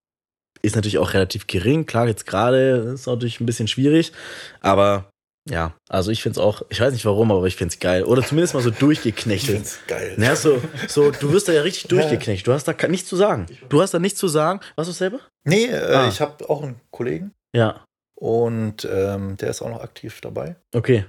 ist 0.62 0.76
natürlich 0.76 0.98
auch 0.98 1.12
relativ 1.12 1.46
gering. 1.46 1.86
Klar, 1.86 2.06
jetzt 2.06 2.26
gerade 2.26 2.92
ist 2.94 3.06
natürlich 3.06 3.40
ein 3.40 3.46
bisschen 3.46 3.68
schwierig, 3.68 4.12
aber 4.60 5.11
ja, 5.50 5.74
also 5.88 6.10
ich 6.10 6.22
finde 6.22 6.38
es 6.38 6.44
auch, 6.44 6.62
ich 6.68 6.80
weiß 6.80 6.92
nicht 6.92 7.04
warum, 7.04 7.32
aber 7.32 7.46
ich 7.46 7.56
finde 7.56 7.72
es 7.72 7.80
geil. 7.80 8.04
Oder 8.04 8.22
zumindest 8.22 8.54
mal 8.54 8.62
so 8.62 8.70
Ich 8.70 8.78
durchgeknechtet. 8.78 9.54
find's 9.54 9.78
geil. 9.88 10.14
Ja, 10.18 10.36
so, 10.36 10.60
so, 10.88 11.10
du 11.10 11.32
wirst 11.32 11.48
da 11.48 11.52
ja 11.52 11.62
richtig 11.62 11.84
durchgeknecht. 11.88 12.46
Du 12.46 12.52
hast 12.52 12.64
da 12.68 12.74
nichts 12.88 13.08
zu 13.08 13.16
sagen. 13.16 13.46
Du 13.68 13.82
hast 13.82 13.92
da 13.92 13.98
nichts 13.98 14.18
zu 14.20 14.28
sagen. 14.28 14.60
Warst 14.76 14.88
du 14.90 14.94
selber? 14.94 15.20
Nee, 15.44 15.64
äh, 15.66 15.76
Ah. 15.94 16.08
ich 16.08 16.20
habe 16.20 16.48
auch 16.48 16.62
einen 16.62 16.80
Kollegen 16.92 17.32
Ja, 17.54 17.84
und 18.16 18.86
ähm, 18.90 19.36
der 19.38 19.50
ist 19.50 19.62
auch 19.62 19.68
noch 19.70 19.82
aktiv 19.82 20.20
dabei. 20.20 20.56
okay. 20.74 21.04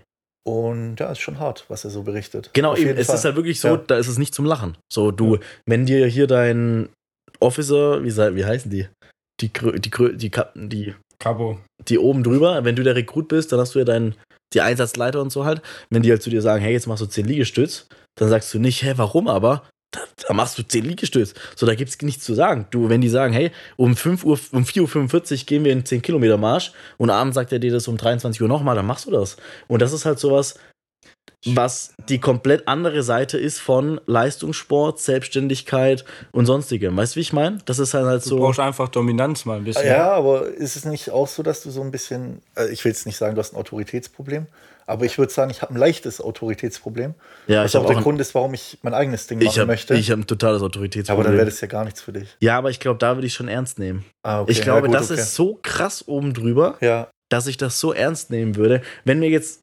Und 0.46 0.98
ja, 1.00 1.10
ist 1.10 1.20
schon 1.22 1.40
hart, 1.40 1.64
was 1.70 1.86
er 1.86 1.90
so 1.90 2.04
berichtet. 2.04 2.50
Genau, 2.52 2.74
Auf 2.74 2.78
eben. 2.80 2.98
Es 2.98 3.08
Fall. 3.08 3.16
ist 3.16 3.24
halt 3.24 3.38
wirklich 3.38 3.62
so, 3.62 3.70
Ja. 3.70 3.78
da 3.78 3.96
ist 3.98 4.10
es 4.10 4.18
nicht 4.18 4.36
zum 4.36 4.44
Lachen. 4.46 4.76
So, 4.92 5.12
du, 5.12 5.38
wenn 5.66 5.86
dir 5.86 6.06
hier 6.08 6.28
dein 6.28 6.90
Officer, 7.40 8.04
wie, 8.04 8.10
wie 8.36 8.44
heißen 8.46 8.70
die? 8.70 8.90
Die, 9.40 9.50
die, 9.54 10.18
die, 10.18 10.30
Kap- 10.30 10.52
die, 10.56 10.96
Cabo. 11.24 11.58
die 11.88 11.98
oben 11.98 12.22
drüber, 12.22 12.66
wenn 12.66 12.76
du 12.76 12.84
der 12.84 12.96
Rekrut 12.96 13.30
bist, 13.30 13.52
dann 13.52 13.60
hast 13.60 13.76
du 13.76 13.80
ja 13.80 13.86
deinen, 13.86 14.16
die 14.54 14.60
Einsatzleiter 14.60 15.22
und 15.22 15.32
so 15.32 15.46
halt. 15.46 15.62
Wenn 15.90 16.04
die 16.04 16.12
halt 16.12 16.22
zu 16.22 16.30
dir 16.30 16.42
sagen, 16.42 16.62
hey, 16.62 16.74
jetzt 16.74 16.86
machst 16.86 17.02
du 17.02 17.06
10 17.06 17.26
Liegestütz, 17.26 17.88
dann 18.16 18.30
sagst 18.30 18.54
du 18.54 18.60
nicht, 18.60 18.84
hä, 18.84 18.94
warum 18.98 19.30
aber? 19.30 19.64
Da, 19.92 20.02
da 20.28 20.34
machst 20.34 20.58
du 20.58 20.64
10 20.64 20.84
Liegestütz. 20.84 21.34
So, 21.56 21.66
da 21.66 21.76
gibt's 21.76 22.02
nichts 22.02 22.26
zu 22.26 22.34
sagen. 22.34 22.68
Du, 22.72 22.90
wenn 22.90 23.00
die 23.00 23.08
sagen, 23.08 23.32
hey, 23.32 23.52
um 23.78 23.96
5 23.96 24.26
Uhr, 24.26 24.38
um 24.52 24.64
4.45 24.64 25.32
Uhr 25.32 25.46
gehen 25.46 25.64
wir 25.64 25.72
in 25.72 25.86
10 25.86 26.02
Kilometer 26.02 26.38
Marsch 26.38 26.74
und 26.98 27.10
abends 27.10 27.36
sagt 27.36 27.54
er 27.54 27.60
dir 27.60 27.72
das 27.72 27.88
um 27.88 27.96
23 27.96 28.42
Uhr 28.42 28.50
nochmal, 28.50 28.76
dann 28.76 28.86
machst 28.86 29.06
du 29.06 29.12
das. 29.12 29.38
Und 29.68 29.82
das 29.82 29.94
ist 29.94 30.06
halt 30.06 30.20
sowas, 30.20 30.56
was 31.46 31.94
die 32.10 32.20
komplett 32.20 32.68
andere 32.68 33.04
Seite 33.04 33.38
ist 33.38 33.60
von 33.60 34.00
Leistungssport, 34.06 35.00
Selbstständigkeit 35.00 36.06
und 36.32 36.46
sonstigem. 36.46 36.96
Weißt 36.96 37.16
du, 37.16 37.18
wie 37.18 37.22
ich 37.22 37.34
meine? 37.34 37.58
Das 37.66 37.80
ist 37.80 37.94
halt, 37.94 38.06
halt 38.06 38.24
Du 38.26 38.30
so. 38.30 38.38
brauchst 38.38 38.60
einfach 38.60 38.88
Dominanz 38.90 39.46
mal 39.46 39.58
ein 39.58 39.66
bisschen. 39.66 39.86
Ja, 39.88 40.12
aber 40.12 40.48
ist 40.48 40.76
es 40.76 40.86
nicht 40.86 41.10
auch 41.12 41.28
so, 41.28 41.44
dass 41.44 41.62
du 41.62 41.70
so 41.70 41.82
ein 41.82 41.92
bisschen, 41.92 42.42
äh, 42.56 42.70
ich 42.70 42.84
will 42.86 42.92
jetzt 42.92 43.06
nicht 43.06 43.18
sagen, 43.18 43.36
du 43.36 43.40
hast 43.40 43.54
ein 43.54 43.58
Autoritätsproblem, 43.58 44.48
aber 44.86 45.06
ich 45.06 45.18
würde 45.18 45.34
sagen, 45.34 45.52
ich 45.52 45.62
habe 45.62 45.74
ein 45.74 45.78
leichtes 45.78 46.22
Autoritätsproblem. 46.22 47.14
Ja, 47.48 47.64
was 47.64 47.72
ich 47.72 47.78
auch 47.78 47.84
habe 47.84 47.94
der 47.94 48.00
auch 48.00 48.04
Grund 48.04 48.22
ist, 48.22 48.34
warum 48.36 48.54
ich 48.54 48.78
mein 48.82 48.94
eigenes 48.94 49.28
Ding 49.28 49.40
machen 49.40 49.48
ich 49.48 49.60
hab, 49.60 49.68
möchte. 49.68 49.96
ich 49.96 50.12
hab 50.12 50.20
ein 50.20 50.28
totales 50.28 50.58
aber 50.62 50.68
Autoritätsproblem. 50.68 51.26
dann 51.26 51.36
wäre 51.36 51.46
das 51.46 51.60
ja 51.60 51.68
gar 51.68 51.84
nichts 51.84 52.02
für 52.02 52.14
dich. 52.14 52.38
ja, 52.40 52.58
aber 52.58 52.70
ich 52.70 52.80
glaube, 52.80 53.00
da 53.00 53.16
würde 53.16 53.28
ich 53.28 53.34
schon 53.34 53.48
ernst 53.50 53.80
nehmen. 53.80 54.06
Ah, 54.24 54.42
okay. 54.42 54.52
ich 54.52 54.62
glaube, 54.62 54.82
ja, 54.82 54.86
gut, 54.88 54.96
das 54.96 55.12
okay. 55.12 55.20
ist 55.20 55.36
so 55.36 55.60
krass 55.62 56.08
oben 56.08 56.34
drüber, 56.34 56.78
Ja, 56.80 57.10
dass 57.30 57.48
ich 57.48 57.58
das 57.58 57.80
so 57.80 57.94
ernst 57.94 58.30
nehmen 58.30 58.56
würde. 58.56 58.82
Wenn 59.06 59.20
mir 59.20 59.30
jetzt, 59.30 59.63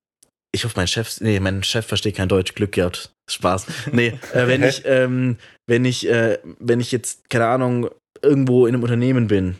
ich 0.53 0.65
hoffe, 0.65 0.75
mein 0.77 0.89
Chef, 0.89 1.21
nee, 1.21 1.39
mein 1.41 1.63
Chef 1.63 1.87
versteht 1.87 2.17
kein 2.17 2.29
Deutsch, 2.29 2.55
Glück 2.55 2.73
gehabt, 2.73 3.13
Spaß. 3.31 3.67
Nee, 3.93 4.19
äh, 4.35 4.47
wenn 4.47 4.63
ich, 4.63 4.83
ähm, 4.85 5.37
wenn 5.69 5.85
ich, 5.85 6.09
äh, 6.09 6.39
wenn 6.59 6.81
ich 6.81 6.93
jetzt, 6.93 7.31
keine 7.31 7.47
Ahnung, 7.47 7.91
irgendwo 8.23 8.67
in 8.67 8.75
einem 8.75 8.83
Unternehmen 8.83 9.29
bin, 9.29 9.57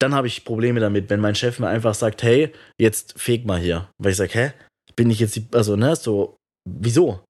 dann 0.00 0.14
habe 0.14 0.26
ich 0.26 0.44
Probleme 0.44 0.80
damit, 0.80 1.10
wenn 1.10 1.20
mein 1.20 1.34
Chef 1.34 1.58
mir 1.58 1.68
einfach 1.68 1.94
sagt, 1.94 2.22
hey, 2.22 2.52
jetzt 2.80 3.20
feg 3.20 3.44
mal 3.46 3.60
hier. 3.60 3.88
Weil 3.98 4.12
ich 4.12 4.18
sage, 4.18 4.32
hä, 4.34 4.52
bin 4.96 5.10
ich 5.10 5.20
jetzt, 5.20 5.36
die, 5.36 5.46
also, 5.52 5.76
ne, 5.76 5.94
so, 5.96 6.36
wieso? 6.68 7.20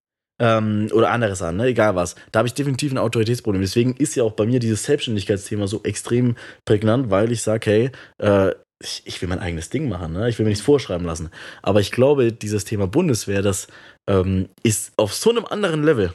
Ähm, 0.40 0.88
oder 0.92 1.10
anderes 1.10 1.42
an, 1.42 1.56
ne, 1.56 1.66
egal 1.66 1.94
was. 1.94 2.14
Da 2.32 2.38
habe 2.38 2.48
ich 2.48 2.54
definitiv 2.54 2.90
ein 2.92 2.98
Autoritätsproblem. 2.98 3.60
Deswegen 3.62 3.94
ist 3.96 4.14
ja 4.14 4.24
auch 4.24 4.32
bei 4.32 4.46
mir 4.46 4.58
dieses 4.58 4.84
Selbstständigkeitsthema 4.84 5.66
so 5.66 5.82
extrem 5.82 6.36
prägnant, 6.66 7.10
weil 7.10 7.30
ich 7.30 7.42
sage, 7.42 7.70
hey, 7.70 7.90
äh, 8.18 8.54
ich, 8.82 9.02
ich 9.04 9.20
will 9.22 9.28
mein 9.28 9.38
eigenes 9.38 9.70
Ding 9.70 9.88
machen, 9.88 10.12
ne? 10.12 10.28
ich 10.28 10.38
will 10.38 10.44
mir 10.44 10.50
nichts 10.50 10.64
vorschreiben 10.64 11.06
lassen. 11.06 11.30
Aber 11.62 11.80
ich 11.80 11.92
glaube, 11.92 12.32
dieses 12.32 12.64
Thema 12.64 12.86
Bundeswehr, 12.86 13.42
das 13.42 13.68
ähm, 14.08 14.48
ist 14.62 14.92
auf 14.96 15.14
so 15.14 15.30
einem 15.30 15.44
anderen 15.44 15.84
Level, 15.84 16.12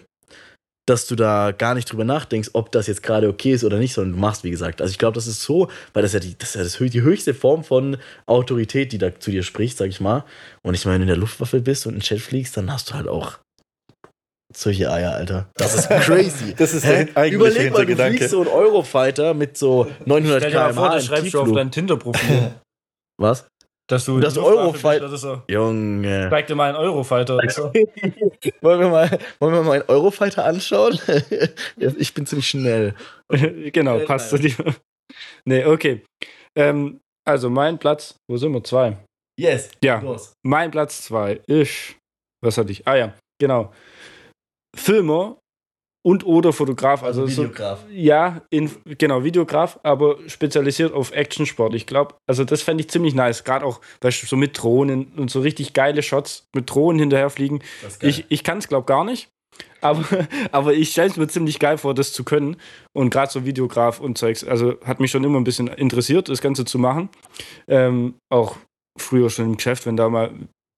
dass 0.87 1.05
du 1.05 1.15
da 1.15 1.51
gar 1.51 1.75
nicht 1.75 1.91
drüber 1.91 2.05
nachdenkst, 2.05 2.51
ob 2.53 2.71
das 2.71 2.87
jetzt 2.87 3.03
gerade 3.03 3.27
okay 3.27 3.51
ist 3.51 3.65
oder 3.65 3.77
nicht, 3.77 3.93
sondern 3.93 4.13
du 4.13 4.19
machst, 4.19 4.43
wie 4.43 4.51
gesagt. 4.51 4.81
Also 4.81 4.91
ich 4.91 4.97
glaube, 4.97 5.15
das 5.15 5.27
ist 5.27 5.41
so, 5.41 5.69
weil 5.93 6.01
das 6.01 6.13
ja, 6.13 6.19
die, 6.19 6.37
das 6.37 6.49
ist 6.49 6.55
ja 6.55 6.63
das, 6.63 6.91
die 6.91 7.01
höchste 7.01 7.33
Form 7.33 7.63
von 7.63 7.97
Autorität, 8.25 8.93
die 8.93 8.97
da 8.97 9.19
zu 9.19 9.31
dir 9.31 9.43
spricht, 9.43 9.77
sag 9.77 9.89
ich 9.89 9.99
mal. 9.99 10.23
Und 10.63 10.75
ich 10.75 10.85
meine, 10.85 10.95
wenn 10.95 11.01
du 11.01 11.13
in 11.13 11.15
der 11.15 11.17
Luftwaffe 11.17 11.59
bist 11.59 11.85
und 11.85 11.93
in 11.93 11.99
den 11.99 12.03
Chat 12.03 12.21
fliegst, 12.21 12.55
dann 12.55 12.71
hast 12.71 12.89
du 12.89 12.93
halt 12.93 13.07
auch 13.07 13.39
solche 14.61 14.91
Eier, 14.91 15.13
Alter. 15.13 15.49
Das 15.55 15.75
ist 15.75 15.89
crazy. 16.05 16.53
Das 16.55 16.73
ist 16.73 16.85
der 16.85 17.07
eigentliche 17.15 17.35
Überleg 17.35 17.55
mal, 17.55 17.63
du 17.63 17.63
Hintergedanke. 17.93 18.17
fliegst 18.17 18.29
so 18.31 18.41
einen 18.41 18.49
Eurofighter 18.49 19.33
mit 19.33 19.57
so 19.57 19.87
900 20.05 20.41
Stell 20.41 20.51
dir 20.51 20.57
mal 20.59 20.73
vor, 20.73 20.83
km/h 20.89 20.95
im 20.97 21.01
schreibst 21.03 21.33
du 21.33 21.41
auf 21.41 21.51
dein 21.53 21.71
Tinder-Profil. 21.71 22.51
Was? 23.19 23.47
dass 23.89 24.03
du 24.03 24.19
Das 24.19 24.33
die 24.33 24.39
Luftwaffe 24.41 24.59
Eurofight- 24.65 24.99
bist 24.99 25.09
oder 25.09 25.17
so. 25.17 25.41
Junge. 25.47 26.27
Zeig 26.29 26.47
dir 26.47 26.55
mal 26.55 26.67
einen 26.67 26.77
Eurofighter. 26.77 27.35
oder 27.35 27.49
so. 27.49 27.71
wollen, 28.61 28.79
wir 28.81 28.89
mal, 28.89 29.09
wollen 29.39 29.53
wir 29.53 29.61
mal 29.63 29.71
einen 29.79 29.85
Eurofighter 29.87 30.43
anschauen? 30.43 30.99
Ich 31.97 32.13
bin 32.13 32.25
ziemlich 32.25 32.49
schnell. 32.49 32.95
genau, 33.71 33.99
passt 33.99 34.29
zu 34.31 34.37
dir. 34.39 34.53
Nee, 35.45 35.63
okay. 35.63 36.03
Ähm, 36.57 36.99
also 37.25 37.49
mein 37.49 37.79
Platz, 37.79 38.15
wo 38.29 38.35
sind 38.35 38.51
wir? 38.51 38.61
Zwei. 38.65 38.97
Yes. 39.39 39.69
Ja, 39.81 39.99
Los. 40.01 40.33
mein 40.45 40.69
Platz 40.69 41.03
zwei 41.03 41.39
ist, 41.47 41.95
was 42.43 42.57
hatte 42.57 42.73
ich? 42.73 42.85
Ah 42.85 42.95
ja, 42.95 43.13
genau. 43.39 43.71
Filmer 44.77 45.39
und 46.05 46.25
oder 46.25 46.53
Fotograf. 46.53 47.03
Also, 47.03 47.23
Also 47.23 47.33
so, 47.33 47.41
Videograf. 47.43 47.85
ja, 47.89 48.41
in, 48.49 48.71
genau, 48.97 49.23
Videograf, 49.23 49.79
aber 49.83 50.17
spezialisiert 50.27 50.93
auf 50.93 51.11
Actionsport. 51.11 51.73
Ich 51.73 51.85
glaube, 51.85 52.15
also 52.27 52.45
das 52.45 52.61
fände 52.61 52.81
ich 52.81 52.89
ziemlich 52.89 53.13
nice. 53.13 53.43
Gerade 53.43 53.65
auch, 53.65 53.81
weißt 54.01 54.25
so 54.25 54.37
mit 54.37 54.61
Drohnen 54.61 55.11
und 55.17 55.29
so 55.29 55.41
richtig 55.41 55.73
geile 55.73 56.01
Shots 56.01 56.47
mit 56.55 56.69
Drohnen 56.69 56.99
hinterherfliegen. 56.99 57.61
Ich, 58.01 58.25
ich 58.29 58.43
kann 58.43 58.59
es, 58.59 58.69
glaube 58.69 58.85
gar 58.85 59.03
nicht. 59.03 59.29
Aber, 59.81 60.05
aber 60.51 60.73
ich 60.73 60.91
stelle 60.91 61.09
es 61.09 61.17
mir 61.17 61.27
ziemlich 61.27 61.59
geil 61.59 61.77
vor, 61.77 61.93
das 61.93 62.13
zu 62.13 62.23
können. 62.23 62.57
Und 62.93 63.09
gerade 63.09 63.31
so 63.31 63.45
Videograf 63.45 63.99
und 63.99 64.17
Zeugs. 64.17 64.43
Also 64.45 64.75
hat 64.85 64.99
mich 64.99 65.11
schon 65.11 65.23
immer 65.23 65.39
ein 65.39 65.43
bisschen 65.43 65.67
interessiert, 65.67 66.29
das 66.29 66.41
Ganze 66.41 66.63
zu 66.63 66.79
machen. 66.79 67.09
Ähm, 67.67 68.15
auch 68.31 68.55
früher 68.97 69.29
schon 69.29 69.45
im 69.45 69.57
Geschäft, 69.57 69.85
wenn 69.85 69.97
da 69.97 70.09
mal 70.09 70.31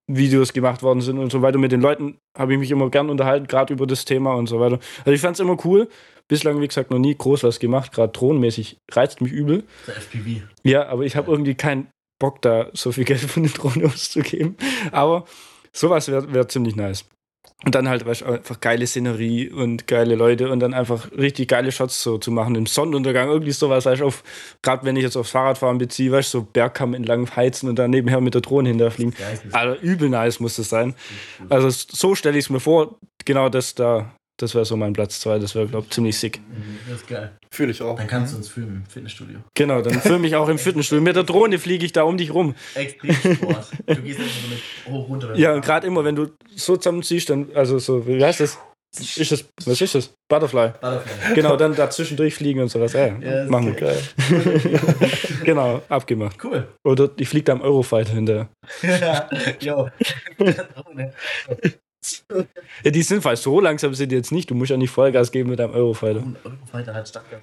Videos 0.09 0.53
gemacht 0.53 0.81
worden 0.81 1.01
sind 1.01 1.19
und 1.19 1.31
so 1.31 1.41
weiter. 1.41 1.57
Mit 1.59 1.71
den 1.71 1.81
Leuten 1.81 2.17
habe 2.37 2.53
ich 2.53 2.59
mich 2.59 2.71
immer 2.71 2.89
gern 2.89 3.09
unterhalten, 3.09 3.47
gerade 3.47 3.73
über 3.73 3.85
das 3.85 4.05
Thema 4.05 4.33
und 4.33 4.47
so 4.47 4.59
weiter. 4.59 4.79
Also 4.99 5.11
ich 5.11 5.21
fand 5.21 5.35
es 5.35 5.39
immer 5.39 5.57
cool. 5.63 5.87
Bislang, 6.27 6.59
wie 6.61 6.67
gesagt, 6.67 6.91
noch 6.91 6.99
nie 6.99 7.15
groß 7.15 7.43
was 7.43 7.59
gemacht. 7.59 7.91
Gerade 7.91 8.11
drohnenmäßig 8.11 8.77
reizt 8.91 9.21
mich 9.21 9.31
übel. 9.31 9.63
Der 9.87 9.97
FPV. 9.97 10.43
Ja, 10.63 10.87
aber 10.87 11.03
ich 11.03 11.15
habe 11.15 11.31
irgendwie 11.31 11.55
keinen 11.55 11.87
Bock, 12.19 12.41
da 12.41 12.69
so 12.73 12.91
viel 12.91 13.05
Geld 13.05 13.19
für 13.19 13.39
eine 13.39 13.49
Drohne 13.49 13.85
auszugeben. 13.85 14.57
Aber 14.91 15.25
sowas 15.71 16.07
wäre 16.07 16.33
wär 16.33 16.47
ziemlich 16.47 16.75
nice. 16.75 17.05
Und 17.65 17.75
dann 17.75 17.89
halt 17.89 18.05
weißt, 18.05 18.21
du, 18.21 18.25
einfach 18.25 18.61
geile 18.61 18.87
Szenerie 18.87 19.49
und 19.49 19.85
geile 19.85 20.15
Leute 20.15 20.49
und 20.49 20.61
dann 20.61 20.73
einfach 20.73 21.11
richtig 21.11 21.49
geile 21.49 21.73
Shots 21.73 22.01
so 22.01 22.17
zu 22.17 22.31
machen 22.31 22.55
im 22.55 22.65
Sonnenuntergang. 22.65 23.27
Irgendwie 23.27 23.51
sowas, 23.51 23.85
weißt 23.85 23.99
du, 23.99 24.05
auf, 24.05 24.23
gerade 24.61 24.85
wenn 24.85 24.95
ich 24.95 25.03
jetzt 25.03 25.17
aufs 25.17 25.31
Fahrradfahren 25.31 25.77
beziehe, 25.77 26.09
weißt 26.09 26.33
du, 26.33 26.39
so 26.39 26.47
Bergkamm 26.53 26.93
entlang 26.93 27.29
heizen 27.35 27.67
und 27.67 27.77
dann 27.77 27.91
nebenher 27.91 28.21
mit 28.21 28.33
der 28.33 28.41
Drohne 28.41 28.69
hinterfliegen. 28.69 29.13
Also 29.51 29.79
übel 29.81 30.07
nice 30.07 30.39
muss 30.39 30.55
das 30.55 30.69
sein. 30.69 30.95
Also 31.49 31.69
so 31.69 32.15
stelle 32.15 32.37
ich 32.37 32.45
es 32.45 32.49
mir 32.49 32.61
vor. 32.61 32.95
Genau 33.25 33.49
das 33.49 33.75
da, 33.75 34.09
das 34.41 34.55
wäre 34.55 34.65
so 34.65 34.75
mein 34.77 34.93
Platz 34.93 35.19
2. 35.19 35.39
Das 35.39 35.53
wäre, 35.55 35.67
glaube 35.67 35.85
ich, 35.87 35.93
ziemlich 35.93 36.17
sick. 36.17 36.39
Das 36.89 37.01
ist 37.01 37.07
geil. 37.07 37.31
Fühle 37.51 37.71
ich 37.71 37.81
auch. 37.81 37.97
Dann 37.97 38.07
kannst 38.07 38.33
du 38.33 38.37
uns 38.37 38.47
filmen 38.49 38.77
im 38.77 38.85
Fitnessstudio. 38.85 39.39
Genau, 39.55 39.81
dann 39.81 40.01
filme 40.01 40.27
ich 40.27 40.35
auch 40.35 40.49
im 40.49 40.57
Fitnessstudio. 40.59 41.01
Mit 41.03 41.15
der 41.15 41.23
Drohne 41.23 41.59
fliege 41.59 41.85
ich 41.85 41.91
da 41.91 42.03
um 42.03 42.17
dich 42.17 42.33
rum. 42.33 42.55
Extremsport. 42.75 43.67
du 43.87 43.95
gehst 44.01 44.19
einfach 44.19 44.31
so 44.41 44.47
mit 44.49 44.61
hoch 44.95 45.09
runter. 45.09 45.35
Ja, 45.35 45.53
und 45.53 45.63
gerade 45.63 45.85
immer, 45.87 46.03
wenn 46.05 46.15
du 46.15 46.27
so 46.55 46.77
zusammenziehst, 46.77 47.29
dann, 47.29 47.47
also 47.53 47.79
so, 47.79 48.07
wie 48.07 48.23
heißt 48.23 48.39
das? 48.39 48.57
Ist 48.97 49.31
das, 49.31 49.45
was 49.65 49.79
ist 49.81 49.93
das? 49.93 50.09
Butterfly. 50.29 50.69
Butterfly. 50.81 51.35
Genau, 51.35 51.55
dann 51.57 51.75
dazwischen 51.75 52.17
durchfliegen 52.17 52.59
und 52.63 52.69
sowas. 52.69 52.93
Ja, 52.93 53.07
Ja, 53.19 53.45
machen 53.45 53.67
wir. 53.67 53.73
geil. 53.75 54.01
genau, 55.43 55.83
abgemacht. 55.89 56.43
Cool. 56.43 56.67
Oder 56.83 57.09
ich 57.17 57.29
fliege 57.29 57.43
da 57.43 57.53
am 57.53 57.61
Eurofighter 57.61 58.13
hinterher. 58.13 58.49
Jo. 59.61 59.89
Ja, 62.83 62.91
die 62.91 63.01
sind 63.01 63.21
fast 63.21 63.43
so 63.43 63.59
langsam 63.59 63.93
sind 63.93 64.11
die 64.11 64.15
jetzt 64.15 64.31
nicht. 64.31 64.49
Du 64.49 64.55
musst 64.55 64.71
ja 64.71 64.77
nicht 64.77 64.89
Vollgas 64.91 65.31
geben 65.31 65.49
mit 65.49 65.59
deinem 65.59 65.73
Eurofighter. 65.73 66.23
Weiter 66.71 66.93
halt 66.93 67.07
Startgas. 67.07 67.41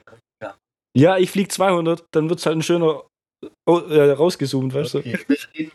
Ja, 0.96 1.18
ich 1.18 1.30
fliege 1.30 1.48
200, 1.48 2.04
dann 2.14 2.30
wird 2.30 2.38
es 2.38 2.46
halt 2.46 2.56
ein 2.56 2.62
schöner 2.62 3.04
oh, 3.68 3.78
äh, 3.80 4.12
rausgezoomt, 4.12 4.72
weißt 4.72 4.94
du. 4.94 4.98
Okay. 5.00 5.70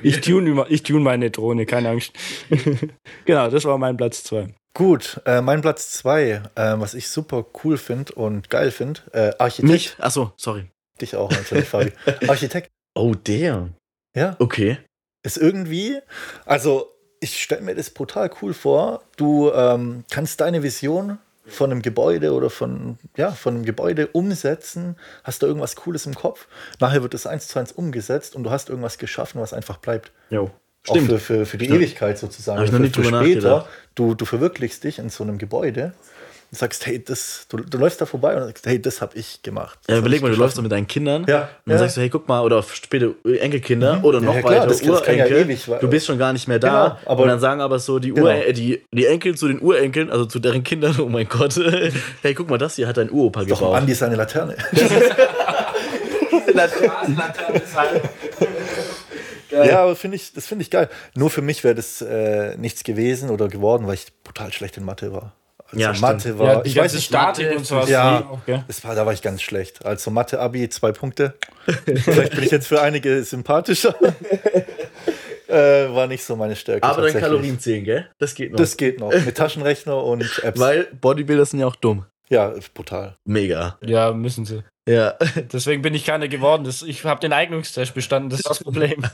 Ich 0.00 0.20
tune, 0.20 0.50
immer- 0.50 0.70
ich 0.70 0.82
tune 0.82 1.00
meine 1.00 1.30
Drohne, 1.30 1.64
keine 1.64 1.88
Angst. 1.90 2.12
genau, 3.24 3.48
das 3.48 3.64
war 3.64 3.78
mein 3.78 3.96
Platz 3.96 4.24
2. 4.24 4.52
Gut, 4.74 5.20
äh, 5.26 5.40
mein 5.42 5.60
Platz 5.60 5.90
zwei, 5.92 6.42
äh, 6.54 6.74
was 6.78 6.94
ich 6.94 7.08
super 7.08 7.44
cool 7.62 7.76
finde 7.76 8.14
und 8.14 8.48
geil 8.50 8.70
finde, 8.70 9.00
äh, 9.12 9.32
Architekt. 9.38 9.72
Nicht? 9.72 10.00
Achso, 10.00 10.32
sorry. 10.36 10.66
Dich 11.00 11.14
auch 11.14 11.30
natürlich, 11.30 11.68
Fabi. 11.68 11.92
Architekt, 12.28 12.70
Oh, 12.94 13.14
der. 13.14 13.68
ja. 14.16 14.36
Okay. 14.38 14.78
Ist 15.24 15.36
irgendwie, 15.38 15.98
also 16.46 16.90
ich 17.22 17.40
stelle 17.40 17.62
mir 17.62 17.74
das 17.74 17.90
brutal 17.90 18.30
cool 18.42 18.52
vor. 18.52 19.02
Du 19.16 19.50
ähm, 19.52 20.04
kannst 20.10 20.40
deine 20.40 20.62
Vision 20.62 21.18
von 21.46 21.70
einem 21.70 21.80
Gebäude 21.80 22.32
oder 22.32 22.50
von, 22.50 22.98
ja, 23.16 23.30
von 23.30 23.54
einem 23.54 23.64
Gebäude 23.64 24.08
umsetzen, 24.08 24.96
hast 25.22 25.42
da 25.42 25.46
irgendwas 25.46 25.76
Cooles 25.76 26.06
im 26.06 26.14
Kopf. 26.14 26.48
Nachher 26.80 27.02
wird 27.02 27.14
es 27.14 27.26
eins 27.26 27.48
zu 27.48 27.58
eins 27.58 27.72
umgesetzt 27.72 28.34
und 28.34 28.42
du 28.42 28.50
hast 28.50 28.68
irgendwas 28.68 28.98
geschaffen, 28.98 29.40
was 29.40 29.52
einfach 29.52 29.78
bleibt. 29.78 30.10
Jo. 30.30 30.50
Auch 30.88 30.98
für, 30.98 31.18
für, 31.20 31.46
für 31.46 31.58
die 31.58 31.66
Stimmt. 31.66 31.80
Ewigkeit 31.80 32.18
sozusagen. 32.18 32.58
Hab 32.58 32.66
ich 32.66 32.72
noch 32.72 32.78
für, 32.78 32.82
nicht 32.82 32.96
für 32.96 33.02
drüber 33.02 33.20
später. 33.20 33.68
Du, 33.94 34.14
du 34.14 34.24
verwirklichst 34.24 34.82
dich 34.82 34.98
in 34.98 35.10
so 35.10 35.22
einem 35.22 35.38
Gebäude 35.38 35.92
und 36.52 36.58
sagst, 36.58 36.84
hey, 36.86 37.02
das, 37.02 37.46
du, 37.48 37.56
du 37.56 37.78
läufst 37.78 38.00
da 38.02 38.04
vorbei 38.06 38.36
und 38.36 38.44
sagst, 38.44 38.66
hey, 38.66 38.80
das 38.80 39.00
habe 39.00 39.16
ich 39.18 39.40
gemacht. 39.42 39.78
Ja, 39.88 39.96
überleg 39.96 40.20
mal, 40.20 40.30
du 40.30 40.36
läufst 40.36 40.58
doch 40.58 40.62
geschaffen. 40.62 40.64
mit 40.64 40.72
deinen 40.72 40.86
Kindern 40.86 41.24
Ja, 41.26 41.40
und 41.44 41.48
dann 41.64 41.72
ja. 41.72 41.78
sagst 41.78 41.96
du, 41.96 42.02
hey, 42.02 42.10
guck 42.10 42.28
mal, 42.28 42.42
oder 42.42 42.62
später 42.62 43.12
Enkelkinder 43.24 43.96
Mhm. 43.96 44.04
oder 44.04 44.18
Ja, 44.20 44.24
noch 44.26 44.34
ja, 44.34 44.40
klar, 44.42 44.52
weiter, 44.56 44.66
das- 44.66 44.82
ja 44.82 44.92
Urenkel. 44.92 45.32
ewig 45.38 45.68
wa- 45.68 45.78
du 45.78 45.88
bist 45.88 46.06
schon 46.06 46.18
gar 46.18 46.32
nicht 46.34 46.46
mehr 46.48 46.58
da. 46.58 46.98
Genau, 47.00 47.10
aber- 47.10 47.22
und 47.22 47.28
dann 47.30 47.40
sagen 47.40 47.60
aber 47.62 47.78
so 47.78 47.98
die, 47.98 48.10
Genau. 48.12 48.26
Ur 48.26 48.32
äh, 48.34 48.52
die, 48.52 48.84
die 48.92 49.06
Enkel 49.06 49.34
zu 49.34 49.48
den 49.48 49.62
Urenkeln, 49.62 50.10
also 50.10 50.26
zu 50.26 50.38
deren 50.38 50.62
Kindern, 50.62 50.94
oh 51.00 51.08
mein 51.08 51.26
Gott, 51.26 51.56
hey, 52.22 52.34
guck 52.34 52.50
mal, 52.50 52.58
das 52.58 52.76
hier 52.76 52.86
hat 52.86 52.98
dein 52.98 53.10
Uropa 53.10 53.44
Doch, 53.44 53.58
gebaut. 53.58 53.74
Andi 53.76 53.94
seine 53.94 54.16
Laterne. 54.16 54.56
Ja, 59.50 59.80
aber 59.82 59.96
finde 59.96 60.16
ich, 60.16 60.32
das 60.32 60.46
finde 60.46 60.62
ich 60.62 60.70
geil. 60.70 60.88
Nur 61.14 61.30
für 61.30 61.42
mich 61.42 61.64
wäre 61.64 61.74
das 61.74 62.00
äh, 62.02 62.56
nichts 62.56 62.84
gewesen 62.84 63.30
oder 63.30 63.48
geworden, 63.48 63.86
weil 63.86 63.94
ich 63.94 64.06
brutal 64.24 64.52
schlecht 64.52 64.76
in 64.76 64.84
Mathe 64.84 65.12
war. 65.12 65.34
Also 65.72 65.80
Ja, 65.82 65.94
stimmt. 65.94 66.12
Mathe 66.12 66.38
war, 66.38 66.52
Ja, 66.54 66.62
ich 66.64 66.76
weiß 66.76 66.94
nicht, 66.94 67.04
Statik 67.06 67.46
Mathe, 67.46 67.58
und 67.58 67.66
sowas. 67.66 67.88
ja, 67.88 68.40
gell? 68.46 68.64
das 68.68 68.84
war, 68.84 68.94
da 68.94 69.04
war 69.06 69.12
ich 69.12 69.22
ganz 69.22 69.42
schlecht. 69.42 69.84
Also 69.84 70.10
Mathe-Abi, 70.10 70.68
zwei 70.68 70.92
Punkte. 70.92 71.34
Vielleicht 71.84 72.34
bin 72.34 72.44
ich 72.44 72.50
jetzt 72.50 72.66
für 72.68 72.80
einige 72.82 73.24
sympathischer. 73.24 73.94
äh, 75.48 75.54
war 75.94 76.06
nicht 76.06 76.24
so 76.24 76.36
meine 76.36 76.56
Stärke. 76.56 76.82
aber 76.82 76.96
dein 76.96 77.04
tatsächlich. 77.12 77.22
Kalorien 77.22 77.58
zählen, 77.60 77.84
gell? 77.84 78.10
Das 78.18 78.34
geht 78.34 78.52
noch. 78.52 78.58
Das 78.58 78.76
geht 78.76 79.00
noch. 79.00 79.12
Mit 79.12 79.36
Taschenrechner 79.36 80.02
und 80.02 80.40
Apps. 80.42 80.58
Weil 80.60 80.84
Bodybuilder 81.00 81.46
sind 81.46 81.60
ja 81.60 81.66
auch 81.66 81.76
dumm. 81.76 82.06
ja, 82.28 82.52
brutal. 82.74 83.16
Mega. 83.26 83.78
Ja, 83.82 84.12
müssen 84.12 84.44
sie. 84.44 84.62
Ja. 84.88 85.14
Deswegen 85.52 85.82
bin 85.82 85.94
ich 85.94 86.04
keiner 86.04 86.28
geworden. 86.28 86.64
Das, 86.64 86.82
ich 86.82 87.04
habe 87.04 87.20
den 87.20 87.32
Eignungstest 87.32 87.94
bestanden, 87.94 88.30
das 88.30 88.40
ist 88.40 88.48
das 88.50 88.62
Problem. 88.62 89.04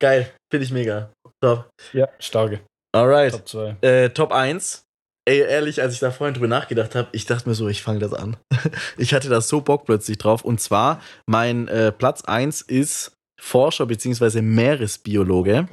Geil. 0.00 0.30
Finde 0.50 0.64
ich 0.64 0.72
mega. 0.72 1.10
Top. 1.40 1.68
Ja, 1.92 2.08
starke. 2.18 2.60
Alright. 2.94 3.32
Top 3.32 3.48
2. 3.48 3.76
Äh, 3.82 4.10
Top 4.10 4.32
1. 4.32 4.82
Ey, 5.28 5.40
ehrlich, 5.40 5.82
als 5.82 5.92
ich 5.92 5.98
da 5.98 6.12
vorhin 6.12 6.34
drüber 6.34 6.46
nachgedacht 6.46 6.94
habe, 6.94 7.08
ich 7.10 7.26
dachte 7.26 7.48
mir 7.48 7.56
so, 7.56 7.68
ich 7.68 7.82
fange 7.82 7.98
das 7.98 8.14
an. 8.14 8.36
ich 8.96 9.12
hatte 9.12 9.28
da 9.28 9.40
so 9.40 9.60
Bock 9.60 9.84
plötzlich 9.84 10.18
drauf. 10.18 10.44
Und 10.44 10.60
zwar, 10.60 11.00
mein 11.26 11.66
äh, 11.66 11.90
Platz 11.90 12.22
1 12.22 12.62
ist 12.62 13.16
Forscher 13.36 13.86
bzw. 13.86 14.40
Meeresbiologe. 14.40 15.68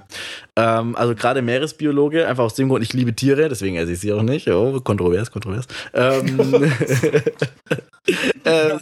Ähm, 0.56 0.96
also 0.96 1.14
gerade 1.14 1.44
Meeresbiologe, 1.44 2.28
einfach 2.28 2.46
aus 2.46 2.56
dem 2.56 2.68
Grund, 2.68 2.84
ich 2.84 2.94
liebe 2.94 3.14
Tiere, 3.14 3.48
deswegen 3.48 3.76
esse 3.78 3.92
ich 3.94 4.00
sie 4.00 4.12
auch 4.12 4.24
nicht. 4.24 4.48
Oh, 4.48 4.80
kontrovers, 4.82 5.30
kontrovers. 5.30 5.68
Ähm, 5.94 6.40
ähm, 8.46 8.80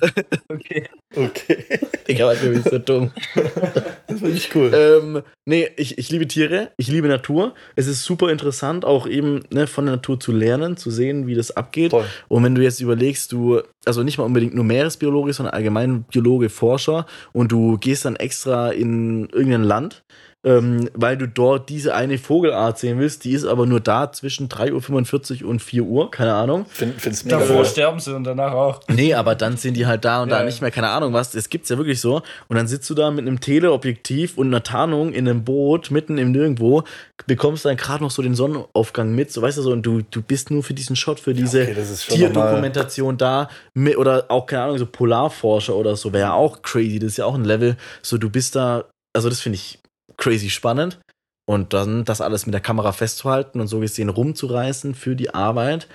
okay. 0.48 0.90
Okay. 1.14 1.66
Digga, 2.12 2.28
was 2.28 2.40
bin 2.40 2.60
ich 2.60 2.64
so 2.64 2.78
dumm. 2.78 3.12
Das 4.12 4.20
finde 4.20 4.36
ich 4.36 4.54
cool. 4.56 4.72
Ähm, 4.74 5.22
nee, 5.46 5.70
ich, 5.78 5.98
ich 5.98 6.10
liebe 6.10 6.28
Tiere, 6.28 6.72
ich 6.76 6.90
liebe 6.90 7.08
Natur. 7.08 7.54
Es 7.78 7.88
ist 7.88 8.04
super 8.04 8.30
interessant, 8.30 8.84
auch 8.84 9.08
eben 9.08 9.44
ne, 9.52 9.68
von 9.68 9.86
der 9.86 9.96
Natur 9.96 10.20
zu 10.20 10.34
lernen, 10.34 10.76
zu 10.76 10.92
sehen, 10.92 11.28
wie 11.28 11.34
das 11.34 11.56
abgeht. 11.56 11.92
Toll. 11.92 12.04
Und 12.28 12.44
wenn 12.44 12.54
du 12.54 12.62
jetzt 12.62 12.82
überlegst, 12.82 13.32
du, 13.32 13.62
also 13.86 14.04
nicht 14.04 14.18
mal 14.18 14.26
unbedingt 14.26 14.54
nur 14.54 14.66
Meeresbiologe, 14.66 15.32
sondern 15.32 15.54
allgemein 15.54 16.04
Biologe, 16.04 16.50
Forscher 16.50 17.06
und 17.32 17.54
du 17.54 17.78
gehst 17.78 18.04
dann 18.04 18.18
extra 18.18 18.72
in 18.72 19.30
irgendein 19.30 19.64
Land, 19.64 20.04
ähm, 20.44 20.90
weil 20.96 21.18
du 21.18 21.28
dort 21.28 21.70
diese 21.70 21.94
eine 21.94 22.18
Vogelart 22.18 22.80
sehen 22.80 22.98
willst, 23.00 23.24
die 23.26 23.34
ist 23.34 23.46
aber 23.46 23.66
nur 23.68 23.80
da 23.80 24.12
zwischen 24.12 24.50
3.45 24.50 25.44
Uhr 25.44 25.50
und 25.50 25.62
4 25.62 25.84
Uhr, 25.84 26.10
keine 26.10 26.34
Ahnung. 26.34 26.66
Find, 26.68 27.00
find's 27.00 27.24
mega 27.26 27.38
Davor 27.38 27.64
sterben 27.64 28.00
sie 28.00 28.16
und 28.16 28.24
danach 28.24 28.52
auch. 28.54 28.80
Nee, 28.90 29.14
aber 29.14 29.36
dann 29.36 29.58
sind 29.58 29.76
die 29.78 29.86
halt 29.86 30.04
da 30.04 30.24
und 30.24 30.30
Ja, 30.30 30.36
da 30.38 30.40
ja. 30.42 30.46
nicht 30.48 30.62
mehr, 30.62 30.72
keine 30.72 30.90
Ahnung 30.90 31.14
was. 31.14 31.32
Das 31.32 31.50
gibt's 31.50 31.70
ja 31.70 31.78
wirklich 31.78 32.02
so. 32.02 32.24
Und 32.48 32.56
dann 32.58 32.68
sitzt 32.68 32.90
du 32.90 32.96
da 32.96 33.12
mit 33.12 33.28
einem 33.28 33.40
Teleobjektiv 33.40 34.38
und 34.38 34.48
einer 34.48 34.64
Tarnung 34.64 35.14
in 35.14 35.28
einem 35.30 35.44
Boot 35.44 35.92
mitten 35.92 36.18
im 36.18 36.32
Nirgendwo, 36.32 36.84
bekommst 37.28 37.66
dann 37.66 37.78
gerade 37.78 38.04
noch 38.04 38.10
so 38.12 38.24
den 38.24 38.34
Sonnenaufgang 38.34 39.14
mit, 39.14 39.32
so 39.32 39.44
weißt 39.44 39.60
du 39.60 39.62
so, 39.62 39.72
und 39.72 39.84
du, 39.84 40.02
du 40.02 40.24
bist 40.24 40.50
nur 40.50 40.64
für 40.64 40.74
diesen 40.74 40.96
Shot, 40.96 41.20
für 41.20 41.36
diese 41.36 41.62
okay, 41.62 41.80
ist 41.80 42.06
schon 42.06 42.16
Tierdokumentation 42.16 43.18
da. 43.18 43.48
Mi- 43.76 43.96
Oder 43.96 44.26
auch, 44.30 44.48
keine 44.48 44.64
Ahnung, 44.64 44.78
so 44.80 44.86
Polarforscher 44.88 45.76
oder 45.76 45.96
so, 45.96 46.12
wäre 46.14 46.24
ja 46.30 46.34
auch 46.34 46.62
crazy. 46.64 46.98
Das 46.98 47.10
ist 47.12 47.18
ja 47.18 47.26
auch 47.26 47.36
ein 47.36 47.46
Level. 47.46 47.78
So, 48.02 48.18
du 48.18 48.30
bist 48.30 48.56
da, 48.56 48.86
also 49.14 49.30
das 49.30 49.40
finde 49.40 49.58
ich 49.58 49.78
crazy 50.18 50.50
spannend. 50.50 51.00
Und 51.46 51.74
dann 51.74 52.06
das 52.06 52.22
alles 52.22 52.46
mit 52.46 52.54
der 52.54 52.62
Kamera 52.62 52.92
festzuhalten 52.92 53.60
und 53.60 53.68
so 53.68 53.80
gesehen 53.80 54.10
rumzureißen 54.10 54.96
für 54.96 55.16
die 55.16 55.34
Arbeit. 55.34 55.88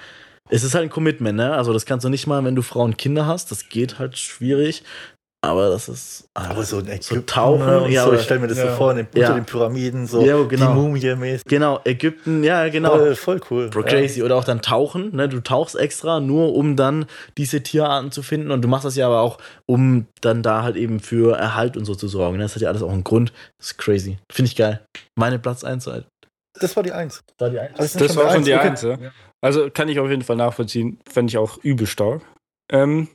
Es 0.49 0.65
ist 0.65 0.75
halt 0.75 0.85
ein 0.85 0.91
Commitment, 0.91 1.37
ne? 1.37 1.55
Also 1.55 1.73
das 1.73 1.87
kannst 1.87 2.05
du 2.05 2.09
nicht 2.09 2.27
mal, 2.27 2.45
wenn 2.45 2.55
du 2.55 2.63
Frauen 2.63 2.93
und 2.93 2.99
Kinder 2.99 3.27
hast. 3.27 3.51
Das 3.51 3.69
geht 3.69 3.99
halt 3.99 4.19
schwierig. 4.19 4.85
Aber 5.45 5.69
das 5.69 5.89
ist. 5.89 6.25
Aber 6.35 6.65
so 6.65 6.79
ein 6.79 6.87
so 6.87 6.91
Ägypten, 7.15 7.27
tauchen, 7.27 7.67
ne, 7.67 7.89
ja, 7.91 8.05
so, 8.05 8.13
ich 8.15 8.23
stelle 8.23 8.41
mir 8.41 8.49
das 8.49 8.59
ja. 8.59 8.71
so 8.71 8.77
vor, 8.77 8.91
in 8.91 8.97
den, 8.97 9.07
Ja. 9.15 9.29
unter 9.29 9.41
den 9.41 9.45
Pyramiden, 9.45 10.07
so 10.07 10.25
Ja, 10.25 10.43
genau. 10.43 10.73
die 10.73 10.81
Mumie 10.81 11.15
mäßig. 11.15 11.45
Genau, 11.45 11.79
Ägypten, 11.85 12.43
ja, 12.43 12.69
genau. 12.69 12.97
Voll, 12.97 13.15
voll 13.15 13.41
cool. 13.51 13.69
Bro, 13.71 13.83
Ja. 13.83 13.87
crazy. 13.87 14.23
Oder 14.25 14.35
auch 14.37 14.45
dann 14.45 14.61
tauchen, 14.61 15.15
ne? 15.15 15.29
Du 15.29 15.41
tauchst 15.41 15.77
extra, 15.77 16.19
nur 16.19 16.55
um 16.55 16.75
dann 16.75 17.07
diese 17.37 17.63
Tierarten 17.63 18.11
zu 18.11 18.23
finden. 18.23 18.51
Und 18.51 18.63
du 18.63 18.69
machst 18.69 18.85
das 18.87 18.97
ja 18.97 19.07
aber 19.07 19.21
auch, 19.21 19.39
um 19.67 20.07
dann 20.21 20.43
da 20.43 20.63
halt 20.65 20.75
eben 20.77 20.99
für 21.01 21.37
Erhalt 21.37 21.77
und 21.77 21.85
so 21.85 21.95
zu 21.95 22.09
sorgen. 22.09 22.39
ne? 22.39 22.43
Das 22.43 22.55
hat 22.57 22.63
ja 22.63 22.69
alles 22.71 22.83
auch 22.83 22.91
einen 22.93 23.05
Grund. 23.05 23.33
Das 23.59 23.69
ist 23.69 23.79
crazy. 23.79 24.19
Finde 24.33 24.49
ich 24.51 24.57
geil. 24.57 24.81
Meine 25.17 25.39
Platz 25.39 25.63
1 25.63 25.87
halt. 25.87 26.07
Das 26.59 26.75
war 26.75 26.83
die 26.83 26.93
Eins. 26.93 27.21
Da 27.37 27.51
die 27.51 27.61
1. 27.61 27.79
Also 27.79 27.99
Das 27.99 28.17
war 28.17 28.33
schon 28.33 28.45
die 28.45 28.55
Okay. 28.55 28.69
Eins, 28.69 28.83
ja. 28.83 28.97
Also 29.45 29.69
kann 29.71 29.89
ich 29.89 30.01
auf 30.01 30.09
jeden 30.11 30.23
Fall 30.23 30.37
nachvollziehen. 30.37 30.99
Fände 31.09 31.31
ich 31.31 31.39
auch 31.39 31.59
übel 31.63 31.87
stark. 31.87 32.23
Ähm, 32.73 33.09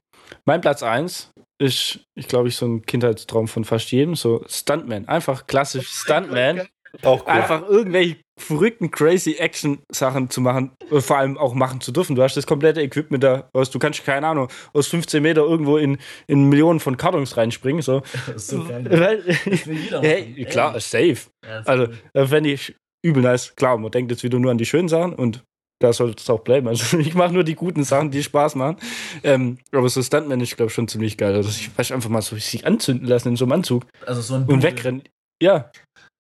mein 0.46 0.62
Platz 0.62 0.84
1 0.84 1.32
ist, 1.62 2.00
ich 2.16 2.28
glaube, 2.28 2.48
ich 2.48 2.56
so 2.56 2.66
ein 2.66 2.82
Kindheitstraum 2.86 3.48
von 3.48 3.64
fast 3.66 3.92
jedem. 3.92 4.16
So 4.16 4.44
Stuntman. 4.48 5.08
Einfach 5.08 5.46
klassisch 5.48 5.88
Stuntman. 5.90 6.68
Auch 7.04 7.22
cool. 7.26 7.32
Einfach 7.32 7.68
irgendwelche 7.70 8.18
verrückten, 8.38 8.92
crazy 8.92 9.34
Action-Sachen 9.36 10.30
zu 10.30 10.42
machen. 10.42 10.72
äh, 10.92 11.00
Vor 11.00 11.18
allem 11.18 11.38
auch 11.38 11.54
machen 11.54 11.80
zu 11.80 11.92
dürfen. 11.94 12.16
Du 12.18 12.24
hast 12.24 12.36
das 12.36 12.46
komplette 12.48 12.82
Equipment 12.82 13.24
da. 13.24 13.50
aus- 13.54 13.70
Du 13.70 13.80
kannst, 13.80 14.04
keine 14.04 14.28
Ahnung, 14.28 14.50
aus 14.74 14.88
15 14.88 15.22
Meter 15.24 15.42
irgendwo 15.44 15.78
in, 15.78 16.00
in 16.28 16.50
Millionen 16.50 16.80
von 16.82 16.98
Kartons 16.98 17.38
reinspringen. 17.38 17.82
So. 17.82 18.02
Das 18.26 18.36
ist 18.36 18.48
so 18.48 18.66
geil. 18.66 19.24
Hey, 20.02 20.46
klar, 20.50 20.78
safe. 20.82 21.18
Also, 21.66 21.88
äh, 22.14 22.26
fände 22.26 22.52
ich 22.52 22.76
übel 23.06 23.24
nice. 23.24 23.56
Klar, 23.56 23.78
man 23.78 23.92
denkt 23.92 24.12
jetzt 24.12 24.24
wieder 24.24 24.40
nur 24.40 24.52
an 24.52 24.58
die 24.58 24.66
schönen 24.66 24.90
Sachen 24.90 25.14
und 25.14 25.44
da 25.82 25.92
sollte 25.94 26.22
es 26.22 26.30
auch 26.30 26.40
bleiben. 26.42 26.68
Also, 26.68 26.98
ich 27.00 27.14
mache 27.14 27.34
nur 27.34 27.44
die 27.44 27.56
guten 27.56 27.84
Sachen, 27.84 28.12
die 28.12 28.24
Spaß 28.24 28.56
machen. 28.56 28.78
Ähm, 29.24 29.58
aber 29.72 29.90
so 29.90 30.02
Stuntman 30.02 30.40
ist, 30.40 30.56
glaube 30.56 30.70
ich, 30.70 30.74
schon 30.74 30.88
ziemlich 30.88 31.18
geil. 31.18 31.36
Also, 31.36 31.50
ich 31.50 31.78
weiß 31.78 31.92
einfach 31.92 32.10
mal 32.10 32.22
so 32.22 32.36
sich 32.38 32.66
anzünden 32.66 33.08
lassen 33.08 33.30
in 33.30 33.36
so 33.36 33.46
einem 33.46 33.52
Anzug 33.54 33.86
Also 34.06 34.22
so 34.22 34.36
ein 34.36 34.46
und 34.46 34.64
wegrennen. 34.64 35.04
Ja, 35.42 35.72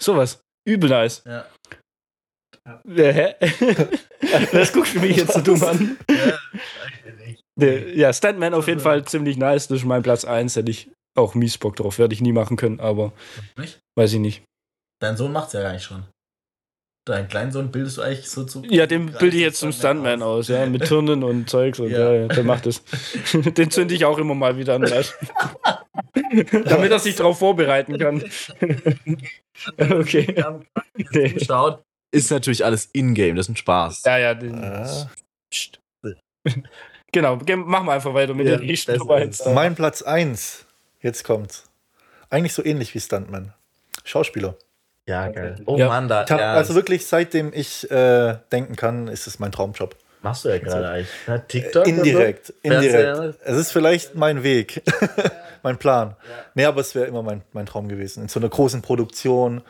sowas. 0.01 0.41
Übel 0.67 0.89
nice. 0.89 1.23
Ja. 1.25 1.45
Ja, 2.87 3.11
hä? 3.11 3.35
Das 4.51 4.71
guckst 4.71 4.93
du 4.95 4.99
mich 4.99 5.17
jetzt 5.17 5.33
so 5.33 5.41
dumm 5.41 5.63
an. 5.63 5.97
Der- 7.59 7.95
Ja, 7.95 8.13
Stuntman 8.13 8.53
auf 8.53 8.67
jeden 8.67 8.79
Fall 8.79 9.03
ziemlich 9.05 9.37
nice. 9.37 9.67
Das 9.67 9.79
ist 9.79 9.85
mein 9.85 10.03
Platz 10.03 10.25
1. 10.25 10.55
Hätte 10.55 10.71
ich 10.71 10.91
auch 11.17 11.33
mies 11.35 11.57
Bock 11.57 11.75
drauf. 11.75 11.97
Werde 11.99 12.13
ich 12.13 12.21
nie 12.21 12.31
machen 12.31 12.57
können, 12.57 12.79
aber 12.79 13.13
Nicht? 13.57 13.79
weiß 13.97 14.13
ich 14.13 14.19
nicht. 14.19 14.43
Dein 15.01 15.17
Sohn 15.17 15.31
macht's 15.31 15.53
ja 15.53 15.61
gar 15.63 15.73
nicht 15.73 15.83
schon. 15.83 16.05
Deinen 17.05 17.27
kleinen 17.27 17.51
Sohn 17.51 17.71
bildest 17.71 17.97
du 17.97 18.03
eigentlich 18.03 18.29
so 18.29 18.43
zu. 18.43 18.63
Ja, 18.69 18.85
den 18.85 19.07
bilde 19.13 19.35
ich 19.35 19.41
jetzt 19.41 19.59
zum 19.59 19.71
Stuntman 19.71 20.21
aus, 20.21 20.49
ja, 20.49 20.65
mit 20.67 20.85
Turnen 20.87 21.23
und 21.23 21.49
Zeugs 21.49 21.79
und 21.79 21.89
Ja. 21.89 22.11
ja, 22.13 22.21
ja 22.21 22.27
der 22.27 22.43
macht 22.43 22.67
es. 22.67 22.83
Den 23.33 23.71
zünde 23.71 23.95
ich 23.95 24.05
auch 24.05 24.19
immer 24.19 24.35
mal 24.35 24.55
wieder 24.57 24.75
an, 24.75 24.83
weißt 24.83 25.15
du? 25.19 26.63
Damit 26.65 26.91
er 26.91 26.99
sich 26.99 27.15
darauf 27.15 27.39
vorbereiten 27.39 27.97
kann. 27.97 28.23
okay. 29.77 30.43
Nee. 31.11 31.39
Schaut. 31.43 31.81
Ist 32.11 32.29
natürlich 32.29 32.63
alles 32.63 32.85
in-game, 32.93 33.35
das 33.35 33.47
ist 33.47 33.53
ein 33.53 33.55
Spaß. 33.57 34.03
Ja, 34.05 34.17
ja, 34.19 34.33
den, 34.35 34.63
Ah. 34.63 35.09
Genau, 37.11 37.37
ge- 37.37 37.55
machen 37.55 37.87
wir 37.87 37.93
einfach 37.93 38.13
weiter 38.13 38.33
mit 38.33 38.47
Ja, 38.47 38.57
den 38.57 39.09
eins. 39.09 39.45
Mein 39.45 39.75
Platz 39.75 40.01
1, 40.01 40.65
jetzt 41.01 41.23
kommt's. 41.23 41.65
Eigentlich 42.29 42.53
so 42.53 42.63
ähnlich 42.63 42.93
wie 42.95 42.99
Stuntman. 42.99 43.53
Schauspieler. 44.03 44.55
Ja, 45.07 45.27
geil. 45.29 45.55
Oh 45.65 45.77
Ja. 45.77 45.87
Mann, 45.87 46.07
da 46.07 46.23
Ich 46.23 46.31
hab, 46.31 46.39
ja, 46.39 46.53
also 46.53 46.75
wirklich, 46.75 47.05
seitdem 47.05 47.51
ich 47.53 47.89
äh, 47.89 48.37
denken 48.51 48.75
kann, 48.75 49.07
ist 49.07 49.27
es 49.27 49.39
mein 49.39 49.51
Traumjob. 49.51 49.95
machst 50.21 50.45
du 50.45 50.49
ja 50.49 50.59
gerade 50.59 50.87
eigentlich. 50.89 51.09
Ja, 51.27 51.37
TikTok? 51.39 51.87
Indirekt, 51.87 52.49
und 52.63 52.71
so? 52.71 52.77
indirekt. 52.77 53.39
Es 53.43 53.57
ist 53.57 53.71
vielleicht 53.71 54.15
mein 54.15 54.43
Weg, 54.43 54.83
mein 55.63 55.77
Plan. 55.77 56.15
Nee, 56.53 56.65
aber 56.65 56.81
es 56.81 56.93
wäre 56.93 57.07
immer 57.07 57.23
mein, 57.23 57.41
mein 57.51 57.65
Traum 57.65 57.87
gewesen. 57.89 58.23
In 58.23 58.29
so 58.29 58.39
einer 58.39 58.49
großen 58.49 58.81
Produktion. 58.83 59.61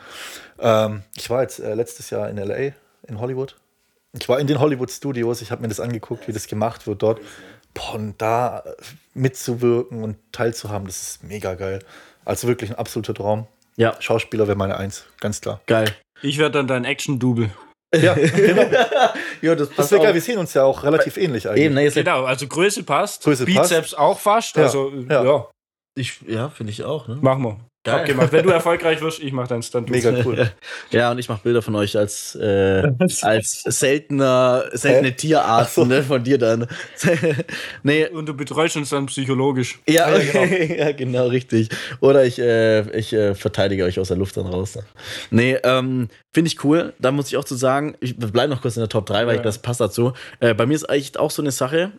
Ähm, 0.60 1.02
ich 1.16 1.30
war 1.30 1.42
jetzt 1.42 1.58
äh, 1.58 1.74
letztes 1.74 2.10
Jahr 2.10 2.28
in 2.28 2.36
LA, 2.36 2.72
in 3.08 3.18
Hollywood. 3.18 3.56
Ich 4.18 4.28
war 4.28 4.38
in 4.38 4.46
den 4.46 4.60
Hollywood 4.60 4.90
Studios, 4.90 5.40
ich 5.40 5.50
habe 5.50 5.62
mir 5.62 5.68
das 5.68 5.80
angeguckt, 5.80 6.28
wie 6.28 6.32
das 6.32 6.46
gemacht 6.46 6.86
wird 6.86 7.02
dort. 7.02 7.20
Boah, 7.72 7.94
und 7.94 8.20
da 8.20 8.58
äh, 8.58 8.74
mitzuwirken 9.14 10.04
und 10.04 10.18
teilzuhaben, 10.32 10.86
das 10.86 11.02
ist 11.02 11.24
mega 11.24 11.54
geil. 11.54 11.78
Also 12.26 12.46
wirklich 12.46 12.70
ein 12.70 12.76
absoluter 12.76 13.14
Traum. 13.14 13.46
Ja, 13.76 13.96
Schauspieler 14.00 14.46
wäre 14.46 14.56
meine 14.56 14.76
Eins, 14.76 15.06
ganz 15.20 15.40
klar. 15.40 15.60
geil. 15.66 15.94
Ich 16.22 16.38
werde 16.38 16.58
dann 16.58 16.68
dein 16.68 16.84
Action-Double. 16.84 17.50
Ja, 17.94 18.14
genau. 18.14 18.62
ja, 19.42 19.54
das 19.54 19.68
Das 19.68 19.76
passt 19.76 19.90
wäre 19.92 20.02
geil, 20.02 20.14
wir 20.14 20.20
sehen 20.20 20.38
uns 20.38 20.54
ja 20.54 20.64
auch 20.64 20.82
relativ 20.82 21.16
ähnlich 21.16 21.48
eigentlich. 21.48 21.64
Eben, 21.64 21.74
ne, 21.74 21.90
Genau, 21.90 22.24
also 22.24 22.46
Größe 22.46 22.84
passt. 22.84 23.22
Größe 23.24 23.44
Bizeps 23.44 23.94
auch 23.94 24.18
fast. 24.18 24.56
Ja, 24.56 24.64
Also, 24.64 24.90
ja. 25.08 25.24
ja, 25.24 25.50
ich, 25.94 26.20
ja 26.26 26.48
finde 26.48 26.72
ich 26.72 26.84
auch. 26.84 27.08
Ne? 27.08 27.18
machen 27.20 27.42
wir. 27.42 27.60
Top 27.84 28.04
gemacht. 28.04 28.30
Wenn 28.30 28.44
du 28.44 28.50
erfolgreich 28.50 29.00
wirst, 29.00 29.18
ich 29.20 29.32
mach 29.32 29.48
deinen 29.48 29.62
Stunt. 29.62 29.90
Mega 29.90 30.12
cool. 30.24 30.50
Ja, 30.90 31.10
und 31.10 31.18
ich 31.18 31.28
mache 31.28 31.40
Bilder 31.42 31.62
von 31.62 31.74
euch 31.74 31.96
als, 31.96 32.34
äh, 32.36 32.92
als 33.22 33.62
seltener, 33.62 34.64
seltene 34.72 35.08
Hä? 35.08 35.14
Tierart, 35.14 35.66
Ach 35.66 35.68
so. 35.68 35.84
ne, 35.84 36.02
von 36.02 36.22
dir 36.22 36.38
dann. 36.38 36.68
nee, 37.82 38.06
Und 38.08 38.26
du 38.28 38.34
betreust 38.34 38.76
uns 38.76 38.90
dann 38.90 39.06
psychologisch. 39.06 39.80
ja, 39.88 40.04
Ah, 40.04 40.18
ja, 40.18 40.32
genau. 40.46 40.74
ja, 40.78 40.92
genau, 40.92 41.26
richtig. 41.28 41.70
Oder 42.00 42.24
ich, 42.24 42.38
äh, 42.38 42.82
ich 42.96 43.12
äh, 43.12 43.34
verteidige 43.34 43.84
euch 43.84 43.98
aus 43.98 44.08
der 44.08 44.16
Luft 44.16 44.36
dann 44.36 44.46
raus. 44.46 44.76
Ne? 44.76 44.82
Nee, 45.30 45.58
ähm, 45.64 46.08
finde 46.32 46.48
ich 46.48 46.62
cool. 46.64 46.92
Da 46.98 47.10
muss 47.10 47.28
ich 47.28 47.36
auch 47.36 47.44
zu 47.44 47.54
sagen, 47.56 47.96
ich 48.00 48.16
bleibe 48.16 48.52
noch 48.52 48.62
kurz 48.62 48.76
in 48.76 48.80
der 48.80 48.88
Top 48.90 49.06
3, 49.06 49.26
weil 49.26 49.34
Ja. 49.34 49.40
ich, 49.40 49.44
das 49.44 49.58
passt 49.58 49.80
dazu. 49.80 50.12
Äh, 50.40 50.54
bei 50.54 50.66
mir 50.66 50.74
ist 50.74 50.84
eigentlich 50.88 51.18
auch 51.18 51.30
so 51.30 51.42
eine 51.42 51.50
Sache, 51.52 51.92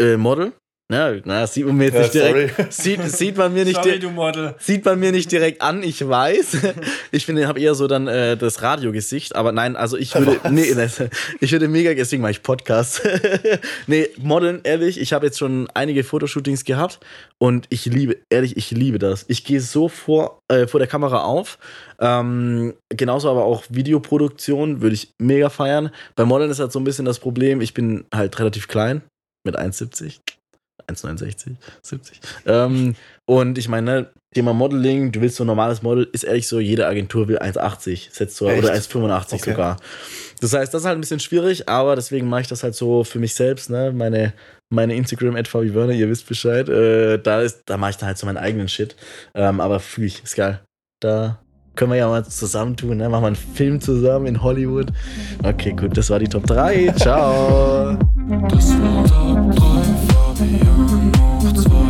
äh, 0.00 0.16
Model. 0.16 0.52
Na, 0.90 1.12
das 1.22 1.52
sieht 1.52 1.66
man 1.66 1.76
mir 1.76 1.84
jetzt 1.84 1.94
Ja, 1.94 2.00
nicht 2.00 2.14
direkt. 2.14 2.56
sorry. 2.56 2.66
Sieht, 2.70 3.02
sieht 3.10 3.36
man 3.36 3.52
mir 3.52 3.66
nicht 3.66 3.82
Sorry, 3.82 4.00
Model. 4.06 4.54
Sieht 4.58 4.86
man 4.86 4.98
mir 4.98 5.12
nicht 5.12 5.30
direkt 5.30 5.60
an, 5.60 5.82
ich 5.82 6.06
weiß. 6.06 6.56
Ich 7.10 7.26
finde, 7.26 7.46
habe 7.46 7.60
eher 7.60 7.74
so 7.74 7.86
dann 7.86 8.06
äh, 8.06 8.36
das 8.36 8.62
Radiogesicht, 8.62 9.34
aber 9.34 9.52
nein, 9.52 9.76
also 9.76 9.96
ich 9.96 10.14
würde, 10.14 10.38
Was? 10.42 10.50
nee, 10.52 10.74
das, 10.74 11.02
ich 11.40 11.52
würde 11.52 11.68
mega, 11.68 11.92
deswegen 11.94 12.22
mache 12.22 12.32
ich 12.32 12.42
Podcast. 12.42 13.02
nee, 13.86 14.08
Modeln, 14.18 14.60
ehrlich, 14.64 15.00
ich 15.00 15.12
habe 15.12 15.26
jetzt 15.26 15.38
schon 15.38 15.68
einige 15.74 16.04
Fotoshootings 16.04 16.64
gehabt 16.64 17.00
und 17.38 17.66
ich 17.70 17.84
liebe, 17.86 18.16
ehrlich, 18.30 18.56
ich 18.56 18.70
liebe 18.70 18.98
das. 18.98 19.24
Ich 19.28 19.44
gehe 19.44 19.60
so 19.60 19.88
vor, 19.88 20.40
äh, 20.48 20.66
vor 20.66 20.80
der 20.80 20.86
Kamera 20.86 21.22
auf. 21.24 21.58
Ähm, 21.98 22.74
genauso 22.90 23.30
aber 23.30 23.44
auch 23.44 23.64
Videoproduktion 23.68 24.80
würde 24.80 24.94
ich 24.94 25.12
mega 25.18 25.50
feiern. 25.50 25.90
Bei 26.14 26.24
Modeln 26.24 26.50
ist 26.50 26.60
halt 26.60 26.72
so 26.72 26.78
ein 26.78 26.84
bisschen 26.84 27.04
das 27.04 27.18
Problem, 27.18 27.60
ich 27.60 27.74
bin 27.74 28.04
halt 28.14 28.38
relativ 28.38 28.68
klein 28.68 29.02
mit 29.44 29.58
1,70. 29.58 30.18
1,69, 30.90 31.56
70. 31.82 32.20
Ähm, 32.46 32.94
und 33.26 33.58
ich 33.58 33.68
meine, 33.68 33.90
ne, 33.90 34.10
Thema 34.34 34.52
Modeling, 34.52 35.10
du 35.10 35.20
willst 35.20 35.36
so 35.36 35.44
ein 35.44 35.46
normales 35.46 35.82
Model, 35.82 36.08
ist 36.12 36.24
ehrlich 36.24 36.48
so, 36.48 36.60
jede 36.60 36.86
Agentur 36.86 37.28
will 37.28 37.38
1,80, 37.38 38.08
setzt 38.12 38.36
so, 38.36 38.48
Echt? 38.48 38.62
oder 38.62 38.74
1,85 38.74 39.34
Okay. 39.34 39.50
sogar. 39.50 39.76
Das 40.40 40.52
heißt, 40.52 40.72
das 40.72 40.82
ist 40.82 40.86
halt 40.86 40.98
ein 40.98 41.00
bisschen 41.00 41.20
schwierig, 41.20 41.68
aber 41.68 41.96
deswegen 41.96 42.28
mache 42.28 42.42
ich 42.42 42.48
das 42.48 42.62
halt 42.62 42.74
so 42.74 43.04
für 43.04 43.18
mich 43.18 43.34
selbst, 43.34 43.70
ne? 43.70 43.92
Meine, 43.92 44.34
meine 44.70 44.94
Instagram 44.94 45.36
at 45.36 45.48
Fabi 45.48 45.74
Werner, 45.74 45.94
ihr 45.94 46.08
wisst 46.08 46.28
Bescheid. 46.28 46.68
Äh, 46.68 47.18
da 47.18 47.40
ist, 47.40 47.62
da 47.66 47.76
mache 47.76 47.90
ich 47.92 47.96
dann 47.96 48.06
halt 48.08 48.18
so 48.18 48.26
meinen 48.26 48.36
eigenen 48.36 48.68
Shit. 48.68 48.96
Ähm, 49.34 49.60
aber 49.60 49.80
fühle 49.80 50.08
ich, 50.08 50.22
ist 50.22 50.36
geil. 50.36 50.60
Da 51.00 51.38
können 51.74 51.92
wir 51.92 51.98
ja 51.98 52.08
mal 52.08 52.24
zusammentun, 52.24 52.98
ne? 52.98 53.08
Machen 53.08 53.22
wir 53.22 53.26
einen 53.28 53.36
Film 53.36 53.80
zusammen 53.80 54.26
in 54.26 54.42
Hollywood. 54.42 54.88
Okay, 55.42 55.72
gut, 55.72 55.96
das 55.96 56.10
war 56.10 56.18
die 56.18 56.28
Top 56.28 56.46
3. 56.46 56.92
Ciao. 56.98 57.96
Das 58.50 58.70
war 58.72 59.04
Top 59.06 60.27
wie 60.40 60.60
am 60.60 61.12
Hochzeit. 61.42 61.87